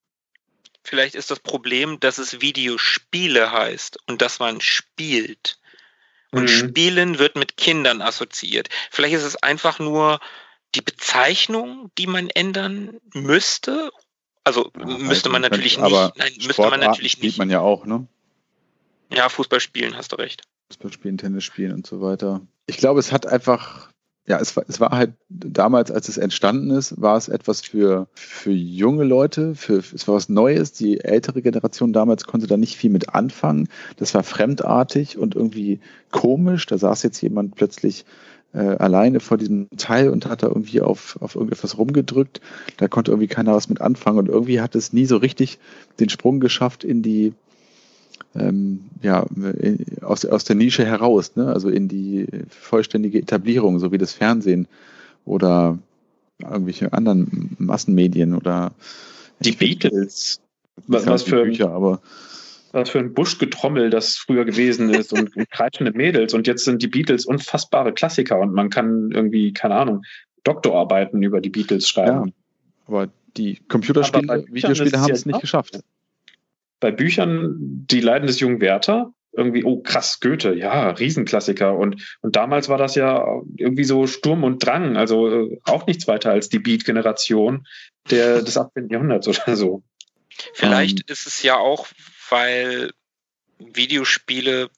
Vielleicht 0.82 1.14
ist 1.14 1.30
das 1.30 1.40
Problem, 1.40 1.98
dass 2.00 2.18
es 2.18 2.40
Videospiele 2.40 3.50
heißt 3.50 3.98
und 4.06 4.20
dass 4.20 4.38
man 4.38 4.60
spielt. 4.60 5.58
Und 6.30 6.42
mhm. 6.42 6.48
Spielen 6.48 7.18
wird 7.18 7.36
mit 7.36 7.56
Kindern 7.56 8.02
assoziiert. 8.02 8.68
Vielleicht 8.90 9.14
ist 9.14 9.22
es 9.22 9.36
einfach 9.36 9.78
nur 9.78 10.20
die 10.74 10.82
Bezeichnung, 10.82 11.90
die 11.96 12.06
man 12.06 12.28
ändern 12.28 12.98
müsste. 13.14 13.92
Also 14.42 14.70
ja, 14.78 14.84
müsste 14.84 15.30
man 15.30 15.42
natürlich 15.42 15.78
nicht. 15.78 16.16
Nein, 16.16 16.32
müsste 16.44 16.62
man 16.62 16.80
natürlich 16.80 17.18
nicht. 17.18 17.38
man 17.38 17.50
ja 17.50 17.60
auch, 17.60 17.86
ne? 17.86 18.06
Ja, 19.12 19.28
Fußball 19.28 19.60
spielen, 19.60 19.96
hast 19.96 20.12
du 20.12 20.16
recht. 20.16 20.42
Fußball 20.70 20.92
spielen, 20.92 21.18
Tennis 21.18 21.44
spielen 21.44 21.72
und 21.72 21.86
so 21.86 22.00
weiter. 22.00 22.40
Ich 22.66 22.78
glaube, 22.78 23.00
es 23.00 23.12
hat 23.12 23.26
einfach, 23.26 23.90
ja, 24.26 24.38
es 24.38 24.56
war, 24.56 24.64
es 24.66 24.80
war 24.80 24.90
halt 24.90 25.12
damals, 25.28 25.90
als 25.90 26.08
es 26.08 26.16
entstanden 26.16 26.70
ist, 26.70 27.00
war 27.00 27.16
es 27.16 27.28
etwas 27.28 27.60
für, 27.60 28.08
für 28.14 28.52
junge 28.52 29.04
Leute, 29.04 29.54
für, 29.54 29.78
es 29.78 30.08
war 30.08 30.14
was 30.14 30.28
Neues. 30.28 30.72
Die 30.72 31.00
ältere 31.00 31.42
Generation 31.42 31.92
damals 31.92 32.24
konnte 32.24 32.46
da 32.46 32.56
nicht 32.56 32.76
viel 32.76 32.90
mit 32.90 33.10
anfangen. 33.10 33.68
Das 33.96 34.14
war 34.14 34.22
fremdartig 34.22 35.18
und 35.18 35.34
irgendwie 35.34 35.80
komisch. 36.10 36.66
Da 36.66 36.78
saß 36.78 37.02
jetzt 37.02 37.20
jemand 37.20 37.54
plötzlich 37.54 38.06
äh, 38.54 38.58
alleine 38.58 39.20
vor 39.20 39.36
diesem 39.36 39.68
Teil 39.76 40.08
und 40.08 40.26
hat 40.26 40.42
da 40.42 40.46
irgendwie 40.46 40.80
auf, 40.80 41.18
auf 41.20 41.34
irgendetwas 41.34 41.76
rumgedrückt. 41.76 42.40
Da 42.78 42.88
konnte 42.88 43.10
irgendwie 43.10 43.28
keiner 43.28 43.54
was 43.54 43.68
mit 43.68 43.80
anfangen 43.80 44.18
und 44.18 44.28
irgendwie 44.28 44.60
hat 44.60 44.74
es 44.74 44.92
nie 44.92 45.06
so 45.06 45.18
richtig 45.18 45.58
den 46.00 46.08
Sprung 46.08 46.40
geschafft 46.40 46.84
in 46.84 47.02
die 47.02 47.34
ähm, 48.34 48.90
ja, 49.02 49.26
aus, 50.02 50.24
aus 50.24 50.44
der 50.44 50.56
Nische 50.56 50.84
heraus, 50.84 51.36
ne? 51.36 51.46
also 51.46 51.68
in 51.68 51.88
die 51.88 52.26
vollständige 52.48 53.18
Etablierung, 53.18 53.78
so 53.78 53.92
wie 53.92 53.98
das 53.98 54.12
Fernsehen 54.12 54.66
oder 55.24 55.78
irgendwelche 56.40 56.92
anderen 56.92 57.56
Massenmedien 57.58 58.34
oder 58.34 58.72
die 59.40 59.52
Beatles. 59.52 60.40
Was, 60.86 61.06
was 61.06 61.22
für 61.22 61.44
Bücher, 61.44 61.70
aber 61.70 62.00
was 62.72 62.90
für 62.90 62.98
ein 62.98 63.14
Buschgetrommel 63.14 63.90
das 63.90 64.16
früher 64.16 64.44
gewesen 64.44 64.92
ist 64.92 65.12
und, 65.12 65.36
und 65.36 65.50
kreischende 65.50 65.92
Mädels 65.92 66.34
und 66.34 66.48
jetzt 66.48 66.64
sind 66.64 66.82
die 66.82 66.88
Beatles 66.88 67.24
unfassbare 67.24 67.92
Klassiker 67.92 68.40
und 68.40 68.52
man 68.52 68.70
kann 68.70 69.12
irgendwie, 69.12 69.52
keine 69.52 69.76
Ahnung, 69.76 70.02
Doktorarbeiten 70.42 71.22
über 71.22 71.40
die 71.40 71.50
Beatles 71.50 71.88
schreiben. 71.88 72.26
Ja, 72.26 72.32
aber 72.86 73.08
die 73.36 73.60
Computerspiele, 73.68 74.46
Videospiele 74.50 75.00
haben 75.00 75.12
es 75.12 75.24
nicht 75.24 75.40
geschafft 75.40 75.80
bei 76.80 76.90
Büchern 76.90 77.54
Die 77.58 78.00
Leiden 78.00 78.26
des 78.26 78.40
jungen 78.40 78.60
Werther, 78.60 79.12
irgendwie, 79.32 79.64
oh 79.64 79.82
krass, 79.82 80.20
Goethe, 80.20 80.54
ja, 80.54 80.90
Riesenklassiker. 80.90 81.76
Und, 81.76 82.16
und 82.20 82.36
damals 82.36 82.68
war 82.68 82.78
das 82.78 82.94
ja 82.94 83.42
irgendwie 83.56 83.84
so 83.84 84.06
Sturm 84.06 84.44
und 84.44 84.64
Drang, 84.64 84.96
also 84.96 85.28
äh, 85.28 85.60
auch 85.64 85.86
nichts 85.86 86.06
weiter 86.06 86.30
als 86.30 86.48
die 86.48 86.60
Beat-Generation 86.60 87.66
des 88.10 88.56
18. 88.56 88.88
Jahrhunderts 88.90 89.28
oder 89.28 89.56
so. 89.56 89.82
Vielleicht 90.52 91.00
ähm. 91.00 91.04
ist 91.08 91.26
es 91.26 91.42
ja 91.42 91.56
auch, 91.56 91.86
weil 92.28 92.92
Videospiele, 93.58 94.70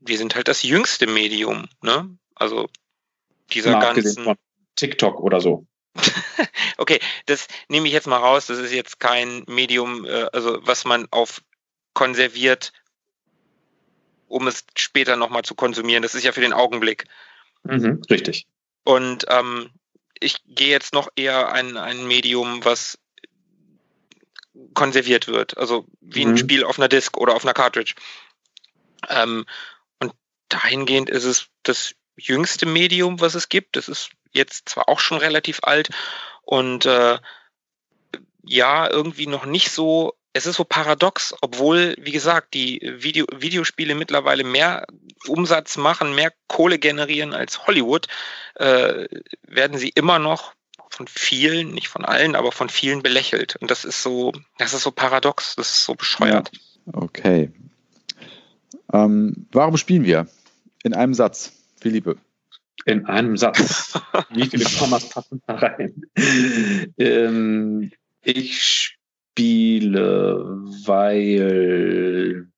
die 0.00 0.16
sind 0.16 0.34
halt 0.34 0.48
das 0.48 0.62
jüngste 0.62 1.06
Medium, 1.06 1.66
ne? 1.82 2.16
Also 2.34 2.68
dieser 3.52 3.78
ganzen. 3.80 4.24
Von 4.24 4.36
TikTok 4.76 5.20
oder 5.20 5.40
so. 5.40 5.66
okay, 6.78 7.00
das 7.26 7.48
nehme 7.68 7.86
ich 7.86 7.92
jetzt 7.92 8.06
mal 8.06 8.18
raus. 8.18 8.46
Das 8.46 8.58
ist 8.58 8.72
jetzt 8.72 9.00
kein 9.00 9.44
Medium, 9.46 10.04
äh, 10.04 10.26
also 10.32 10.58
was 10.62 10.84
man 10.84 11.06
auf 11.10 11.42
konserviert, 11.94 12.72
um 14.28 14.46
es 14.46 14.64
später 14.76 15.16
nochmal 15.16 15.42
zu 15.42 15.54
konsumieren. 15.54 16.02
Das 16.02 16.14
ist 16.14 16.24
ja 16.24 16.32
für 16.32 16.40
den 16.40 16.52
Augenblick. 16.52 17.04
Mhm, 17.64 18.02
richtig. 18.10 18.46
Und 18.84 19.26
ähm, 19.28 19.70
ich 20.20 20.36
gehe 20.46 20.70
jetzt 20.70 20.94
noch 20.94 21.08
eher 21.16 21.52
ein, 21.52 21.76
ein 21.76 22.06
Medium, 22.06 22.64
was 22.64 22.98
konserviert 24.74 25.28
wird. 25.28 25.56
Also 25.56 25.86
wie 26.00 26.24
mhm. 26.24 26.32
ein 26.32 26.38
Spiel 26.38 26.64
auf 26.64 26.78
einer 26.78 26.88
Disk 26.88 27.16
oder 27.16 27.34
auf 27.34 27.44
einer 27.44 27.54
Cartridge. 27.54 27.94
Ähm, 29.08 29.44
und 30.00 30.12
dahingehend 30.48 31.10
ist 31.10 31.24
es 31.24 31.48
das 31.62 31.94
jüngste 32.16 32.66
Medium, 32.66 33.20
was 33.20 33.34
es 33.34 33.48
gibt. 33.48 33.76
Das 33.76 33.88
ist 33.88 34.10
jetzt 34.32 34.68
zwar 34.68 34.88
auch 34.88 35.00
schon 35.00 35.18
relativ 35.18 35.60
alt 35.62 35.90
und 36.42 36.86
äh, 36.86 37.18
ja, 38.44 38.90
irgendwie 38.90 39.26
noch 39.26 39.44
nicht 39.44 39.70
so 39.70 40.14
es 40.38 40.46
ist 40.46 40.56
so 40.56 40.64
paradox, 40.64 41.34
obwohl, 41.40 41.96
wie 42.00 42.12
gesagt, 42.12 42.54
die 42.54 42.80
Video 42.98 43.26
Videospiele 43.36 43.94
mittlerweile 43.94 44.44
mehr 44.44 44.86
Umsatz 45.26 45.76
machen, 45.76 46.14
mehr 46.14 46.32
Kohle 46.46 46.78
generieren 46.78 47.34
als 47.34 47.66
Hollywood, 47.66 48.06
äh, 48.54 49.06
werden 49.42 49.78
sie 49.78 49.88
immer 49.88 50.18
noch 50.18 50.52
von 50.90 51.06
vielen, 51.08 51.72
nicht 51.72 51.88
von 51.88 52.04
allen, 52.04 52.34
aber 52.36 52.52
von 52.52 52.68
vielen 52.68 53.02
belächelt. 53.02 53.56
Und 53.56 53.70
das 53.70 53.84
ist 53.84 54.02
so, 54.02 54.32
das 54.58 54.74
ist 54.74 54.82
so 54.82 54.90
paradox, 54.90 55.56
das 55.56 55.68
ist 55.70 55.84
so 55.84 55.94
bescheuert. 55.94 56.50
Okay. 56.92 57.50
Ähm, 58.92 59.46
warum 59.52 59.76
spielen 59.76 60.04
wir? 60.04 60.28
In 60.84 60.94
einem 60.94 61.14
Satz, 61.14 61.52
Philippe. 61.80 62.16
In 62.84 63.06
einem 63.06 63.36
Satz. 63.36 63.98
Wie 64.30 64.46
viele 64.46 64.64
Kommas 64.78 65.08
passen 65.10 65.42
da 65.46 65.54
rein? 65.56 66.02
ähm, 66.98 67.90
ich 68.22 68.96
spiele, 69.38 70.62
weil 70.84 72.48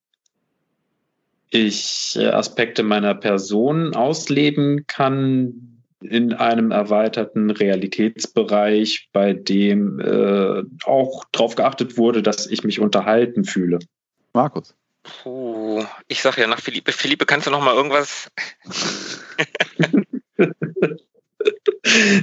ich 1.51 2.17
äh, 2.17 2.29
Aspekte 2.29 2.83
meiner 2.83 3.15
Person 3.15 3.95
ausleben 3.95 4.87
kann 4.87 5.81
in 6.03 6.33
einem 6.33 6.71
erweiterten 6.71 7.51
Realitätsbereich, 7.51 9.11
bei 9.13 9.35
dem 9.35 10.01
äh, 10.01 10.63
auch 10.85 11.25
darauf 11.33 11.57
geachtet 11.57 11.99
wurde, 11.99 12.23
dass 12.23 12.47
ich 12.47 12.65
mich 12.65 12.81
unterhalten 12.81 13.45
fühle. 13.45 13.81
Markus. 14.33 14.75
Puh, 15.03 15.85
ich 16.09 16.23
sag 16.23 16.39
ja 16.39 16.47
nach 16.47 16.61
Philippe. 16.61 16.93
Philippe, 16.93 17.27
kannst 17.27 17.47
du 17.47 17.51
noch 17.51 17.63
mal 17.63 17.75
irgendwas? 17.75 18.31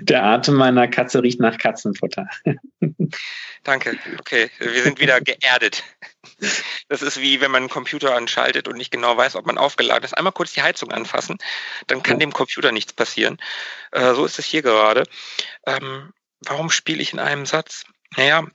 Der 0.01 0.23
Atem 0.23 0.55
meiner 0.55 0.87
Katze 0.87 1.23
riecht 1.23 1.39
nach 1.39 1.57
Katzenfutter. 1.57 2.27
Danke. 3.63 3.97
Okay, 4.19 4.49
wir 4.59 4.83
sind 4.83 4.99
wieder 4.99 5.19
geerdet. 5.21 5.83
Das 6.87 7.01
ist 7.01 7.19
wie 7.19 7.41
wenn 7.41 7.51
man 7.51 7.63
einen 7.63 7.69
Computer 7.69 8.15
anschaltet 8.15 8.67
und 8.67 8.77
nicht 8.77 8.91
genau 8.91 9.17
weiß, 9.17 9.35
ob 9.35 9.45
man 9.45 9.57
aufgeladen 9.57 10.03
ist. 10.03 10.13
Einmal 10.13 10.33
kurz 10.33 10.53
die 10.53 10.61
Heizung 10.61 10.91
anfassen, 10.91 11.37
dann 11.87 12.03
kann 12.03 12.19
dem 12.19 12.31
Computer 12.31 12.71
nichts 12.71 12.93
passieren. 12.93 13.37
Äh, 13.91 14.13
so 14.13 14.25
ist 14.25 14.39
es 14.39 14.45
hier 14.45 14.61
gerade. 14.61 15.03
Ähm, 15.65 16.13
warum 16.41 16.69
spiele 16.69 17.01
ich 17.01 17.13
in 17.13 17.19
einem 17.19 17.45
Satz? 17.45 17.85
Naja, 18.15 18.45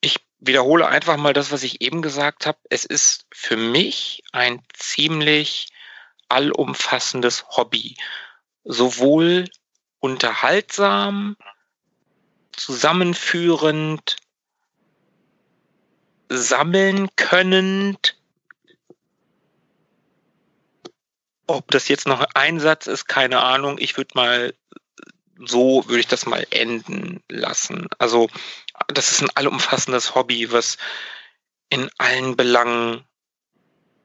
ich 0.00 0.16
wiederhole 0.38 0.86
einfach 0.86 1.16
mal 1.16 1.32
das, 1.32 1.50
was 1.50 1.62
ich 1.64 1.80
eben 1.82 2.02
gesagt 2.02 2.46
habe. 2.46 2.58
Es 2.70 2.84
ist 2.84 3.26
für 3.32 3.56
mich 3.56 4.22
ein 4.32 4.62
ziemlich 4.72 5.68
allumfassendes 6.28 7.48
Hobby. 7.56 7.96
Sowohl 8.70 9.46
unterhaltsam, 9.98 11.36
zusammenführend, 12.52 14.16
sammeln 16.28 17.08
könnend. 17.16 18.16
Ob 21.46 21.70
das 21.70 21.88
jetzt 21.88 22.06
noch 22.06 22.20
ein 22.34 22.60
Satz 22.60 22.86
ist, 22.86 23.06
keine 23.06 23.40
Ahnung. 23.40 23.78
Ich 23.78 23.96
würde 23.96 24.10
mal 24.14 24.54
so 25.46 25.84
würde 25.86 26.00
ich 26.00 26.08
das 26.08 26.26
mal 26.26 26.46
enden 26.50 27.22
lassen. 27.28 27.88
Also 27.98 28.28
das 28.88 29.10
ist 29.10 29.22
ein 29.22 29.30
allumfassendes 29.34 30.14
Hobby, 30.14 30.52
was 30.52 30.76
in 31.70 31.90
allen 31.98 32.36
Belangen, 32.36 33.04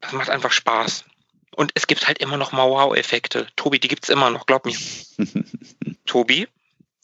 das 0.02 0.12
macht 0.14 0.30
einfach 0.30 0.52
Spaß. 0.52 1.06
Und 1.56 1.72
es 1.76 1.88
gibt 1.88 2.08
halt 2.08 2.20
immer 2.20 2.38
noch 2.38 2.52
mal 2.52 2.70
Wow-Effekte. 2.70 3.48
Tobi, 3.56 3.80
die 3.80 3.88
gibt 3.88 4.04
es 4.04 4.10
immer 4.10 4.30
noch, 4.30 4.46
glaub 4.46 4.66
mir. 4.66 4.76
Tobi, 6.06 6.48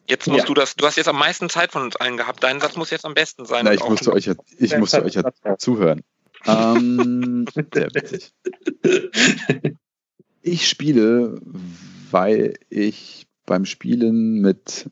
jetzt 0.07 0.27
musst 0.27 0.39
ja. 0.41 0.45
du 0.45 0.53
das, 0.53 0.75
du 0.75 0.85
hast 0.85 0.95
jetzt 0.97 1.07
am 1.07 1.17
meisten 1.17 1.49
Zeit 1.49 1.71
von 1.71 1.83
uns 1.83 1.95
allen 1.95 2.17
gehabt. 2.17 2.43
Dein 2.43 2.59
Satz 2.59 2.75
muss 2.75 2.89
jetzt 2.89 3.05
am 3.05 3.13
besten 3.13 3.45
sein. 3.45 3.65
Na, 3.65 3.73
ich 3.73 3.83
musste 3.87 4.11
euch, 4.13 4.29
ich 4.57 4.77
musste 4.77 5.03
euch 5.03 5.15
ja 5.15 5.57
zuhören. 5.57 6.01
ähm, 6.45 7.45
sehr 7.73 7.89
witzig. 7.93 8.33
Ich 10.41 10.67
spiele, 10.67 11.39
weil 12.11 12.55
ich 12.69 13.27
beim 13.45 13.65
Spielen 13.65 14.41
mit 14.41 14.89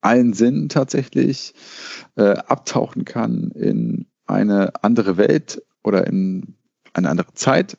allen 0.00 0.32
Sinnen 0.32 0.68
tatsächlich 0.68 1.54
äh, 2.16 2.30
abtauchen 2.30 3.04
kann 3.04 3.50
in 3.52 4.06
eine 4.26 4.72
andere 4.82 5.16
Welt 5.16 5.62
oder 5.82 6.06
in 6.06 6.56
eine 6.92 7.08
andere 7.08 7.32
Zeit 7.34 7.78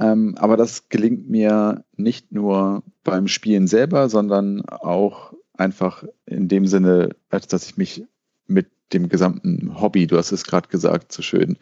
ähm, 0.00 0.34
aber 0.38 0.56
das 0.56 0.88
gelingt 0.88 1.28
mir 1.28 1.84
nicht 1.96 2.32
nur 2.32 2.82
beim 3.04 3.28
Spielen 3.28 3.66
selber, 3.66 4.08
sondern 4.08 4.62
auch 4.66 5.34
einfach 5.52 6.04
in 6.26 6.48
dem 6.48 6.66
Sinne, 6.66 7.10
dass 7.28 7.66
ich 7.66 7.76
mich 7.76 8.04
mit 8.46 8.68
dem 8.92 9.08
gesamten 9.08 9.80
Hobby, 9.80 10.06
du 10.06 10.16
hast 10.16 10.32
es 10.32 10.44
gerade 10.44 10.68
gesagt, 10.68 11.12
so 11.12 11.22
schön, 11.22 11.58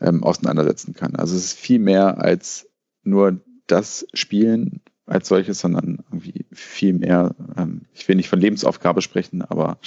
ähm, 0.00 0.24
auseinandersetzen 0.24 0.94
kann. 0.94 1.14
Also 1.16 1.36
es 1.36 1.44
ist 1.44 1.58
viel 1.58 1.78
mehr 1.78 2.18
als 2.20 2.68
nur 3.04 3.40
das 3.66 4.06
Spielen 4.12 4.80
als 5.06 5.28
solches, 5.28 5.60
sondern 5.60 5.98
irgendwie 6.10 6.44
viel 6.52 6.92
mehr, 6.92 7.34
ähm, 7.56 7.82
ich 7.94 8.06
will 8.08 8.16
nicht 8.16 8.28
von 8.28 8.40
Lebensaufgabe 8.40 9.00
sprechen, 9.00 9.42
aber 9.42 9.78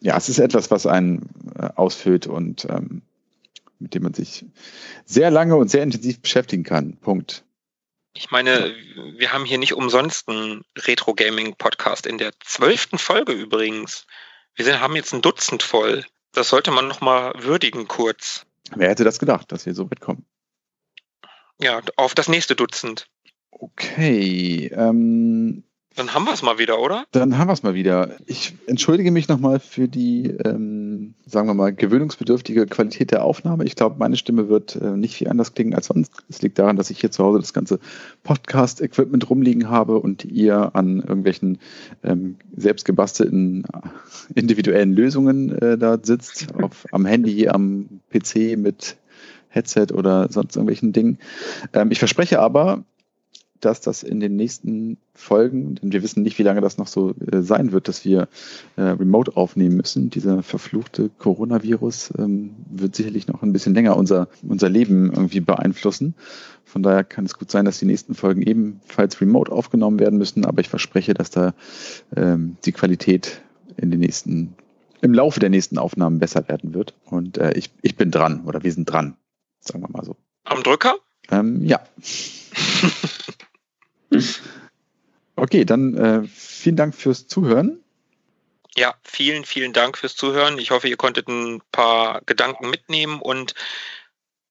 ja, 0.00 0.16
es 0.16 0.28
ist 0.28 0.38
etwas, 0.38 0.70
was 0.70 0.86
einen 0.86 1.28
äh, 1.58 1.68
ausfüllt 1.74 2.26
und 2.28 2.66
ähm, 2.70 3.02
mit 3.80 3.94
dem 3.94 4.02
man 4.02 4.14
sich 4.14 4.44
sehr 5.04 5.30
lange 5.30 5.56
und 5.56 5.70
sehr 5.70 5.82
intensiv 5.82 6.20
beschäftigen 6.20 6.64
kann. 6.64 6.96
Punkt. 6.98 7.44
Ich 8.14 8.30
meine, 8.30 8.74
wir 9.16 9.32
haben 9.32 9.44
hier 9.44 9.58
nicht 9.58 9.74
umsonst 9.74 10.28
einen 10.28 10.64
Retro-Gaming-Podcast 10.76 12.06
in 12.06 12.18
der 12.18 12.32
zwölften 12.40 12.98
Folge 12.98 13.32
übrigens. 13.32 14.06
Wir 14.54 14.64
sind, 14.64 14.80
haben 14.80 14.96
jetzt 14.96 15.14
ein 15.14 15.22
Dutzend 15.22 15.62
voll. 15.62 16.04
Das 16.32 16.48
sollte 16.48 16.70
man 16.70 16.88
nochmal 16.88 17.32
würdigen 17.38 17.88
kurz. 17.88 18.46
Wer 18.74 18.90
hätte 18.90 19.04
das 19.04 19.18
gedacht, 19.18 19.52
dass 19.52 19.66
wir 19.66 19.74
so 19.74 19.90
weit 19.90 20.00
kommen? 20.00 20.26
Ja, 21.60 21.80
auf 21.96 22.14
das 22.14 22.28
nächste 22.28 22.56
Dutzend. 22.56 23.08
Okay, 23.50 24.70
ähm, 24.74 25.64
dann 25.96 26.14
haben 26.14 26.24
wir 26.24 26.32
es 26.32 26.42
mal 26.42 26.58
wieder, 26.58 26.78
oder? 26.80 27.04
Dann 27.10 27.36
haben 27.36 27.48
wir 27.48 27.52
es 27.52 27.64
mal 27.64 27.74
wieder. 27.74 28.16
Ich 28.26 28.54
entschuldige 28.66 29.10
mich 29.10 29.28
nochmal 29.28 29.58
für 29.58 29.88
die, 29.88 30.26
ähm, 30.44 31.14
sagen 31.26 31.48
wir 31.48 31.54
mal, 31.54 31.74
gewöhnungsbedürftige 31.74 32.66
Qualität 32.66 33.10
der 33.10 33.24
Aufnahme. 33.24 33.64
Ich 33.64 33.74
glaube, 33.74 33.96
meine 33.98 34.16
Stimme 34.16 34.48
wird 34.48 34.76
äh, 34.76 34.96
nicht 34.96 35.16
viel 35.16 35.28
anders 35.28 35.52
klingen 35.52 35.74
als 35.74 35.86
sonst. 35.86 36.12
Es 36.28 36.42
liegt 36.42 36.58
daran, 36.60 36.76
dass 36.76 36.90
ich 36.90 37.00
hier 37.00 37.10
zu 37.10 37.24
Hause 37.24 37.40
das 37.40 37.52
ganze 37.52 37.80
Podcast-Equipment 38.22 39.28
rumliegen 39.28 39.68
habe 39.68 39.98
und 39.98 40.24
ihr 40.24 40.76
an 40.76 41.00
irgendwelchen 41.00 41.58
ähm, 42.04 42.36
selbstgebastelten 42.56 43.64
individuellen 44.34 44.94
Lösungen 44.94 45.50
äh, 45.58 45.76
da 45.76 45.98
sitzt, 46.00 46.54
auf, 46.62 46.86
am 46.92 47.04
Handy, 47.04 47.48
am 47.48 48.00
PC 48.10 48.56
mit 48.56 48.96
Headset 49.48 49.88
oder 49.92 50.28
sonst 50.30 50.56
irgendwelchen 50.56 50.92
Dingen. 50.92 51.18
Ähm, 51.72 51.90
ich 51.90 51.98
verspreche 51.98 52.40
aber, 52.40 52.84
dass 53.60 53.80
das 53.80 54.02
in 54.02 54.20
den 54.20 54.36
nächsten 54.36 54.98
Folgen, 55.14 55.74
denn 55.76 55.92
wir 55.92 56.02
wissen 56.02 56.22
nicht, 56.22 56.38
wie 56.38 56.42
lange 56.42 56.60
das 56.60 56.78
noch 56.78 56.86
so 56.86 57.14
äh, 57.30 57.42
sein 57.42 57.72
wird, 57.72 57.88
dass 57.88 58.04
wir 58.04 58.28
äh, 58.76 58.82
remote 58.82 59.36
aufnehmen 59.36 59.76
müssen. 59.76 60.10
Dieser 60.10 60.42
verfluchte 60.42 61.10
Coronavirus 61.18 62.14
ähm, 62.18 62.54
wird 62.70 62.96
sicherlich 62.96 63.28
noch 63.28 63.42
ein 63.42 63.52
bisschen 63.52 63.74
länger 63.74 63.96
unser, 63.96 64.28
unser 64.42 64.68
Leben 64.68 65.12
irgendwie 65.12 65.40
beeinflussen. 65.40 66.14
Von 66.64 66.82
daher 66.82 67.04
kann 67.04 67.24
es 67.24 67.36
gut 67.36 67.50
sein, 67.50 67.64
dass 67.64 67.78
die 67.78 67.86
nächsten 67.86 68.14
Folgen 68.14 68.42
ebenfalls 68.42 69.20
remote 69.20 69.50
aufgenommen 69.50 69.98
werden 69.98 70.18
müssen, 70.18 70.44
aber 70.44 70.60
ich 70.60 70.68
verspreche, 70.68 71.14
dass 71.14 71.30
da 71.30 71.54
ähm, 72.16 72.56
die 72.64 72.72
Qualität 72.72 73.42
in 73.76 73.90
den 73.90 74.00
nächsten, 74.00 74.54
im 75.00 75.12
Laufe 75.12 75.40
der 75.40 75.50
nächsten 75.50 75.78
Aufnahmen 75.78 76.18
besser 76.18 76.48
werden 76.48 76.72
wird. 76.74 76.94
Und 77.04 77.38
äh, 77.38 77.52
ich, 77.54 77.70
ich 77.82 77.96
bin 77.96 78.10
dran 78.10 78.44
oder 78.46 78.62
wir 78.62 78.72
sind 78.72 78.84
dran, 78.84 79.16
sagen 79.58 79.82
wir 79.82 79.90
mal 79.90 80.04
so. 80.04 80.16
Am 80.44 80.62
Drücker? 80.62 80.94
Ähm, 81.30 81.64
ja. 81.64 81.80
Okay, 85.36 85.64
dann 85.64 85.96
äh, 85.96 86.28
vielen 86.28 86.76
Dank 86.76 86.94
fürs 86.94 87.26
Zuhören. 87.26 87.82
Ja, 88.76 88.94
vielen, 89.02 89.46
vielen 89.46 89.72
Dank 89.72 89.96
fürs 89.96 90.14
Zuhören. 90.14 90.58
Ich 90.58 90.70
hoffe, 90.70 90.86
ihr 90.86 90.98
konntet 90.98 91.28
ein 91.28 91.62
paar 91.72 92.20
Gedanken 92.26 92.68
mitnehmen 92.68 93.22
und 93.22 93.54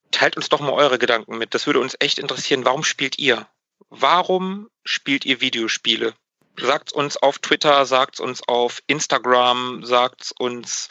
teilt 0.10 0.36
uns 0.36 0.50
doch 0.50 0.62
mal 0.62 0.72
eure 0.72 0.98
Gedanken 0.98 1.38
mit. 1.38 1.54
Das 1.54 1.68
würde 1.68 1.80
uns 1.80 1.96
echt 2.00 2.18
interessieren. 2.18 2.66
Warum 2.66 2.84
spielt 2.84 3.20
ihr? 3.20 3.48
Warum 3.90 4.70
spielt 4.84 5.26
ihr 5.26 5.42
Videospiele? 5.42 6.16
Sagt 6.60 6.92
uns 6.92 7.18
auf 7.18 7.38
Twitter, 7.40 7.86
sagt 7.86 8.20
uns 8.20 8.42
auf 8.48 8.82
Instagram, 8.88 9.86
sagt 9.86 10.34
uns 10.40 10.90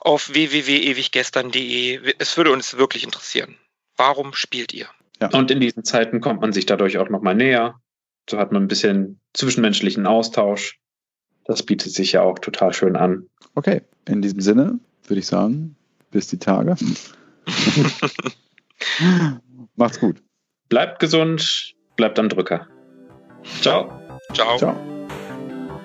auf 0.00 0.28
www.ewiggestern.de. 0.28 2.14
Es 2.18 2.36
würde 2.36 2.50
uns 2.50 2.76
wirklich 2.76 3.04
interessieren. 3.04 3.56
Warum 3.96 4.34
spielt 4.34 4.72
ihr? 4.74 4.88
Ja. 5.20 5.30
Und 5.32 5.50
in 5.50 5.60
diesen 5.60 5.84
Zeiten 5.84 6.20
kommt 6.20 6.40
man 6.40 6.52
sich 6.52 6.66
dadurch 6.66 6.98
auch 6.98 7.08
nochmal 7.08 7.34
näher. 7.34 7.80
So 8.28 8.38
hat 8.38 8.52
man 8.52 8.62
ein 8.62 8.68
bisschen 8.68 9.20
zwischenmenschlichen 9.34 10.06
Austausch. 10.06 10.78
Das 11.44 11.62
bietet 11.62 11.92
sich 11.92 12.12
ja 12.12 12.22
auch 12.22 12.38
total 12.38 12.72
schön 12.72 12.94
an. 12.94 13.26
Okay, 13.54 13.82
in 14.06 14.22
diesem 14.22 14.40
Sinne 14.40 14.78
würde 15.06 15.20
ich 15.20 15.26
sagen, 15.26 15.76
bis 16.10 16.28
die 16.28 16.38
Tage. 16.38 16.76
Macht's 19.76 19.98
gut. 19.98 20.22
Bleibt 20.68 21.00
gesund, 21.00 21.74
bleibt 21.96 22.18
am 22.18 22.28
Drücker. 22.28 22.68
Ciao. 23.60 23.90
Ciao. 24.34 24.58
Ciao. 24.58 24.76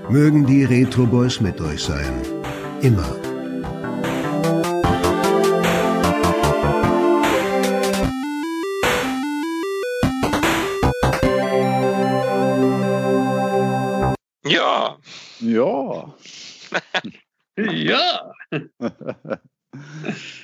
Mögen 0.09 0.45
die 0.45 0.65
Retro 0.65 1.05
Boys 1.05 1.39
mit 1.39 1.61
euch 1.61 1.81
sein. 1.81 2.11
Immer. 2.81 3.32
Ja. 15.43 16.15
ja. 17.57 18.31